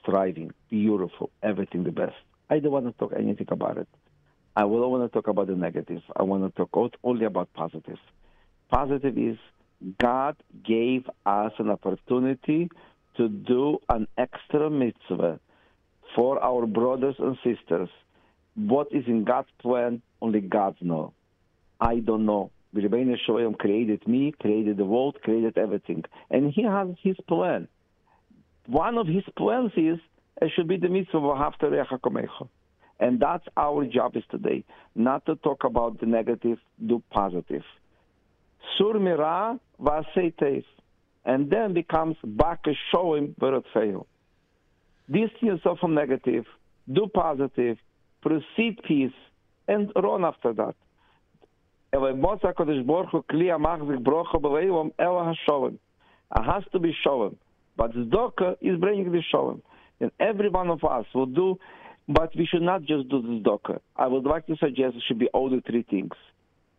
striving, 0.00 0.52
beautiful, 0.70 1.30
everything 1.42 1.84
the 1.84 1.92
best. 1.92 2.16
I 2.50 2.58
don't 2.60 2.72
want 2.72 2.86
to 2.86 2.92
talk 2.92 3.12
anything 3.16 3.48
about 3.50 3.78
it. 3.78 3.88
I 4.56 4.62
not 4.62 4.90
want 4.90 5.04
to 5.04 5.14
talk 5.16 5.28
about 5.28 5.46
the 5.48 5.56
negative. 5.56 6.02
I 6.16 6.22
want 6.22 6.42
to 6.44 6.50
talk 6.50 6.92
only 7.04 7.24
about 7.24 7.52
positive. 7.54 7.98
Positive 8.70 9.16
is 9.16 9.36
God 10.00 10.36
gave 10.64 11.08
us 11.26 11.52
an 11.58 11.70
opportunity 11.70 12.68
to 13.16 13.28
do 13.28 13.78
an 13.88 14.06
extra 14.16 14.70
mitzvah 14.70 15.40
for 16.14 16.42
our 16.42 16.66
brothers 16.66 17.16
and 17.18 17.36
sisters 17.44 17.88
What 18.58 18.88
is 18.90 19.04
in 19.06 19.22
God's 19.22 19.48
plan, 19.62 20.02
only 20.20 20.40
God 20.40 20.76
knows. 20.80 21.12
I 21.80 22.00
don't 22.00 22.26
know. 22.26 22.50
Rebbeinu 22.74 23.16
Shalom 23.24 23.54
created 23.54 24.06
me, 24.06 24.32
created 24.40 24.76
the 24.76 24.84
world, 24.84 25.18
created 25.22 25.56
everything. 25.56 26.04
And 26.30 26.52
he 26.52 26.62
has 26.64 26.88
his 27.02 27.16
plan. 27.26 27.68
One 28.66 28.98
of 28.98 29.06
his 29.06 29.24
plans 29.36 29.72
is 29.76 29.98
it 30.42 30.52
should 30.54 30.68
be 30.68 30.76
the 30.76 30.88
mitzvah 30.88 31.18
of 31.18 31.38
Hafta 31.38 31.66
Recha 31.70 31.98
Kamecha. 31.98 32.48
And 33.00 33.20
that's 33.20 33.46
our 33.56 33.86
job 33.86 34.16
is 34.16 34.24
today, 34.30 34.64
not 34.94 35.24
to 35.26 35.36
talk 35.36 35.64
about 35.64 36.00
the 36.00 36.06
negative, 36.06 36.58
do 36.84 37.02
positive. 37.10 37.62
Sur 38.76 38.98
mira 38.98 39.58
v'asei. 39.80 40.64
And 41.24 41.50
then 41.50 41.74
becomes 41.74 42.16
back 42.24 42.60
a 42.66 42.72
showing 42.92 43.34
but 43.38 43.62
fail. 43.72 44.06
Distance 45.10 45.32
yourself 45.40 45.78
from 45.78 45.94
negative, 45.94 46.44
do 46.90 47.06
positive, 47.12 47.78
proceed 48.20 48.80
peace, 48.86 49.12
and 49.66 49.90
run 49.96 50.24
after 50.24 50.52
that. 50.52 50.74
Ele 51.92 52.14
Moshe 52.14 52.42
HaKadosh 52.42 52.86
Baruch 52.86 53.10
Hu 53.10 53.22
Kli 53.30 53.46
HaMachzik 53.46 54.02
B'Leilom 54.02 54.92
Ela 54.98 55.34
HaSholem. 55.34 55.74
It 56.36 56.44
has 56.44 56.62
to 56.72 56.78
be 56.78 56.94
Sholem. 57.06 57.36
But 57.76 57.92
zdoka 57.92 58.56
is 58.60 58.78
bringing 58.78 59.10
the 59.10 59.22
Sholem. 59.32 59.62
And 60.00 60.10
every 60.20 60.50
one 60.50 60.68
of 60.68 60.84
us 60.84 61.06
will 61.14 61.26
do, 61.26 61.58
but 62.08 62.34
we 62.36 62.46
should 62.46 62.62
not 62.62 62.82
just 62.82 63.08
do 63.08 63.22
zdoka. 63.22 63.80
I 63.96 64.06
would 64.06 64.24
like 64.24 64.46
to 64.48 64.56
suggest 64.56 64.96
it 64.96 65.02
should 65.06 65.18
be 65.18 65.28
all 65.28 65.48
the 65.48 65.62
three 65.66 65.82
things. 65.82 66.12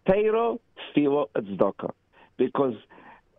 Teiro, 0.07 0.59
Tfilo, 0.95 1.27
and 1.33 1.59
zdoka, 1.59 1.91
Because 2.37 2.75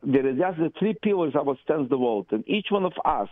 there 0.03 0.27
is 0.27 0.39
just 0.39 0.59
the 0.59 0.73
three 0.79 0.97
pillars 1.03 1.35
that 1.35 1.57
stands 1.65 1.89
the 1.89 1.99
world. 1.99 2.27
And 2.31 2.43
each 2.49 2.67
one 2.71 2.85
of 2.85 2.93
us 3.05 3.29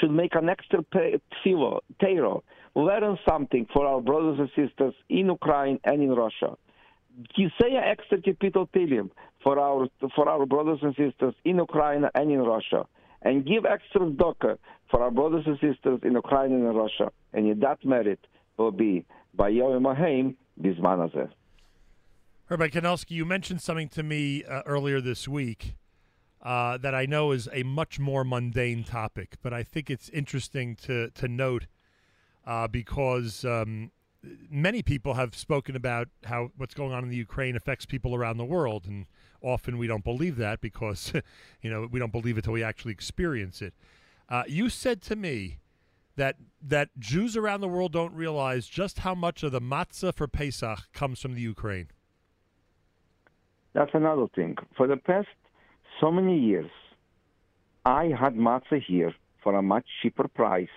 should 0.00 0.10
make 0.10 0.34
an 0.34 0.48
extra 0.48 0.82
tefillah, 0.84 1.80
teiro, 2.02 2.42
learn 2.74 3.18
something 3.28 3.66
for 3.72 3.86
our 3.86 4.00
brothers 4.00 4.38
and 4.38 4.48
sisters 4.56 4.94
in 5.08 5.26
Ukraine 5.26 5.78
and 5.84 6.02
in 6.02 6.10
Russia. 6.10 6.56
You 7.36 7.48
say 7.60 7.68
an 7.76 7.84
extra 7.84 8.18
for 9.42 9.58
our 9.58 9.88
for 10.16 10.28
our 10.28 10.46
brothers 10.46 10.80
and 10.82 10.94
sisters 10.96 11.34
in 11.44 11.56
Ukraine 11.56 12.04
and 12.14 12.30
in 12.30 12.40
Russia, 12.40 12.86
and 13.22 13.46
give 13.46 13.64
extra 13.64 14.00
tzedakah 14.00 14.58
for 14.90 15.02
our 15.02 15.10
brothers 15.10 15.44
and 15.46 15.58
sisters 15.60 16.00
in 16.02 16.12
Ukraine 16.12 16.52
and 16.52 16.64
in 16.66 16.74
Russia, 16.74 17.10
and 17.32 17.48
in 17.48 17.60
that 17.60 17.84
merit 17.84 18.20
will 18.56 18.72
be 18.72 19.04
by 19.34 19.48
Yom 19.48 19.84
Haim 19.84 20.36
Bisman 20.60 20.98
Hazeh. 21.08 21.30
Rabbi 22.48 22.68
Kanelsky, 22.68 23.12
you 23.12 23.24
mentioned 23.24 23.62
something 23.62 23.88
to 23.90 24.02
me 24.02 24.44
uh, 24.44 24.62
earlier 24.66 25.00
this 25.00 25.26
week 25.26 25.76
uh, 26.42 26.76
that 26.78 26.94
I 26.94 27.06
know 27.06 27.32
is 27.32 27.48
a 27.52 27.62
much 27.62 27.98
more 27.98 28.22
mundane 28.22 28.84
topic, 28.84 29.36
but 29.42 29.52
I 29.54 29.62
think 29.62 29.90
it's 29.90 30.08
interesting 30.10 30.76
to 30.76 31.10
to 31.10 31.28
note 31.28 31.66
uh, 32.46 32.68
because 32.68 33.44
um, 33.44 33.90
many 34.50 34.82
people 34.82 35.14
have 35.14 35.34
spoken 35.34 35.76
about 35.76 36.08
how 36.24 36.50
what's 36.56 36.74
going 36.74 36.92
on 36.92 37.02
in 37.02 37.10
the 37.10 37.16
Ukraine 37.16 37.56
affects 37.56 37.86
people 37.86 38.14
around 38.14 38.36
the 38.36 38.44
world, 38.44 38.86
and 38.86 39.06
often 39.42 39.78
we 39.78 39.86
don't 39.86 40.04
believe 40.04 40.36
that 40.36 40.60
because 40.60 41.12
you 41.62 41.70
know 41.70 41.88
we 41.90 41.98
don't 41.98 42.12
believe 42.12 42.38
it 42.38 42.44
till 42.44 42.52
we 42.52 42.62
actually 42.62 42.92
experience 42.92 43.62
it. 43.62 43.74
Uh, 44.28 44.44
you 44.46 44.68
said 44.68 45.02
to 45.02 45.16
me 45.16 45.58
that 46.16 46.36
that 46.62 46.88
Jews 46.98 47.36
around 47.36 47.60
the 47.60 47.68
world 47.68 47.92
don't 47.92 48.14
realize 48.14 48.66
just 48.66 49.00
how 49.00 49.14
much 49.14 49.42
of 49.42 49.52
the 49.52 49.60
matzah 49.60 50.14
for 50.14 50.26
Pesach 50.26 50.92
comes 50.92 51.20
from 51.20 51.34
the 51.34 51.40
Ukraine. 51.40 51.88
That's 53.72 53.94
another 53.94 54.26
thing. 54.34 54.56
For 54.76 54.86
the 54.86 54.96
past 54.96 55.28
so 56.00 56.10
many 56.10 56.38
years, 56.38 56.70
I 57.84 58.12
had 58.18 58.36
matzah 58.36 58.82
here 58.82 59.12
for 59.42 59.54
a 59.54 59.62
much 59.62 59.84
cheaper 60.00 60.28
price 60.28 60.68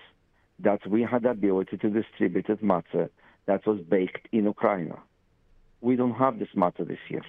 that 0.58 0.84
we 0.86 1.02
had 1.02 1.22
the 1.22 1.30
ability 1.30 1.76
to 1.78 1.88
distribute 1.88 2.48
it 2.48 2.62
matzah 2.62 3.08
that 3.48 3.66
was 3.66 3.80
baked 3.80 4.28
in 4.30 4.44
Ukraine. 4.44 4.94
We 5.80 5.96
don't 5.96 6.14
have 6.24 6.38
this 6.38 6.52
matter 6.54 6.84
this 6.84 7.04
year. 7.08 7.24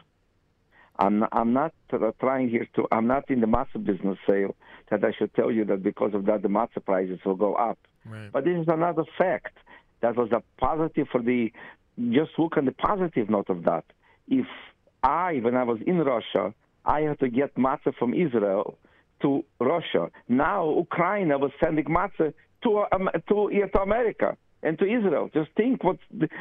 I'm 1.00 1.20
not, 1.20 1.30
I'm 1.32 1.54
not 1.54 1.74
trying 2.20 2.50
here 2.50 2.68
to. 2.76 2.88
I'm 2.92 3.08
not 3.08 3.32
in 3.32 3.40
the 3.40 3.48
matzah 3.48 3.84
business 3.84 4.18
sale 4.28 4.54
that 4.92 5.04
I 5.04 5.12
should 5.18 5.34
tell 5.34 5.50
you 5.50 5.64
that 5.66 5.82
because 5.82 6.14
of 6.14 6.26
that 6.26 6.42
the 6.42 6.50
matzah 6.50 6.84
prices 6.84 7.20
will 7.26 7.38
go 7.48 7.56
up. 7.56 7.80
Right. 8.06 8.30
But 8.34 8.44
this 8.44 8.60
is 8.60 8.68
another 8.68 9.06
fact 9.18 9.56
that 10.02 10.18
was 10.18 10.30
a 10.32 10.44
positive 10.60 11.08
for 11.12 11.22
the. 11.22 11.52
Just 12.12 12.32
look 12.38 12.58
on 12.58 12.66
the 12.66 12.74
positive 12.74 13.30
note 13.30 13.50
of 13.50 13.64
that. 13.64 13.86
If 14.28 14.48
I, 15.04 15.40
when 15.42 15.56
I 15.56 15.64
was 15.64 15.80
in 15.86 16.00
Russia, 16.00 16.54
I 16.86 17.02
had 17.02 17.20
to 17.20 17.30
get 17.30 17.56
matzah 17.56 17.96
from 17.98 18.14
Israel 18.14 18.78
to 19.22 19.46
Russia. 19.60 20.10
Now 20.28 20.62
Ukraine 20.78 21.30
was 21.30 21.52
sending 21.64 21.86
matzah 21.86 22.34
to 22.64 22.86
um, 22.92 23.10
to, 23.30 23.50
to 23.74 23.80
America 23.82 24.38
and 24.64 24.78
to 24.80 24.86
Israel. 24.86 25.30
Just 25.34 25.50
think 25.56 25.84
what 25.84 25.98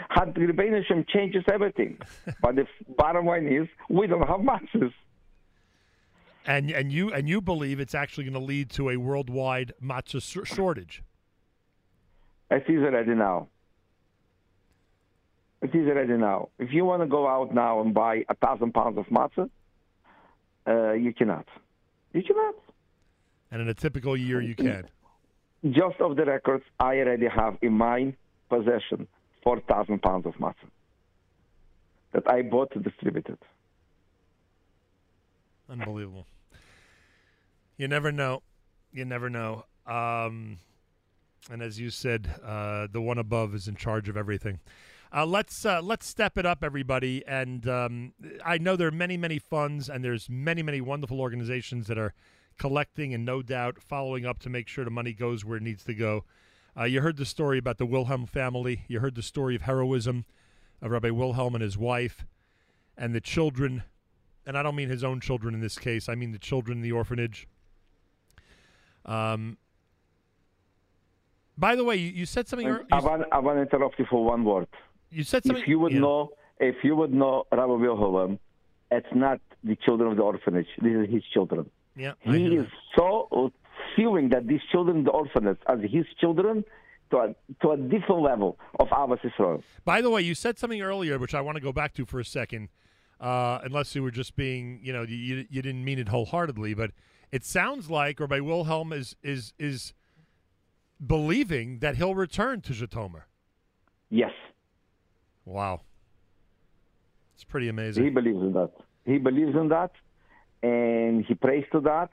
how 0.09 0.25
the 0.25 0.33
Rebbeinu 0.33 0.85
Shem 0.87 1.05
changes 1.09 1.45
everything. 1.53 1.99
but 2.43 2.57
the 2.57 2.67
bottom 2.97 3.27
line 3.27 3.47
is 3.47 3.69
we 3.89 4.07
don't 4.07 4.27
have 4.27 4.41
matzahs. 4.41 4.93
And 6.47 6.71
and 6.71 6.93
you 6.93 7.13
and 7.13 7.29
you 7.29 7.41
believe 7.41 7.81
it's 7.81 7.95
actually 7.95 8.25
going 8.25 8.35
to 8.35 8.41
lead 8.41 8.71
to 8.71 8.91
a 8.91 8.97
worldwide 8.97 9.73
matzah 9.83 10.47
shortage. 10.47 11.03
It 12.51 12.65
is 12.69 12.83
already 12.83 13.15
now. 13.15 13.49
It 15.61 15.75
is 15.75 15.87
already 15.89 16.15
now. 16.15 16.49
If 16.59 16.73
you 16.73 16.85
want 16.85 17.03
to 17.03 17.09
go 17.09 17.29
out 17.29 17.53
now 17.53 17.81
and 17.81 17.93
buy 17.93 18.25
a 18.29 18.35
thousand 18.35 18.73
pounds 18.73 18.97
of 18.97 19.07
matzah, 19.07 19.51
uh, 20.67 20.93
you 20.93 21.13
cannot. 21.13 21.47
You 22.13 22.23
cannot. 22.23 22.55
And 23.51 23.63
in 23.63 23.69
a 23.69 23.75
typical 23.75 24.17
year, 24.17 24.41
you 24.41 24.55
can. 24.55 24.89
Just 25.65 26.01
off 26.01 26.17
the 26.17 26.25
records, 26.25 26.65
I 26.79 26.99
already 26.99 27.27
have 27.27 27.59
in 27.63 27.73
my 27.73 28.15
possession 28.49 29.09
4,000 29.43 30.01
pounds 30.01 30.27
of 30.27 30.35
matzah 30.35 30.55
that 32.13 32.31
I 32.31 32.43
bought 32.43 32.73
to 32.73 32.79
distribute 32.79 33.27
it. 33.29 33.43
Unbelievable. 35.71 36.27
You 37.77 37.89
never 37.89 38.13
know. 38.13 38.43
You 38.93 39.05
never 39.05 39.29
know. 39.29 39.65
Um, 39.87 40.59
and 41.51 41.63
as 41.63 41.79
you 41.79 41.91
said, 41.91 42.29
uh, 42.45 42.87
the 42.91 43.01
one 43.01 43.19
above 43.19 43.55
is 43.55 43.69
in 43.69 43.77
charge 43.77 44.09
of 44.09 44.17
everything. 44.17 44.61
Uh, 45.15 45.25
let's 45.25 45.65
uh, 45.65 45.81
let's 45.81 46.07
step 46.07 46.37
it 46.37 46.45
up, 46.45 46.63
everybody. 46.63 47.25
And 47.27 47.67
um, 47.67 48.13
I 48.45 48.59
know 48.59 48.77
there 48.77 48.89
are 48.89 48.93
many, 48.93 49.17
many 49.17 49.39
funds, 49.39 49.89
and 49.89 50.05
there's 50.05 50.29
many, 50.29 50.63
many 50.63 50.81
wonderful 50.81 51.21
organizations 51.21 51.87
that 51.87 51.97
are 51.97 52.13
collecting 52.59 53.15
and 53.15 53.25
no 53.25 53.43
doubt 53.43 53.83
following 53.83 54.27
up 54.27 54.39
to 54.41 54.51
make 54.51 54.69
sure 54.69 54.85
the 54.85 54.91
money 54.91 55.13
goes 55.13 55.45
where 55.45 55.57
it 55.57 55.63
needs 55.63 55.85
to 55.85 55.95
go. 55.95 56.25
Uh, 56.79 56.85
you 56.85 57.01
heard 57.01 57.17
the 57.17 57.25
story 57.25 57.59
about 57.59 57.79
the 57.79 57.87
Wilhelm 57.87 58.27
family. 58.27 58.85
You 58.89 59.01
heard 59.01 59.15
the 59.15 59.23
story 59.23 59.57
of 59.57 59.63
heroism 59.63 60.25
of 60.81 60.91
Rabbi 60.91 61.11
Wilhelm 61.11 61.55
and 61.55 61.63
his 61.63 61.77
wife, 61.77 62.25
and 62.97 63.15
the 63.15 63.21
children. 63.21 63.83
And 64.47 64.57
I 64.57 64.63
don't 64.63 64.77
mean 64.77 64.89
his 64.89 65.03
own 65.03 65.21
children 65.21 65.55
in 65.55 65.61
this 65.61 65.79
case. 65.79 66.09
I 66.09 66.15
mean 66.15 66.33
the 66.33 66.39
children 66.39 66.79
in 66.79 66.83
the 66.83 66.93
orphanage. 66.93 67.49
Um. 69.05 69.59
By 71.57 71.75
the 71.75 71.83
way, 71.83 71.97
you, 71.97 72.11
you 72.11 72.27
said 72.27 72.47
something. 72.47 72.69
ear- 72.69 72.85
I 72.93 73.01
want, 73.01 73.25
I 73.33 73.39
want 73.41 73.59
to 73.59 73.63
interrupt 73.63 73.99
you 73.99 74.07
for 74.09 74.25
one 74.25 74.45
word. 74.45 74.69
You 75.11 75.25
said 75.25 75.43
something. 75.43 75.61
If 75.61 75.69
you 75.69 75.81
would 75.81 75.93
yeah. 75.93 75.99
know, 75.99 76.31
if 76.61 76.77
you 76.85 76.95
would 76.95 77.13
know 77.13 77.47
Rabbi 77.51 77.65
Wilhelm, 77.65 78.39
it's 78.93 79.09
not 79.13 79.41
the 79.65 79.75
children 79.75 80.13
of 80.13 80.17
the 80.17 80.23
orphanage. 80.23 80.69
These 80.81 80.95
are 80.95 81.05
his 81.05 81.25
children. 81.35 81.69
Yeah, 81.99 82.13
He 82.21 82.45
is 82.57 82.67
so 82.97 83.53
feeling 83.97 84.29
that 84.31 84.47
these 84.47 84.61
children 84.71 85.05
the 85.05 85.11
orphanage 85.11 85.59
are 85.67 85.77
his 85.77 86.07
children 86.21 86.65
to 87.11 87.17
a, 87.17 87.35
to 87.63 87.71
a 87.71 87.77
different 87.77 88.23
level 88.23 88.59
of 88.79 88.89
Abbas 88.93 89.19
Israel. 89.25 89.63
By 89.85 90.01
the 90.01 90.11
way, 90.11 90.23
you 90.23 90.35
said 90.35 90.59
something 90.59 90.81
earlier, 90.81 91.19
which 91.19 91.35
I 91.35 91.41
want 91.41 91.57
to 91.57 91.63
go 91.63 91.73
back 91.73 91.95
to 91.95 92.07
for 92.07 92.21
a 92.21 92.25
second, 92.25 92.69
uh, 93.21 93.59
unless 93.65 93.95
you 93.95 94.03
were 94.03 94.11
just 94.11 94.37
being, 94.37 94.81
you 94.83 94.93
know, 94.93 95.03
you, 95.03 95.47
you 95.51 95.63
didn't 95.63 95.85
mean 95.85 95.99
it 95.99 96.09
wholeheartedly, 96.09 96.75
but 96.75 96.93
it 97.33 97.45
sounds 97.45 97.91
like 97.91 98.21
Rabbi 98.21 98.41
Wilhelm 98.41 98.93
is 98.93 99.17
is 99.23 99.53
is 99.59 99.93
believing 101.05 101.79
that 101.81 101.97
he'll 101.97 102.15
return 102.15 102.61
to 102.63 102.73
Zhytomyr. 102.73 103.23
Yes. 104.11 104.33
Wow, 105.45 105.81
it's 107.35 107.45
pretty 107.45 107.69
amazing. 107.69 108.05
He 108.05 108.11
believes 108.11 108.41
in 108.41 108.53
that. 108.53 108.71
He 109.07 109.19
believes 109.19 109.55
in 109.57 109.69
that, 109.69 109.93
and 110.63 111.25
he 111.25 111.35
prays 111.35 111.65
to 111.73 111.81
that, 111.81 112.11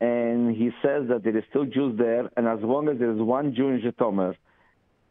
and 0.00 0.54
he 0.54 0.70
says 0.82 1.08
that 1.08 1.22
there 1.24 1.36
is 1.36 1.44
still 1.50 1.64
Jews 1.64 1.96
there, 1.98 2.30
and 2.36 2.46
as 2.48 2.58
long 2.62 2.88
as 2.88 2.98
there 2.98 3.12
is 3.12 3.20
one 3.20 3.54
Jew 3.54 3.68
in 3.68 3.80
Zhytomyr, 3.80 4.36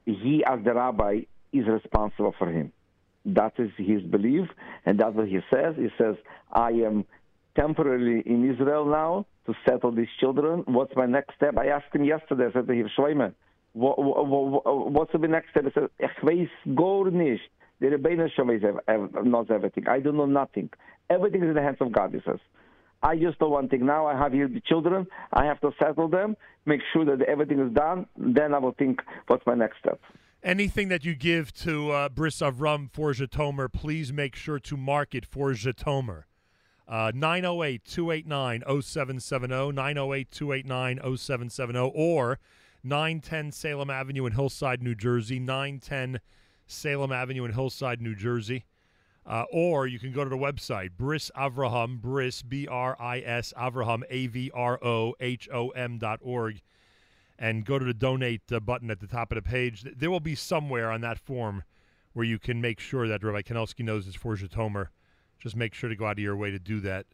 he, 0.05 0.43
as 0.45 0.59
the 0.63 0.73
rabbi, 0.73 1.21
is 1.51 1.67
responsible 1.67 2.33
for 2.37 2.49
him. 2.49 2.71
That 3.25 3.53
is 3.57 3.71
his 3.77 4.01
belief, 4.01 4.49
and 4.85 4.99
that's 4.99 5.15
what 5.15 5.27
he 5.27 5.39
says. 5.53 5.75
He 5.77 5.87
says, 5.97 6.15
I 6.51 6.71
am 6.71 7.05
temporarily 7.55 8.21
in 8.25 8.49
Israel 8.51 8.85
now 8.85 9.25
to 9.45 9.53
settle 9.65 9.91
these 9.91 10.07
children. 10.19 10.63
What's 10.65 10.95
my 10.95 11.05
next 11.05 11.35
step? 11.35 11.57
I 11.57 11.67
asked 11.67 11.95
him 11.95 12.03
yesterday, 12.03 12.47
I 12.49 12.51
said 12.51 12.67
to 12.67 12.73
him, 12.73 12.89
Shloime, 12.97 13.33
what, 13.73 13.97
what, 13.97 14.91
what's 14.91 15.11
the 15.13 15.27
next 15.27 15.51
step? 15.51 15.63
He 15.63 15.71
said, 15.73 15.89
Ich 15.99 16.21
weiß. 16.21 16.49
The 17.79 17.87
Rebbeinu 17.87 19.25
knows 19.25 19.47
everything. 19.49 19.87
I 19.87 19.99
don't 19.99 20.15
know 20.15 20.25
nothing. 20.25 20.69
Everything 21.09 21.43
is 21.43 21.49
in 21.49 21.53
the 21.55 21.61
hands 21.61 21.79
of 21.81 21.91
God, 21.91 22.13
he 22.13 22.21
says. 22.25 22.39
I 23.03 23.17
just 23.17 23.39
know 23.41 23.49
one 23.49 23.67
thing. 23.67 23.85
Now 23.85 24.07
I 24.07 24.17
have 24.17 24.31
here 24.31 24.47
the 24.47 24.61
children. 24.61 25.05
I 25.33 25.43
have 25.45 25.59
to 25.61 25.71
settle 25.77 26.07
them, 26.07 26.37
make 26.65 26.79
sure 26.93 27.03
that 27.05 27.21
everything 27.27 27.59
is 27.59 27.73
done. 27.73 28.07
Then 28.17 28.53
I 28.53 28.59
will 28.59 28.71
think, 28.71 29.01
what's 29.27 29.45
my 29.45 29.55
next 29.55 29.79
step? 29.79 29.99
Anything 30.41 30.87
that 30.87 31.03
you 31.03 31.13
give 31.13 31.53
to 31.53 31.91
uh, 31.91 32.09
Briss 32.09 32.41
Rum 32.41 32.89
for 32.91 33.11
Zhytomyr, 33.11 33.71
please 33.71 34.13
make 34.13 34.35
sure 34.35 34.59
to 34.59 34.77
mark 34.77 35.13
it 35.13 35.25
for 35.25 35.51
Zhytomyr. 35.51 36.23
Uh, 36.87 37.11
908 37.13 37.85
289 37.85 38.81
0770, 38.81 39.71
908 39.71 40.31
289 40.31 41.17
0770, 41.17 41.91
or 41.93 42.39
910 42.83 43.51
Salem 43.51 43.89
Avenue 43.89 44.25
in 44.25 44.33
Hillside, 44.33 44.81
New 44.81 44.95
Jersey, 44.95 45.39
910 45.39 46.19
Salem 46.67 47.11
Avenue 47.11 47.45
in 47.45 47.53
Hillside, 47.53 48.01
New 48.01 48.15
Jersey. 48.15 48.65
Uh, 49.25 49.45
or 49.53 49.87
you 49.87 49.99
can 49.99 50.11
go 50.11 50.25
to 50.25 50.29
the 50.29 50.35
website, 50.35 50.91
Briss 50.97 51.31
Avraham, 51.37 52.01
Briss, 52.01 52.41
B 52.41 52.67
R 52.67 52.97
I 52.99 53.19
S, 53.19 53.53
Avraham, 53.57 54.03
A 54.09 54.27
V 54.27 54.51
R 54.53 54.77
O 54.83 55.15
H 55.21 55.47
O 55.53 55.69
M 55.69 55.97
dot 55.97 56.19
org, 56.21 56.61
and 57.39 57.65
go 57.65 57.79
to 57.79 57.85
the 57.85 57.93
donate 57.93 58.41
uh, 58.51 58.59
button 58.59 58.91
at 58.91 58.99
the 58.99 59.07
top 59.07 59.31
of 59.31 59.37
the 59.37 59.41
page. 59.41 59.85
There 59.95 60.11
will 60.11 60.19
be 60.19 60.35
somewhere 60.35 60.91
on 60.91 60.99
that 61.01 61.19
form 61.19 61.63
where 62.11 62.25
you 62.25 62.37
can 62.37 62.59
make 62.59 62.81
sure 62.81 63.07
that 63.07 63.23
Rabbi 63.23 63.41
Kanelsky 63.41 63.83
knows 63.83 64.07
it's 64.07 64.15
for 64.17 64.35
Zhytomyr. 64.35 64.87
Just 65.39 65.55
make 65.55 65.73
sure 65.73 65.89
to 65.89 65.95
go 65.95 66.05
out 66.05 66.17
of 66.17 66.19
your 66.19 66.35
way 66.35 66.51
to 66.51 66.59
do 66.59 66.79
that 66.81 67.05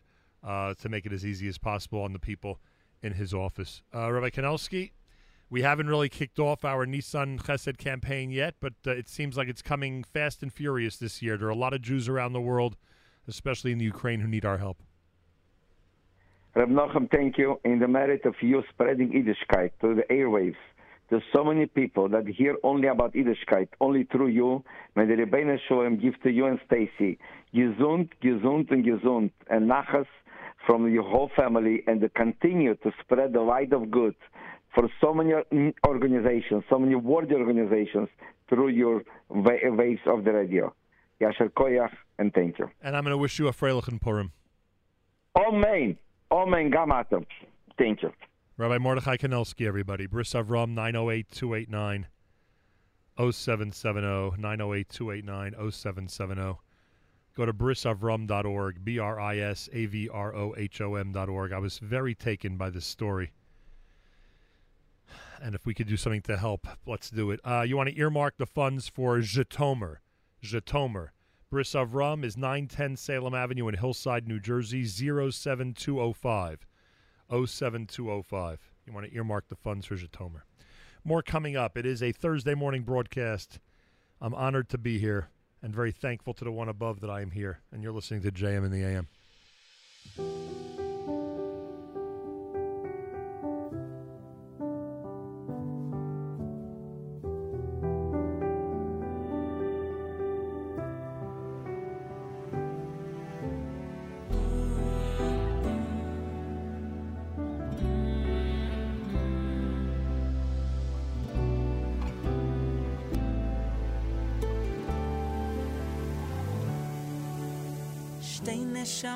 uh, 0.43 0.73
to 0.81 0.89
make 0.89 1.05
it 1.05 1.13
as 1.13 1.25
easy 1.25 1.47
as 1.47 1.57
possible 1.57 2.01
on 2.01 2.13
the 2.13 2.19
people 2.19 2.59
in 3.01 3.13
his 3.13 3.33
office. 3.33 3.81
Uh, 3.93 4.11
Rabbi 4.11 4.29
Kanelsky, 4.29 4.91
we 5.49 5.61
haven't 5.63 5.87
really 5.87 6.09
kicked 6.09 6.39
off 6.39 6.63
our 6.63 6.85
Nissan 6.85 7.41
Chesed 7.41 7.77
campaign 7.77 8.29
yet, 8.29 8.55
but 8.59 8.73
uh, 8.85 8.91
it 8.91 9.09
seems 9.09 9.35
like 9.35 9.47
it's 9.47 9.61
coming 9.61 10.03
fast 10.03 10.43
and 10.43 10.53
furious 10.53 10.97
this 10.97 11.21
year. 11.21 11.37
There 11.37 11.47
are 11.47 11.51
a 11.51 11.55
lot 11.55 11.73
of 11.73 11.81
Jews 11.81 12.07
around 12.07 12.33
the 12.33 12.41
world, 12.41 12.77
especially 13.27 13.71
in 13.71 13.79
the 13.79 13.85
Ukraine, 13.85 14.19
who 14.19 14.27
need 14.27 14.45
our 14.45 14.57
help. 14.57 14.83
Reb 16.55 16.69
Nochem, 16.69 17.09
thank 17.11 17.37
you. 17.37 17.59
In 17.63 17.79
the 17.79 17.87
merit 17.87 18.25
of 18.25 18.35
you 18.41 18.63
spreading 18.69 19.09
Yiddishkeit 19.11 19.71
to 19.81 19.95
the 19.95 20.03
airwaves, 20.13 20.55
to 21.09 21.19
so 21.33 21.43
many 21.43 21.65
people 21.65 22.07
that 22.09 22.27
hear 22.27 22.55
only 22.63 22.87
about 22.87 23.13
Yiddishkeit, 23.13 23.69
only 23.81 24.03
through 24.03 24.27
you. 24.27 24.63
May 24.95 25.05
the 25.05 25.13
Rebbeinu 25.13 25.57
Shalom 25.67 25.99
give 25.99 26.21
to 26.21 26.29
you 26.29 26.45
and 26.45 26.59
Stacy 26.67 27.17
gesund, 27.55 28.09
gesund, 28.23 28.69
and 28.71 28.85
gesund, 28.85 29.31
and 29.49 29.69
nachas 29.69 30.05
from 30.67 30.91
your 30.91 31.03
whole 31.03 31.31
family, 31.35 31.83
and 31.87 32.01
to 32.01 32.09
continue 32.09 32.75
to 32.75 32.91
spread 33.01 33.33
the 33.33 33.41
light 33.41 33.73
of 33.73 33.89
good 33.89 34.13
for 34.73 34.89
so 35.01 35.13
many 35.13 35.33
organizations, 35.87 36.63
so 36.69 36.79
many 36.79 36.95
worthy 36.95 37.35
organizations 37.35 38.09
through 38.47 38.69
your 38.69 39.03
waves 39.29 40.01
of 40.05 40.23
the 40.23 40.31
radio. 40.31 40.73
Yasher 41.21 41.49
Koyach, 41.49 41.91
and 42.17 42.33
thank 42.33 42.59
you. 42.59 42.69
And 42.81 42.95
I'm 42.95 43.03
going 43.03 43.11
to 43.11 43.17
wish 43.17 43.39
you 43.39 43.47
a 43.47 43.51
Freilichen 43.53 43.99
Purim. 43.99 44.31
Amen. 45.35 45.97
Amen. 46.31 46.71
Gamatem. 46.71 47.25
Thank 47.77 48.03
you. 48.03 48.13
Rabbi 48.57 48.77
Mordechai 48.77 49.17
Kanelsky, 49.17 49.67
everybody. 49.67 50.05
Bris 50.05 50.33
Avram, 50.33 50.69
908 50.69 51.31
289 51.31 52.07
0770. 53.17 54.41
908 54.41 54.89
289 54.89 55.71
0770. 55.71 56.59
Go 57.35 57.45
to 57.45 57.53
brisavrohom.org, 57.53 58.83
B 58.83 58.99
R 58.99 59.19
I 59.19 59.37
S 59.37 59.69
A 59.71 59.85
V 59.85 60.09
R 60.09 60.35
O 60.35 60.53
H 60.57 60.81
O 60.81 60.95
M.org. 60.95 61.53
I 61.53 61.59
was 61.59 61.79
very 61.79 62.15
taken 62.15 62.57
by 62.57 62.69
this 62.69 62.85
story. 62.85 63.31
And 65.41 65.55
if 65.55 65.65
we 65.65 65.73
could 65.73 65.87
do 65.87 65.97
something 65.97 66.21
to 66.23 66.37
help, 66.37 66.67
let's 66.85 67.09
do 67.09 67.31
it. 67.31 67.39
Uh, 67.43 67.61
you 67.61 67.77
want 67.77 67.89
to 67.89 67.97
earmark 67.97 68.37
the 68.37 68.45
funds 68.45 68.87
for 68.87 69.17
Zhytomyr. 69.19 69.97
Zhytomyr. 70.43 71.09
Briss 71.49 71.73
Avram 71.73 72.23
is 72.23 72.37
910 72.37 72.95
Salem 72.95 73.33
Avenue 73.33 73.67
in 73.67 73.75
Hillside, 73.75 74.27
New 74.27 74.39
Jersey, 74.39 74.85
07205. 74.85 76.65
07205. 77.29 78.59
You 78.85 78.93
want 78.93 79.07
to 79.07 79.15
earmark 79.15 79.47
the 79.47 79.55
funds 79.55 79.85
for 79.85 79.95
Zhytomyr. 79.95 80.41
More 81.03 81.21
coming 81.21 81.55
up. 81.55 81.77
It 81.77 81.85
is 81.85 82.03
a 82.03 82.11
Thursday 82.11 82.53
morning 82.53 82.83
broadcast. 82.83 83.59
I'm 84.21 84.33
honored 84.35 84.69
to 84.69 84.77
be 84.77 84.99
here 84.99 85.29
and 85.61 85.73
very 85.73 85.91
thankful 85.91 86.33
to 86.35 86.43
the 86.43 86.51
one 86.51 86.69
above 86.69 86.99
that 87.01 87.09
I 87.09 87.21
am 87.21 87.31
here. 87.31 87.61
And 87.71 87.81
you're 87.81 87.93
listening 87.93 88.21
to 88.23 88.31
JM 88.31 88.65
in 88.65 88.71
the 88.71 88.83
AM. 88.83 90.78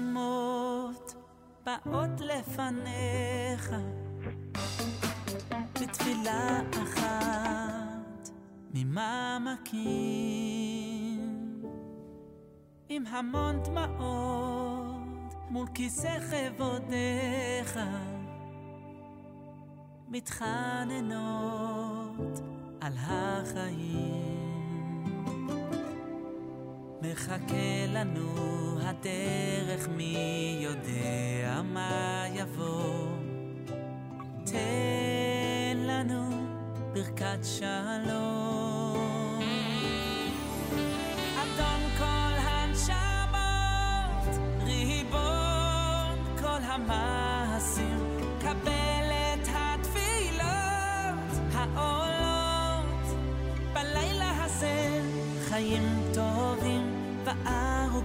נשמות 0.04 1.16
באות 1.66 2.22
לפניך. 2.22 3.76
בתפילה 5.82 6.62
אחת 6.84 8.30
ממעמקים 8.74 9.84
עם 12.90 13.08
המון 13.08 13.64
דמעות 13.64 15.34
מול 15.50 15.68
כיסא 15.74 16.20
כבודיך 16.20 17.80
מתחננות 20.08 21.20
על 22.82 22.94
החיים 22.98 24.33
מחכה 27.04 27.86
לנו 27.88 28.30
הדרך, 28.82 29.88
מי 29.88 30.58
יודע 30.62 31.62
מה 31.64 32.26
יבוא. 32.34 33.08
תן 34.46 35.78
לנו 35.78 36.30
ברכת 36.94 37.40
שלום. 37.44 38.62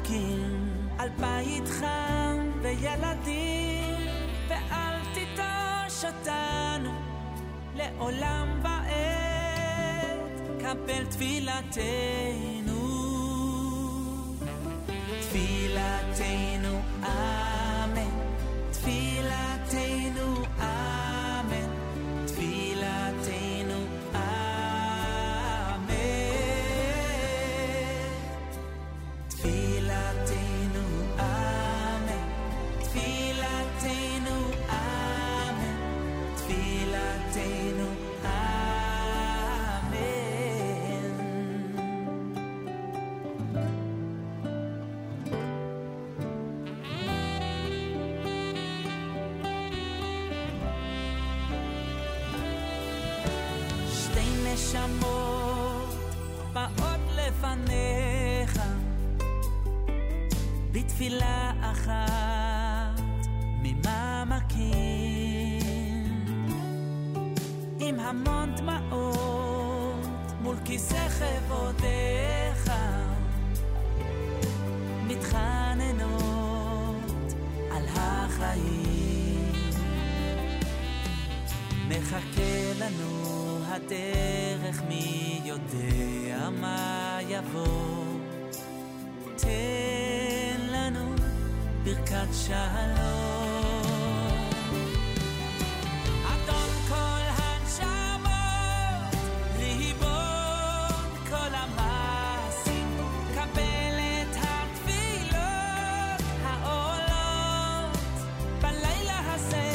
וארוכים, 0.09 0.71
על 0.99 1.09
בית 1.09 1.69
חם 1.69 2.51
וילדים, 2.63 4.07
ואל 4.49 4.95
תיטוש 5.15 6.05
אותנו. 6.05 6.91
לעולם 7.75 8.61
ועד, 8.63 10.61
קבל 10.61 11.05
תפילתנו, 11.11 12.79
תפילתנו 15.21 16.81
אמן, 17.03 18.11
תפילתנו 18.71 19.98
בתפילה 61.09 61.53
אחת 61.61 63.01
ממעמקים 63.63 64.67
עם 67.79 68.01
המון 68.01 68.55
דמעות 68.57 70.07
מול 70.43 70.57
כיסא 70.65 71.09
כבודיך 71.09 72.73
מתחננות 75.07 76.53
על 77.71 77.85
החיים 77.89 79.53
מחכה 81.89 82.73
לנו 82.81 83.19
בדרך 83.89 84.83
מי 84.89 85.41
יודע 85.45 86.49
מה 86.61 87.19
יבוא. 87.29 87.98
ברכת 92.19 92.35
שלום. 92.35 93.83
אדון 96.27 96.71
כל 96.89 97.23
הנשמות, 97.39 99.15
ריבון 99.59 101.27
כל 101.29 101.53
המעשים, 101.55 102.97
קבל 103.35 103.99
את 103.99 104.37
התפילות 104.37 106.23
העולות. 106.45 107.99
בלילה 108.63 109.35
הזה, 109.35 109.73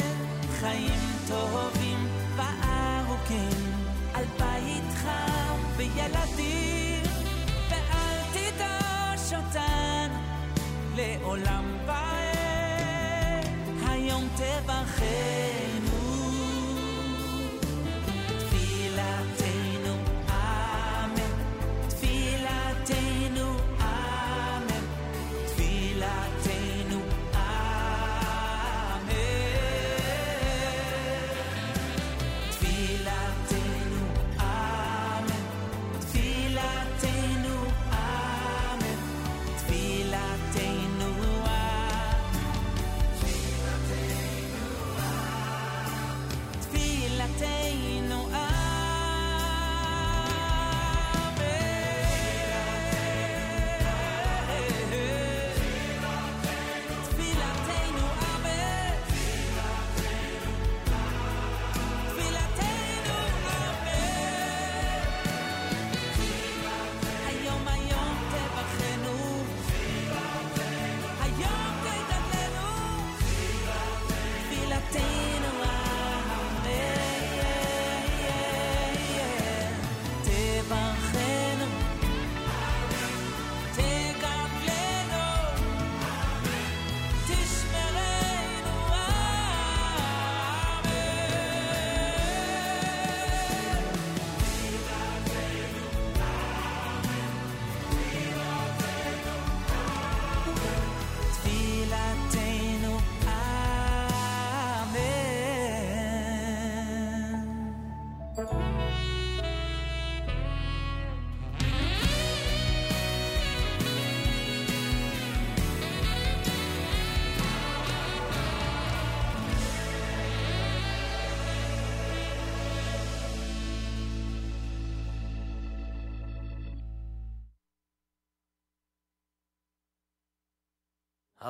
חיים 0.60 1.00
טובים 1.28 2.08
וארוכים, 2.36 3.72
על 4.14 4.24
בית 4.38 4.92
חם 4.94 5.58
וילדים, 5.76 7.02
ואל 7.70 8.20
תדרוש 8.32 9.32
אותנו 9.32 10.18
לעולם 10.96 11.64
ועד, 11.86 12.13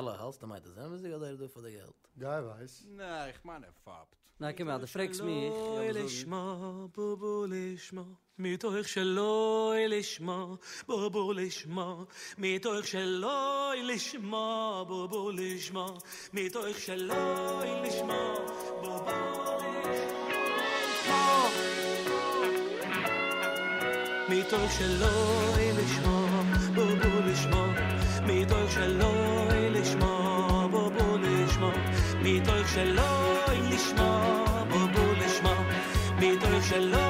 Ella 0.05 0.19
hast 0.19 0.39
du 0.39 0.45
meint, 0.45 0.63
er, 0.77 0.91
wenn 0.91 0.99
sie 0.99 1.09
gerade 1.09 1.35
da 1.35 1.47
vor 1.47 1.63
der 1.63 1.71
Geld. 1.71 1.95
Ja, 2.17 2.39
ich 2.39 2.45
weiß. 2.45 2.85
Na, 2.95 3.27
ich 3.27 3.43
meine 3.43 3.65
er 3.65 3.71
Pap. 3.83 4.07
Na, 4.37 4.53
komm 4.53 4.67
mal, 4.67 4.79
du 4.79 4.85
freckst 4.85 5.23
mich. 5.23 5.45
Ich 5.45 5.79
will 5.79 5.97
ich 6.05 6.27
mal, 6.27 6.87
bu 6.93 7.17
bu 7.17 7.51
ich 7.51 7.91
mal. 7.91 8.05
Mit 8.37 8.63
euch 8.65 8.93
soll 8.93 9.91
ich 9.91 10.19
mal, 10.19 10.59
bu 10.85 11.09
bu 11.09 11.33
ich 11.39 11.65
mal. 11.65 12.05
Mit 12.37 12.67
euch 12.67 12.91
soll 12.91 13.25
ich 13.95 14.19
mal, 14.19 14.85
bu 14.85 15.07
bu 15.07 15.31
ich 15.31 15.73
mal. 15.73 15.97
Mit 16.31 16.55
euch 16.55 16.85
soll 16.85 17.11
ich 17.83 18.03
mal, 18.03 18.45
bu 18.83 18.91
bu 19.05 19.15
Mit 24.29 24.53
euch 24.53 24.73
soll 24.77 25.03
ich 25.81 25.95
mal, 26.05 26.45
bu. 26.75 26.85
Mit 28.27 28.51
euch 28.53 28.71
soll. 28.71 29.34
מתוך 32.27 32.69
שלו 32.73 33.03
אם 33.55 33.69
לשמו, 33.69 34.45
בובו 34.69 35.13
לשמו, 35.13 35.55
מתוך 36.19 36.63
שלו 36.69 37.04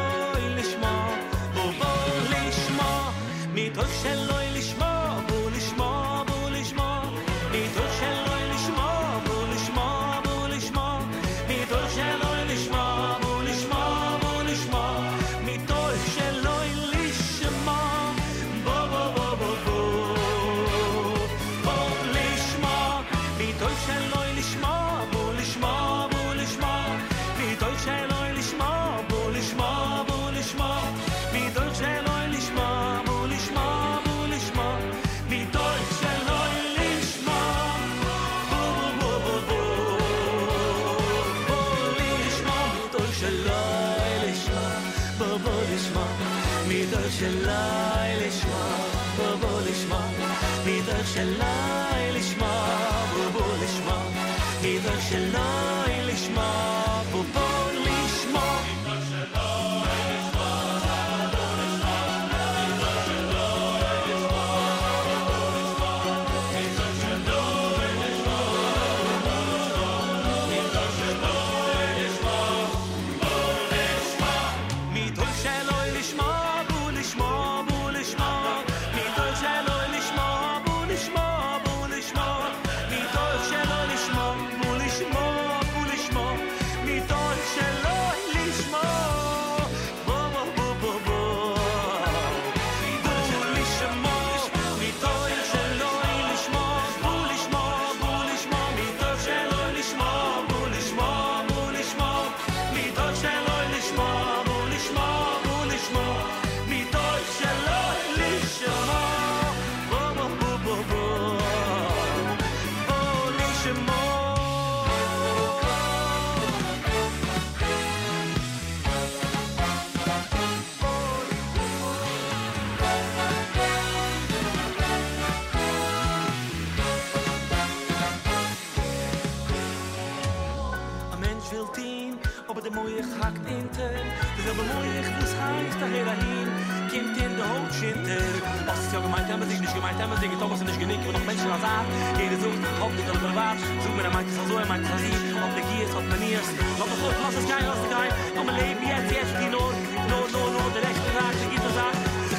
meint 139.86 140.02
haben 140.02 140.20
Dinge 140.20 140.38
Thomas 140.40 140.60
nicht 140.62 140.80
genick 140.80 141.02
und 141.06 141.14
noch 141.14 141.26
Menschen 141.26 141.52
azar 141.52 141.86
Art 141.86 141.88
jede 142.18 142.38
sucht 142.42 142.58
ob 142.82 142.92
du 142.98 143.02
der 143.06 143.18
privat 143.22 143.58
sucht 143.84 143.96
mir 143.96 144.10
meint 144.10 144.30
so 144.50 144.58
er 144.58 144.66
meint 144.66 144.86
sie. 145.02 145.14
Ob 145.46 145.52
der 145.58 145.66
Gier 145.70 145.88
ob 146.00 146.06
der 146.10 146.20
Nier 146.26 146.42
lass 146.80 146.90
doch 146.90 147.14
lass 147.24 147.36
es 147.40 147.46
kein 147.52 147.66
aus 147.70 147.82
der 147.86 148.10
komm 148.36 148.50
leben 148.60 148.84
jetzt 148.92 149.12
jetzt 149.18 149.36
die 149.40 149.50
Not 149.56 149.76
no 150.10 150.20
no 150.34 150.42
no 150.56 150.64
der 150.74 150.84
rechte 150.90 151.10
Rat 151.18 151.38
gibt 151.54 151.66
es 151.70 151.78
an 151.86 151.96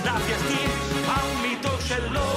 darf 0.07 0.25
jetzt 0.33 0.49
hier 0.51 0.71
haben 1.07 1.37
mich 1.43 1.59
doch 1.63 1.81
schon 1.87 2.05
los 2.15 2.36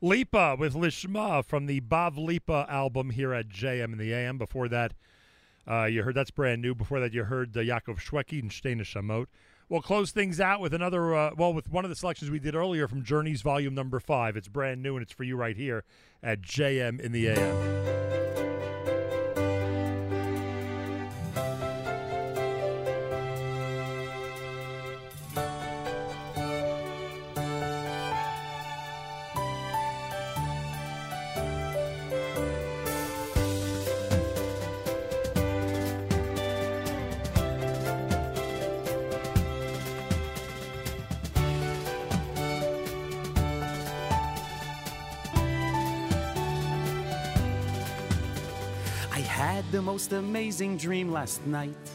Lipa 0.00 0.56
with 0.58 0.74
Lishma 0.74 1.44
from 1.44 1.66
the 1.66 1.80
Bav 1.80 2.16
Lipa 2.16 2.66
album 2.68 3.10
here 3.10 3.34
at 3.34 3.48
JM 3.48 3.92
in 3.92 3.98
the 3.98 4.12
AM. 4.12 4.38
Before 4.38 4.68
that, 4.68 4.94
uh, 5.68 5.84
you 5.84 6.04
heard 6.04 6.14
that's 6.14 6.30
brand 6.30 6.62
new. 6.62 6.74
Before 6.74 7.00
that, 7.00 7.12
you 7.12 7.24
heard 7.24 7.56
uh, 7.56 7.60
Yaakov 7.60 7.98
Shwekey 7.98 8.40
and 8.40 8.50
Steina 8.50 8.82
Shamot. 8.82 9.26
We'll 9.68 9.82
close 9.82 10.12
things 10.12 10.40
out 10.40 10.60
with 10.60 10.72
another, 10.72 11.14
uh, 11.14 11.30
well, 11.36 11.52
with 11.52 11.68
one 11.68 11.84
of 11.84 11.90
the 11.90 11.96
selections 11.96 12.30
we 12.30 12.38
did 12.38 12.54
earlier 12.54 12.86
from 12.86 13.04
Journey's 13.04 13.42
Volume 13.42 13.74
Number 13.74 14.00
Five. 14.00 14.36
It's 14.36 14.48
brand 14.48 14.82
new 14.82 14.94
and 14.96 15.02
it's 15.02 15.12
for 15.12 15.24
you 15.24 15.36
right 15.36 15.56
here 15.56 15.84
at 16.22 16.42
JM 16.42 17.00
in 17.00 17.12
the 17.12 17.28
AM. 17.28 18.37
Amazing 50.48 50.78
dream 50.78 51.12
last 51.12 51.46
night. 51.46 51.86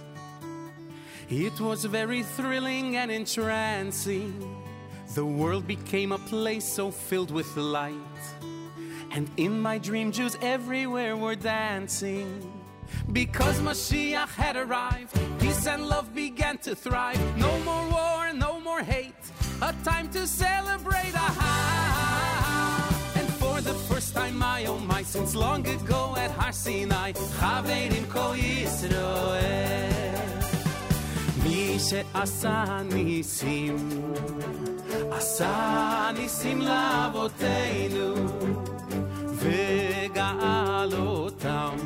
It 1.28 1.60
was 1.60 1.86
very 1.86 2.22
thrilling 2.22 2.98
and 2.98 3.10
entrancing. 3.10 4.32
The 5.16 5.26
world 5.26 5.66
became 5.66 6.12
a 6.12 6.20
place 6.20 6.64
so 6.64 6.92
filled 6.92 7.32
with 7.32 7.58
light. 7.58 8.22
And 9.12 9.28
in 9.38 9.60
my 9.60 9.80
dream, 9.80 10.12
Jews 10.12 10.38
everywhere 10.40 11.18
were 11.18 11.34
dancing. 11.36 12.30
Because 13.12 13.60
Mashiach 13.60 14.36
had 14.36 14.56
arrived, 14.56 15.18
peace 15.40 15.66
and 15.66 15.88
love 15.88 16.14
began 16.14 16.60
to 16.60 16.76
thrive. 16.76 17.20
No 17.36 17.58
more 17.62 17.86
war, 17.90 18.34
no 18.34 18.60
more 18.60 18.82
hate. 18.82 19.24
A 19.64 19.74
time 19.84 20.12
to 20.12 20.28
celebrate. 20.28 21.16
Aha! 21.16 22.23
And 23.93 23.93
for 23.93 23.93
the 23.93 23.95
first 23.95 24.15
time, 24.15 24.39
my 24.39 24.65
oh 24.67 24.79
my, 24.79 25.03
since 25.03 25.35
long 25.35 25.67
ago 25.67 26.15
at 26.17 26.31
Har 26.31 26.53
Sinai, 26.53 27.13
Chaverim 27.13 28.09
Kol 28.09 28.35
Yisroel. 28.35 29.89
מי 31.43 31.79
שעשה 31.79 32.81
ניסים, 32.93 33.77
עשה 35.11 36.11
ניסים 36.19 36.61
לאבותינו, 36.61 38.15
וגאל 39.35 40.93
אותם 40.95 41.77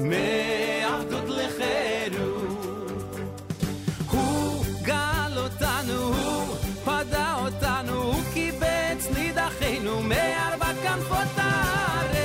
מעבדות 0.00 1.28
לחירות. 1.28 2.50
הוא 4.10 4.64
גאל 4.82 5.38
אותנו, 5.38 6.02
הוא 6.02 6.56
פדה 6.84 7.36
אותנו, 7.44 8.02
הוא 8.02 8.22
קיבץ 8.34 9.08
נידחינו 9.14 10.02
מארבע 10.02 10.43
כנפות 10.94 11.28
הארץ. 11.36 12.20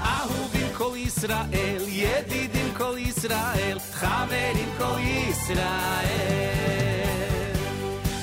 אהובים 0.00 0.66
כל 0.76 0.92
ישראל, 0.96 1.82
ידידים 1.88 2.74
כל 2.76 2.94
ישראל, 2.98 3.78
חברים 3.92 4.68
כל 4.78 4.98
ישראל. 5.30 6.62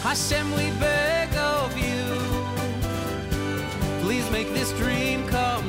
Hashem, 0.03 0.47
we 0.57 0.67
beg 0.79 1.29
of 1.35 1.71
you, 1.77 2.05
please 4.03 4.27
make 4.31 4.49
this 4.53 4.71
dream 4.81 5.19
come 5.27 5.65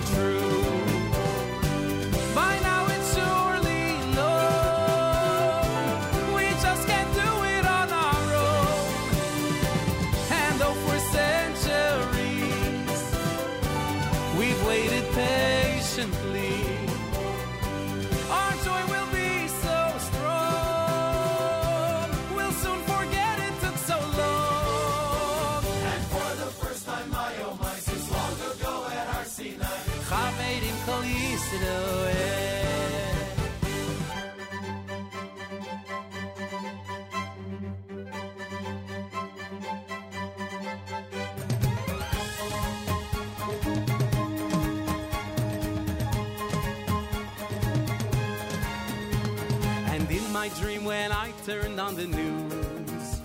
turned 51.46 51.80
on 51.80 51.94
the 51.96 52.08
news, 52.08 53.22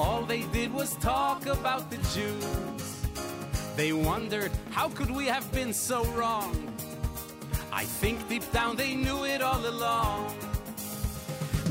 all 0.00 0.22
they 0.22 0.42
did 0.54 0.72
was 0.72 0.94
talk 0.96 1.44
about 1.44 1.90
the 1.90 1.98
Jews. 2.14 3.06
They 3.76 3.92
wondered, 3.92 4.50
how 4.70 4.88
could 4.88 5.10
we 5.10 5.26
have 5.26 5.50
been 5.52 5.74
so 5.74 6.02
wrong? 6.16 6.54
I 7.70 7.84
think 7.84 8.26
deep 8.26 8.50
down 8.52 8.76
they 8.76 8.94
knew 8.94 9.24
it 9.24 9.42
all 9.42 9.66
along. 9.66 10.34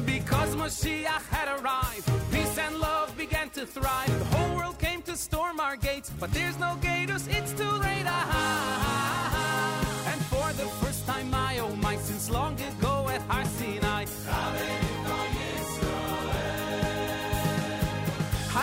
Because 0.05 0.55
Moshiach 0.55 1.25
had 1.29 1.47
arrived, 1.59 2.07
peace 2.31 2.57
and 2.59 2.77
love 2.77 3.17
began 3.17 3.49
to 3.51 3.65
thrive. 3.65 4.19
The 4.19 4.25
whole 4.25 4.57
world 4.57 4.77
came 4.77 5.01
to 5.01 5.17
storm 5.17 5.59
our 5.59 5.77
gates, 5.77 6.11
but 6.19 6.31
there's 6.31 6.59
no 6.59 6.77
gators, 6.79 7.27
it's 7.27 7.53
too 7.53 7.63
late. 7.63 8.05
Ah, 8.05 8.29
ah, 8.29 8.83
ah, 8.85 9.31
ah 9.33 10.11
and 10.11 10.21
for 10.25 10.47
the 10.61 10.69
first 10.85 11.07
time, 11.07 11.31
my 11.31 11.57
oh 11.57 11.75
my, 11.77 11.95
since 11.97 12.29
long 12.29 12.55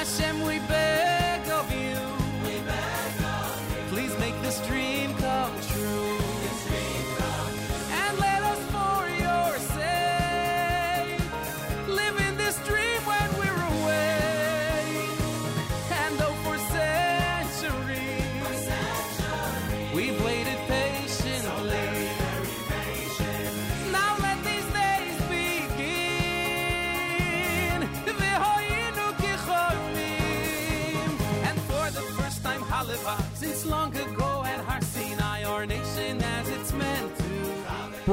Hashem, 0.03 0.43
we 0.43 0.59
beg 0.59 1.22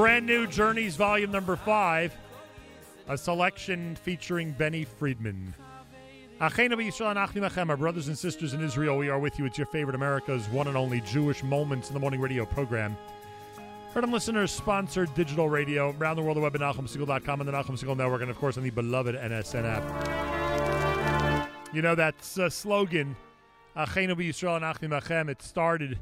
Brand 0.00 0.24
new 0.24 0.46
Journeys 0.46 0.96
Volume 0.96 1.30
Number 1.30 1.56
Five, 1.56 2.16
a 3.06 3.18
selection 3.18 3.94
featuring 3.96 4.52
Benny 4.52 4.86
Friedman. 4.86 5.54
Our 6.40 6.48
brothers 6.48 8.08
and 8.08 8.16
sisters 8.16 8.54
in 8.54 8.64
Israel, 8.64 8.96
we 8.96 9.10
are 9.10 9.18
with 9.18 9.38
you. 9.38 9.44
It's 9.44 9.58
your 9.58 9.66
favorite 9.66 9.94
America's 9.94 10.48
one 10.48 10.68
and 10.68 10.76
only 10.78 11.02
Jewish 11.02 11.42
Moments 11.42 11.88
in 11.88 11.94
the 11.94 12.00
Morning 12.00 12.18
radio 12.18 12.46
program. 12.46 12.96
Heard 13.92 14.04
on 14.04 14.10
listeners 14.10 14.50
sponsored 14.50 15.12
digital 15.12 15.50
radio 15.50 15.94
around 15.98 16.16
the 16.16 16.22
world, 16.22 16.38
the 16.38 16.40
web 16.40 16.54
at 16.54 16.62
NachumSegal.com 16.62 17.40
and 17.42 17.46
the 17.46 17.52
Nachum 17.52 17.78
Segal 17.78 17.94
Network, 17.94 18.22
and 18.22 18.30
of 18.30 18.38
course 18.38 18.56
on 18.56 18.62
the 18.62 18.70
beloved 18.70 19.16
NSN 19.16 19.64
app. 19.66 21.50
You 21.74 21.82
know 21.82 21.94
that 21.94 22.14
uh, 22.38 22.48
slogan, 22.48 23.14
Achenu 23.76 24.16
Yisrael 24.16 24.56
and 24.56 24.64
Achim 24.94 25.28
it 25.28 25.42
started 25.42 25.98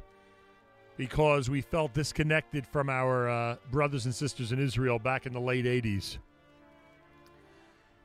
because 0.99 1.49
we 1.49 1.61
felt 1.61 1.93
disconnected 1.93 2.67
from 2.67 2.89
our 2.89 3.29
uh, 3.29 3.55
brothers 3.71 4.03
and 4.03 4.13
sisters 4.13 4.51
in 4.51 4.59
Israel 4.59 4.99
back 4.99 5.25
in 5.25 5.31
the 5.31 5.39
late 5.39 5.63
80s 5.63 6.17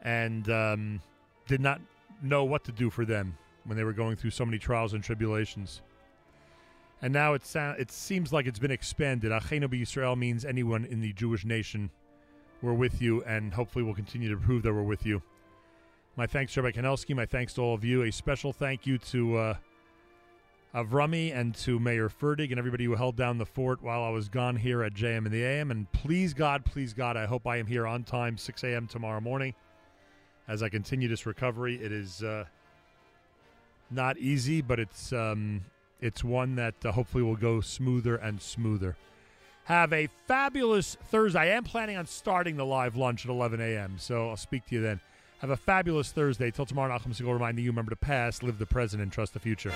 and 0.02 0.48
um, 0.48 1.02
did 1.48 1.60
not 1.60 1.80
know 2.22 2.44
what 2.44 2.62
to 2.62 2.70
do 2.70 2.90
for 2.90 3.04
them 3.04 3.36
when 3.64 3.76
they 3.76 3.82
were 3.82 3.92
going 3.92 4.14
through 4.14 4.30
so 4.30 4.44
many 4.44 4.60
trials 4.60 4.92
and 4.92 5.02
tribulations. 5.02 5.82
And 7.02 7.12
now 7.12 7.34
it, 7.34 7.44
sound, 7.44 7.80
it 7.80 7.90
seems 7.90 8.32
like 8.32 8.46
it's 8.46 8.60
been 8.60 8.70
expanded. 8.70 9.32
Achenu 9.32 9.68
Yisrael 9.68 10.16
means 10.16 10.44
anyone 10.44 10.84
in 10.84 11.00
the 11.00 11.12
Jewish 11.14 11.44
nation. 11.44 11.90
We're 12.62 12.74
with 12.74 13.02
you, 13.02 13.24
and 13.24 13.52
hopefully 13.52 13.84
we'll 13.84 13.94
continue 13.94 14.30
to 14.30 14.36
prove 14.36 14.62
that 14.62 14.72
we're 14.72 14.84
with 14.84 15.04
you. 15.04 15.20
My 16.14 16.28
thanks 16.28 16.54
to 16.54 16.62
Rabbi 16.62 16.78
Kanelsky. 16.78 17.16
My 17.16 17.26
thanks 17.26 17.54
to 17.54 17.60
all 17.60 17.74
of 17.74 17.82
you. 17.82 18.04
A 18.04 18.12
special 18.12 18.52
thank 18.52 18.86
you 18.86 18.98
to 18.98 19.36
uh, 19.36 19.54
Avrami 20.74 21.34
and 21.34 21.54
to 21.54 21.78
Mayer 21.78 22.08
Fertig 22.08 22.50
and 22.50 22.58
everybody 22.58 22.84
who 22.84 22.96
held 22.96 23.16
down 23.16 23.38
the 23.38 23.46
fort 23.46 23.80
while 23.80 24.02
I 24.02 24.10
was 24.10 24.28
gone 24.28 24.56
here 24.56 24.82
at 24.82 24.92
JM 24.92 25.24
in 25.24 25.30
the 25.30 25.44
AM. 25.44 25.70
And 25.70 25.90
please 25.92 26.34
God, 26.34 26.64
please 26.64 26.92
God, 26.92 27.16
I 27.16 27.26
hope 27.26 27.46
I 27.46 27.58
am 27.58 27.66
here 27.66 27.86
on 27.86 28.02
time, 28.02 28.36
6 28.36 28.64
a.m. 28.64 28.88
tomorrow 28.88 29.20
morning 29.20 29.54
as 30.48 30.62
I 30.62 30.68
continue 30.68 31.08
this 31.08 31.26
recovery. 31.26 31.76
It 31.76 31.92
is 31.92 32.22
uh, 32.22 32.44
not 33.90 34.18
easy, 34.18 34.62
but 34.62 34.80
it's 34.80 35.12
um, 35.12 35.64
it's 36.00 36.24
one 36.24 36.56
that 36.56 36.74
uh, 36.84 36.92
hopefully 36.92 37.22
will 37.22 37.36
go 37.36 37.60
smoother 37.60 38.16
and 38.16 38.42
smoother. 38.42 38.96
Have 39.66 39.92
a 39.92 40.08
fabulous 40.26 40.96
Thursday. 41.04 41.38
I 41.38 41.46
am 41.46 41.64
planning 41.64 41.96
on 41.96 42.06
starting 42.06 42.56
the 42.56 42.66
live 42.66 42.96
lunch 42.96 43.24
at 43.24 43.30
11 43.30 43.60
a.m., 43.60 43.94
so 43.98 44.28
I'll 44.28 44.36
speak 44.36 44.66
to 44.66 44.74
you 44.74 44.82
then. 44.82 45.00
Have 45.38 45.50
a 45.50 45.56
fabulous 45.56 46.12
Thursday. 46.12 46.50
Till 46.50 46.66
tomorrow, 46.66 46.96
Nachum 46.96 47.14
Segal 47.14 47.32
reminding 47.32 47.64
you 47.64 47.70
remember 47.70 47.90
to 47.90 47.96
pass, 47.96 48.42
live 48.42 48.58
the 48.58 48.66
present, 48.66 49.02
and 49.02 49.10
trust 49.10 49.32
the 49.32 49.40
future. 49.40 49.72